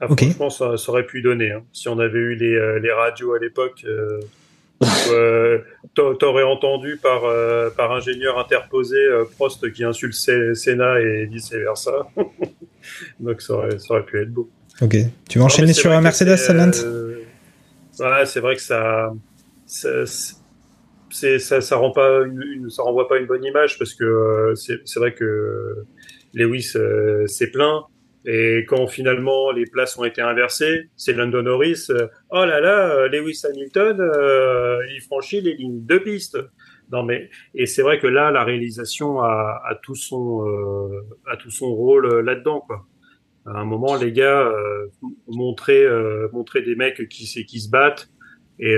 Ah, 0.00 0.06
Ok. 0.10 0.24
Franchement, 0.24 0.50
ça, 0.50 0.76
ça 0.76 0.92
aurait 0.92 1.06
pu 1.06 1.22
donner. 1.22 1.52
hein. 1.52 1.62
Si 1.72 1.88
on 1.88 1.98
avait 1.98 2.18
eu 2.18 2.34
les, 2.36 2.54
euh, 2.54 2.78
les 2.78 2.92
radios 2.92 3.34
à 3.34 3.38
l'époque, 3.38 3.82
euh, 3.84 3.88
euh, 3.90 4.20
t'aurais 6.18 6.42
entendu 6.42 6.98
par, 7.02 7.24
euh, 7.24 7.70
par 7.70 7.92
ingénieur 7.92 8.38
interposé 8.38 8.96
euh, 8.96 9.24
Prost 9.36 9.70
qui 9.72 9.84
insulte 9.84 10.14
Sé- 10.14 10.54
Senna 10.54 11.00
et 11.00 11.26
vice 11.26 11.52
versa. 11.52 11.92
Donc 13.20 13.40
ça 13.42 13.54
aurait, 13.54 13.78
ça 13.78 13.94
aurait 13.94 14.04
pu 14.04 14.20
être 14.20 14.32
beau. 14.32 14.50
Ok. 14.80 14.90
Tu 15.28 15.38
veux 15.38 15.40
Non, 15.40 15.46
enchaîner 15.46 15.72
sur 15.72 15.92
un 15.92 16.00
Mercedes, 16.00 16.36
euh, 16.84 17.18
Ouais, 18.00 18.24
c'est 18.26 18.40
vrai 18.40 18.56
que 18.56 18.62
ça, 18.62 19.12
ça, 19.66 19.88
c'est, 21.10 21.38
ça, 21.38 21.60
ça 21.60 21.76
rend 21.76 21.90
pas 21.92 22.22
une, 22.24 22.42
une- 22.42 22.70
ça 22.70 22.82
renvoie 22.82 23.06
pas 23.06 23.18
une 23.18 23.26
bonne 23.26 23.44
image 23.44 23.78
parce 23.78 23.92
que 23.94 24.04
euh, 24.04 24.54
c'est, 24.54 24.98
vrai 24.98 25.12
que 25.14 25.84
Lewis 26.32 26.72
euh, 26.76 27.26
c'est 27.26 27.50
plein 27.50 27.84
et 28.24 28.64
quand 28.68 28.86
finalement 28.86 29.50
les 29.50 29.64
places 29.66 29.98
ont 29.98 30.04
été 30.04 30.20
inversées, 30.22 30.90
c'est 30.96 31.12
London 31.12 31.42
Norris. 31.42 31.86
euh, 31.90 32.06
oh 32.30 32.44
là 32.44 32.60
là, 32.60 32.90
euh, 32.90 33.08
Lewis 33.08 33.42
Hamilton, 33.44 34.00
euh, 34.00 34.78
il 34.94 35.00
franchit 35.00 35.40
les 35.40 35.54
lignes 35.54 35.84
de 35.84 35.98
piste. 35.98 36.38
Non 36.92 37.02
mais 37.02 37.30
et 37.54 37.66
c'est 37.66 37.82
vrai 37.82 37.98
que 37.98 38.06
là 38.06 38.30
la 38.30 38.44
réalisation 38.44 39.20
a, 39.22 39.60
a 39.64 39.74
tout 39.82 39.94
son 39.94 40.46
euh, 40.46 41.00
a 41.26 41.36
tout 41.36 41.50
son 41.50 41.74
rôle 41.74 42.06
euh, 42.06 42.22
là-dedans 42.22 42.60
quoi. 42.60 42.86
À 43.44 43.58
un 43.58 43.64
moment, 43.64 43.96
les 43.96 44.12
gars 44.12 44.52
montrer 45.26 45.84
montrer 46.32 46.62
des 46.62 46.76
mecs 46.76 47.08
qui 47.08 47.26
qui 47.44 47.60
se 47.60 47.68
battent 47.68 48.08
et, 48.60 48.76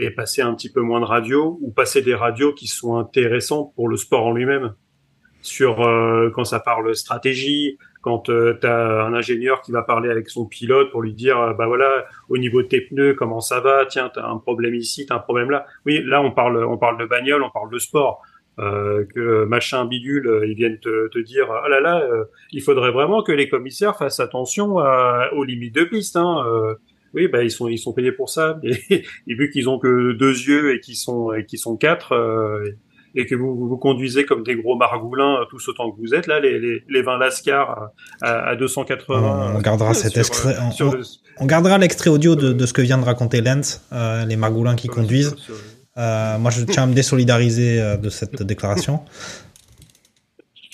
et 0.00 0.10
passer 0.10 0.42
un 0.42 0.54
petit 0.54 0.72
peu 0.72 0.80
moins 0.80 0.98
de 0.98 1.04
radio 1.04 1.56
ou 1.62 1.70
passer 1.70 2.02
des 2.02 2.16
radios 2.16 2.52
qui 2.52 2.66
sont 2.66 2.96
intéressantes 2.96 3.72
pour 3.76 3.86
le 3.88 3.96
sport 3.96 4.26
en 4.26 4.32
lui-même. 4.32 4.74
Sur 5.40 5.76
quand 6.34 6.42
ça 6.42 6.58
parle 6.58 6.96
stratégie, 6.96 7.78
quand 8.02 8.28
euh, 8.28 8.58
tu 8.60 8.66
as 8.66 9.04
un 9.04 9.14
ingénieur 9.14 9.62
qui 9.62 9.72
va 9.72 9.82
parler 9.82 10.10
avec 10.10 10.28
son 10.28 10.44
pilote 10.44 10.90
pour 10.90 11.00
lui 11.02 11.14
dire 11.14 11.40
euh, 11.40 11.54
bah 11.54 11.66
voilà 11.66 12.04
au 12.28 12.36
niveau 12.36 12.60
de 12.62 12.66
tes 12.68 12.82
pneus 12.82 13.14
comment 13.14 13.40
ça 13.40 13.60
va? 13.60 13.86
Tiens 13.86 14.10
t'as 14.12 14.26
un 14.26 14.36
problème 14.36 14.74
ici 14.74 15.06
t'as 15.06 15.14
un 15.16 15.20
problème 15.20 15.50
là. 15.50 15.64
Oui 15.86 16.02
là 16.04 16.20
on 16.20 16.32
parle 16.32 16.62
on 16.64 16.76
parle 16.76 16.98
de 16.98 17.06
bagnole 17.06 17.42
on 17.42 17.50
parle 17.50 17.70
de 17.70 17.78
sport. 17.78 18.20
Euh, 18.58 19.06
que 19.14 19.44
machin 19.46 19.86
bidule 19.86 20.26
euh, 20.26 20.46
ils 20.46 20.54
viennent 20.54 20.78
te, 20.78 21.08
te 21.08 21.18
dire 21.18 21.50
ah 21.50 21.70
là 21.70 21.80
là 21.80 22.02
euh, 22.02 22.24
il 22.52 22.60
faudrait 22.60 22.90
vraiment 22.90 23.22
que 23.22 23.32
les 23.32 23.48
commissaires 23.48 23.96
fassent 23.96 24.20
attention 24.20 24.78
à- 24.78 25.30
aux 25.32 25.42
limites 25.42 25.74
de 25.74 25.84
piste 25.84 26.16
hein 26.16 26.44
oui 27.14 27.28
bah 27.28 27.42
ils 27.42 27.50
sont 27.50 27.68
ils 27.68 27.78
sont 27.78 27.94
payés 27.94 28.12
pour 28.12 28.28
ça. 28.28 28.60
Et, 28.90 29.04
vu 29.26 29.48
qu'ils 29.48 29.70
ont 29.70 29.78
que 29.78 30.12
deux 30.12 30.32
yeux 30.32 30.74
et 30.74 30.80
qu'ils 30.80 30.96
sont 30.96 31.32
et 31.32 31.46
qu'ils 31.46 31.58
sont 31.60 31.76
quatre 31.78 32.14
et 33.14 33.26
que 33.26 33.34
vous, 33.34 33.54
vous 33.54 33.68
vous 33.68 33.76
conduisez 33.76 34.24
comme 34.24 34.42
des 34.42 34.56
gros 34.56 34.76
margoulins 34.76 35.40
euh, 35.40 35.44
tous 35.50 35.68
autant 35.68 35.90
que 35.90 36.00
vous 36.00 36.14
êtes 36.14 36.26
là 36.26 36.40
les 36.40 36.58
les, 36.58 36.82
les 36.88 37.02
20 37.02 37.18
Lascar 37.18 37.90
à, 38.22 38.48
à 38.50 38.56
280 38.56 39.52
On 39.56 39.60
gardera 39.60 39.94
sur, 39.94 40.04
cet 40.04 40.16
extrait. 40.16 40.54
euh, 40.56 40.60
on- 40.80 40.92
le- 40.92 41.46
gardera 41.46 41.78
l'extrait 41.78 42.10
audio 42.10 42.36
de, 42.36 42.52
de 42.52 42.66
ce 42.66 42.72
que 42.72 42.82
vient 42.82 42.98
de 42.98 43.04
raconter 43.04 43.42
euh, 43.92 44.24
les 44.24 44.36
margoulins 44.36 44.76
qui 44.76 44.88
conduisent. 44.88 45.34
Euh, 45.98 46.38
moi, 46.38 46.50
je 46.50 46.64
tiens 46.64 46.84
à 46.84 46.86
me 46.86 46.94
désolidariser 46.94 47.80
euh, 47.80 47.96
de 47.96 48.08
cette 48.08 48.42
déclaration. 48.52 49.00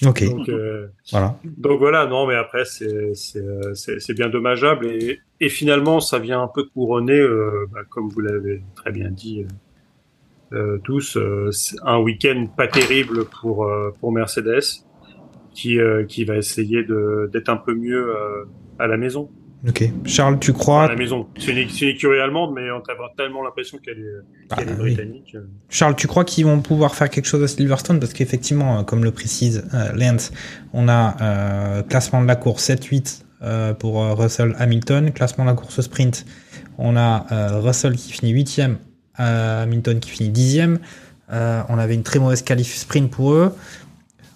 Ok, 0.07 0.23
donc, 0.25 0.49
euh, 0.49 0.87
voilà. 1.11 1.37
Donc 1.45 1.81
voilà, 1.81 2.07
non, 2.07 2.27
mais 2.29 2.37
après 2.37 2.65
c'est 2.65 2.87
euh, 3.37 4.15
bien 4.15 4.29
dommageable 4.29 4.87
et 4.87 5.19
et 5.41 5.49
finalement 5.49 5.99
ça 5.99 6.21
vient 6.21 6.41
un 6.41 6.47
peu 6.47 6.63
couronner, 6.65 7.19
euh, 7.19 7.67
bah, 7.73 7.81
comme 7.91 8.09
vous 8.09 8.21
l'avez 8.21 8.63
très 8.77 8.93
bien 8.93 9.11
dit 9.11 9.41
euh, 9.41 9.47
euh, 9.47 9.68
tous, 10.85 11.17
euh, 11.17 11.51
un 11.85 11.99
week-end 11.99 12.47
pas 12.57 12.67
terrible 12.69 13.25
pour 13.27 13.65
euh, 13.65 13.95
pour 14.01 14.13
Mercedes 14.13 14.61
qui 15.55 15.79
euh, 15.79 16.05
qui 16.05 16.25
va 16.25 16.37
essayer 16.37 16.85
de 16.85 17.29
d'être 17.33 17.49
un 17.49 17.57
peu 17.57 17.75
mieux 17.75 18.11
euh, 18.15 18.45
à 18.79 18.87
la 18.87 18.97
maison. 18.97 19.29
Ok. 19.69 19.91
Charles, 20.05 20.39
tu 20.39 20.53
À 20.53 20.55
crois 20.55 20.87
la 20.87 20.95
maison, 20.95 21.27
c'est 21.37 21.51
une, 21.51 21.59
une 21.59 21.89
écurie 21.89 22.21
allemande, 22.21 22.53
mais 22.55 22.71
on 22.71 22.79
a 22.79 23.13
tellement 23.17 23.43
l'impression 23.43 23.79
qu'elle 23.79 23.99
est 23.99 24.51
Ah, 24.51 24.63
est 24.63 24.67
oui. 24.81 24.95
britannique. 24.95 25.33
euh. 25.35 25.41
Charles, 25.69 25.97
tu 25.97 26.07
crois 26.07 26.25
qu'ils 26.25 26.45
vont 26.47 26.61
pouvoir 26.61 26.95
faire 26.95 27.11
quelque 27.11 27.25
chose 27.27 27.43
à 27.43 27.49
Silverstone? 27.49 27.99
Parce 27.99 28.13
qu'effectivement, 28.13 28.79
euh, 28.79 28.83
comme 28.85 29.03
le 29.03 29.11
précise 29.11 29.69
euh, 29.75 29.93
Lance, 29.97 30.31
on 30.73 30.89
a 30.89 31.17
euh, 31.21 31.83
classement 31.83 32.23
de 32.23 32.29
la 32.29 32.37
course 32.37 32.71
7-8 32.71 33.25
euh, 33.43 33.75
pour 33.75 34.01
euh, 34.01 34.15
Russell 34.15 34.55
Hamilton, 34.61 35.11
classement 35.13 35.45
de 35.45 35.51
la 35.51 35.57
course 35.57 35.81
sprint, 35.81 36.25
on 36.79 36.97
a 36.97 37.27
euh, 37.33 37.59
Russell 37.61 37.97
qui 37.97 38.13
finit 38.13 38.33
8ème, 38.33 38.75
euh, 38.75 38.75
Hamilton 39.19 40.01
qui 40.01 40.11
finit 40.11 40.31
10ème. 40.31 40.79
Euh, 41.31 41.63
on 41.69 41.79
avait 41.79 41.95
une 41.95 42.03
très 42.03 42.19
mauvaise 42.19 42.43
qualif 42.43 42.75
sprint 42.75 43.11
pour 43.11 43.33
eux. 43.33 43.55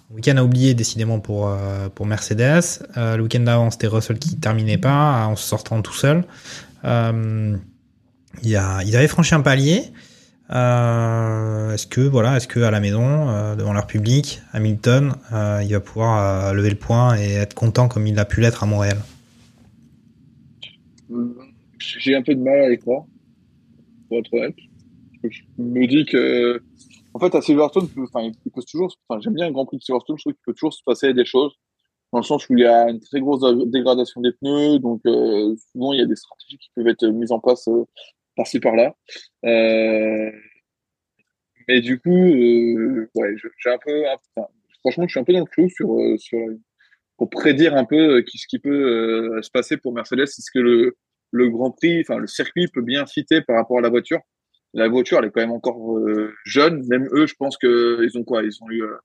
Le 0.09 0.15
week-end 0.17 0.37
a 0.37 0.43
oublié 0.43 0.73
décidément 0.75 1.19
pour, 1.19 1.47
euh, 1.47 1.89
pour 1.89 2.05
Mercedes. 2.05 2.85
Euh, 2.97 3.17
le 3.17 3.23
week-end 3.23 3.39
d'avant, 3.39 3.71
c'était 3.71 3.87
Russell 3.87 4.19
qui 4.19 4.37
terminait 4.37 4.77
pas 4.77 5.25
en 5.25 5.35
se 5.35 5.47
sortant 5.47 5.81
tout 5.81 5.93
seul. 5.93 6.23
A, 6.83 7.11
ils 8.43 8.55
avaient 8.55 9.07
franchi 9.07 9.33
un 9.33 9.41
palier. 9.41 9.91
Est-ce 10.49 11.87
que 11.87 12.01
voilà, 12.01 12.37
est-ce 12.37 12.47
que 12.47 12.59
à 12.59 12.69
la 12.69 12.79
maison, 12.79 13.55
devant 13.55 13.73
leur 13.73 13.87
public, 13.87 14.41
Hamilton, 14.51 15.13
il 15.31 15.71
va 15.71 15.79
pouvoir 15.79 16.53
lever 16.53 16.69
le 16.69 16.75
point 16.75 17.17
et 17.17 17.33
être 17.33 17.55
content 17.55 17.87
comme 17.87 18.05
il 18.05 18.19
a 18.19 18.25
pu 18.25 18.41
l'être 18.41 18.61
à 18.61 18.67
Montréal? 18.67 18.97
J'ai 21.79 22.15
un 22.15 22.21
peu 22.21 22.35
de 22.35 22.41
mal 22.41 22.59
à 22.59 22.71
y 22.71 22.77
croire, 22.77 23.05
pour 24.09 24.19
être 24.19 24.33
honnête. 24.33 24.55
Je 25.23 25.41
me 25.57 25.87
dis 25.87 26.05
que, 26.05 26.61
en 27.13 27.19
fait, 27.19 27.33
à 27.35 27.41
Silverstone, 27.41 27.87
enfin, 27.99 28.21
il 28.23 28.51
peut 28.51 28.61
toujours, 28.69 28.93
enfin, 29.07 29.19
j'aime 29.21 29.33
bien 29.33 29.47
le 29.47 29.53
Grand 29.53 29.65
Prix 29.65 29.77
de 29.77 29.83
Silverstone, 29.83 30.17
je 30.17 30.23
trouve 30.23 30.33
qu'il 30.33 30.43
peut 30.45 30.53
toujours 30.53 30.73
se 30.73 30.83
passer 30.85 31.13
des 31.13 31.25
choses, 31.25 31.53
dans 32.11 32.19
le 32.19 32.23
sens 32.23 32.47
où 32.49 32.53
il 32.57 32.61
y 32.61 32.65
a 32.65 32.89
une 32.89 32.99
très 32.99 33.19
grosse 33.21 33.41
dégradation 33.67 34.21
des 34.21 34.31
pneus, 34.33 34.79
donc 34.79 35.01
euh, 35.05 35.55
souvent 35.71 35.93
il 35.93 35.99
y 35.99 36.03
a 36.03 36.05
des 36.05 36.15
stratégies 36.15 36.57
qui 36.57 36.69
peuvent 36.75 36.87
être 36.87 37.05
mises 37.07 37.31
en 37.31 37.39
place 37.39 37.67
euh, 37.67 37.85
par-ci 38.35 38.59
par-là. 38.59 38.95
Euh, 39.45 40.31
mais 41.67 41.81
du 41.81 41.99
coup, 41.99 42.09
euh, 42.11 43.09
ouais, 43.15 43.35
j'ai 43.59 43.69
un 43.69 43.77
peu, 43.83 44.03
enfin, 44.35 44.47
franchement, 44.81 45.05
je 45.07 45.11
suis 45.11 45.19
un 45.19 45.23
peu 45.23 45.33
dans 45.33 45.39
le 45.39 45.45
flou 45.51 45.69
sur, 45.69 45.93
euh, 45.93 46.17
sur 46.17 46.39
pour 47.17 47.29
prédire 47.29 47.75
un 47.75 47.85
peu 47.85 48.17
euh, 48.17 48.21
qui- 48.23 48.37
ce 48.39 48.47
qui 48.47 48.59
peut 48.59 48.69
euh, 49.37 49.41
se 49.41 49.49
passer 49.51 49.77
pour 49.77 49.93
Mercedes. 49.93 50.21
Est-ce 50.23 50.51
que 50.53 50.59
le, 50.59 50.97
le 51.31 51.49
Grand 51.49 51.71
Prix, 51.71 52.01
enfin 52.01 52.17
le 52.17 52.27
circuit 52.27 52.67
peut 52.67 52.81
bien 52.81 53.05
fitter 53.05 53.41
par 53.41 53.55
rapport 53.57 53.77
à 53.79 53.81
la 53.81 53.89
voiture 53.89 54.19
La 54.73 54.87
voiture, 54.87 55.19
elle 55.19 55.25
est 55.25 55.31
quand 55.31 55.41
même 55.41 55.51
encore 55.51 55.97
euh, 55.99 56.33
jeune. 56.45 56.85
Même 56.87 57.07
eux, 57.13 57.27
je 57.27 57.35
pense 57.35 57.57
que 57.57 58.03
ils 58.03 58.17
ont 58.17 58.23
quoi? 58.23 58.43
Ils 58.43 58.57
ont 58.61 58.69
eu 58.69 58.83
euh, 58.83 58.97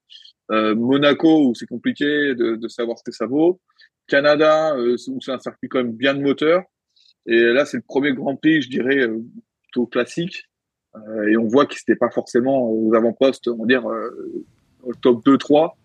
euh, 0.51 0.74
Monaco 0.74 1.49
où 1.49 1.55
c'est 1.55 1.66
compliqué 1.66 2.35
de, 2.35 2.57
de 2.57 2.69
savoir 2.69 2.99
ce 2.99 3.05
que 3.05 3.12
ça 3.12 3.27
vaut. 3.27 3.61
Canada 4.07 4.74
euh, 4.77 4.97
où 5.09 5.20
c'est 5.20 5.32
un 5.32 5.39
circuit 5.39 5.69
quand 5.69 5.78
même 5.78 5.93
bien 5.93 6.15
de 6.15 6.23
moteur. 6.23 6.62
Et 7.27 7.39
là, 7.39 7.66
c'est 7.66 7.77
le 7.77 7.82
premier 7.86 8.15
Grand 8.15 8.36
Prix, 8.36 8.62
je 8.62 8.70
dirais, 8.70 9.01
euh, 9.01 9.23
plutôt 9.62 9.86
classique. 9.86 10.45
Et 11.28 11.36
on 11.36 11.47
voit 11.47 11.66
qu'ils 11.66 11.78
n'étaient 11.86 11.99
pas 11.99 12.11
forcément 12.11 12.73
aux 12.73 12.93
avant-postes, 12.95 13.47
on 13.47 13.59
va 13.59 13.66
dire, 13.66 13.85
au 14.82 14.95
top 14.95 15.24
2-3. 15.24 15.77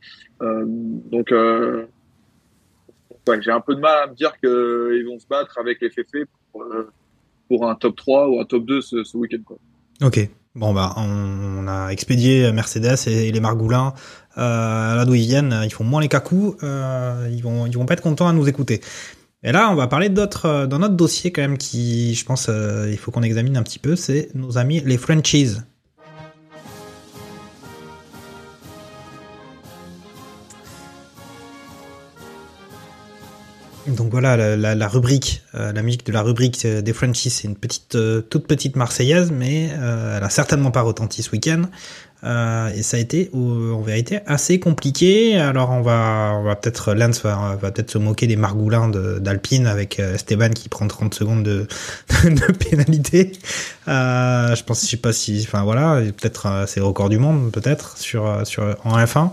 Euh, 0.42 0.64
donc, 0.66 1.32
ouais, 3.28 3.42
j'ai 3.42 3.52
un 3.52 3.62
peu 3.62 3.76
de 3.76 3.80
mal 3.80 4.04
à 4.04 4.08
me 4.08 4.16
dire 4.16 4.38
qu'ils 4.40 5.06
vont 5.06 5.20
se 5.20 5.28
battre 5.28 5.58
avec 5.60 5.82
les 5.82 5.90
FFP 5.90 6.26
pour, 6.52 6.64
euh, 6.64 6.90
pour 7.48 7.70
un 7.70 7.76
top 7.76 7.96
3 7.96 8.30
ou 8.30 8.40
un 8.40 8.46
top 8.46 8.66
2 8.66 8.82
ce, 8.82 9.04
ce 9.04 9.18
week-end. 9.18 9.42
Quoi. 9.46 9.58
Ok. 10.02 10.30
Bon 10.56 10.72
bah 10.72 10.94
on, 10.98 11.68
a 11.68 11.90
expédié 11.90 12.52
Mercedes 12.52 13.08
et, 13.08 13.32
les 13.32 13.40
Margoulins 13.40 13.96
euh, 14.38 14.96
là 14.96 15.06
d'où 15.06 15.16
ils 15.16 15.26
viennent, 15.26 15.62
ils 15.64 15.74
font 15.74 15.84
moins 15.84 16.02
les 16.02 16.08
cacous, 16.08 16.56
euh, 16.64 17.28
ils 17.32 17.42
vont 17.42 17.66
ils 17.66 17.76
vont 17.76 17.86
pas 17.86 17.94
être 17.94 18.02
contents 18.02 18.28
à 18.28 18.34
nous 18.34 18.48
écouter. 18.48 18.82
Et 19.44 19.52
là, 19.52 19.70
on 19.72 19.76
va 19.76 19.88
parler 19.88 20.10
d'autres 20.10 20.66
d'un 20.68 20.82
autre 20.84 20.96
dossier 20.96 21.32
quand 21.32 21.42
même 21.42 21.58
qui, 21.58 22.16
je 22.16 22.26
pense, 22.26 22.48
euh, 22.50 22.88
il 22.92 22.98
faut 22.98 23.12
qu'on 23.12 23.24
examine 23.24 23.58
un 23.58 23.64
petit 23.64 23.80
peu, 23.80 23.96
c'est 23.96 24.30
nos 24.36 24.58
amis 24.58 24.82
les 24.86 24.98
Frenchies. 24.98 25.58
Donc 33.88 34.12
voilà, 34.12 34.38
la, 34.38 34.56
la, 34.56 34.76
la 34.76 34.88
rubrique, 34.88 35.44
euh, 35.56 35.74
la 35.74 35.82
musique 35.82 36.06
de 36.06 36.14
la 36.14 36.22
rubrique 36.22 36.64
euh, 36.66 36.82
des 36.82 36.94
Frenchies, 36.94 37.30
c'est 37.30 37.48
une 37.48 37.56
petite, 37.56 37.96
euh, 37.96 38.22
toute 38.22 38.48
petite 38.48 38.76
Marseillaise, 38.76 39.32
mais 39.32 39.70
euh, 39.74 40.18
elle 40.18 40.24
a 40.24 40.30
certainement 40.30 40.72
pas 40.72 40.82
retenti 40.82 41.22
ce 41.22 41.32
week-end. 41.32 41.64
Euh, 42.24 42.70
et 42.74 42.84
ça 42.84 42.96
a 42.96 43.02
été 43.02 43.30
euh, 43.36 43.74
en 43.74 43.82
vérité 43.82 44.22
assez 44.26 44.58
compliqué. 44.58 45.38
Alors 45.38 45.72
on 45.72 45.82
va, 45.82 46.38
on 46.40 46.44
va 46.44 46.56
peut-être 46.56 46.94
Lance 46.94 47.22
va, 47.22 47.58
va 47.62 47.72
peut-être 47.72 47.92
se 47.92 47.98
moquer 47.98 48.28
des 48.28 48.38
margoulins 48.38 48.88
d'Alpine 48.88 49.68
avec 49.68 50.00
Esteban 50.00 50.52
qui 50.52 50.70
prend 50.70 50.88
30 50.88 51.14
secondes 51.14 51.44
de, 51.44 51.68
de 52.24 52.52
pénalité. 52.54 53.34
Je 53.88 54.64
pense, 54.64 54.84
je 54.84 54.88
sais 54.92 54.98
pas 54.98 55.12
si, 55.12 55.44
enfin 55.46 55.64
voilà, 55.64 56.00
peut-être 56.00 56.64
c'est 56.68 56.80
record 56.80 57.10
du 57.10 57.18
monde 57.18 57.52
peut-être 57.52 57.98
sur 57.98 58.48
sur 58.48 58.78
en 58.86 58.98
F1. 58.98 59.32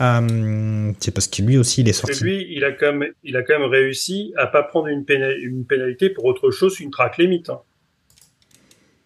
Euh, 0.00 0.92
c'est 1.00 1.12
parce 1.12 1.26
que 1.26 1.42
lui 1.42 1.58
aussi 1.58 1.80
il 1.80 1.88
est 1.88 1.92
Parce 1.92 2.12
que 2.12 2.12
sorti. 2.14 2.24
lui, 2.24 2.46
il 2.50 2.64
a 2.64 2.70
quand 2.72 2.92
même, 2.92 3.12
il 3.24 3.36
a 3.36 3.42
quand 3.42 3.58
même 3.58 3.68
réussi 3.68 4.32
à 4.36 4.46
pas 4.46 4.62
prendre 4.62 4.86
une, 4.86 5.02
péna- 5.04 5.36
une 5.40 5.64
pénalité 5.64 6.08
pour 6.10 6.24
autre 6.26 6.50
chose 6.52 6.76
qu'une 6.76 6.90
track 6.90 7.18
limit. 7.18 7.42
hein. 7.48 7.58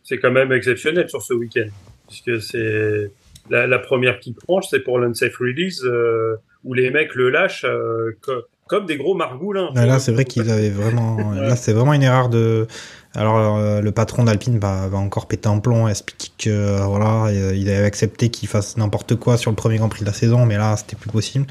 C'est 0.05 0.19
quand 0.19 0.31
même 0.33 0.53
exceptionnel 0.53 1.09
sur 1.09 1.23
ce 1.23 1.33
week-end, 1.33 1.69
puisque 2.09 2.43
c'est 2.43 3.11
la, 3.51 3.67
la 3.67 3.79
première 3.79 4.19
qui 4.19 4.33
prend, 4.33 4.61
c'est 4.61 4.81
pour 4.81 4.99
l'unsafe 4.99 5.37
release 5.39 5.83
euh, 5.85 6.37
où 6.65 6.75
les 6.75 6.91
mecs 6.91 7.15
le 7.15 7.31
lâchent 7.31 7.65
euh, 7.65 8.11
co- 8.21 8.43
comme 8.67 8.85
des 8.87 8.97
gros 8.97 9.15
margoulins. 9.15 9.71
Là, 9.75 9.87
là, 9.87 9.99
c'est 9.99 10.13
vrai 10.13 10.25
qu'ils 10.25 10.51
avaient 10.51 10.71
vraiment. 10.71 11.33
Là, 11.41 11.57
c'est 11.57 11.73
vraiment 11.73 11.95
une 11.95 12.03
erreur 12.03 12.29
de. 12.29 12.67
Alors, 13.15 13.57
euh, 13.57 13.81
le 13.81 13.93
patron 13.93 14.25
d'Alpine 14.25 14.59
va, 14.59 14.89
va 14.89 14.99
encore 14.99 15.27
péter 15.27 15.49
un 15.49 15.59
plomb, 15.59 15.87
expliquer 15.87 16.31
que 16.39 16.51
euh, 16.51 16.87
voilà, 16.87 17.27
euh, 17.27 17.55
il 17.55 17.69
avait 17.69 17.85
accepté 17.85 18.31
qu'il 18.31 18.49
fasse 18.49 18.77
n'importe 18.77 19.17
quoi 19.17 19.37
sur 19.37 19.51
le 19.51 19.57
premier 19.57 19.77
Grand 19.77 19.89
Prix 19.89 20.01
de 20.01 20.07
la 20.07 20.15
saison, 20.15 20.47
mais 20.47 20.57
là, 20.57 20.77
c'était 20.77 20.97
plus 20.97 21.11
possible. 21.11 21.47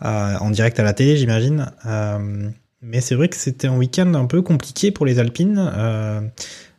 En 0.00 0.50
direct 0.50 0.78
à 0.78 0.84
la 0.84 0.92
télé, 0.92 1.16
j'imagine. 1.16 1.72
Mais 2.82 3.00
c'est 3.00 3.16
vrai 3.16 3.28
que 3.28 3.36
c'était 3.36 3.66
un 3.66 3.76
week-end 3.76 4.14
un 4.14 4.26
peu 4.26 4.42
compliqué 4.42 4.92
pour 4.92 5.06
les 5.06 5.18
Alpines. 5.18 5.72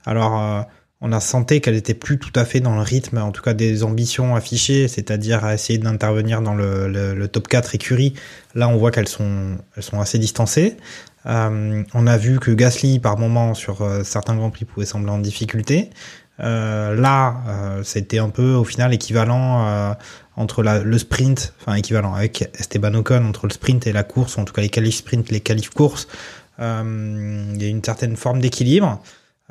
Alors, 0.06 0.66
on 1.02 1.14
a 1.14 1.20
senti 1.20 1.62
qu'elle 1.62 1.76
était 1.76 1.94
plus 1.94 2.20
tout 2.20 2.34
à 2.36 2.44
fait 2.44 2.60
dans 2.60 2.76
le 2.76 2.82
rythme, 2.82 3.20
en 3.20 3.32
tout 3.32 3.42
cas 3.42 3.54
des 3.54 3.84
ambitions 3.84 4.36
affichées, 4.36 4.88
c'est-à-dire 4.88 5.46
à 5.46 5.54
essayer 5.54 5.80
d'intervenir 5.80 6.42
dans 6.42 6.56
le, 6.56 7.28
top 7.28 7.48
4 7.48 7.76
écurie. 7.76 8.14
Là, 8.54 8.68
on 8.68 8.78
voit 8.78 8.92
qu'elles 8.92 9.08
sont, 9.08 9.58
assez 9.94 10.20
distancées. 10.20 10.76
Euh, 11.26 11.84
on 11.94 12.08
a 12.08 12.18
vu 12.18 12.40
que 12.40 12.52
Gasly, 12.52 13.00
par 13.00 13.18
moment, 13.18 13.54
sur 13.54 13.82
euh, 13.82 14.04
certains 14.04 14.36
grands 14.36 14.50
prix, 14.50 14.66
pouvait 14.66 14.86
sembler 14.86 15.12
en 15.12 15.20
difficulté. 15.20 15.90
Euh, 16.42 16.96
là, 16.96 17.44
euh, 17.48 17.84
c'était 17.84 18.20
un 18.20 18.30
peu 18.30 18.54
au 18.54 18.64
final 18.64 18.94
équivalent 18.94 19.96
entre 20.36 20.64
le 20.64 20.98
sprint, 20.98 21.54
enfin 21.62 21.76
équivalent 21.76 22.14
avec 22.14 22.50
Esteban 22.58 22.94
Ocon 22.94 23.26
entre 23.26 23.48
le 23.48 23.54
sprint 23.54 23.88
et 23.88 23.92
la 23.94 24.04
course, 24.04 24.38
ou 24.38 24.42
en 24.42 24.46
tout 24.46 24.54
cas 24.54 24.62
les 24.62 24.70
qualifs 24.70 24.98
sprint, 24.98 25.30
les 25.30 25.42
qualifs 25.42 25.70
course. 25.70 26.08
Euh, 26.60 27.52
il 27.54 27.62
y 27.62 27.66
a 27.66 27.70
une 27.70 27.84
certaine 27.84 28.16
forme 28.16 28.40
d'équilibre. 28.40 29.02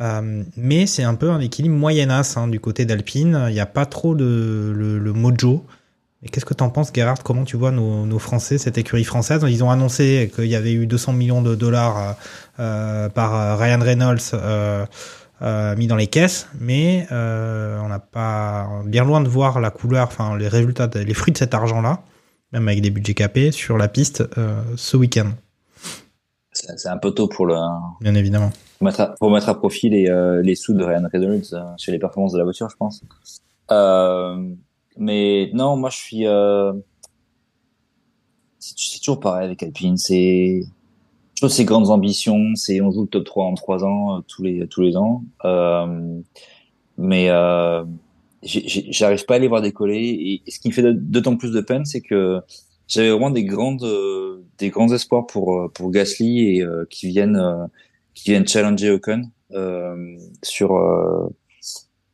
Euh, 0.00 0.44
mais 0.56 0.86
c'est 0.86 1.02
un 1.02 1.14
peu 1.14 1.30
un 1.30 1.40
équilibre 1.40 1.74
moyennasse 1.74 2.36
hein, 2.36 2.48
du 2.48 2.60
côté 2.60 2.84
d'Alpine. 2.84 3.46
Il 3.48 3.54
n'y 3.54 3.60
a 3.60 3.66
pas 3.66 3.86
trop 3.86 4.14
de 4.14 4.72
le, 4.74 4.98
le 4.98 5.12
mojo. 5.12 5.64
Et 6.22 6.28
qu'est-ce 6.28 6.44
que 6.44 6.54
t'en 6.54 6.68
penses, 6.68 6.90
Gerhard? 6.92 7.22
Comment 7.22 7.44
tu 7.44 7.56
vois 7.56 7.70
nos, 7.70 8.04
nos 8.04 8.18
Français, 8.18 8.58
cette 8.58 8.76
écurie 8.76 9.04
française? 9.04 9.44
Ils 9.46 9.62
ont 9.62 9.70
annoncé 9.70 10.32
qu'il 10.34 10.46
y 10.46 10.56
avait 10.56 10.72
eu 10.72 10.86
200 10.86 11.12
millions 11.12 11.42
de 11.42 11.54
dollars 11.54 11.98
euh, 11.98 12.12
euh, 12.58 13.08
par 13.08 13.58
Ryan 13.58 13.78
Reynolds 13.80 14.34
euh, 14.34 15.76
mis 15.76 15.86
dans 15.86 15.94
les 15.94 16.08
caisses, 16.08 16.48
mais 16.58 17.06
on 17.10 17.88
n'a 17.88 18.00
pas 18.00 18.68
bien 18.84 19.04
loin 19.04 19.20
de 19.20 19.28
voir 19.28 19.60
la 19.60 19.70
couleur, 19.70 20.08
enfin 20.08 20.36
les 20.36 20.48
résultats, 20.48 20.90
les 20.92 21.14
fruits 21.14 21.32
de 21.32 21.38
cet 21.38 21.54
argent-là, 21.54 22.02
même 22.52 22.66
avec 22.66 22.80
des 22.80 22.90
budgets 22.90 23.14
capés 23.14 23.52
sur 23.52 23.78
la 23.78 23.86
piste 23.86 24.24
ce 24.74 24.96
week-end, 24.96 25.30
c'est 26.50 26.88
un 26.88 26.98
peu 26.98 27.12
tôt 27.12 27.28
pour 27.28 27.46
le 27.46 27.54
bien 28.00 28.16
évidemment. 28.16 28.50
Pour 28.78 28.86
mettre 28.86 29.00
à, 29.00 29.14
mettre 29.28 29.48
à 29.48 29.58
profit 29.58 29.90
les, 29.90 30.08
euh, 30.08 30.40
les 30.42 30.54
sous 30.54 30.72
de 30.72 30.84
Ryan 30.84 31.08
Reynolds 31.12 31.52
euh, 31.52 31.64
sur 31.76 31.92
les 31.92 31.98
performances 31.98 32.32
de 32.32 32.38
la 32.38 32.44
voiture, 32.44 32.70
je 32.70 32.76
pense. 32.76 33.02
Euh, 33.70 34.54
mais 34.98 35.50
non, 35.54 35.76
moi 35.76 35.90
je 35.90 35.96
suis. 35.96 36.26
Euh, 36.26 36.72
c'est 38.58 38.98
toujours 38.98 39.20
pareil 39.20 39.46
avec 39.46 39.62
Alpine. 39.62 39.96
C'est 39.96 40.62
toujours 41.36 41.52
ces 41.52 41.64
grandes 41.64 41.90
ambitions. 41.90 42.54
C'est 42.56 42.80
on 42.80 42.90
joue 42.90 43.02
le 43.02 43.08
top 43.08 43.24
3 43.24 43.46
en 43.46 43.54
3 43.54 43.84
ans 43.84 44.16
euh, 44.18 44.20
tous 44.26 44.42
les 44.42 44.66
tous 44.66 44.82
les 44.82 44.96
ans. 44.96 45.22
Euh, 45.44 46.20
mais 46.98 47.28
j'arrive 48.42 49.24
pas 49.24 49.36
à 49.36 49.38
les 49.38 49.48
voir 49.48 49.62
décoller. 49.62 50.42
Et, 50.46 50.50
ce 50.50 50.58
qui 50.58 50.68
me 50.68 50.72
fait 50.72 50.92
d'autant 50.92 51.36
plus 51.36 51.52
de 51.52 51.60
peine, 51.60 51.84
c'est 51.84 52.00
que 52.00 52.40
j'avais 52.88 53.10
vraiment 53.10 53.30
des 53.30 53.44
grandes 53.44 53.86
des 54.58 54.70
grands 54.70 54.92
espoirs 54.92 55.26
pour 55.26 55.70
pour 55.72 55.90
Gasly 55.92 56.58
et 56.58 56.66
qui 56.90 57.06
viennent 57.06 57.40
qui 58.22 58.30
viennent 58.30 58.46
challenger 58.46 58.90
Ocon 58.90 59.22
euh, 59.52 60.16
sur 60.42 60.76
euh, 60.76 61.28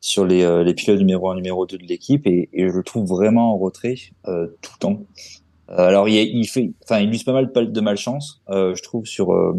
sur 0.00 0.24
les 0.24 0.42
euh, 0.42 0.62
les 0.62 0.74
pilotes 0.74 0.98
numéro 0.98 1.30
1 1.30 1.36
numéro 1.36 1.66
2 1.66 1.78
de 1.78 1.84
l'équipe. 1.84 2.26
Et, 2.26 2.48
et 2.52 2.68
je 2.68 2.72
le 2.74 2.82
trouve 2.82 3.08
vraiment 3.08 3.54
en 3.54 3.58
retrait 3.58 3.96
euh, 4.28 4.48
tout 4.60 4.72
le 4.74 4.78
temps. 4.78 5.00
Alors 5.68 6.08
il, 6.08 6.14
il 6.14 6.46
fait 6.46 6.72
enfin 6.82 7.00
il 7.00 7.12
use 7.12 7.24
pas 7.24 7.32
mal 7.32 7.50
de 7.52 7.80
malchance 7.80 8.42
euh, 8.50 8.74
je 8.74 8.82
trouve 8.82 9.06
sur 9.06 9.32
euh, 9.32 9.54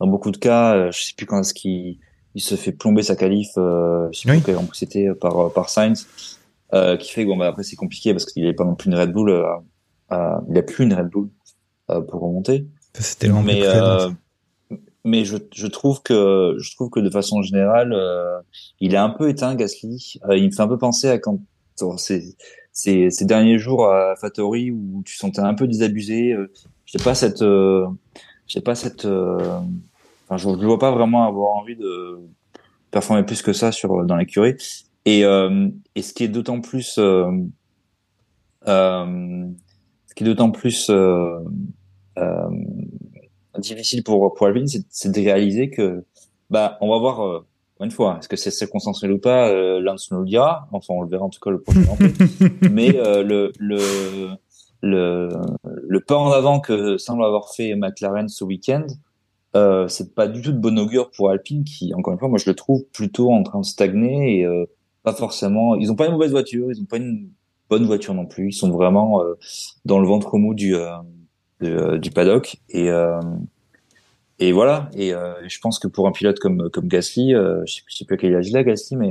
dans 0.00 0.06
beaucoup 0.06 0.30
de 0.30 0.38
cas. 0.38 0.90
Je 0.90 1.02
sais 1.02 1.12
plus 1.16 1.26
quand 1.26 1.40
est-ce 1.40 1.54
qu'il 1.54 1.98
il 2.34 2.40
se 2.40 2.56
fait 2.56 2.72
plomber 2.72 3.02
sa 3.02 3.14
qualif 3.14 3.48
euh, 3.58 4.08
je 4.12 4.20
sais 4.20 4.40
plus 4.40 4.52
Grand 4.52 4.64
Prix 4.64 4.78
c'était 4.78 5.08
par 5.14 5.52
par 5.52 5.68
Sainz 5.68 6.06
euh, 6.72 6.96
qui 6.96 7.12
fait 7.12 7.24
que 7.24 7.28
bon 7.28 7.36
bah 7.36 7.46
après 7.46 7.62
c'est 7.62 7.76
compliqué 7.76 8.12
parce 8.12 8.24
qu'il 8.24 8.44
n'est 8.44 8.54
pas 8.54 8.64
non 8.64 8.74
plus 8.74 8.90
une 8.90 8.96
Red 8.96 9.12
Bull 9.12 9.44
il 10.10 10.58
a 10.58 10.62
plus 10.62 10.84
une 10.84 10.94
Red 10.94 11.08
Bull 11.08 11.28
euh, 11.90 12.00
pour 12.00 12.22
remonter. 12.22 12.66
C'était 12.94 13.28
mais 13.28 13.60
euh, 13.66 14.08
mais 15.04 15.24
je, 15.24 15.36
je 15.54 15.66
trouve 15.66 16.02
que 16.02 16.56
je 16.58 16.74
trouve 16.74 16.90
que 16.90 17.00
de 17.00 17.10
façon 17.10 17.42
générale 17.42 17.92
euh, 17.92 18.40
il 18.80 18.94
est 18.94 18.98
un 18.98 19.10
peu 19.10 19.28
éteint 19.28 19.54
Gasly. 19.54 20.14
Euh, 20.28 20.36
il 20.36 20.46
me 20.46 20.50
fait 20.50 20.62
un 20.62 20.68
peu 20.68 20.78
penser 20.78 21.08
à 21.08 21.18
quand 21.18 21.40
ces, 21.98 22.36
ces, 22.72 23.10
ces 23.10 23.24
derniers 23.24 23.58
jours 23.58 23.86
à 23.88 24.16
Fattori 24.16 24.70
où 24.70 25.02
tu 25.04 25.16
sentais 25.16 25.40
un 25.40 25.54
peu 25.54 25.66
désabusé. 25.66 26.32
Euh, 26.32 26.50
j'ai 26.86 26.98
pas 26.98 27.14
cette 27.14 27.42
euh, 27.42 27.86
j'ai 28.46 28.60
pas 28.60 28.74
cette 28.74 29.04
euh, 29.04 29.60
enfin 30.28 30.36
je, 30.38 30.48
je 30.60 30.66
vois 30.66 30.78
pas 30.78 30.90
vraiment 30.90 31.26
avoir 31.26 31.56
envie 31.56 31.76
de 31.76 32.18
performer 32.90 33.24
plus 33.24 33.42
que 33.42 33.52
ça 33.52 33.72
sur 33.72 34.04
dans 34.04 34.16
l'écurie. 34.16 34.56
Et 35.04 35.24
euh, 35.24 35.68
et 35.94 36.02
ce 36.02 36.14
qui 36.14 36.24
est 36.24 36.28
d'autant 36.28 36.60
plus 36.60 36.94
ce 36.94 37.44
qui 40.14 40.24
est 40.24 40.26
d'autant 40.26 40.50
plus 40.50 40.90
difficile 43.58 44.02
pour 44.02 44.34
pour 44.34 44.46
Alvin, 44.46 44.64
c'est 44.66 45.10
de 45.10 45.20
réaliser 45.20 45.70
que 45.70 46.04
bah 46.50 46.78
on 46.80 46.90
va 46.90 46.98
voir 46.98 47.26
euh, 47.26 47.46
une 47.80 47.90
fois 47.90 48.18
est-ce 48.18 48.28
que 48.28 48.36
c'est 48.36 48.50
circonstanciel 48.50 49.12
ou 49.12 49.18
pas 49.18 49.48
euh, 49.48 49.80
Lance 49.80 50.10
nous 50.10 50.20
le 50.20 50.26
dira. 50.26 50.68
Enfin 50.72 50.94
on 50.94 51.02
le 51.02 51.08
verra 51.08 51.24
en 51.24 51.30
tout 51.30 51.40
cas 51.40 51.50
le 51.50 51.60
prochain 51.60 51.80
mais 52.70 52.96
euh, 52.96 53.22
le 53.22 53.52
le 53.58 53.78
le 54.82 55.28
le 55.62 56.00
pas 56.00 56.16
en 56.16 56.30
avant 56.30 56.60
que 56.60 56.98
semble 56.98 57.24
avoir 57.24 57.52
fait 57.54 57.74
McLaren 57.74 58.28
ce 58.28 58.44
week-end 58.44 58.86
euh, 59.56 59.86
c'est 59.88 60.14
pas 60.14 60.26
du 60.26 60.42
tout 60.42 60.52
de 60.52 60.58
bon 60.58 60.78
augure 60.78 61.10
pour 61.10 61.30
Alpine 61.30 61.64
qui 61.64 61.94
encore 61.94 62.12
une 62.12 62.18
fois 62.18 62.28
moi 62.28 62.38
je 62.38 62.50
le 62.50 62.56
trouve 62.56 62.84
plutôt 62.92 63.32
en 63.32 63.42
train 63.44 63.60
de 63.60 63.64
stagner 63.64 64.40
et 64.40 64.44
euh, 64.44 64.66
pas 65.04 65.12
forcément 65.12 65.76
ils 65.76 65.92
ont 65.92 65.94
pas 65.94 66.06
une 66.06 66.12
mauvaise 66.12 66.32
voiture 66.32 66.72
ils 66.72 66.80
ont 66.80 66.86
pas 66.86 66.96
une 66.96 67.30
bonne 67.70 67.86
voiture 67.86 68.14
non 68.14 68.26
plus 68.26 68.48
ils 68.48 68.52
sont 68.52 68.70
vraiment 68.70 69.22
euh, 69.22 69.34
dans 69.84 70.00
le 70.00 70.08
ventre 70.08 70.38
mou 70.38 70.54
du 70.54 70.74
euh, 70.74 70.90
de- 71.64 71.76
euh, 71.76 71.98
du 71.98 72.10
paddock 72.10 72.56
et 72.68 72.90
euh, 72.90 73.20
et 74.38 74.52
voilà. 74.52 74.90
Et 74.94 75.14
euh, 75.14 75.34
je 75.48 75.58
pense 75.60 75.78
que 75.78 75.88
pour 75.88 76.06
un 76.08 76.12
pilote 76.12 76.38
comme 76.38 76.68
comme 76.70 76.88
Gasly 76.88 77.32
je 77.32 77.62
sais, 77.66 77.82
je 77.86 77.96
sais 77.96 78.04
plus 78.04 78.14
à 78.14 78.18
quel 78.18 78.34
âge 78.36 78.48
il 78.48 78.56
a 78.56 78.62
Gasly 78.64 78.96
mais 78.96 79.10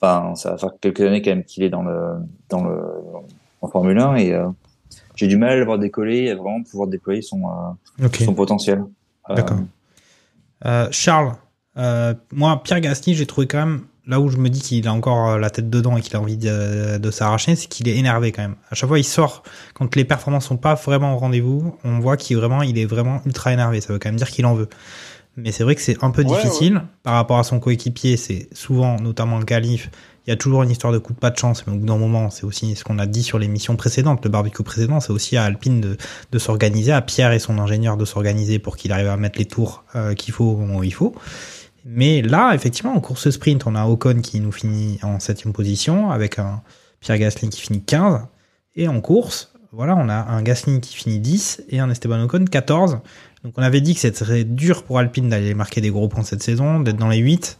enfin 0.00 0.34
ça 0.34 0.50
va 0.52 0.58
faire 0.58 0.70
quelques 0.80 1.00
années 1.00 1.22
quand 1.22 1.30
même 1.30 1.44
qu'il 1.44 1.62
est 1.62 1.70
dans 1.70 1.82
le 1.82 2.16
dans 2.48 2.64
le 2.64 2.80
en 3.60 3.68
Formule 3.68 3.98
1 3.98 4.16
et 4.16 4.36
j'ai 5.14 5.28
du 5.28 5.36
mal 5.36 5.50
à 5.50 5.56
le 5.56 5.64
voir 5.64 5.78
décoller 5.78 6.22
et 6.24 6.30
à 6.30 6.34
vraiment 6.34 6.62
pouvoir 6.62 6.88
déployer 6.88 7.22
son 7.22 7.42
son 8.24 8.34
potentiel. 8.34 8.82
D'accord. 9.28 9.58
Charles, 10.90 11.34
moi, 12.32 12.60
Pierre 12.64 12.80
Gasly, 12.80 13.14
j'ai 13.14 13.26
trouvé 13.26 13.46
quand 13.46 13.58
même, 13.64 13.82
là 14.06 14.20
où 14.20 14.28
je 14.28 14.36
me 14.36 14.48
dis 14.48 14.60
qu'il 14.60 14.86
a 14.88 14.92
encore 14.92 15.30
euh, 15.30 15.38
la 15.38 15.50
tête 15.50 15.70
dedans 15.70 15.96
et 15.96 16.00
qu'il 16.00 16.16
a 16.16 16.20
envie 16.20 16.36
de, 16.36 16.98
de 16.98 17.10
s'arracher, 17.10 17.54
c'est 17.54 17.68
qu'il 17.68 17.88
est 17.88 17.96
énervé 17.96 18.32
quand 18.32 18.42
même. 18.42 18.56
À 18.70 18.74
chaque 18.74 18.88
fois, 18.88 18.98
il 18.98 19.04
sort, 19.04 19.42
quand 19.74 19.94
les 19.94 20.04
performances 20.04 20.46
sont 20.46 20.56
pas 20.56 20.74
vraiment 20.74 21.14
au 21.14 21.18
rendez-vous, 21.18 21.76
on 21.84 22.00
voit 22.00 22.16
qu'il 22.16 22.36
est 22.36 22.40
vraiment, 22.40 22.62
il 22.62 22.78
est 22.78 22.86
vraiment 22.86 23.22
ultra 23.26 23.52
énervé. 23.52 23.80
Ça 23.80 23.92
veut 23.92 23.98
quand 23.98 24.08
même 24.08 24.16
dire 24.16 24.30
qu'il 24.30 24.46
en 24.46 24.54
veut. 24.54 24.68
Mais 25.36 25.50
c'est 25.50 25.64
vrai 25.64 25.74
que 25.74 25.80
c'est 25.80 26.02
un 26.04 26.10
peu 26.10 26.22
Ouais, 26.24 26.36
difficile 26.36 26.82
par 27.02 27.14
rapport 27.14 27.38
à 27.38 27.44
son 27.44 27.58
coéquipier. 27.58 28.16
C'est 28.16 28.48
souvent, 28.52 29.00
notamment 29.00 29.38
le 29.38 29.44
qualif, 29.44 29.90
il 30.26 30.30
y 30.30 30.32
a 30.32 30.36
toujours 30.36 30.62
une 30.62 30.70
histoire 30.70 30.92
de 30.92 30.98
coup 30.98 31.14
de 31.14 31.18
pas 31.18 31.30
de 31.30 31.38
chance, 31.38 31.66
mais 31.66 31.72
au 31.72 31.76
bout 31.76 31.86
d'un 31.86 31.96
moment, 31.96 32.30
c'est 32.30 32.44
aussi 32.44 32.76
ce 32.76 32.84
qu'on 32.84 32.98
a 32.98 33.06
dit 33.06 33.22
sur 33.22 33.38
l'émission 33.38 33.74
précédente, 33.76 34.22
le 34.24 34.30
barbecue 34.30 34.62
précédent, 34.62 35.00
c'est 35.00 35.12
aussi 35.12 35.36
à 35.36 35.44
Alpine 35.44 35.80
de, 35.80 35.96
de 36.30 36.38
s'organiser, 36.38 36.92
à 36.92 37.00
Pierre 37.02 37.32
et 37.32 37.38
son 37.38 37.58
ingénieur 37.58 37.96
de 37.96 38.04
s'organiser 38.04 38.58
pour 38.58 38.76
qu'il 38.76 38.92
arrive 38.92 39.08
à 39.08 39.16
mettre 39.16 39.38
les 39.38 39.46
tours 39.46 39.84
euh, 39.96 40.14
qu'il 40.14 40.32
faut 40.32 40.44
au 40.44 40.56
moment 40.56 40.78
où 40.78 40.84
il 40.84 40.94
faut. 40.94 41.14
Mais 41.84 42.22
là, 42.22 42.52
effectivement, 42.54 42.94
en 42.94 43.00
course 43.00 43.30
sprint, 43.30 43.66
on 43.66 43.74
a 43.74 43.84
Ocon 43.86 44.20
qui 44.20 44.40
nous 44.40 44.52
finit 44.52 44.98
en 45.02 45.18
septième 45.20 45.52
position, 45.52 46.10
avec 46.10 46.38
un 46.38 46.62
Pierre 47.00 47.18
Gasly 47.18 47.48
qui 47.48 47.60
finit 47.60 47.82
15, 47.82 48.20
et 48.76 48.88
en 48.88 49.00
course, 49.00 49.52
voilà, 49.72 49.96
on 49.96 50.08
a 50.08 50.14
un 50.14 50.42
Gasly 50.42 50.80
qui 50.80 50.94
finit 50.94 51.18
10 51.18 51.64
et 51.70 51.80
un 51.80 51.90
Esteban 51.90 52.22
Ocon 52.22 52.44
14. 52.44 52.98
Donc 53.44 53.54
on 53.56 53.62
avait 53.62 53.80
dit 53.80 53.94
que 53.94 54.00
ce 54.00 54.12
serait 54.12 54.44
dur 54.44 54.84
pour 54.84 54.98
Alpine 54.98 55.28
d'aller 55.28 55.54
marquer 55.54 55.80
des 55.80 55.90
gros 55.90 56.08
points 56.08 56.22
cette 56.22 56.42
saison, 56.42 56.80
d'être 56.80 56.98
dans 56.98 57.08
les 57.08 57.18
8, 57.18 57.58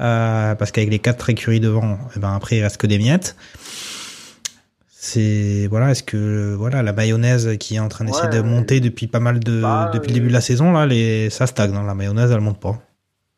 euh, 0.00 0.54
parce 0.54 0.70
qu'avec 0.70 0.90
les 0.90 0.98
quatre 1.00 1.28
écuries 1.30 1.60
devant, 1.60 1.98
eh 2.14 2.20
ben 2.20 2.34
après 2.34 2.56
il 2.58 2.62
reste 2.62 2.76
que 2.76 2.86
des 2.86 2.98
miettes. 2.98 3.34
c'est 4.88 5.66
voilà, 5.68 5.90
est-ce 5.90 6.02
que 6.02 6.54
voilà 6.54 6.82
la 6.82 6.92
mayonnaise 6.92 7.56
qui 7.58 7.76
est 7.76 7.80
en 7.80 7.88
train 7.88 8.04
d'essayer 8.04 8.28
Ouais, 8.28 8.36
de 8.36 8.42
monter 8.42 8.80
depuis 8.80 9.06
pas 9.08 9.20
mal 9.20 9.40
de 9.40 9.60
Bah, 9.60 9.90
depuis 9.92 10.08
le 10.08 10.14
début 10.14 10.28
de 10.28 10.32
la 10.32 10.40
saison 10.40 10.70
là, 10.72 10.86
les 10.86 11.30
ça 11.30 11.46
stagne, 11.46 11.74
hein, 11.74 11.84
la 11.84 11.94
mayonnaise 11.94 12.30
elle 12.30 12.40
monte 12.40 12.60
pas. 12.60 12.80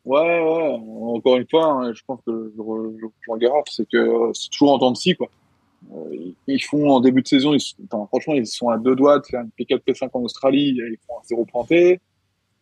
Ouais, 0.07 0.19
ouais, 0.41 0.79
encore 1.17 1.35
une 1.35 1.47
fois, 1.49 1.65
hein, 1.65 1.93
je 1.93 2.01
pense 2.07 2.21
que 2.25 2.53
je, 2.55 2.61
re- 2.61 2.95
je 2.97 3.05
rejoins 3.05 3.39
Gerard, 3.41 3.63
c'est 3.69 3.87
que 3.89 3.97
euh, 3.97 4.31
c'est 4.33 4.49
toujours 4.49 4.71
en 4.73 4.79
temps 4.79 4.91
de 4.91 4.95
scie, 4.97 5.15
quoi. 5.15 5.27
Euh, 5.93 6.09
ils- 6.13 6.35
ils 6.47 6.63
font 6.63 6.89
en 6.91 7.01
début 7.01 7.21
de 7.21 7.27
saison, 7.27 7.53
ils, 7.53 7.61
enfin, 7.91 8.05
franchement, 8.07 8.33
ils 8.35 8.45
sont 8.47 8.69
à 8.69 8.77
deux 8.77 8.95
doigts 8.95 9.19
de 9.19 9.25
faire 9.25 9.41
une 9.41 9.49
P4, 9.57 9.81
P5 9.85 10.09
en 10.13 10.21
Australie, 10.21 10.75
ils 10.77 10.97
font 11.05 11.15
un 11.19 11.23
zéro 11.25 11.43
pointé. 11.45 11.99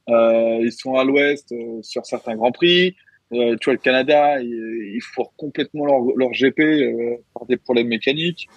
Euh, 0.09 0.59
ils 0.61 0.71
sont 0.71 0.95
à 0.95 1.03
l'ouest 1.03 1.51
euh, 1.51 1.81
sur 1.83 2.03
certains 2.05 2.35
grands 2.35 2.51
prix. 2.51 2.95
Euh, 3.33 3.55
tu 3.59 3.65
vois, 3.65 3.73
le 3.73 3.79
Canada, 3.79 4.39
ils, 4.41 4.93
ils 4.95 5.01
fourrent 5.01 5.33
complètement 5.37 5.85
leur, 5.85 6.01
leur 6.15 6.31
GP 6.31 6.59
euh, 6.59 7.17
par 7.33 7.45
des 7.45 7.57
problèmes 7.57 7.87
mécaniques. 7.87 8.47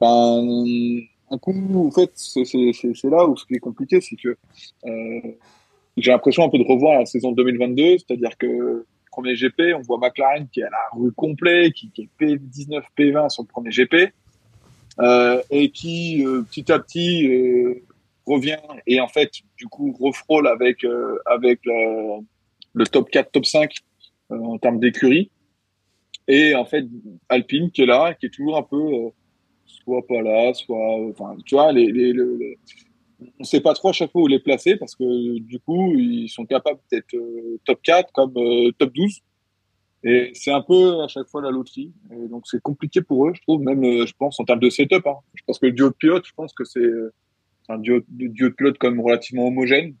Enfin, 0.00 0.42
un 1.30 1.38
coup, 1.38 1.52
en 1.86 1.90
fait, 1.90 2.10
c'est 2.14 3.04
là 3.04 3.26
où 3.26 3.36
ce 3.36 3.44
qui 3.44 3.54
est 3.54 3.58
compliqué, 3.60 4.00
c'est 4.00 4.16
que 4.16 4.36
j'ai 6.00 6.10
l'impression 6.10 6.44
un 6.44 6.48
peu 6.48 6.58
de 6.58 6.64
revoir 6.64 6.98
la 6.98 7.06
saison 7.06 7.32
2022, 7.32 7.98
c'est-à-dire 7.98 8.36
que 8.38 8.84
premier 9.10 9.34
GP, 9.34 9.74
on 9.76 9.80
voit 9.82 9.98
McLaren 9.98 10.48
qui 10.52 10.60
est 10.60 10.64
à 10.64 10.70
la 10.70 10.78
rue 10.98 11.12
complet, 11.12 11.72
qui, 11.72 11.90
est 11.98 12.08
P19, 12.24 12.82
P20 12.96 13.28
sur 13.28 13.42
le 13.42 13.48
premier 13.48 13.70
GP, 13.70 14.12
euh, 15.00 15.42
et 15.50 15.70
qui 15.70 16.24
euh, 16.24 16.42
petit 16.42 16.70
à 16.70 16.78
petit 16.78 17.26
euh, 17.26 17.82
revient 18.26 18.58
et 18.86 19.00
en 19.00 19.08
fait 19.08 19.30
du 19.56 19.66
coup 19.66 19.96
refrôle 19.98 20.46
avec 20.46 20.84
avec 21.26 21.60
le, 21.64 22.84
top 22.86 23.10
4, 23.10 23.32
top 23.32 23.46
5 23.46 23.72
euh, 24.32 24.36
en 24.38 24.58
termes 24.58 24.78
d'écurie. 24.78 25.30
Et 26.28 26.54
en 26.54 26.64
fait 26.64 26.84
Alpine 27.28 27.70
qui 27.70 27.82
est 27.82 27.86
là, 27.86 28.14
qui 28.14 28.26
est 28.26 28.30
toujours 28.30 28.56
un 28.58 28.62
peu 28.62 29.10
soit 29.66 30.06
pas 30.06 30.22
là, 30.22 30.52
soit 30.54 31.08
enfin 31.08 31.36
tu 31.44 31.54
vois 31.54 31.72
les, 31.72 31.90
les, 31.90 32.12
le- 32.12 32.36
le- 32.36 32.54
on 33.38 33.44
sait 33.44 33.60
pas 33.60 33.74
trop 33.74 33.88
à 33.90 33.92
chaque 33.92 34.10
fois 34.12 34.22
où 34.22 34.26
les 34.26 34.38
placer 34.38 34.76
parce 34.76 34.94
que 34.94 35.38
du 35.38 35.58
coup 35.60 35.94
ils 35.96 36.28
sont 36.28 36.46
capables 36.46 36.80
d'être 36.90 37.14
euh, 37.14 37.58
top 37.64 37.80
4 37.82 38.12
comme 38.12 38.32
euh, 38.36 38.70
top 38.78 38.92
12 38.94 39.20
et 40.02 40.30
c'est 40.34 40.52
un 40.52 40.62
peu 40.62 41.02
à 41.02 41.08
chaque 41.08 41.28
fois 41.28 41.42
la 41.42 41.50
loterie. 41.50 41.92
Et 42.10 42.28
donc 42.28 42.46
c'est 42.46 42.62
compliqué 42.62 43.02
pour 43.02 43.28
eux 43.28 43.32
je 43.34 43.40
trouve 43.42 43.60
même 43.62 43.84
euh, 43.84 44.06
je 44.06 44.14
pense 44.18 44.40
en 44.40 44.44
termes 44.44 44.60
de 44.60 44.70
setup 44.70 45.06
hein. 45.06 45.16
je 45.34 45.42
pense 45.46 45.58
que 45.58 45.66
le 45.66 45.72
duo 45.72 45.88
de 45.90 45.94
pilote 45.94 46.24
je 46.26 46.32
pense 46.34 46.52
que 46.54 46.64
c'est 46.64 46.80
euh, 46.80 47.12
un 47.68 47.78
duo, 47.78 48.00
de- 48.08 48.26
duo 48.28 48.48
de 48.48 48.54
pilote 48.54 48.78
comme 48.78 49.00
relativement 49.00 49.46
homogène 49.46 49.94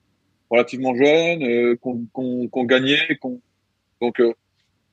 relativement 0.50 0.94
jeune 0.94 1.42
euh, 1.42 1.76
qu'on 1.76 2.06
qu'on 2.12 2.48
qu'on 2.48 2.64
gagnait 2.64 3.16
qu'on 3.20 3.40
donc 4.00 4.18
euh, 4.20 4.32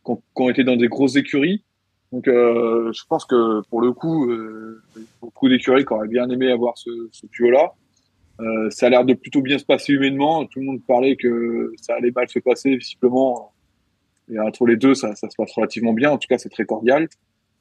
qu'on 0.04 0.22
qu'on 0.34 0.50
été 0.50 0.64
dans 0.64 0.76
des 0.76 0.88
grosses 0.88 1.16
écuries. 1.16 1.64
Donc 2.12 2.28
euh, 2.28 2.92
je 2.94 3.04
pense 3.10 3.26
que 3.26 3.62
pour 3.70 3.82
le 3.82 3.92
coup 3.92 4.30
euh, 4.30 4.82
beaucoup 5.22 5.50
d'écuries 5.50 5.84
qui 5.86 5.94
auraient 5.94 6.08
bien 6.08 6.30
aimé 6.30 6.52
avoir 6.52 6.78
ce, 6.78 6.90
ce 7.12 7.26
duo 7.28 7.50
là 7.50 7.74
euh, 8.40 8.70
ça 8.70 8.88
a 8.88 8.90
l'air 8.90 9.06
de 9.06 9.14
plutôt 9.14 9.42
bien 9.42 9.58
se 9.58 9.66
passer 9.66 9.94
humainement. 9.94 10.46
Tout 10.46 10.60
le 10.60 10.66
monde 10.66 10.82
parlait 10.86 11.16
que 11.16 11.74
ça 11.78 11.96
allait 11.96 12.12
mal 12.12 12.30
se 12.30 12.40
passer, 12.40 12.76
visiblement. 12.76 13.54
Et 14.32 14.40
entre 14.40 14.66
les 14.66 14.76
deux, 14.78 14.94
ça, 14.94 15.16
ça 15.16 15.30
se 15.30 15.36
passe 15.36 15.52
relativement 15.54 15.94
bien. 15.94 16.12
En 16.12 16.18
tout 16.18 16.28
cas, 16.28 16.38
c'est 16.38 16.50
très 16.50 16.66
cordial. 16.66 17.08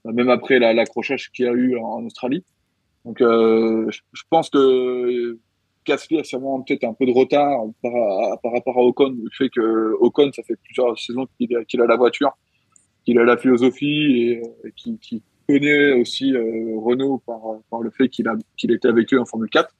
Euh, 0.07 0.13
Même 0.13 0.29
après 0.29 0.59
la- 0.59 0.75
l'accrochage 0.75 1.31
qu'il 1.33 1.47
y 1.47 1.49
a 1.49 1.53
eu 1.53 1.77
en, 1.79 2.05
Australie. 2.05 2.45
Donc, 3.05 3.21
euh, 3.21 3.89
je, 3.91 4.23
pense 4.29 4.51
que 4.51 5.39
Gasly 5.87 6.19
a 6.19 6.25
sûrement 6.25 6.61
peut-être 6.63 6.85
un 6.85 6.93
peu 6.93 7.07
de 7.07 7.13
retard 7.13 7.61
par, 7.83 7.93
par 8.43 8.53
rapport 8.53 8.79
à 8.79 8.83
Ocon. 8.83 9.17
Le 9.23 9.31
fait 9.33 9.49
que 9.49 9.95
Ocon, 10.01 10.31
ça 10.33 10.43
fait 10.43 10.57
plusieurs 10.65 10.99
saisons 10.99 11.27
qu'il 11.39 11.57
a, 11.57 11.65
qu'il 11.65 11.81
a 11.81 11.87
la 11.87 11.97
voiture, 11.97 12.37
qu'il 13.05 13.19
a 13.19 13.25
la 13.25 13.37
philosophie 13.37 14.33
et, 14.33 14.43
et 14.65 14.73
qu'il 14.73 15.23
connaît 15.49 15.93
aussi 15.93 16.35
euh, 16.35 16.77
Renault 16.79 17.23
par, 17.25 17.41
par 17.71 17.81
le 17.81 17.91
fait 17.91 18.09
qu'il 18.09 18.29
qu'il 18.57 18.73
était 18.73 18.89
avec 18.89 19.13
eux 19.15 19.21
en 19.21 19.25
Formule 19.25 19.49
4. 19.51 19.73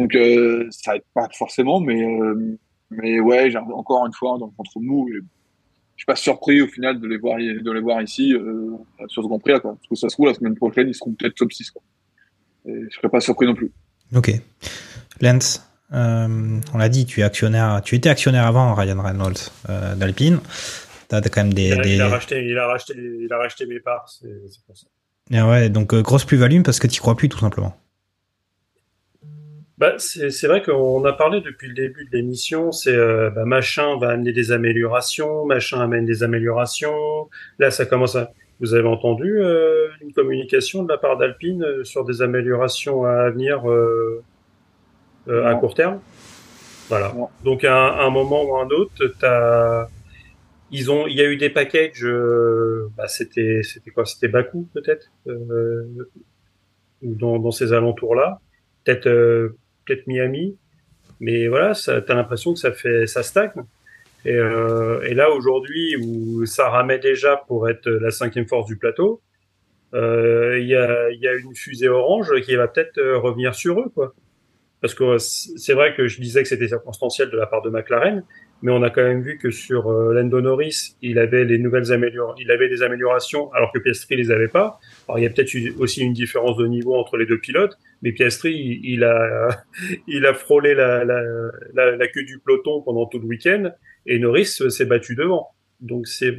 Donc 0.00 0.14
euh, 0.14 0.66
ça 0.70 0.96
aide 0.96 1.02
pas 1.14 1.28
forcément, 1.36 1.80
mais 1.80 2.02
euh, 2.02 2.58
mais 2.90 3.20
ouais, 3.20 3.50
j'ai 3.50 3.58
encore 3.58 4.06
une 4.06 4.12
fois 4.12 4.38
dans 4.38 4.46
le 4.46 4.52
ventre 4.56 4.80
mou. 4.80 5.08
Et 5.10 5.16
je 5.16 6.02
suis 6.02 6.06
pas 6.06 6.16
surpris 6.16 6.62
au 6.62 6.66
final 6.66 6.98
de 6.98 7.06
les 7.06 7.18
voir 7.18 7.38
de 7.38 7.70
les 7.70 7.80
voir 7.80 8.00
ici 8.00 8.32
euh, 8.32 8.76
sur 9.08 9.22
ce 9.22 9.28
Grand 9.28 9.38
Prix 9.38 9.52
là, 9.52 9.60
quoi. 9.60 9.72
Parce 9.74 9.88
que 9.88 9.94
ça 9.94 10.08
se 10.08 10.14
trouve 10.14 10.26
la 10.26 10.34
semaine 10.34 10.54
prochaine 10.54 10.88
ils 10.88 10.94
seront 10.94 11.12
peut-être 11.12 11.34
top 11.34 11.52
6 11.52 11.70
quoi. 11.70 11.82
Et 12.66 12.84
je 12.90 12.96
serais 12.96 13.08
pas 13.08 13.20
surpris 13.20 13.46
non 13.46 13.54
plus. 13.54 13.70
Ok. 14.14 14.32
Lance, 15.20 15.70
euh, 15.92 16.60
on 16.72 16.78
l'a 16.78 16.88
dit, 16.88 17.04
tu 17.04 17.20
es 17.20 17.22
actionnaire, 17.22 17.80
tu 17.84 17.94
étais 17.94 18.08
actionnaire 18.08 18.46
avant 18.46 18.74
Ryan 18.74 19.02
Reynolds 19.02 19.50
euh, 19.68 19.94
d'Alpine. 19.94 20.40
T'as 21.08 21.20
quand 21.22 21.42
même 21.42 21.52
des, 21.52 21.68
Il 21.68 21.72
a, 21.72 21.82
des... 21.82 21.94
il 21.94 22.00
a 22.00 22.08
racheté, 22.08 22.46
il 22.46 22.56
a 22.56 22.66
racheté, 22.66 22.94
il 22.96 23.32
a 23.32 23.36
racheté 23.36 23.66
mes 23.66 23.80
parts, 23.80 24.08
c'est 24.08 24.28
pour 24.66 24.76
ça. 24.76 24.86
Ah 25.32 25.48
ouais, 25.48 25.68
donc 25.68 25.92
euh, 25.92 26.02
grosse 26.02 26.24
plus-value 26.24 26.62
parce 26.62 26.78
que 26.78 26.86
tu 26.86 27.00
crois 27.00 27.16
plus 27.16 27.28
tout 27.28 27.38
simplement. 27.38 27.76
Bah, 29.80 29.94
c'est 29.96 30.28
c'est 30.28 30.46
vrai 30.46 30.62
qu'on 30.62 31.02
a 31.06 31.14
parlé 31.14 31.40
depuis 31.40 31.68
le 31.68 31.74
début 31.74 32.04
de 32.04 32.10
l'émission, 32.16 32.70
c'est 32.70 32.94
euh, 32.94 33.30
bah, 33.30 33.46
machin 33.46 33.98
va 33.98 34.10
amener 34.10 34.32
des 34.32 34.52
améliorations, 34.52 35.46
machin 35.46 35.80
amène 35.80 36.04
des 36.04 36.22
améliorations. 36.22 37.30
Là, 37.58 37.70
ça 37.70 37.86
commence 37.86 38.14
à. 38.14 38.30
Vous 38.60 38.74
avez 38.74 38.86
entendu 38.86 39.40
euh, 39.40 39.88
une 40.02 40.12
communication 40.12 40.82
de 40.82 40.88
la 40.90 40.98
part 40.98 41.16
d'Alpine 41.16 41.62
euh, 41.64 41.82
sur 41.82 42.04
des 42.04 42.20
améliorations 42.20 43.04
à 43.06 43.30
venir 43.30 43.70
euh, 43.70 44.22
euh, 45.28 45.46
à 45.46 45.54
court 45.54 45.74
terme? 45.74 45.98
Voilà. 46.90 47.14
Non. 47.14 47.28
Donc 47.42 47.64
à 47.64 47.74
un, 47.74 48.06
un 48.06 48.10
moment 48.10 48.44
ou 48.44 48.56
un 48.56 48.68
autre, 48.68 49.06
t'as 49.18 49.88
ils 50.70 50.90
ont, 50.90 51.06
il 51.06 51.16
y 51.16 51.22
a 51.22 51.24
eu 51.24 51.38
des 51.38 51.48
packages. 51.48 52.04
euh, 52.04 52.90
bah, 52.98 53.08
c'était, 53.08 53.62
c'était 53.64 53.90
quoi? 53.90 54.04
C'était 54.04 54.28
Bakou 54.28 54.68
peut-être, 54.74 55.06
euh, 55.26 55.86
ou 57.02 57.14
dans, 57.14 57.38
dans 57.38 57.50
ces 57.50 57.72
alentours-là. 57.72 58.40
Peut-être, 58.84 59.08
euh, 59.08 59.56
peut-être 59.90 60.06
Miami. 60.06 60.56
Mais 61.20 61.48
voilà, 61.48 61.74
ça, 61.74 62.00
t'as 62.00 62.14
l'impression 62.14 62.54
que 62.54 62.58
ça 62.58 62.72
fait, 62.72 63.06
ça 63.06 63.22
stagne. 63.22 63.50
Et, 64.24 64.34
euh, 64.34 65.14
là 65.14 65.30
aujourd'hui, 65.30 65.96
où 65.96 66.46
ça 66.46 66.68
ramait 66.68 66.98
déjà 66.98 67.36
pour 67.36 67.68
être 67.68 67.88
la 67.88 68.10
cinquième 68.10 68.46
force 68.46 68.66
du 68.66 68.76
plateau, 68.76 69.20
euh, 69.94 70.58
il 70.60 70.68
y 70.68 70.76
a, 70.76 71.10
y 71.10 71.26
a 71.26 71.34
une 71.34 71.54
fusée 71.54 71.88
orange 71.88 72.32
qui 72.42 72.54
va 72.54 72.68
peut-être 72.68 72.98
euh, 72.98 73.18
revenir 73.18 73.54
sur 73.54 73.80
eux, 73.80 73.90
quoi. 73.94 74.14
Parce 74.80 74.94
que 74.94 75.18
c'est 75.18 75.74
vrai 75.74 75.94
que 75.94 76.06
je 76.06 76.20
disais 76.20 76.42
que 76.42 76.48
c'était 76.48 76.68
circonstanciel 76.68 77.28
de 77.28 77.36
la 77.36 77.46
part 77.46 77.60
de 77.60 77.68
McLaren, 77.68 78.24
mais 78.62 78.72
on 78.72 78.82
a 78.82 78.90
quand 78.90 79.02
même 79.02 79.22
vu 79.22 79.38
que 79.38 79.50
sur 79.50 79.90
euh, 79.90 80.22
Norris, 80.22 80.96
il 81.02 81.18
avait 81.18 81.44
les 81.44 81.58
nouvelles 81.58 81.92
amélior 81.92 82.34
il 82.38 82.50
avait 82.50 82.68
des 82.68 82.82
améliorations, 82.82 83.52
alors 83.52 83.72
que 83.72 83.78
Piastri 83.78 84.16
les 84.16 84.30
avait 84.30 84.48
pas. 84.48 84.78
Alors 85.08 85.18
il 85.18 85.22
y 85.22 85.26
a 85.26 85.30
peut-être 85.30 85.52
eu 85.54 85.74
aussi 85.78 86.02
une 86.02 86.12
différence 86.12 86.56
de 86.56 86.66
niveau 86.66 86.94
entre 86.94 87.16
les 87.16 87.26
deux 87.26 87.38
pilotes, 87.38 87.78
mais 88.02 88.12
Piastri, 88.12 88.52
il, 88.52 88.80
il 88.84 89.04
a, 89.04 89.48
il 90.06 90.26
a 90.26 90.34
frôlé 90.34 90.74
la, 90.74 91.04
la, 91.04 91.22
la, 91.74 91.96
la 91.96 92.08
queue 92.08 92.24
du 92.24 92.38
peloton 92.38 92.82
pendant 92.82 93.06
tout 93.06 93.18
le 93.18 93.26
week-end, 93.26 93.70
et 94.06 94.18
Norris 94.18 94.58
euh, 94.60 94.68
s'est 94.68 94.86
battu 94.86 95.14
devant. 95.14 95.48
Donc 95.80 96.06
c'est, 96.06 96.36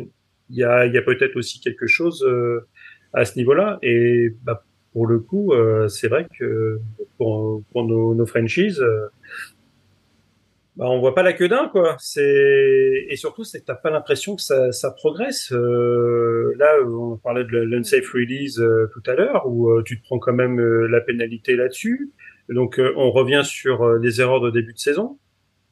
il 0.49 0.57
y 0.57 0.63
a, 0.63 0.85
il 0.85 0.93
y 0.93 0.97
a 0.97 1.01
peut-être 1.01 1.35
aussi 1.35 1.59
quelque 1.59 1.87
chose 1.87 2.23
euh, 2.27 2.67
à 3.13 3.25
ce 3.25 3.37
niveau-là, 3.37 3.79
et 3.81 4.33
bah, 4.43 4.63
pour 4.93 5.07
le 5.07 5.19
coup, 5.19 5.53
euh, 5.53 5.87
c'est 5.87 6.09
vrai 6.09 6.27
que 6.37 6.79
pour, 7.17 7.63
pour 7.71 7.85
nos, 7.85 8.13
nos 8.13 8.25
franchises, 8.25 8.81
euh, 8.81 9.07
bah, 10.81 10.87
on 10.89 10.99
voit 10.99 11.13
pas 11.13 11.21
la 11.21 11.33
queue 11.33 11.47
d'un 11.47 11.67
quoi. 11.67 11.95
C'est 11.99 13.05
et 13.07 13.15
surtout 13.15 13.43
c'est 13.43 13.59
que 13.61 13.65
t'as 13.65 13.75
pas 13.75 13.91
l'impression 13.91 14.35
que 14.35 14.41
ça, 14.41 14.71
ça 14.71 14.89
progresse. 14.89 15.51
Euh, 15.51 16.55
là, 16.57 16.75
on 16.83 17.17
parlait 17.17 17.43
de 17.43 17.55
l'unsafe 17.55 18.09
release 18.11 18.59
euh, 18.59 18.89
tout 18.91 19.03
à 19.05 19.13
l'heure, 19.13 19.43
où 19.45 19.69
euh, 19.69 19.83
tu 19.83 20.01
te 20.01 20.03
prends 20.03 20.17
quand 20.17 20.33
même 20.33 20.59
euh, 20.59 20.87
la 20.87 20.99
pénalité 20.99 21.55
là-dessus. 21.55 22.09
Donc 22.49 22.79
euh, 22.79 22.93
on 22.97 23.11
revient 23.11 23.43
sur 23.45 23.83
euh, 23.83 23.99
les 23.99 24.21
erreurs 24.21 24.41
de 24.41 24.49
début 24.49 24.73
de 24.73 24.79
saison, 24.79 25.19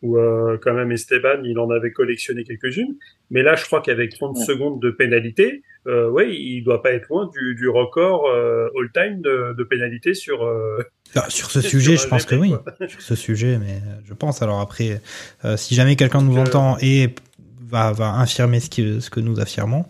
où 0.01 0.17
euh, 0.17 0.57
quand 0.61 0.73
même 0.73 0.91
Esteban 0.91 1.41
il 1.43 1.59
en 1.59 1.69
avait 1.69 1.91
collectionné 1.91 2.43
quelques-unes. 2.43 2.95
Mais 3.31 3.43
là, 3.43 3.55
je 3.55 3.65
crois 3.65 3.81
qu'avec 3.81 4.11
30 4.13 4.37
Ouais. 4.37 4.45
secondes 4.45 4.81
de 4.81 4.91
pénalité, 4.91 5.61
euh, 5.87 6.09
ouais, 6.09 6.33
il 6.35 6.63
doit 6.63 6.81
pas 6.81 6.91
être 6.91 7.07
loin 7.09 7.29
du, 7.33 7.55
du 7.55 7.67
record 7.69 8.27
euh, 8.27 8.67
all-time 8.79 9.21
de, 9.21 9.53
de 9.57 9.63
pénalité 9.63 10.13
sur. 10.13 10.43
euh, 10.45 10.79
Ah, 11.15 11.25
sur 11.29 11.51
ce 11.51 11.61
sujet, 11.73 11.97
je 11.97 12.07
pense 12.07 12.23
GP, 12.23 12.29
que 12.29 12.35
oui. 12.35 12.53
sur 12.87 13.01
ce 13.01 13.15
sujet, 13.15 13.57
mais 13.57 13.73
euh, 13.73 13.99
je 14.05 14.13
pense. 14.13 14.41
Alors 14.41 14.59
après, 14.61 15.01
euh, 15.45 15.57
si 15.57 15.75
jamais 15.75 15.95
quelqu'un 15.95 16.21
nous 16.21 16.37
entend 16.37 16.77
et 16.81 17.09
va, 17.61 17.91
va 17.91 18.13
infirmer 18.13 18.59
ce 18.59 18.69
que, 18.69 18.99
ce 18.99 19.09
que 19.09 19.19
nous 19.19 19.39
affirmons, 19.39 19.85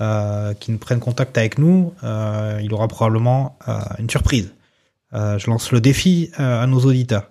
euh, 0.00 0.52
qui 0.54 0.70
nous 0.70 0.78
prenne 0.78 1.00
contact 1.00 1.36
avec 1.38 1.58
nous, 1.58 1.92
euh, 2.04 2.60
il 2.62 2.72
aura 2.74 2.86
probablement 2.86 3.58
euh, 3.66 3.72
une 3.98 4.08
surprise. 4.10 4.52
Euh, 5.14 5.38
je 5.38 5.48
lance 5.50 5.72
le 5.72 5.80
défi 5.80 6.30
euh, 6.38 6.62
à 6.62 6.66
nos 6.66 6.80
auditeurs. 6.80 7.30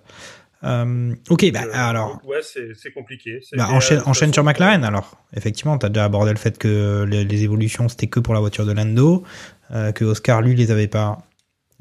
Euh, 0.64 1.14
ok, 1.30 1.52
bah 1.52 1.60
euh, 1.66 1.70
alors, 1.72 2.20
Ouais, 2.24 2.40
c'est 2.42 2.92
compliqué. 2.92 3.40
Bah, 3.56 3.68
enchaîne, 3.70 3.98
euh, 3.98 4.06
enchaîne 4.06 4.32
sur 4.32 4.42
McLaren 4.42 4.82
alors. 4.84 5.16
Effectivement, 5.36 5.78
tu 5.78 5.86
as 5.86 5.88
déjà 5.88 6.04
abordé 6.04 6.32
le 6.32 6.36
fait 6.38 6.58
que 6.58 7.04
les, 7.08 7.24
les 7.24 7.44
évolutions 7.44 7.88
c'était 7.88 8.08
que 8.08 8.18
pour 8.18 8.34
la 8.34 8.40
voiture 8.40 8.66
de 8.66 8.72
Lando, 8.72 9.22
euh, 9.70 9.92
que 9.92 10.04
Oscar 10.04 10.42
lui 10.42 10.54
les 10.56 10.70
avait 10.70 10.88
pas. 10.88 11.18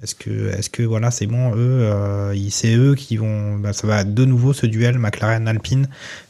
Est-ce 0.03 0.13
que, 0.13 0.49
est-ce 0.49 0.69
que 0.69 0.83
voilà, 0.83 1.09
c'est 1.09 1.25
bon, 1.25 1.55
eux, 1.55 1.81
euh, 1.81 2.35
c'est 2.51 2.75
eux 2.75 2.93
qui 2.93 3.17
vont, 3.17 3.55
bah, 3.57 3.73
ça 3.73 3.87
va 3.87 4.03
de 4.03 4.25
nouveau 4.25 4.53
ce 4.53 4.67
duel 4.67 4.99
McLaren-Alpine 4.99 5.87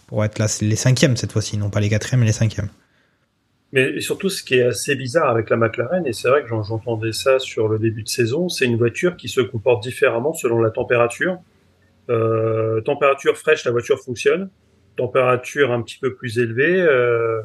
pour 0.07 0.23
être 0.23 0.39
là, 0.39 0.47
les 0.61 0.77
cinquièmes 0.77 1.17
cette 1.17 1.33
fois-ci, 1.33 1.57
non 1.57 1.69
pas 1.69 1.81
les 1.81 1.89
quatrièmes 1.89 2.21
mais 2.21 2.27
les 2.27 2.31
cinquièmes. 2.31 2.69
Mais 3.73 3.99
surtout, 3.99 4.29
ce 4.29 4.41
qui 4.41 4.55
est 4.55 4.63
assez 4.63 4.95
bizarre 4.95 5.29
avec 5.29 5.49
la 5.49 5.57
McLaren, 5.57 6.07
et 6.07 6.13
c'est 6.13 6.29
vrai 6.29 6.41
que 6.43 6.47
j'en- 6.47 6.63
j'entendais 6.63 7.11
ça 7.11 7.39
sur 7.39 7.67
le 7.67 7.77
début 7.77 8.03
de 8.03 8.07
saison, 8.07 8.47
c'est 8.47 8.63
une 8.63 8.77
voiture 8.77 9.17
qui 9.17 9.27
se 9.27 9.41
comporte 9.41 9.83
différemment 9.83 10.33
selon 10.33 10.61
la 10.61 10.69
température. 10.71 11.37
Euh, 12.09 12.81
température 12.81 13.37
fraîche, 13.37 13.65
la 13.65 13.71
voiture 13.71 13.99
fonctionne. 13.99 14.49
Température 14.95 15.71
un 15.71 15.81
petit 15.81 15.99
peu 15.99 16.15
plus 16.15 16.39
élevée, 16.39 16.81
euh, 16.81 17.41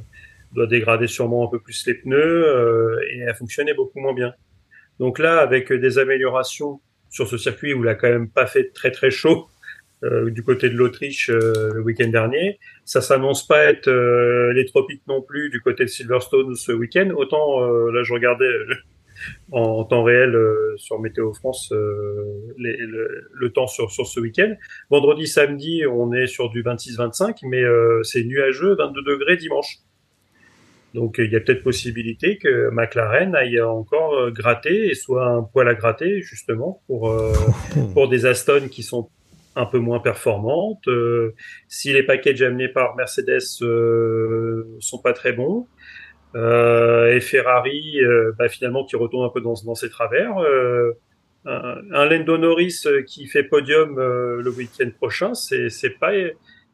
doit 0.53 0.67
dégrader 0.67 1.07
sûrement 1.07 1.47
un 1.47 1.51
peu 1.51 1.61
plus 1.61 1.87
les 1.87 1.95
pneus, 1.95 2.47
euh, 2.47 3.01
et 3.13 3.19
elle 3.21 3.35
fonctionnait 3.35 3.75
beaucoup 3.75 4.01
moins 4.01 4.15
bien. 4.15 4.35
Donc 4.99 5.19
là, 5.19 5.39
avec 5.39 5.73
des 5.73 5.99
améliorations 5.99 6.81
sur 7.11 7.29
ce 7.29 7.37
circuit 7.37 7.75
où 7.75 7.83
il 7.83 7.89
a 7.89 7.95
quand 7.95 8.09
même 8.09 8.31
pas 8.31 8.47
fait 8.47 8.71
très 8.73 8.91
très 8.91 9.11
chaud 9.11 9.49
euh, 10.05 10.31
du 10.31 10.43
côté 10.43 10.69
de 10.69 10.75
l'Autriche 10.75 11.31
euh, 11.31 11.73
le 11.75 11.81
week-end 11.81 12.09
dernier, 12.09 12.59
ça 12.85 13.01
s'annonce 13.01 13.47
pas 13.47 13.65
être 13.67 13.87
euh, 13.89 14.53
les 14.53 14.65
tropiques 14.65 15.03
non 15.07 15.23
plus 15.23 15.49
du 15.49 15.61
côté 15.61 15.85
de 15.85 15.89
Silverstone 15.89 16.57
ce 16.57 16.73
week-end. 16.73 17.11
Autant 17.17 17.61
là, 17.91 18.03
je 18.03 18.13
regardais 18.13 18.51
en, 19.51 19.85
temps 19.85 20.03
réel 20.03 20.35
euh, 20.35 20.75
sur 20.77 21.01
Météo 21.01 21.33
France 21.33 21.71
euh, 21.73 22.25
les- 22.59 22.77
le, 22.77 23.29
le 23.33 23.53
temps 23.53 23.67
sur, 23.67 23.91
sur 23.91 24.07
ce 24.07 24.21
week-end. 24.21 24.55
Vendredi, 24.91 25.27
samedi, 25.27 25.83
on 25.91 26.13
est 26.13 26.27
sur 26.27 26.51
du 26.51 26.63
26-25, 26.63 27.39
mais 27.45 27.63
euh, 27.63 28.03
c'est 28.03 28.25
nuageux, 28.25 28.75
22 28.77 29.03
degrés 29.03 29.37
dimanche. 29.37 29.79
Donc 30.95 31.17
il 31.19 31.33
y 31.33 31.37
a 31.37 31.41
peut-être 31.41 31.63
possibilité 31.63 32.37
que 32.37 32.69
McLaren 32.71 33.35
aille 33.35 33.61
encore 33.63 34.31
gratter 34.31 34.91
et 34.91 34.95
soit 34.95 35.27
un 35.27 35.43
poil 35.43 35.67
à 35.69 35.75
gratter 35.75 36.21
justement 36.21 36.83
pour 36.87 37.11
pour 37.95 38.09
des 38.11 38.27
Aston 38.27 38.69
qui 38.71 38.83
sont 38.83 39.09
un 39.57 39.65
peu 39.65 39.79
moins 39.79 40.01
performantes. 40.01 40.87
Si 41.67 41.95
les 41.95 42.03
packages 42.03 42.43
amenés 42.43 42.69
par 42.69 42.95
Mercedes 42.97 43.41
sont 43.41 44.99
pas 45.03 45.15
très 45.15 45.33
bons 45.33 45.67
et 46.35 47.21
Ferrari 47.21 48.01
euh, 48.03 48.33
bah, 48.39 48.49
finalement 48.49 48.85
qui 48.85 48.97
retourne 48.97 49.25
un 49.27 49.31
peu 49.31 49.41
dans, 49.41 49.55
dans 49.65 49.75
ses 49.75 49.89
travers. 49.91 50.39
euh, 50.39 50.93
un, 51.45 51.75
un 51.93 52.05
Lando 52.07 52.39
Norris 52.39 52.83
euh, 52.87 53.03
qui 53.03 53.27
fait 53.27 53.43
podium 53.43 53.99
euh, 53.99 54.41
le 54.43 54.51
week-end 54.51 54.89
prochain, 54.97 55.35
c'est 55.35 55.99
pas 56.01 56.13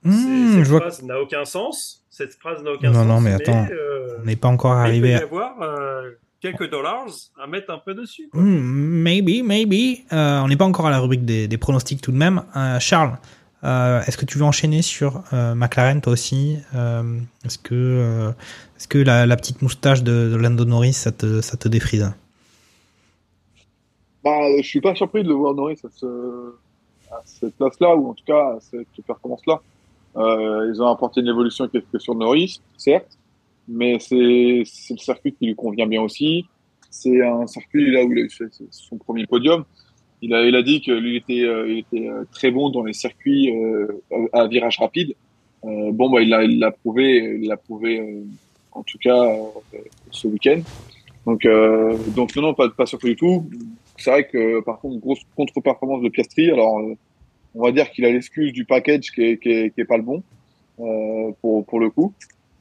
Hmm, 0.04 0.58
cette 0.58 0.66
vois- 0.68 0.80
phrase 0.80 1.02
n'a 1.02 1.20
aucun 1.20 1.44
sens. 1.44 2.04
Cette 2.08 2.34
phrase 2.34 2.62
n'a 2.62 2.70
aucun 2.72 2.88
Non, 2.90 3.00
sens. 3.00 3.06
non, 3.08 3.20
mais 3.20 3.32
attends, 3.32 3.66
euh, 3.72 4.18
on 4.20 4.24
n'est 4.26 4.36
pas 4.36 4.46
encore 4.48 4.72
arrivé 4.72 5.08
Il 5.08 5.14
à- 5.14 5.18
peut 5.18 5.24
y 5.24 5.26
avoir 5.28 5.60
euh, 5.62 6.10
quelques 6.40 6.70
dollars 6.70 7.06
à 7.42 7.48
mettre 7.48 7.70
un 7.72 7.78
peu 7.84 7.94
dessus. 7.94 8.28
quoi. 8.30 8.40
Hmm, 8.40 9.02
maybe, 9.02 9.42
maybe. 9.44 10.04
Euh, 10.12 10.38
on 10.40 10.46
n'est 10.48 10.56
pas 10.56 10.66
encore 10.66 10.86
à 10.86 10.90
la 10.90 11.00
rubrique 11.00 11.24
des, 11.24 11.48
des 11.48 11.58
pronostics 11.58 12.00
tout 12.00 12.12
de 12.12 12.16
même. 12.16 12.42
Euh, 12.56 12.78
Charles, 12.78 13.16
euh, 13.64 14.00
est-ce 14.02 14.16
que 14.16 14.24
tu 14.24 14.38
veux 14.38 14.44
enchaîner 14.44 14.82
sur 14.82 15.22
euh, 15.32 15.54
McLaren 15.54 16.00
toi 16.00 16.12
aussi? 16.12 16.58
Euh, 16.74 17.18
Est-ce 17.44 17.58
que, 17.58 18.32
est-ce 18.76 18.86
que 18.86 18.98
la, 18.98 19.36
petite 19.36 19.62
moustache 19.62 20.02
de, 20.02 20.36
Lando 20.36 20.64
Norris, 20.64 20.92
ça 20.92 21.12
te, 21.12 21.40
ça 21.40 21.56
te 21.56 21.68
défrise? 21.68 22.12
Bah, 24.22 24.56
je 24.56 24.66
suis 24.66 24.80
pas 24.80 24.94
surpris 24.94 25.22
de 25.22 25.28
le 25.28 25.34
voir 25.34 25.54
Norris 25.54 25.78
à, 25.84 25.88
ce, 25.90 26.54
à 27.10 27.20
cette 27.24 27.56
place-là, 27.56 27.96
ou 27.96 28.10
en 28.10 28.14
tout 28.14 28.24
cas 28.24 28.56
à 28.56 28.58
cette 28.60 29.04
performance-là. 29.06 29.60
Ils 30.16 30.82
ont 30.82 30.88
apporté 30.88 31.20
une 31.20 31.28
évolution 31.28 31.68
qui 31.68 31.76
est 31.76 31.90
que 31.92 31.98
sur 31.98 32.14
Norris, 32.14 32.60
certes, 32.76 33.18
mais 33.68 33.98
c'est 34.00 34.16
le 34.16 34.64
circuit 34.64 35.32
qui 35.32 35.46
lui 35.46 35.54
convient 35.54 35.86
bien 35.86 36.02
aussi. 36.02 36.46
C'est 36.90 37.24
un 37.24 37.46
circuit 37.46 37.90
là 37.90 38.02
où 38.02 38.12
il 38.12 38.18
a 38.18 38.22
eu 38.22 38.30
son 38.70 38.96
premier 38.96 39.26
podium. 39.26 39.64
Il 40.20 40.34
a, 40.34 40.44
il 40.44 40.56
a 40.56 40.62
dit 40.62 40.80
que 40.82 40.90
lui 40.90 41.10
il 41.12 41.16
était, 41.16 41.44
euh, 41.44 41.70
il 41.70 41.78
était 41.78 42.08
euh, 42.08 42.24
très 42.32 42.50
bon 42.50 42.70
dans 42.70 42.82
les 42.82 42.92
circuits 42.92 43.50
euh, 43.50 44.02
à, 44.32 44.42
à 44.42 44.48
virage 44.48 44.78
rapide. 44.78 45.14
Euh, 45.64 45.92
bon, 45.92 46.10
bah, 46.10 46.20
il 46.22 46.28
l'a 46.28 46.44
il 46.44 46.68
prouvé, 46.82 47.38
il 47.40 47.48
l'a 47.48 47.56
prouvé 47.56 48.22
en 48.72 48.82
tout 48.82 48.98
cas 48.98 49.36
ce 50.10 50.28
week-end. 50.28 50.60
Donc, 51.26 51.46
donc 52.16 52.34
non, 52.36 52.42
non, 52.42 52.54
pas, 52.54 52.68
pas 52.70 52.86
surpris 52.86 53.10
du 53.10 53.16
tout. 53.16 53.48
C'est 53.96 54.10
vrai 54.10 54.26
que 54.26 54.60
par 54.60 54.80
contre, 54.80 54.98
grosse 54.98 55.20
contre-performance 55.36 56.02
de 56.02 56.08
Piastri. 56.08 56.50
Alors, 56.50 56.80
on 57.54 57.62
va 57.62 57.72
dire 57.72 57.90
qu'il 57.90 58.04
a 58.04 58.10
l'excuse 58.10 58.52
du 58.52 58.64
package 58.64 59.10
qui 59.10 59.22
est, 59.22 59.42
qui 59.42 59.50
est, 59.50 59.74
qui 59.74 59.80
est 59.80 59.84
pas 59.84 59.96
le 59.96 60.04
bon 60.04 60.22
pour, 61.40 61.66
pour 61.66 61.80
le 61.80 61.90
coup. 61.90 62.12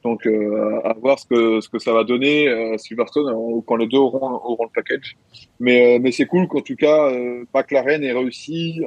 Donc, 0.07 0.25
euh, 0.25 0.79
à 0.85 0.93
voir 0.93 1.19
ce 1.19 1.25
que, 1.25 1.59
ce 1.59 1.67
que 1.67 1.79
ça 1.79 1.91
va 1.91 2.05
donner 2.05 2.47
euh, 2.47 2.77
Silverstone 2.77 3.27
euh, 3.27 3.59
quand 3.67 3.75
les 3.75 3.87
deux 3.87 3.97
auront, 3.97 4.35
auront 4.51 4.63
le 4.63 4.69
package. 4.73 5.17
Mais, 5.59 5.97
euh, 5.97 5.99
mais 6.01 6.13
c'est 6.13 6.25
cool 6.25 6.47
qu'en 6.47 6.61
tout 6.61 6.77
cas, 6.77 7.11
McLaren 7.53 8.01
ait 8.05 8.13
réussi 8.13 8.79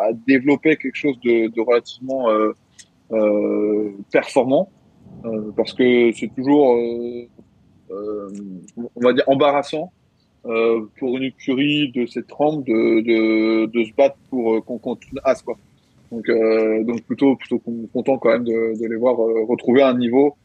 à 0.00 0.12
développer 0.12 0.76
quelque 0.76 0.94
chose 0.94 1.18
de, 1.24 1.60
relativement 1.60 2.28
performant. 4.12 4.70
Parce 5.56 5.72
que 5.72 6.12
c'est 6.12 6.32
toujours, 6.36 6.78
on 7.90 9.00
va 9.00 9.12
dire, 9.14 9.24
embarrassant 9.26 9.90
pour 10.44 11.16
une 11.16 11.24
écurie 11.24 11.90
de 11.90 12.06
cette 12.06 12.28
trempe 12.28 12.64
de, 12.66 13.66
de, 13.66 13.84
se 13.84 13.92
battre 13.94 14.16
pour 14.30 14.64
qu'on 14.64 14.78
continue 14.78 15.20
As 15.24 15.42
quoi. 15.42 15.56
Donc 16.12 16.26
donc 16.86 17.02
plutôt 17.02 17.34
plutôt 17.36 17.58
con- 17.58 17.88
content 17.92 18.16
quand 18.18 18.30
même 18.30 18.44
de, 18.44 18.86
les 18.92 18.96
voir 18.96 19.16
retrouver 19.16 19.82
un 19.82 19.96
niveau 19.98 20.36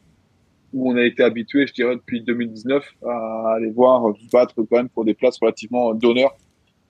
où 0.74 0.90
on 0.92 0.96
a 0.96 1.02
été 1.02 1.22
habitué, 1.22 1.66
je 1.66 1.72
dirais 1.72 1.94
depuis 1.94 2.22
2019 2.22 2.84
à 3.06 3.56
les 3.60 3.70
voir 3.70 4.02
se 4.20 4.28
battre 4.30 4.54
quand 4.56 4.76
même 4.76 4.88
pour 4.88 5.04
des 5.04 5.14
places 5.14 5.38
relativement 5.40 5.94
d'honneur. 5.94 6.36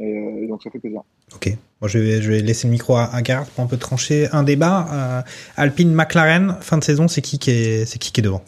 Et, 0.00 0.04
euh, 0.04 0.48
donc 0.48 0.62
ça 0.62 0.70
fait 0.70 0.80
plaisir. 0.80 1.02
Ok. 1.34 1.56
Je 1.86 1.98
vais, 1.98 2.22
je 2.22 2.30
vais 2.30 2.40
laisser 2.40 2.66
le 2.66 2.72
micro 2.72 2.96
à, 2.96 3.04
à 3.14 3.20
Gareth 3.22 3.50
pour 3.50 3.62
un 3.62 3.66
peu 3.66 3.76
trancher 3.76 4.26
un 4.32 4.42
débat. 4.42 4.86
Euh, 4.90 5.22
Alpine, 5.56 5.92
McLaren, 5.94 6.56
fin 6.60 6.78
de 6.78 6.84
saison, 6.84 7.06
c'est 7.08 7.20
qui 7.22 7.38
qui 7.38 7.50
est, 7.50 7.84
c'est 7.84 7.98
qui 7.98 8.10
qui 8.10 8.20
est 8.20 8.24
devant? 8.24 8.42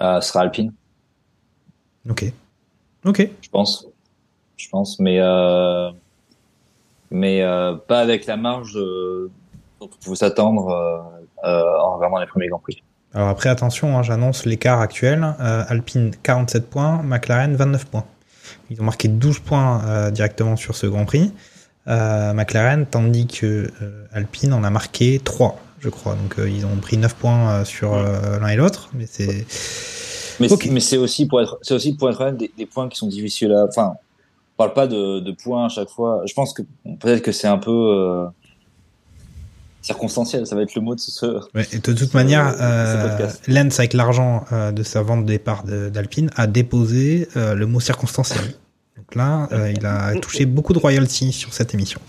Euh, 0.00 0.20
ce 0.20 0.28
sera 0.28 0.40
Alpine, 0.40 0.72
Ok. 2.10 2.24
Ok. 3.06 3.28
je 3.40 3.48
pense. 3.48 3.86
Je 4.56 4.68
pense, 4.68 4.98
mais 4.98 5.18
euh, 5.20 5.90
mais 7.10 7.42
euh, 7.42 7.74
pas 7.74 8.00
avec 8.00 8.26
la 8.26 8.36
marge 8.36 8.76
euh, 8.76 9.30
dont 9.80 9.88
on 9.92 10.04
pouvait 10.04 10.16
s'attendre 10.16 10.68
euh, 10.68 10.98
euh, 10.98 11.13
en 11.44 11.96
regardant 11.96 12.18
les 12.18 12.26
premiers 12.26 12.48
Grands 12.48 12.58
Prix. 12.60 12.82
Alors 13.14 13.28
après, 13.28 13.48
attention, 13.48 13.96
hein, 13.96 14.02
j'annonce 14.02 14.44
l'écart 14.44 14.80
actuel. 14.80 15.24
Euh, 15.40 15.62
Alpine 15.68 16.10
47 16.22 16.68
points, 16.68 17.00
McLaren 17.04 17.54
29 17.54 17.86
points. 17.86 18.04
Ils 18.70 18.80
ont 18.80 18.84
marqué 18.84 19.08
12 19.08 19.38
points 19.40 19.82
euh, 19.86 20.10
directement 20.10 20.56
sur 20.56 20.74
ce 20.74 20.86
Grand 20.86 21.04
Prix. 21.04 21.32
Euh, 21.86 22.32
McLaren, 22.32 22.86
tandis 22.86 23.26
que 23.26 23.70
euh, 23.82 24.06
Alpine 24.12 24.52
en 24.52 24.64
a 24.64 24.70
marqué 24.70 25.20
3, 25.22 25.56
je 25.80 25.88
crois. 25.90 26.14
Donc 26.14 26.38
euh, 26.38 26.48
ils 26.48 26.66
ont 26.66 26.76
pris 26.76 26.96
9 26.96 27.14
points 27.14 27.50
euh, 27.50 27.64
sur 27.64 27.94
euh, 27.94 28.38
l'un 28.40 28.48
et 28.48 28.56
l'autre. 28.56 28.88
Mais 28.94 29.06
c'est... 29.06 29.46
Mais 30.40 30.48
c'est- 30.80 30.96
aussi 30.96 31.26
pour 31.28 31.40
être 31.40 31.58
c'est 31.62 31.74
aussi 31.74 31.94
pour 31.96 32.10
être 32.10 32.30
des, 32.32 32.50
des 32.58 32.66
points 32.66 32.88
qui 32.88 32.96
sont 32.96 33.06
difficiles 33.06 33.52
à. 33.52 33.66
Enfin, 33.68 33.94
on 33.94 34.56
parle 34.56 34.72
pas 34.72 34.88
de, 34.88 35.20
de 35.20 35.30
points 35.32 35.66
à 35.66 35.68
chaque 35.68 35.88
fois. 35.88 36.22
Je 36.26 36.34
pense 36.34 36.52
que 36.52 36.62
peut-être 37.00 37.22
que 37.22 37.30
c'est 37.30 37.46
un 37.46 37.58
peu 37.58 37.70
euh, 37.70 38.26
circonstanciel. 39.84 40.46
Ça 40.46 40.56
va 40.56 40.62
être 40.62 40.74
le 40.74 40.80
mot 40.80 40.94
de 40.94 41.00
ce. 41.00 41.26
Ouais, 41.54 41.66
et 41.72 41.78
de 41.78 41.92
toute 41.92 42.14
manière, 42.14 42.54
euh, 42.60 43.08
podcast. 43.08 43.42
Lens, 43.46 43.78
avec 43.78 43.92
l'argent 43.92 44.44
euh, 44.52 44.72
de 44.72 44.82
sa 44.82 45.02
vente 45.02 45.22
de 45.24 45.28
départ 45.28 45.64
d'Alpine, 45.64 46.30
a 46.36 46.46
déposé 46.46 47.28
euh, 47.36 47.54
le 47.54 47.66
mot 47.66 47.80
circonstanciel. 47.80 48.44
Donc 48.96 49.14
là, 49.14 49.48
euh, 49.52 49.70
il 49.70 49.84
a 49.84 50.14
touché 50.20 50.46
beaucoup 50.46 50.72
de 50.72 50.78
royalties 50.78 51.32
sur 51.32 51.52
cette 51.52 51.74
émission. 51.74 52.00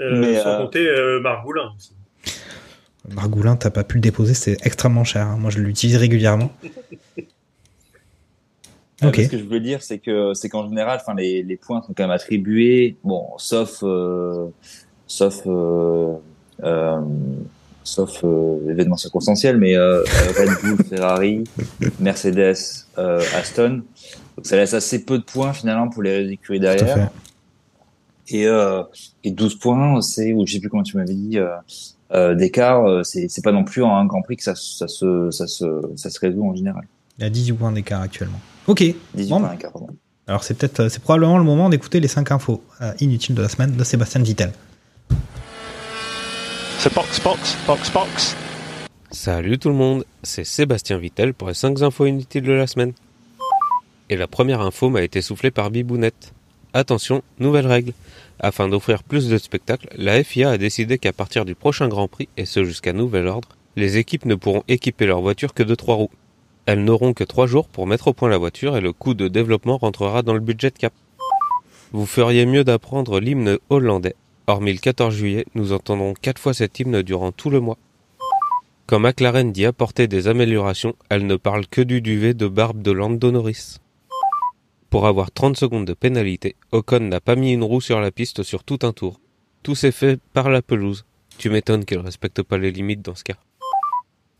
Euh, 0.00 0.18
Mais, 0.20 0.42
sans 0.42 0.48
euh, 0.48 0.58
compter 0.64 0.86
euh, 0.86 1.20
Margoulin. 1.20 1.72
aussi. 1.76 1.92
Margoulin, 3.08 3.54
t'as 3.56 3.70
pas 3.70 3.84
pu 3.84 3.94
le 3.96 4.00
déposer, 4.00 4.34
c'est 4.34 4.56
extrêmement 4.66 5.04
cher. 5.04 5.26
hein. 5.28 5.36
Moi, 5.38 5.50
je 5.50 5.60
l'utilise 5.60 5.96
régulièrement. 5.96 6.50
Euh, 9.02 9.08
Ok. 9.08 9.16
Ce 9.16 9.28
que 9.28 9.36
je 9.36 9.44
veux 9.44 9.60
dire, 9.60 9.82
c'est 9.82 9.98
que 9.98 10.32
c'est 10.32 10.48
qu'en 10.48 10.66
général, 10.66 10.98
enfin, 11.02 11.12
les, 11.14 11.42
les 11.42 11.56
points 11.58 11.82
sont 11.82 11.92
quand 11.92 12.04
même 12.04 12.10
attribués. 12.10 12.96
Bon, 13.04 13.26
sauf 13.36 13.80
euh, 13.82 14.46
sauf 15.06 15.42
euh, 15.46 15.50
euh, 15.50 16.14
sauf 17.84 18.24
euh, 18.24 18.68
événements 18.70 18.96
circonstanciels, 18.96 19.58
mais 19.58 19.76
euh, 19.76 20.02
euh, 20.02 20.04
Red 20.36 20.50
Bull, 20.76 20.84
Ferrari, 20.88 21.44
Mercedes, 22.00 22.56
euh, 22.98 23.20
Aston. 23.36 23.82
Donc 24.36 24.44
ça 24.46 24.56
laisse 24.56 24.74
assez 24.74 25.04
peu 25.04 25.18
de 25.18 25.22
points 25.24 25.52
finalement 25.52 25.88
pour 25.88 26.02
les 26.02 26.28
écuries 26.30 26.60
derrière. 26.60 27.10
Et, 28.28 28.46
euh, 28.48 28.82
et 29.22 29.30
12 29.30 29.54
points, 29.60 30.00
c'est, 30.02 30.32
ou 30.32 30.44
je 30.46 30.54
sais 30.54 30.58
plus 30.60 30.68
comment 30.68 30.82
tu 30.82 30.96
m'avais 30.96 31.14
dit, 31.14 31.38
euh, 31.38 31.48
euh, 32.12 32.34
d'écart, 32.34 32.84
euh, 32.84 33.02
c'est, 33.04 33.28
c'est 33.28 33.42
pas 33.42 33.52
non 33.52 33.62
plus 33.62 33.84
en 33.84 33.94
un 33.96 34.04
Grand 34.04 34.20
Prix 34.22 34.36
que 34.38 34.42
ça, 34.42 34.54
ça, 34.56 34.88
se, 34.88 35.30
ça, 35.30 35.46
se, 35.46 35.64
ça 35.94 36.10
se 36.10 36.18
résout 36.18 36.44
en 36.44 36.54
général. 36.56 36.82
Il 37.18 37.22
y 37.22 37.26
a 37.26 37.30
18 37.30 37.52
points 37.52 37.70
d'écart 37.72 38.02
actuellement. 38.02 38.40
Ok. 38.66 38.82
18 39.14 39.30
Bon, 39.30 39.40
points 39.40 39.52
d'écart, 39.52 39.70
pardon. 39.72 39.88
alors 40.26 40.42
c'est 40.42 40.54
peut-être, 40.54 40.88
c'est 40.88 41.00
probablement 41.00 41.38
le 41.38 41.44
moment 41.44 41.68
d'écouter 41.68 42.00
les 42.00 42.08
5 42.08 42.32
infos 42.32 42.62
euh, 42.82 42.92
inutiles 42.98 43.36
de 43.36 43.42
la 43.42 43.48
semaine 43.48 43.76
de 43.76 43.84
Sébastien 43.84 44.20
Vittel. 44.22 44.50
So 46.78 46.90
box, 46.94 47.20
box, 47.22 47.56
box, 47.66 47.92
box. 47.92 48.36
Salut 49.10 49.58
tout 49.58 49.68
le 49.68 49.74
monde, 49.74 50.04
c'est 50.22 50.44
Sébastien 50.44 50.98
Vittel 50.98 51.34
pour 51.34 51.48
les 51.48 51.54
5 51.54 51.82
infos 51.82 52.06
inutiles 52.06 52.44
de 52.44 52.52
la 52.52 52.66
semaine. 52.66 52.92
Et 54.08 54.16
la 54.16 54.26
première 54.26 54.60
info 54.60 54.88
m'a 54.88 55.02
été 55.02 55.22
soufflée 55.22 55.50
par 55.50 55.70
Bibounette. 55.70 56.32
Attention, 56.74 57.22
nouvelle 57.38 57.66
règle. 57.66 57.92
Afin 58.38 58.68
d'offrir 58.68 59.02
plus 59.02 59.28
de 59.28 59.38
spectacles, 59.38 59.88
la 59.96 60.22
FIA 60.22 60.50
a 60.50 60.58
décidé 60.58 60.98
qu'à 60.98 61.12
partir 61.12 61.44
du 61.44 61.54
prochain 61.54 61.88
Grand 61.88 62.08
Prix, 62.08 62.28
et 62.36 62.44
ce 62.44 62.64
jusqu'à 62.64 62.92
nouvel 62.92 63.26
ordre, 63.26 63.48
Les 63.76 63.98
équipes 63.98 64.24
ne 64.24 64.34
pourront 64.34 64.62
équiper 64.68 65.04
leur 65.04 65.20
voiture 65.20 65.52
que 65.52 65.62
de 65.62 65.74
trois 65.74 65.96
roues. 65.96 66.10
Elles 66.64 66.82
n'auront 66.82 67.12
que 67.12 67.24
trois 67.24 67.46
jours 67.46 67.68
pour 67.68 67.86
mettre 67.86 68.08
au 68.08 68.14
point 68.14 68.30
la 68.30 68.38
voiture 68.38 68.74
et 68.74 68.80
le 68.80 68.94
coût 68.94 69.12
de 69.12 69.28
développement 69.28 69.76
rentrera 69.76 70.22
dans 70.22 70.32
le 70.32 70.40
budget 70.40 70.70
cap. 70.70 70.94
Vous 71.92 72.06
feriez 72.06 72.46
mieux 72.46 72.64
d'apprendre 72.64 73.20
l'hymne 73.20 73.58
hollandais. 73.68 74.16
Hormis 74.48 74.74
le 74.74 74.78
14 74.78 75.12
juillet, 75.12 75.44
nous 75.56 75.72
entendrons 75.72 76.14
quatre 76.14 76.40
fois 76.40 76.54
cet 76.54 76.78
hymne 76.78 77.02
durant 77.02 77.32
tout 77.32 77.50
le 77.50 77.60
mois. 77.60 77.78
Quand 78.86 79.00
McLaren 79.00 79.50
dit 79.50 79.66
apporter 79.66 80.06
des 80.06 80.28
améliorations, 80.28 80.94
elle 81.08 81.26
ne 81.26 81.34
parle 81.34 81.66
que 81.66 81.80
du 81.80 82.00
duvet 82.00 82.32
de 82.32 82.46
barbe 82.46 82.80
de 82.80 82.92
Lando 82.92 83.32
Norris. 83.32 83.78
Pour 84.88 85.06
avoir 85.06 85.32
30 85.32 85.56
secondes 85.56 85.84
de 85.84 85.94
pénalité, 85.94 86.54
Ocon 86.70 87.00
n'a 87.00 87.20
pas 87.20 87.34
mis 87.34 87.52
une 87.52 87.64
roue 87.64 87.80
sur 87.80 87.98
la 88.00 88.12
piste 88.12 88.44
sur 88.44 88.62
tout 88.62 88.78
un 88.82 88.92
tour. 88.92 89.20
Tout 89.64 89.74
s'est 89.74 89.90
fait 89.90 90.20
par 90.32 90.48
la 90.48 90.62
pelouse. 90.62 91.04
Tu 91.38 91.50
m'étonnes 91.50 91.84
qu'il 91.84 91.98
respecte 91.98 92.42
pas 92.42 92.56
les 92.56 92.70
limites 92.70 93.02
dans 93.02 93.16
ce 93.16 93.24
cas. 93.24 93.36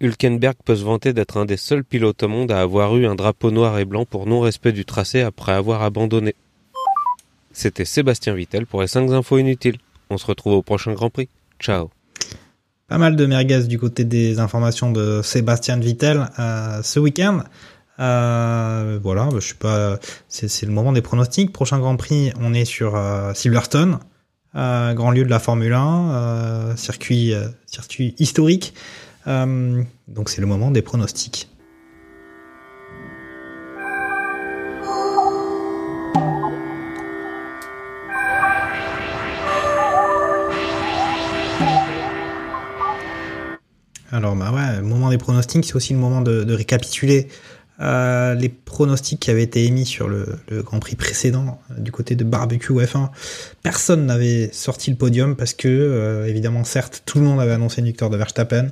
Hülkenberg 0.00 0.54
peut 0.64 0.76
se 0.76 0.84
vanter 0.84 1.14
d'être 1.14 1.36
un 1.36 1.46
des 1.46 1.56
seuls 1.56 1.82
pilotes 1.82 2.22
au 2.22 2.28
monde 2.28 2.52
à 2.52 2.60
avoir 2.60 2.96
eu 2.96 3.06
un 3.06 3.16
drapeau 3.16 3.50
noir 3.50 3.76
et 3.80 3.84
blanc 3.84 4.04
pour 4.04 4.26
non-respect 4.26 4.72
du 4.72 4.84
tracé 4.84 5.22
après 5.22 5.52
avoir 5.52 5.82
abandonné. 5.82 6.36
C'était 7.50 7.84
Sébastien 7.84 8.34
Vittel 8.34 8.66
pour 8.66 8.82
les 8.82 8.86
5 8.86 9.10
infos 9.10 9.38
inutiles. 9.38 9.78
On 10.10 10.18
se 10.18 10.26
retrouve 10.26 10.54
au 10.54 10.62
prochain 10.62 10.92
Grand 10.92 11.10
Prix. 11.10 11.28
Ciao. 11.60 11.90
Pas 12.88 12.98
mal 12.98 13.16
de 13.16 13.26
merguez 13.26 13.64
du 13.64 13.78
côté 13.78 14.04
des 14.04 14.38
informations 14.38 14.92
de 14.92 15.20
Sébastien 15.22 15.76
Vittel 15.78 16.28
euh, 16.38 16.82
ce 16.82 17.00
week-end. 17.00 17.42
Euh, 17.98 18.98
voilà, 19.02 19.28
je 19.34 19.40
suis 19.40 19.54
pas. 19.54 19.98
C'est 20.28 20.66
le 20.66 20.72
moment 20.72 20.92
des 20.92 21.02
pronostics. 21.02 21.52
Prochain 21.52 21.78
Grand 21.78 21.96
Prix, 21.96 22.32
on 22.40 22.54
est 22.54 22.64
sur 22.64 22.94
euh, 22.94 23.32
Silverstone, 23.34 23.98
euh, 24.54 24.94
grand 24.94 25.10
lieu 25.10 25.24
de 25.24 25.30
la 25.30 25.38
Formule 25.38 25.72
1, 25.72 26.10
euh, 26.10 26.76
circuit 26.76 27.34
circuit 27.66 28.14
historique. 28.18 28.74
donc 29.26 30.28
c'est 30.28 30.40
le 30.40 30.46
moment 30.46 30.70
des 30.70 30.82
pronostics. 30.82 31.48
Alors 44.12 44.36
bah 44.36 44.52
ouais, 44.52 44.76
le 44.76 44.82
moment 44.82 45.10
des 45.10 45.18
pronostics, 45.18 45.64
c'est 45.64 45.74
aussi 45.74 45.92
le 45.92 45.98
moment 45.98 46.20
de, 46.20 46.52
récapituler 46.52 47.28
euh, 47.80 48.34
les 48.34 48.48
pronostics 48.48 49.20
qui 49.20 49.30
avaient 49.30 49.42
été 49.42 49.64
émis 49.64 49.84
sur 49.84 50.08
le, 50.08 50.38
Grand 50.62 50.78
Prix 50.78 50.96
précédent 50.96 51.60
euh, 51.70 51.80
du 51.80 51.92
côté 51.92 52.14
de 52.14 52.24
Barbecue 52.24 52.72
F1. 52.72 53.10
Personne 53.62 54.06
n'avait 54.06 54.48
sorti 54.52 54.90
le 54.90 54.96
podium 54.96 55.36
parce 55.36 55.52
que, 55.52 55.68
euh, 55.68 56.26
évidemment, 56.26 56.64
certes, 56.64 57.02
tout 57.04 57.18
le 57.18 57.24
monde 57.24 57.40
avait 57.40 57.52
annoncé 57.52 57.80
une 57.80 57.86
victoire 57.86 58.10
de 58.10 58.16
Verstappen, 58.16 58.68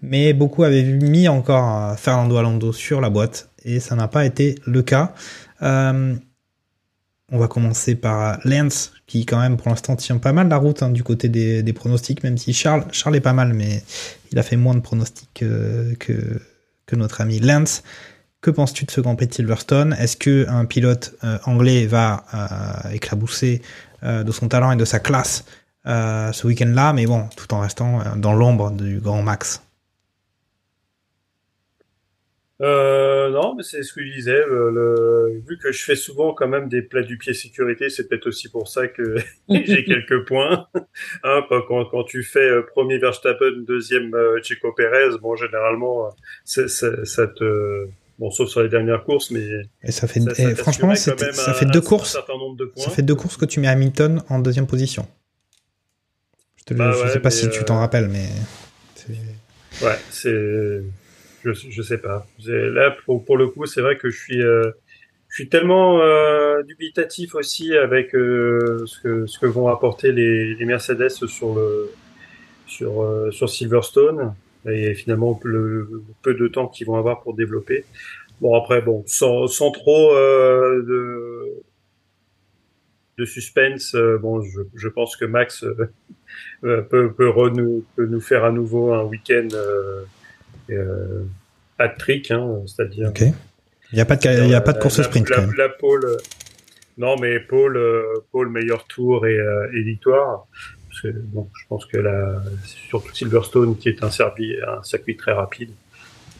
mais 0.00 0.32
beaucoup 0.32 0.64
avaient 0.64 0.84
mis 0.84 1.28
encore 1.28 1.98
Fernando 1.98 2.36
Alonso 2.36 2.72
sur 2.72 3.00
la 3.00 3.10
boîte 3.10 3.50
et 3.64 3.80
ça 3.80 3.96
n'a 3.96 4.08
pas 4.08 4.24
été 4.24 4.54
le 4.64 4.82
cas. 4.82 5.12
On 7.30 7.38
va 7.38 7.48
commencer 7.48 7.94
par 7.94 8.38
Lance, 8.44 8.92
qui 9.06 9.26
quand 9.26 9.38
même 9.38 9.56
pour 9.56 9.68
l'instant 9.68 9.96
tient 9.96 10.18
pas 10.18 10.32
mal 10.32 10.48
la 10.48 10.56
route 10.56 10.82
hein, 10.82 10.90
du 10.90 11.02
côté 11.02 11.28
des, 11.28 11.72
pronostics, 11.72 12.22
même 12.22 12.38
si 12.38 12.52
Charles, 12.52 12.84
Charles 12.92 13.16
est 13.16 13.20
pas 13.20 13.32
mal, 13.32 13.52
mais 13.52 13.82
il 14.32 14.38
a 14.38 14.42
fait 14.42 14.56
moins 14.56 14.74
de 14.74 14.80
pronostics 14.80 15.28
que, 15.34 16.96
notre 16.96 17.20
ami 17.20 17.38
Lance. 17.40 17.82
Que 18.40 18.50
penses-tu 18.50 18.84
de 18.84 18.90
ce 18.90 19.00
Grand 19.00 19.16
Prix 19.16 19.28
Silverstone? 19.30 19.94
Est-ce 19.98 20.16
que 20.16 20.46
un 20.48 20.64
pilote 20.64 21.14
euh, 21.24 21.38
anglais 21.44 21.86
va 21.86 22.24
euh, 22.32 22.90
éclabousser 22.92 23.62
euh, 24.04 24.22
de 24.22 24.32
son 24.32 24.48
talent 24.48 24.72
et 24.72 24.76
de 24.76 24.84
sa 24.84 25.00
classe 25.00 25.44
ce 25.84 26.46
week-end-là, 26.46 26.92
mais 26.92 27.06
bon, 27.06 27.28
tout 27.34 27.54
en 27.54 27.60
restant 27.60 28.02
dans 28.16 28.34
l'ombre 28.34 28.70
du 28.70 28.98
Grand 29.00 29.22
Max 29.22 29.62
euh, 32.60 33.30
non, 33.30 33.54
mais 33.54 33.62
c'est 33.62 33.82
ce 33.82 33.92
que 33.92 34.04
je 34.04 34.12
disais. 34.12 34.44
Le, 34.46 34.70
le, 34.70 35.42
vu 35.46 35.58
que 35.58 35.70
je 35.70 35.84
fais 35.84 35.94
souvent 35.94 36.34
quand 36.34 36.48
même 36.48 36.68
des 36.68 36.82
plats 36.82 37.02
du 37.02 37.16
pied 37.16 37.34
sécurité, 37.34 37.88
c'est 37.88 38.08
peut-être 38.08 38.26
aussi 38.26 38.48
pour 38.48 38.68
ça 38.68 38.88
que 38.88 39.16
j'ai 39.48 39.84
quelques 39.86 40.26
points. 40.26 40.66
Hein, 41.22 41.44
quand, 41.48 41.84
quand, 41.84 42.04
tu 42.04 42.22
fais 42.22 42.62
premier 42.74 42.98
Verstappen, 42.98 43.64
deuxième 43.66 44.14
euh, 44.14 44.42
Checo 44.42 44.72
Pérez, 44.72 45.18
bon, 45.20 45.36
généralement, 45.36 46.10
ça 46.44 47.26
te 47.26 47.88
Bon, 48.18 48.32
sauf 48.32 48.48
sur 48.48 48.62
les 48.62 48.68
dernières 48.68 49.04
courses, 49.04 49.30
mais. 49.30 49.48
Et 49.84 49.92
ça 49.92 50.08
fait, 50.08 50.20
ça, 50.20 50.34
ça 50.34 50.54
franchement, 50.56 50.94
ça 50.96 51.14
fait 51.54 51.66
deux 51.66 51.80
courses. 51.80 52.18
Ça 52.76 52.90
fait 52.90 53.02
deux 53.02 53.14
courses 53.14 53.36
que 53.36 53.44
tu 53.44 53.60
mets 53.60 53.68
Hamilton 53.68 54.22
en 54.28 54.40
deuxième 54.40 54.66
position. 54.66 55.06
Je 56.56 56.64
te 56.64 56.74
bah 56.74 56.92
sais 57.12 57.20
pas 57.20 57.30
si 57.30 57.46
euh... 57.46 57.50
tu 57.50 57.64
t'en 57.64 57.78
rappelles, 57.78 58.08
mais. 58.08 58.26
Ouais, 59.80 59.96
c'est. 60.10 60.82
Je, 61.44 61.52
je 61.52 61.82
sais 61.82 61.98
pas. 61.98 62.26
Là, 62.46 62.96
pour, 63.04 63.24
pour 63.24 63.36
le 63.36 63.48
coup, 63.48 63.66
c'est 63.66 63.80
vrai 63.80 63.96
que 63.96 64.10
je 64.10 64.18
suis. 64.18 64.42
Euh... 64.42 64.70
Je 65.30 65.34
suis 65.42 65.48
tellement 65.50 66.00
euh, 66.00 66.62
dubitatif 66.62 67.34
aussi 67.34 67.76
avec 67.76 68.14
euh, 68.14 68.84
ce, 68.86 69.00
que, 69.00 69.26
ce 69.26 69.38
que 69.38 69.44
vont 69.44 69.68
apporter 69.68 70.10
les, 70.10 70.54
les 70.54 70.64
Mercedes 70.64 71.10
sur 71.10 71.54
le 71.54 71.90
sur 72.66 73.02
euh, 73.02 73.30
sur 73.30 73.48
Silverstone 73.48 74.34
et 74.66 74.94
finalement 74.94 75.38
le 75.44 76.02
peu 76.22 76.34
de 76.34 76.48
temps 76.48 76.66
qu'ils 76.66 76.86
vont 76.86 76.96
avoir 76.96 77.22
pour 77.22 77.34
développer. 77.34 77.84
Bon 78.40 78.54
après 78.54 78.80
bon 78.80 79.04
sans, 79.06 79.46
sans 79.48 79.70
trop 79.70 80.14
euh, 80.14 80.82
de 80.82 81.62
de 83.18 83.24
suspense, 83.24 83.94
euh, 83.96 84.16
bon 84.16 84.40
je, 84.42 84.60
je, 84.76 84.88
pense 84.88 85.16
que 85.16 85.24
Max 85.24 85.64
euh, 85.64 86.82
peut 86.82 87.12
peut, 87.12 87.28
renou, 87.28 87.84
peut 87.96 88.06
nous 88.06 88.20
faire 88.20 88.44
à 88.44 88.52
nouveau 88.52 88.92
un 88.92 89.02
week-end 89.04 89.48
euh, 89.52 90.04
euh, 90.74 91.24
hein, 91.78 92.62
c'est-à-dire. 92.66 93.08
Ok. 93.08 93.22
Il 93.92 93.94
n'y 93.94 94.00
a 94.00 94.04
pas 94.04 94.16
de 94.16 94.44
il 94.44 94.50
y 94.50 94.54
a 94.54 94.60
pas 94.60 94.74
de 94.74 94.80
course 94.80 94.98
la, 94.98 95.04
sprint 95.04 95.30
la, 95.30 95.36
quand 95.36 95.42
même. 95.42 95.54
La 95.56 95.68
pole, 95.70 96.18
non 96.98 97.16
mais 97.16 97.40
Paul 97.40 97.80
Paul 98.32 98.50
meilleur 98.50 98.86
tour 98.86 99.26
et, 99.26 99.38
et 99.72 99.82
victoire 99.82 100.46
parce 101.00 101.14
que 101.14 101.18
bon, 101.20 101.48
je 101.54 101.66
pense 101.68 101.86
que 101.86 101.98
la, 101.98 102.42
surtout 102.64 103.14
Silverstone, 103.14 103.76
qui 103.76 103.88
est 103.88 104.02
un, 104.02 104.10
circuit, 104.10 104.56
un 104.66 104.82
circuit 104.82 105.16
très 105.16 105.32
rapide, 105.32 105.70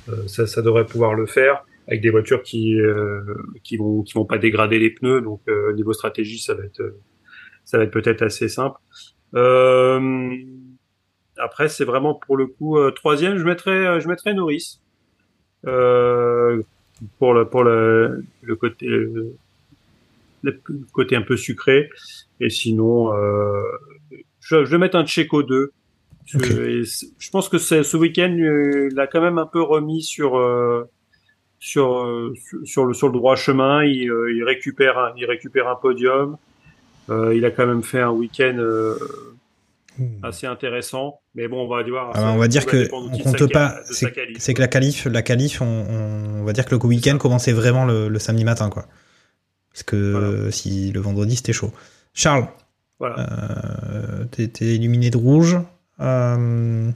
euh, 0.09 0.27
ça, 0.27 0.47
ça, 0.47 0.63
devrait 0.63 0.87
pouvoir 0.87 1.15
le 1.15 1.27
faire 1.27 1.65
avec 1.87 2.01
des 2.01 2.11
voitures 2.11 2.43
qui 2.43 2.81
euh, 2.81 3.23
qui 3.63 3.77
vont 3.77 4.03
qui 4.03 4.15
vont 4.15 4.25
pas 4.25 4.39
dégrader 4.39 4.79
les 4.79 4.91
pneus. 4.91 5.21
Donc 5.21 5.43
euh, 5.49 5.73
niveau 5.75 5.93
stratégie, 5.93 6.39
ça 6.39 6.55
va 6.55 6.65
être 6.65 6.97
ça 7.65 7.79
va 7.79 7.85
être 7.85 7.93
peut-être 7.93 8.23
assez 8.23 8.49
simple. 8.49 8.79
Euh, 9.35 10.31
après, 11.39 11.69
c'est 11.69 11.85
vraiment 11.85 12.15
pour 12.15 12.37
le 12.37 12.47
coup 12.47 12.79
troisième. 12.93 13.37
Je 13.37 13.45
mettrais 13.45 14.01
je 14.01 14.09
mettrais 14.09 14.35
Norris 14.35 14.81
pour 15.63 17.35
le 17.35 17.45
pour 17.49 17.65
le, 17.65 18.25
le 18.43 18.57
côté 18.57 18.87
le, 18.87 19.35
le 20.43 20.61
côté 20.93 21.17
un 21.17 21.23
peu 21.23 21.37
sucré. 21.37 21.91
Et 22.41 22.51
sinon, 22.51 23.15
euh, 23.15 23.63
je, 24.41 24.65
je 24.65 24.71
vais 24.71 24.79
mettre 24.79 24.97
un 24.97 25.07
Checo 25.07 25.43
2. 25.43 25.73
Je, 26.27 26.37
okay. 26.37 26.83
je 27.19 27.31
pense 27.31 27.49
que 27.49 27.59
ce 27.59 27.97
week-end, 27.97 28.37
euh, 28.39 28.89
il 28.93 29.01
a 29.01 29.07
quand 29.07 29.23
même 29.23 29.39
un 29.39 29.47
peu 29.47 29.63
remis 29.63 30.03
sur 30.03 30.37
euh, 30.37 30.85
sur 31.59 32.05
euh, 32.05 32.35
sur 32.65 32.85
le 32.85 32.95
sur 32.95 33.09
le 33.09 33.15
droit 33.15 33.35
chemin. 33.35 33.83
Il, 33.85 34.11
euh, 34.11 34.33
il 34.35 34.45
récupère 34.45 34.99
un, 34.99 35.13
il 35.17 35.25
récupère 35.25 35.69
un 35.69 35.77
podium. 35.77 36.37
Euh, 37.09 37.35
il 37.35 37.45
a 37.47 37.51
quand 37.51 37.67
même 37.67 37.83
fait 37.83 38.01
un 38.01 38.11
week-end. 38.11 38.59
Assez 40.23 40.47
intéressant. 40.47 41.21
Mais 41.35 41.49
bon, 41.49 41.65
on 41.65 41.69
va 41.69 41.83
dire. 41.83 41.97
Alors, 42.15 42.35
on 42.35 42.39
va 42.39 42.49
dire 42.49 42.67
que 42.67 42.89
on 42.93 43.11
compte 43.19 43.53
pas. 43.53 43.77
C'est 43.91 44.55
que 44.55 44.61
la 44.61 44.69
qualif, 44.69 45.07
la 45.07 45.23
qualif, 45.23 45.61
on, 45.61 45.67
on, 45.67 46.45
va 46.45 46.53
dire 46.53 46.65
que 46.65 46.75
le 46.75 46.85
week-end 46.85 47.19
commençait 47.19 47.53
vraiment 47.53 47.85
le, 47.85 48.09
le, 48.09 48.19
samedi 48.19 48.45
matin, 48.45 48.71
quoi. 48.71 48.87
Parce 49.73 49.83
que 49.83 50.13
voilà. 50.13 50.51
si 50.51 50.93
le 50.93 51.01
vendredi 51.01 51.37
c'était 51.37 51.53
chaud. 51.53 51.73
Charles, 52.15 52.49
voilà. 52.99 53.17
Euh, 53.21 54.25
T'es 54.25 54.75
illuminé 54.75 55.11
de 55.11 55.17
rouge. 55.17 55.59
Euh, 56.01 56.91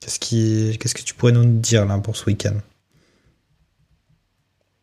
Qu'est-ce 0.00 0.18
qui, 0.18 0.76
qu'est-ce 0.78 0.94
que 0.94 1.02
tu 1.02 1.14
pourrais 1.14 1.32
nous 1.32 1.46
dire 1.46 1.86
là 1.86 1.98
pour 1.98 2.14
ce 2.14 2.26
week-end? 2.26 2.56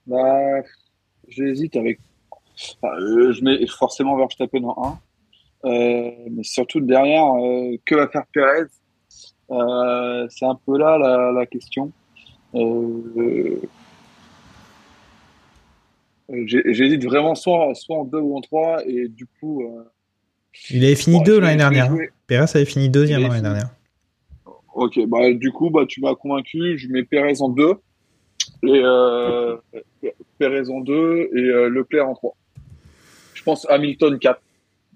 Bah, 0.07 0.61
J'hésite 1.27 1.75
avec. 1.75 1.99
Enfin, 2.81 2.95
euh, 2.99 3.31
je 3.31 3.43
mets 3.43 3.65
forcément 3.67 4.17
Verstappen 4.17 4.63
en 4.63 4.93
1. 4.93 4.99
Euh, 5.65 6.11
mais 6.31 6.43
surtout 6.43 6.79
derrière, 6.79 7.25
euh, 7.25 7.75
que 7.85 7.95
va 7.95 8.07
faire 8.07 8.25
Perez? 8.33 8.67
Euh, 9.51 10.27
C'est 10.29 10.45
un 10.45 10.59
peu 10.65 10.77
là 10.77 10.97
la, 10.97 11.31
la 11.31 11.45
question. 11.45 11.91
J'hésite 16.29 17.03
vraiment 17.05 17.35
soit, 17.35 17.73
soit 17.75 17.97
en 17.97 18.05
2 18.05 18.17
ou 18.19 18.37
en 18.37 18.41
3 18.41 18.85
et 18.87 19.07
du 19.07 19.25
coup 19.39 19.63
il 20.69 20.83
avait 20.83 20.95
fini 20.95 21.21
2 21.23 21.39
l'année 21.39 21.57
dernière. 21.57 21.93
Perez 22.27 22.45
avait 22.53 22.65
fini 22.65 22.89
deuxième 22.89 23.21
l'année 23.21 23.41
dernière. 23.41 23.69
Ok, 24.73 24.99
bah 25.07 25.31
du 25.33 25.51
coup, 25.51 25.69
bah 25.69 25.85
tu 25.87 26.01
m'as 26.01 26.15
convaincu. 26.15 26.77
Je 26.77 26.87
mets 26.87 27.03
Perez 27.03 27.41
en 27.41 27.49
2 27.49 27.73
et 28.63 28.81
euh, 28.83 29.57
Perez 30.37 30.69
en 30.69 30.79
2 30.79 31.29
et 31.35 31.39
euh, 31.39 31.69
Leclerc 31.69 32.07
en 32.07 32.13
3. 32.13 32.35
Je 33.33 33.43
pense 33.43 33.69
Hamilton 33.69 34.17
4. 34.17 34.41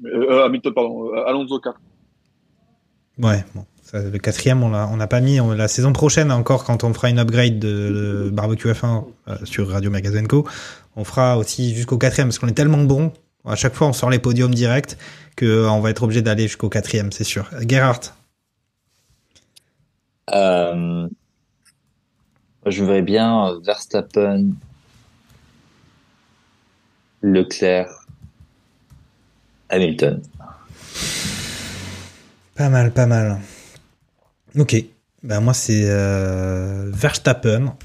Euh, 0.04 0.46
Hamilton, 0.46 0.74
pardon, 0.74 1.14
Alonso 1.26 1.60
4. 1.60 1.80
Ouais, 3.20 3.46
bon. 3.54 3.66
Ça, 3.82 4.02
le 4.02 4.18
quatrième, 4.18 4.64
on 4.64 4.70
l'a, 4.72 4.88
on 4.92 4.98
n'a 4.98 5.08
pas 5.08 5.22
mis. 5.22 5.40
On- 5.40 5.52
la 5.52 5.68
saison 5.68 5.94
prochaine 5.94 6.32
encore, 6.32 6.64
quand 6.64 6.84
on 6.84 6.94
fera 6.94 7.10
une 7.10 7.20
upgrade 7.20 7.60
de, 7.60 8.26
de 8.26 8.30
barbecue 8.32 8.68
F1 8.70 9.06
euh, 9.28 9.38
sur 9.46 9.70
Radio 9.70 9.92
Magazine 9.92 10.28
Co, 10.28 10.46
on 10.96 11.04
fera 11.04 11.38
aussi 11.38 11.74
jusqu'au 11.76 11.98
quatrième 11.98 12.28
parce 12.30 12.40
qu'on 12.40 12.48
est 12.48 12.54
tellement 12.54 12.84
bon. 12.84 13.14
À 13.46 13.56
chaque 13.56 13.76
fois, 13.76 13.88
on 13.88 13.94
sort 13.94 14.10
les 14.10 14.18
podiums 14.20 14.54
directs 14.54 14.98
que 15.36 15.46
euh, 15.46 15.70
on 15.70 15.80
va 15.82 15.92
être 15.92 16.02
obligé 16.04 16.22
d'aller 16.24 16.44
jusqu'au 16.48 16.68
quatrième, 16.68 17.12
c'est 17.12 17.24
sûr. 17.24 17.48
Gerhardt. 17.68 18.12
Euh, 20.34 21.08
je 22.66 22.84
verrais 22.84 23.04
bien 23.04 23.50
euh, 23.50 23.60
Verstappen, 23.64 24.48
Leclerc, 27.22 28.05
Hamilton. 29.70 30.22
Pas 32.56 32.70
mal, 32.70 32.92
pas 32.92 33.06
mal. 33.06 33.40
Ok. 34.58 34.76
Ben 35.24 35.40
moi, 35.42 35.54
c'est 35.54 35.84
euh, 35.86 36.90
Verstappen, 36.94 37.76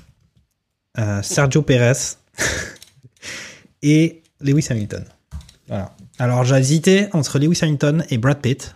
euh, 0.99 1.23
Sergio 1.23 1.63
Perez 1.63 2.17
et 3.83 4.23
Lewis 4.41 4.67
Hamilton. 4.71 5.05
Voilà. 5.69 5.95
Alors, 6.19 6.45
j'ai 6.45 6.57
hésité 6.57 7.09
entre 7.13 7.39
Lewis 7.39 7.59
Hamilton 7.63 8.05
et 8.11 8.19
Brad 8.19 8.39
Pitt. 8.41 8.75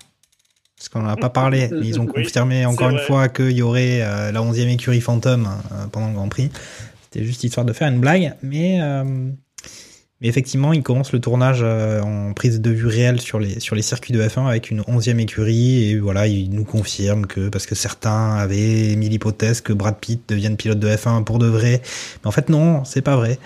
Parce 0.77 0.89
qu'on 0.89 1.03
n'en 1.03 1.11
a 1.11 1.17
pas 1.17 1.31
parlé, 1.31 1.69
mais 1.73 1.87
ils 1.87 2.01
ont 2.01 2.07
Oui, 2.07 2.25
confirmé 2.25 2.65
encore 2.67 2.91
une 2.91 2.97
vrai. 2.97 3.07
fois 3.07 3.29
qu'il 3.29 3.53
y 3.53 3.63
aurait 3.63 4.01
euh, 4.03 4.33
la 4.33 4.41
11e 4.41 4.69
écurie 4.69 5.01
Phantom 5.01 5.47
euh, 5.47 5.87
pendant 5.89 6.09
le 6.09 6.15
Grand 6.15 6.29
Prix. 6.29 6.51
C'était 7.03 7.25
juste 7.25 7.45
histoire 7.45 7.67
de 7.67 7.73
faire 7.73 7.89
une 7.89 8.01
blague, 8.01 8.35
mais, 8.43 8.81
euh, 8.81 9.31
mais 10.21 10.29
effectivement, 10.29 10.73
ils 10.73 10.83
commencent 10.83 11.13
le 11.13 11.21
tournage 11.21 11.61
euh, 11.63 12.01
en 12.01 12.33
prise 12.33 12.61
de 12.61 12.71
vue 12.71 12.87
réelle 12.87 13.21
sur 13.21 13.39
les, 13.41 13.61
sur 13.61 13.75
les 13.77 13.83
circuits 13.83 14.13
de 14.15 14.23
F1 14.23 14.47
avec 14.47 14.71
une 14.71 14.81
11e 14.83 15.19
écurie. 15.19 15.91
Et 15.91 15.99
voilà, 15.99 16.27
ils 16.27 16.49
nous 16.51 16.65
confirment 16.65 17.27
que, 17.27 17.49
parce 17.49 17.67
que 17.67 17.75
certains 17.75 18.35
avaient 18.37 18.91
émis 18.93 19.09
l'hypothèse 19.09 19.61
que 19.61 19.73
Brad 19.73 19.97
Pitt 19.99 20.23
devienne 20.29 20.57
pilote 20.57 20.79
de 20.79 20.89
F1 20.89 21.25
pour 21.25 21.39
de 21.39 21.47
vrai. 21.47 21.83
Mais 22.23 22.29
en 22.29 22.31
fait, 22.33 22.49
non, 22.49 22.85
c'est 22.85 23.03
pas 23.03 23.17
vrai. 23.17 23.39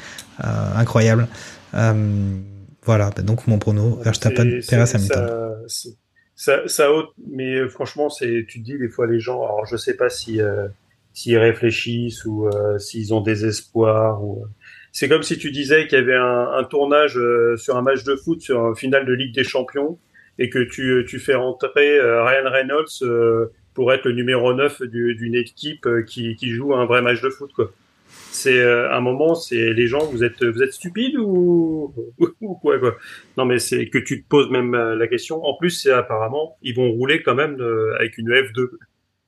Euh, 0.44 0.46
incroyable. 0.76 1.26
Euh, 1.74 2.36
voilà, 2.84 3.10
bah 3.14 3.22
donc 3.22 3.46
mon 3.46 3.58
prono, 3.58 3.96
Verstappen, 4.02 4.60
Perez, 4.68 4.94
Hamilton. 4.94 5.28
ça- 5.66 5.88
Ça, 6.36 6.60
ça 6.68 6.92
haute, 6.92 7.10
mais 7.30 7.56
euh, 7.56 7.68
franchement, 7.68 8.08
c'est, 8.10 8.46
tu 8.48 8.60
dis 8.60 8.78
des 8.78 8.88
fois 8.88 9.08
les 9.08 9.18
gens, 9.18 9.42
alors 9.42 9.66
je 9.66 9.76
sais 9.76 9.94
pas 9.94 10.08
si 10.08 10.40
euh, 10.40 10.68
s'ils 11.12 11.36
réfléchissent 11.36 12.24
ou 12.24 12.46
euh, 12.46 12.78
s'ils 12.78 13.12
ont 13.12 13.20
des 13.20 13.44
espoirs. 13.44 14.22
Ou, 14.24 14.42
euh, 14.44 14.46
c'est 14.92 15.08
comme 15.08 15.22
si 15.22 15.38
tu 15.38 15.50
disais 15.50 15.86
qu'il 15.86 15.98
y 15.98 16.02
avait 16.02 16.14
un, 16.14 16.64
tournage 16.64 17.16
euh, 17.18 17.56
sur 17.56 17.76
un 17.76 17.82
match 17.82 18.04
de 18.04 18.16
foot, 18.16 18.40
sur 18.40 18.60
un 18.60 18.74
final 18.74 19.06
de 19.06 19.12
Ligue 19.12 19.34
des 19.34 19.44
Champions, 19.44 19.98
et 20.38 20.50
que 20.50 20.58
tu, 20.60 21.04
tu 21.08 21.18
fais 21.18 21.34
rentrer 21.34 21.98
euh, 21.98 22.24
Ryan 22.24 22.50
Reynolds 22.50 23.02
euh, 23.02 23.46
pour 23.74 23.92
être 23.92 24.04
le 24.06 24.12
numéro 24.12 24.54
9 24.54 24.82
du- 24.82 25.14
d'une 25.14 25.34
équipe 25.34 25.86
euh, 25.86 26.02
qui, 26.02 26.36
qui 26.36 26.50
joue 26.50 26.74
un 26.74 26.84
vrai 26.86 27.02
match 27.02 27.20
de 27.20 27.30
foot. 27.30 27.50
C'est 28.30 28.58
euh, 28.60 28.90
un 28.92 29.00
moment, 29.00 29.34
c'est 29.34 29.72
les 29.72 29.86
gens, 29.86 30.04
vous 30.06 30.22
êtes 30.24 30.44
vous 30.44 30.62
êtes 30.62 30.72
stupides 30.72 31.16
ou, 31.18 31.92
quoi 32.60 32.78
quoi? 32.78 32.96
Non 33.36 33.44
mais 33.44 33.58
c'est 33.58 33.88
que 33.88 33.98
tu 33.98 34.22
te 34.22 34.28
poses 34.28 34.50
même 34.50 34.74
euh, 34.74 34.94
la 34.94 35.06
question. 35.08 35.44
En 35.44 35.54
plus, 35.54 35.70
c'est 35.70 35.90
apparemment 35.92 36.56
ils 36.62 36.74
vont 36.74 36.90
rouler 36.90 37.22
quand 37.22 37.34
même 37.34 37.60
euh, 37.60 37.94
avec 37.98 38.16
une 38.18 38.30
F2. 38.30 38.68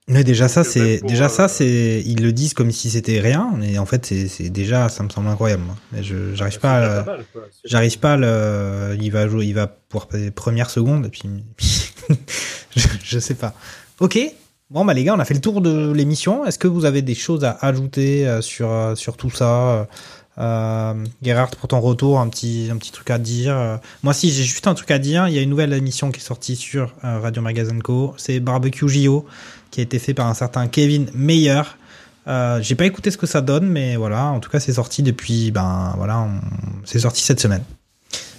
Mais 0.09 0.25
déjà 0.25 0.49
ça, 0.49 0.65
c'est 0.65 0.99
pour, 0.99 1.09
déjà 1.09 1.27
euh, 1.27 1.29
ça, 1.29 1.47
c'est 1.47 2.03
ils 2.05 2.21
le 2.23 2.33
disent 2.33 2.53
comme 2.55 2.73
si 2.73 2.91
c'était 2.91 3.21
rien, 3.21 3.53
mais 3.57 3.79
en 3.79 3.87
fait 3.87 4.07
c'est 4.07 4.49
déjà 4.51 4.89
ça 4.89 5.05
me 5.05 5.09
semble 5.09 5.29
incroyable. 5.29 5.63
moi. 5.65 5.77
Mais 5.93 6.03
je 6.03 6.35
j'arrive 6.35 6.59
pas, 6.59 6.77
à- 6.79 6.89
déjà 6.89 7.03
pas. 7.05 7.17
C'est- 7.33 7.69
j'arrive 7.69 7.99
pas 8.01 8.15
à 8.15 8.17
le, 8.17 8.97
il 9.01 9.11
va 9.13 9.29
jouer, 9.29 9.47
il 9.47 9.55
va 9.55 9.67
pouvoir 9.69 10.09
passer 10.09 10.31
première 10.33 10.69
seconde 10.71 11.07
et 11.07 11.09
puis 11.11 11.29
je, 12.77 12.87
je 13.05 13.19
sais 13.19 13.35
pas. 13.35 13.55
Ok. 14.01 14.19
Bon 14.71 14.85
bah 14.85 14.95
les 14.95 15.03
gars, 15.05 15.15
on 15.15 15.19
a 15.19 15.25
fait 15.25 15.35
le 15.35 15.41
tour 15.41 15.61
de 15.61 15.93
l'émission. 15.93 16.45
Est-ce 16.47 16.59
que 16.59 16.69
vous 16.69 16.85
avez 16.85 17.03
des 17.03 17.15
choses 17.17 17.45
à 17.45 17.59
ajouter 17.61 18.27
euh, 18.27 18.41
sur 18.41 18.71
euh, 18.71 18.95
sur 18.95 19.17
tout 19.17 19.31
ça? 19.31 19.89
Euh, 20.39 20.95
Gerhard, 21.23 21.51
pour 21.51 21.69
ton 21.69 21.81
retour, 21.81 22.19
un 22.21 22.29
petit, 22.29 22.69
un 22.73 22.77
petit 22.77 22.93
truc 22.93 23.11
à 23.11 23.19
dire. 23.19 23.55
Euh, 23.57 23.77
Moi, 24.05 24.15
si 24.15 24.31
j'ai 24.31 24.45
juste 24.45 24.67
un 24.69 24.75
truc 24.75 24.91
à 24.93 24.99
dire, 24.99 25.29
il 25.29 25.35
y 25.35 25.39
a 25.39 25.43
une 25.43 25.51
nouvelle 25.51 25.73
émission 25.73 26.11
qui 26.11 26.21
est 26.21 26.23
sortie 26.25 26.57
sur 26.57 26.95
euh, 27.05 27.19
Radio 27.19 27.43
Magazine 27.43 27.83
Co. 27.83 28.15
C'est 28.17 28.39
Barbecue 28.41 28.89
JO, 28.89 29.27
qui 29.71 29.81
a 29.81 29.83
été 29.83 29.99
fait 29.99 30.15
par 30.15 30.27
un 30.27 30.35
certain 30.35 30.67
Kevin 30.69 31.09
Meyer. 31.15 31.63
Euh, 32.29 32.61
j'ai 32.63 32.75
pas 32.75 32.85
écouté 32.87 33.11
ce 33.11 33.17
que 33.17 33.27
ça 33.27 33.41
donne, 33.41 33.67
mais 33.69 33.97
voilà. 33.97 34.27
En 34.27 34.41
tout 34.41 34.51
cas, 34.51 34.61
c'est 34.61 34.73
sorti 34.75 35.03
depuis, 35.03 35.51
ben 35.51 35.95
voilà, 35.97 36.21
on- 36.21 36.41
c'est 36.85 36.99
sorti 37.01 37.23
cette 37.23 37.41
semaine. 37.41 37.63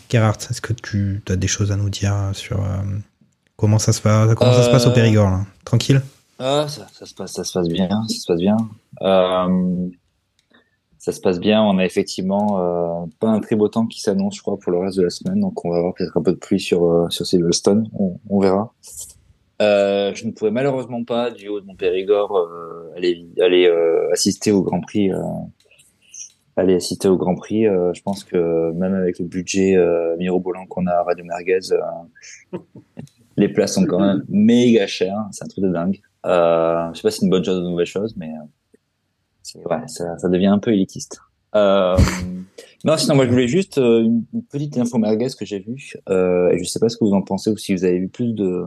Gerhard, 0.10 0.38
est-ce 0.50 0.62
que 0.62 0.74
tu 0.74 1.22
as 1.30 1.36
des 1.36 1.48
choses 1.48 1.72
à 1.72 1.76
nous 1.78 1.90
dire 1.90 2.14
sur 2.34 2.60
euh, 2.62 2.78
comment 3.56 3.80
ça 3.80 3.94
se 3.94 4.02
passe, 4.02 4.34
comment 4.36 4.54
ça 4.54 4.64
se 4.64 4.70
passe 4.70 4.86
au 4.86 4.90
Euh, 4.90 4.94
Périgord 4.94 5.30
là? 5.30 5.46
Tranquille? 5.66 6.02
Ah, 6.38 6.66
ça, 6.68 6.88
ça 6.92 7.06
se 7.06 7.14
passe, 7.14 7.34
ça 7.34 7.44
se 7.44 7.54
passe 7.54 7.68
bien, 7.68 7.88
ça 8.08 8.16
se 8.16 8.26
passe 8.28 8.40
bien. 8.40 8.58
Euh, 9.02 9.88
ça 10.98 11.12
se 11.12 11.20
passe 11.22 11.40
bien. 11.40 11.62
On 11.64 11.78
a 11.78 11.86
effectivement 11.86 13.08
pas 13.20 13.30
un 13.30 13.40
très 13.40 13.56
beau 13.56 13.68
temps 13.68 13.86
qui 13.88 14.02
s'annonce, 14.02 14.36
je 14.38 14.42
crois, 14.42 14.58
pour 14.60 14.72
le 14.72 14.80
reste 14.80 14.98
de 14.98 15.04
la 15.04 15.10
semaine. 15.10 15.40
Donc, 15.40 15.64
on 15.66 15.70
va 15.72 15.78
avoir 15.78 15.94
peut-être 15.94 16.16
un 16.18 16.22
peu 16.22 16.32
de 16.32 16.38
pluie 16.38 16.60
sur 16.60 17.08
sur 17.10 17.26
Silverstone. 17.26 17.90
On, 17.94 18.20
on 18.30 18.40
verra. 18.40 18.74
Euh, 19.62 20.12
je 20.16 20.26
ne 20.26 20.32
pourrais 20.32 20.52
malheureusement 20.52 21.04
pas, 21.04 21.30
du 21.30 21.48
haut 21.48 21.62
de 21.62 21.66
mon 21.66 21.76
Périgord, 21.76 22.36
euh, 22.36 22.92
aller 22.98 23.28
aller 23.40 23.68
euh, 23.68 24.12
assister 24.12 24.52
au 24.52 24.64
Grand 24.64 24.82
Prix. 24.82 25.12
aller 26.58 26.76
assister 26.76 27.08
au 27.08 27.18
Grand 27.18 27.36
Prix. 27.36 27.66
Je 27.66 28.02
pense 28.02 28.24
que 28.24 28.72
même 28.72 28.96
avec 28.96 29.20
le 29.20 29.26
budget 29.26 29.76
euh, 29.78 30.18
mirobolant 30.18 30.66
qu'on 30.66 30.88
a 30.88 30.94
à 30.94 31.04
Radio 31.04 31.24
Merguez, 31.26 31.72
euh, 31.72 32.58
les 33.38 33.50
places 33.50 33.76
sont 33.76 33.86
quand 33.86 34.00
même 34.00 34.24
méga 34.30 34.88
chères. 34.88 35.28
C'est 35.32 35.46
un 35.46 35.48
truc 35.48 35.64
de 35.64 35.70
dingue. 35.70 36.00
Je 36.26 36.92
sais 36.96 37.02
pas 37.02 37.12
si 37.12 37.20
c'est 37.20 37.26
une 37.26 37.30
bonne 37.30 37.44
chose 37.44 37.60
ou 37.60 37.66
une 37.66 37.72
mauvaise 37.72 37.88
chose, 37.88 38.16
mais 38.18 38.32
ouais, 39.56 39.88
ça, 39.88 40.18
ça 40.18 40.28
devient 40.28 40.48
un 40.48 40.60
peu 40.60 40.72
élitiste. 40.72 41.20
Non, 41.54 42.98
sinon 42.98 43.16
moi 43.16 43.26
je 43.26 43.30
voulais 43.30 43.48
juste 43.48 43.78
une, 43.78 44.24
petite 44.50 44.76
info 44.78 44.98
merguez 44.98 45.28
que 45.38 45.46
j'ai 45.46 45.60
vue. 45.60 45.94
Et 46.10 46.58
je 46.58 46.64
sais 46.64 46.80
pas 46.80 46.90
ce 46.90 46.98
que 46.98 47.04
vous 47.04 47.14
en 47.14 47.22
pensez 47.22 47.52
ou 47.52 47.58
si 47.58 47.76
vous 47.76 47.84
avez 47.84 48.00
vu 48.00 48.08
plus 48.10 48.34
de 48.34 48.66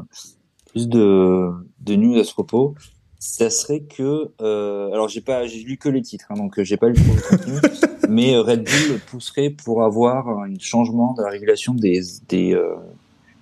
plus 0.74 0.88
de, 0.88 1.50
de 1.80 1.94
news 1.94 2.18
à 2.18 2.24
ce 2.24 2.32
propos. 2.32 2.74
Ça 3.20 3.48
serait 3.48 3.80
que 3.80 4.32
euh, 4.42 4.92
alors 4.92 5.08
j'ai 5.08 5.20
pas 5.20 5.46
j'ai 5.46 5.62
lu 5.62 5.78
que 5.78 5.88
les 5.88 6.02
titres 6.02 6.26
hein, 6.28 6.34
donc 6.34 6.58
euh, 6.58 6.64
j'ai 6.64 6.76
pas 6.76 6.88
lu 6.88 6.94
tout 6.94 7.02
le 7.14 7.36
contenu 7.36 7.54
mais 8.10 8.34
euh, 8.34 8.42
Red 8.42 8.64
Bull 8.64 8.98
pousserait 9.06 9.48
pour 9.48 9.82
avoir 9.82 10.28
un 10.28 10.52
changement 10.58 11.14
de 11.14 11.22
la 11.22 11.30
régulation 11.30 11.72
des 11.72 12.00
des 12.28 12.52
euh, 12.54 12.74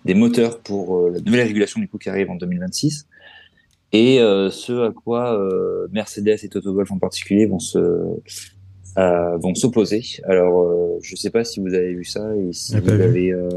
des 0.04 0.14
moteurs 0.14 0.60
pour 0.60 0.98
euh, 0.98 1.10
la 1.10 1.20
nouvelle 1.20 1.46
régulation 1.48 1.80
du 1.80 1.88
coup 1.88 1.98
qui 1.98 2.08
arrive 2.10 2.30
en 2.30 2.36
2026 2.36 3.08
et 3.92 4.20
euh, 4.20 4.50
ce 4.50 4.88
à 4.88 4.92
quoi 4.92 5.36
euh, 5.36 5.88
Mercedes 5.90 6.38
et 6.44 6.48
Toto 6.48 6.72
Wolff 6.72 6.92
en 6.92 6.98
particulier 6.98 7.46
vont 7.46 7.58
se 7.58 7.78
euh, 8.98 9.36
vont 9.38 9.54
s'opposer. 9.54 10.02
Alors 10.24 10.62
euh, 10.62 10.98
je 11.02 11.16
sais 11.16 11.30
pas 11.30 11.44
si 11.44 11.60
vous 11.60 11.74
avez 11.74 11.94
vu 11.94 12.04
ça 12.04 12.36
et 12.36 12.52
si 12.52 12.78
vous 12.78 12.92
vu. 12.92 13.02
avez 13.02 13.32
euh, 13.32 13.48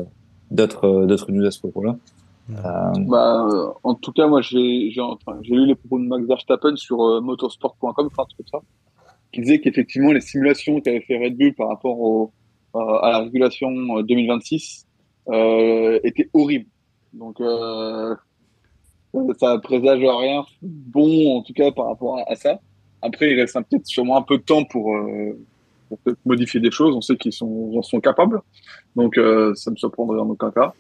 d'autres 0.50 0.88
euh, 0.88 1.06
d'autres 1.06 1.32
news 1.32 1.46
à 1.46 1.52
ce 1.52 1.60
propos-là. 1.60 1.98
Euh, 2.50 2.92
Bah, 3.08 3.48
euh, 3.52 3.72
en 3.84 3.96
tout 3.96 4.12
cas, 4.12 4.28
moi, 4.28 4.42
j'ai 4.42 4.58
lu 4.58 5.66
les 5.66 5.76
propos 5.76 6.00
de 6.00 6.06
Max 6.06 6.26
Verstappen 6.28 6.76
sur 6.76 7.02
euh, 7.02 7.22
motorsport.com, 7.22 8.10
enfin, 8.12 8.24
comme 8.38 8.48
ça, 8.48 8.60
qui 9.32 9.42
disait 9.42 9.60
qu'effectivement, 9.60 10.12
les 10.12 10.22
simulations 10.22 10.80
qu'avait 10.82 11.02
fait 11.02 11.18
Red 11.18 11.38
Bull 11.38 11.54
par 11.54 11.70
rapport 11.70 12.32
à 12.74 13.10
la 13.12 13.20
régulation 13.20 13.70
euh, 13.98 14.04
2026 14.04 14.86
euh, 15.30 16.00
étaient 16.04 16.30
horribles. 16.34 16.70
Donc, 17.14 17.38
ça 19.40 19.58
présage 19.60 20.02
rien 20.02 20.44
bon, 20.62 21.38
en 21.38 21.42
tout 21.42 21.54
cas, 21.54 21.72
par 21.72 21.88
rapport 21.88 22.20
à, 22.28 22.36
ça. 22.36 22.60
Après, 23.02 23.32
il 23.32 23.40
reste 23.40 23.54
peut-être 23.70 23.86
sûrement 23.86 24.18
un 24.18 24.22
peu 24.22 24.38
de 24.38 24.44
temps 24.44 24.66
pour, 24.66 24.94
modifier 26.26 26.60
des 26.60 26.72
choses. 26.72 26.94
On 26.94 27.00
sait 27.00 27.16
qu'ils 27.16 27.32
sont, 27.32 27.72
en 27.78 27.82
sont 27.82 28.02
capables. 28.02 28.42
Donc, 28.98 29.16
ça 29.16 29.72
me 29.72 29.78
surprendrait 29.78 30.20
en 30.20 30.30
aucun 30.30 30.52
cas. 30.52 30.74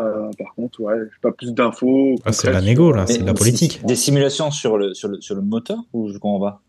Euh, 0.00 0.30
par 0.38 0.54
contre, 0.54 0.80
ouais, 0.80 0.94
j'ai 1.00 1.20
pas 1.22 1.32
plus 1.32 1.52
d'infos. 1.52 2.16
Ah, 2.24 2.32
c'est 2.32 2.50
la 2.52 2.60
négo 2.60 2.92
là, 2.92 3.02
euh, 3.02 3.06
c'est 3.06 3.18
de 3.18 3.26
la 3.26 3.34
politique. 3.34 3.84
Des 3.86 3.96
simulations 3.96 4.50
sur 4.50 4.78
le 4.78 4.94
sur 4.94 5.08
le 5.08 5.20
sur 5.20 5.34
le 5.34 5.42
moteur 5.42 5.78
ou 5.92 6.08
je 6.10 6.18
comprends 6.18 6.40
pas 6.40 6.60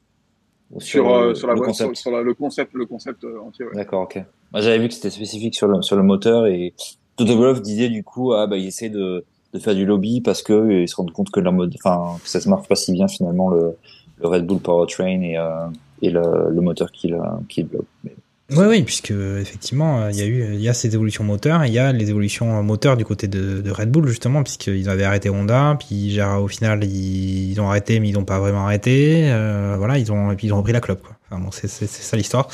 Ou 0.71 0.79
Sur, 0.81 1.13
euh, 1.13 1.29
le- 1.29 1.35
sur, 1.35 1.47
la, 1.47 1.53
le 1.55 1.61
concept. 1.61 1.95
sur, 1.95 2.11
la- 2.11 2.21
le 2.21 2.33
concept, 2.33 2.73
le 2.73 2.85
concept 2.85 3.23
euh, 3.23 3.39
entier. 3.41 3.65
Ouais. 3.65 3.71
D'accord, 3.75 4.03
ok. 4.03 4.23
Moi, 4.51 4.61
j'avais 4.61 4.79
vu 4.79 4.87
que 4.87 4.93
c'était 4.93 5.09
spécifique 5.09 5.55
sur 5.55 5.67
le, 5.67 5.81
sur 5.81 5.95
le 5.95 6.03
moteur 6.03 6.47
et 6.47 6.73
Toto 7.15 7.35
Wolff 7.37 7.61
disait 7.61 7.89
du 7.89 8.03
coup, 8.03 8.33
ah, 8.33 8.47
bah, 8.47 8.57
il 8.57 8.65
essaie 8.67 8.89
de, 8.89 9.23
de 9.53 9.59
faire 9.59 9.75
du 9.75 9.85
lobby 9.85 10.21
parce 10.21 10.41
que 10.41 10.81
ils 10.81 10.87
se 10.89 10.95
rendent 10.95 11.11
compte 11.11 11.29
que 11.29 11.39
leur 11.39 11.53
mode, 11.53 11.73
enfin, 11.83 12.17
que 12.23 12.29
ça 12.29 12.39
se 12.41 12.49
marche 12.49 12.67
pas 12.67 12.75
si 12.75 12.91
bien 12.93 13.07
finalement 13.07 13.49
le, 13.49 13.75
le 14.21 14.27
Red 14.27 14.45
Bull 14.45 14.59
Powertrain 14.59 15.21
et, 15.21 15.37
euh, 15.37 15.67
et 16.01 16.09
le, 16.09 16.21
le 16.49 16.61
moteur 16.61 16.91
qui 16.91 17.07
le, 17.09 17.19
qui 17.49 17.63
le 17.63 17.67
bloque. 17.67 17.85
Mais- 18.03 18.15
Oui, 18.51 18.65
oui, 18.67 18.83
puisque 18.83 19.11
effectivement, 19.11 20.01
euh, 20.01 20.11
il 20.11 20.17
y 20.17 20.21
a 20.21 20.25
eu, 20.25 20.53
il 20.53 20.61
y 20.61 20.67
a 20.67 20.73
ces 20.73 20.93
évolutions 20.93 21.23
moteurs, 21.23 21.63
il 21.65 21.71
y 21.71 21.79
a 21.79 21.91
les 21.93 22.09
évolutions 22.09 22.59
euh, 22.59 22.61
moteurs 22.61 22.97
du 22.97 23.05
côté 23.05 23.27
de, 23.27 23.69
Red 23.71 23.89
Bull 23.89 24.07
justement, 24.07 24.43
puisqu'ils 24.43 24.89
avaient 24.89 25.05
arrêté 25.05 25.29
Honda, 25.29 25.77
puis 25.79 26.13
genre, 26.13 26.43
au 26.43 26.47
final 26.49 26.83
ils, 26.83 27.59
ont 27.61 27.69
arrêté, 27.69 27.99
mais 28.01 28.09
ils 28.09 28.13
n'ont 28.13 28.25
pas 28.25 28.39
vraiment 28.39 28.65
arrêté. 28.65 29.31
Euh, 29.31 29.75
voilà, 29.77 29.97
ils 29.97 30.11
ont, 30.11 30.31
et 30.31 30.35
puis 30.35 30.47
ils 30.47 30.53
ont 30.53 30.57
repris 30.57 30.73
la 30.73 30.81
clope. 30.81 31.01
Quoi. 31.01 31.15
Enfin 31.29 31.41
bon, 31.41 31.49
c'est 31.51 31.67
ça 31.69 32.17
l'histoire. 32.17 32.49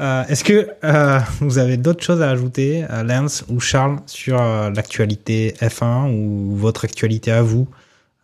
Euh, 0.00 0.24
Est-ce 0.28 0.44
que 0.44 0.68
euh, 0.84 1.18
vous 1.40 1.58
avez 1.58 1.76
d'autres 1.76 2.02
choses 2.02 2.22
à 2.22 2.30
ajouter, 2.30 2.84
Lance 3.04 3.44
ou 3.48 3.60
Charles, 3.60 3.98
sur 4.06 4.36
l'actualité 4.36 5.54
F1 5.60 6.12
ou 6.12 6.56
votre 6.56 6.84
actualité 6.84 7.30
à 7.32 7.42
vous? 7.42 7.68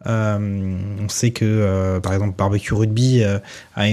Euh, 0.07 0.78
on 1.01 1.09
sait 1.09 1.31
que, 1.31 1.45
euh, 1.45 2.01
par 2.01 2.12
exemple, 2.12 2.36
Barbecue 2.36 2.74
Rugby 2.74 3.24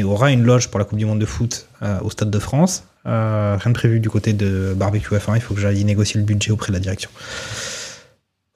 aura 0.03 0.31
une 0.31 0.43
loge 0.43 0.69
pour 0.69 0.79
la 0.79 0.85
Coupe 0.85 0.99
du 0.99 1.05
Monde 1.05 1.19
de 1.19 1.25
foot 1.25 1.67
au 2.01 2.09
Stade 2.09 2.31
de 2.31 2.39
France. 2.39 2.83
Euh, 3.05 3.57
rien 3.57 3.71
de 3.71 3.75
prévu 3.75 3.99
du 3.99 4.09
côté 4.09 4.33
de 4.33 4.73
Barbecue 4.75 5.13
F1. 5.13 5.35
Il 5.35 5.41
faut 5.41 5.53
que 5.53 5.61
j'aille 5.61 5.83
négocier 5.83 6.19
le 6.19 6.25
budget 6.25 6.51
auprès 6.51 6.69
de 6.69 6.73
la 6.73 6.79
direction. 6.79 7.09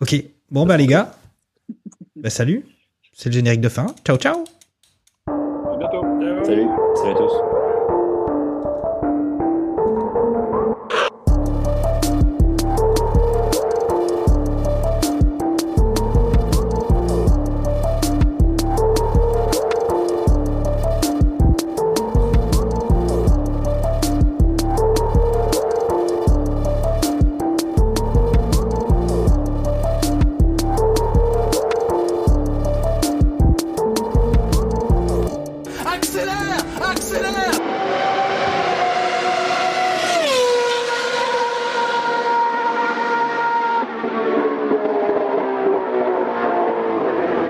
Ok. 0.02 0.16
Bon, 0.52 0.66
bah, 0.66 0.78
les 0.78 0.88
gars. 0.88 1.14
Bah, 2.16 2.30
salut. 2.30 2.66
C'est 3.14 3.30
le 3.30 3.34
générique 3.34 3.62
de 3.62 3.70
fin. 3.70 3.88
Ciao, 4.06 4.18
ciao. 4.18 4.44
À 5.28 5.78
bientôt. 5.78 6.02
Salut, 6.46 6.68
salut 6.96 7.12
à 7.12 7.16
tous. 7.16 7.49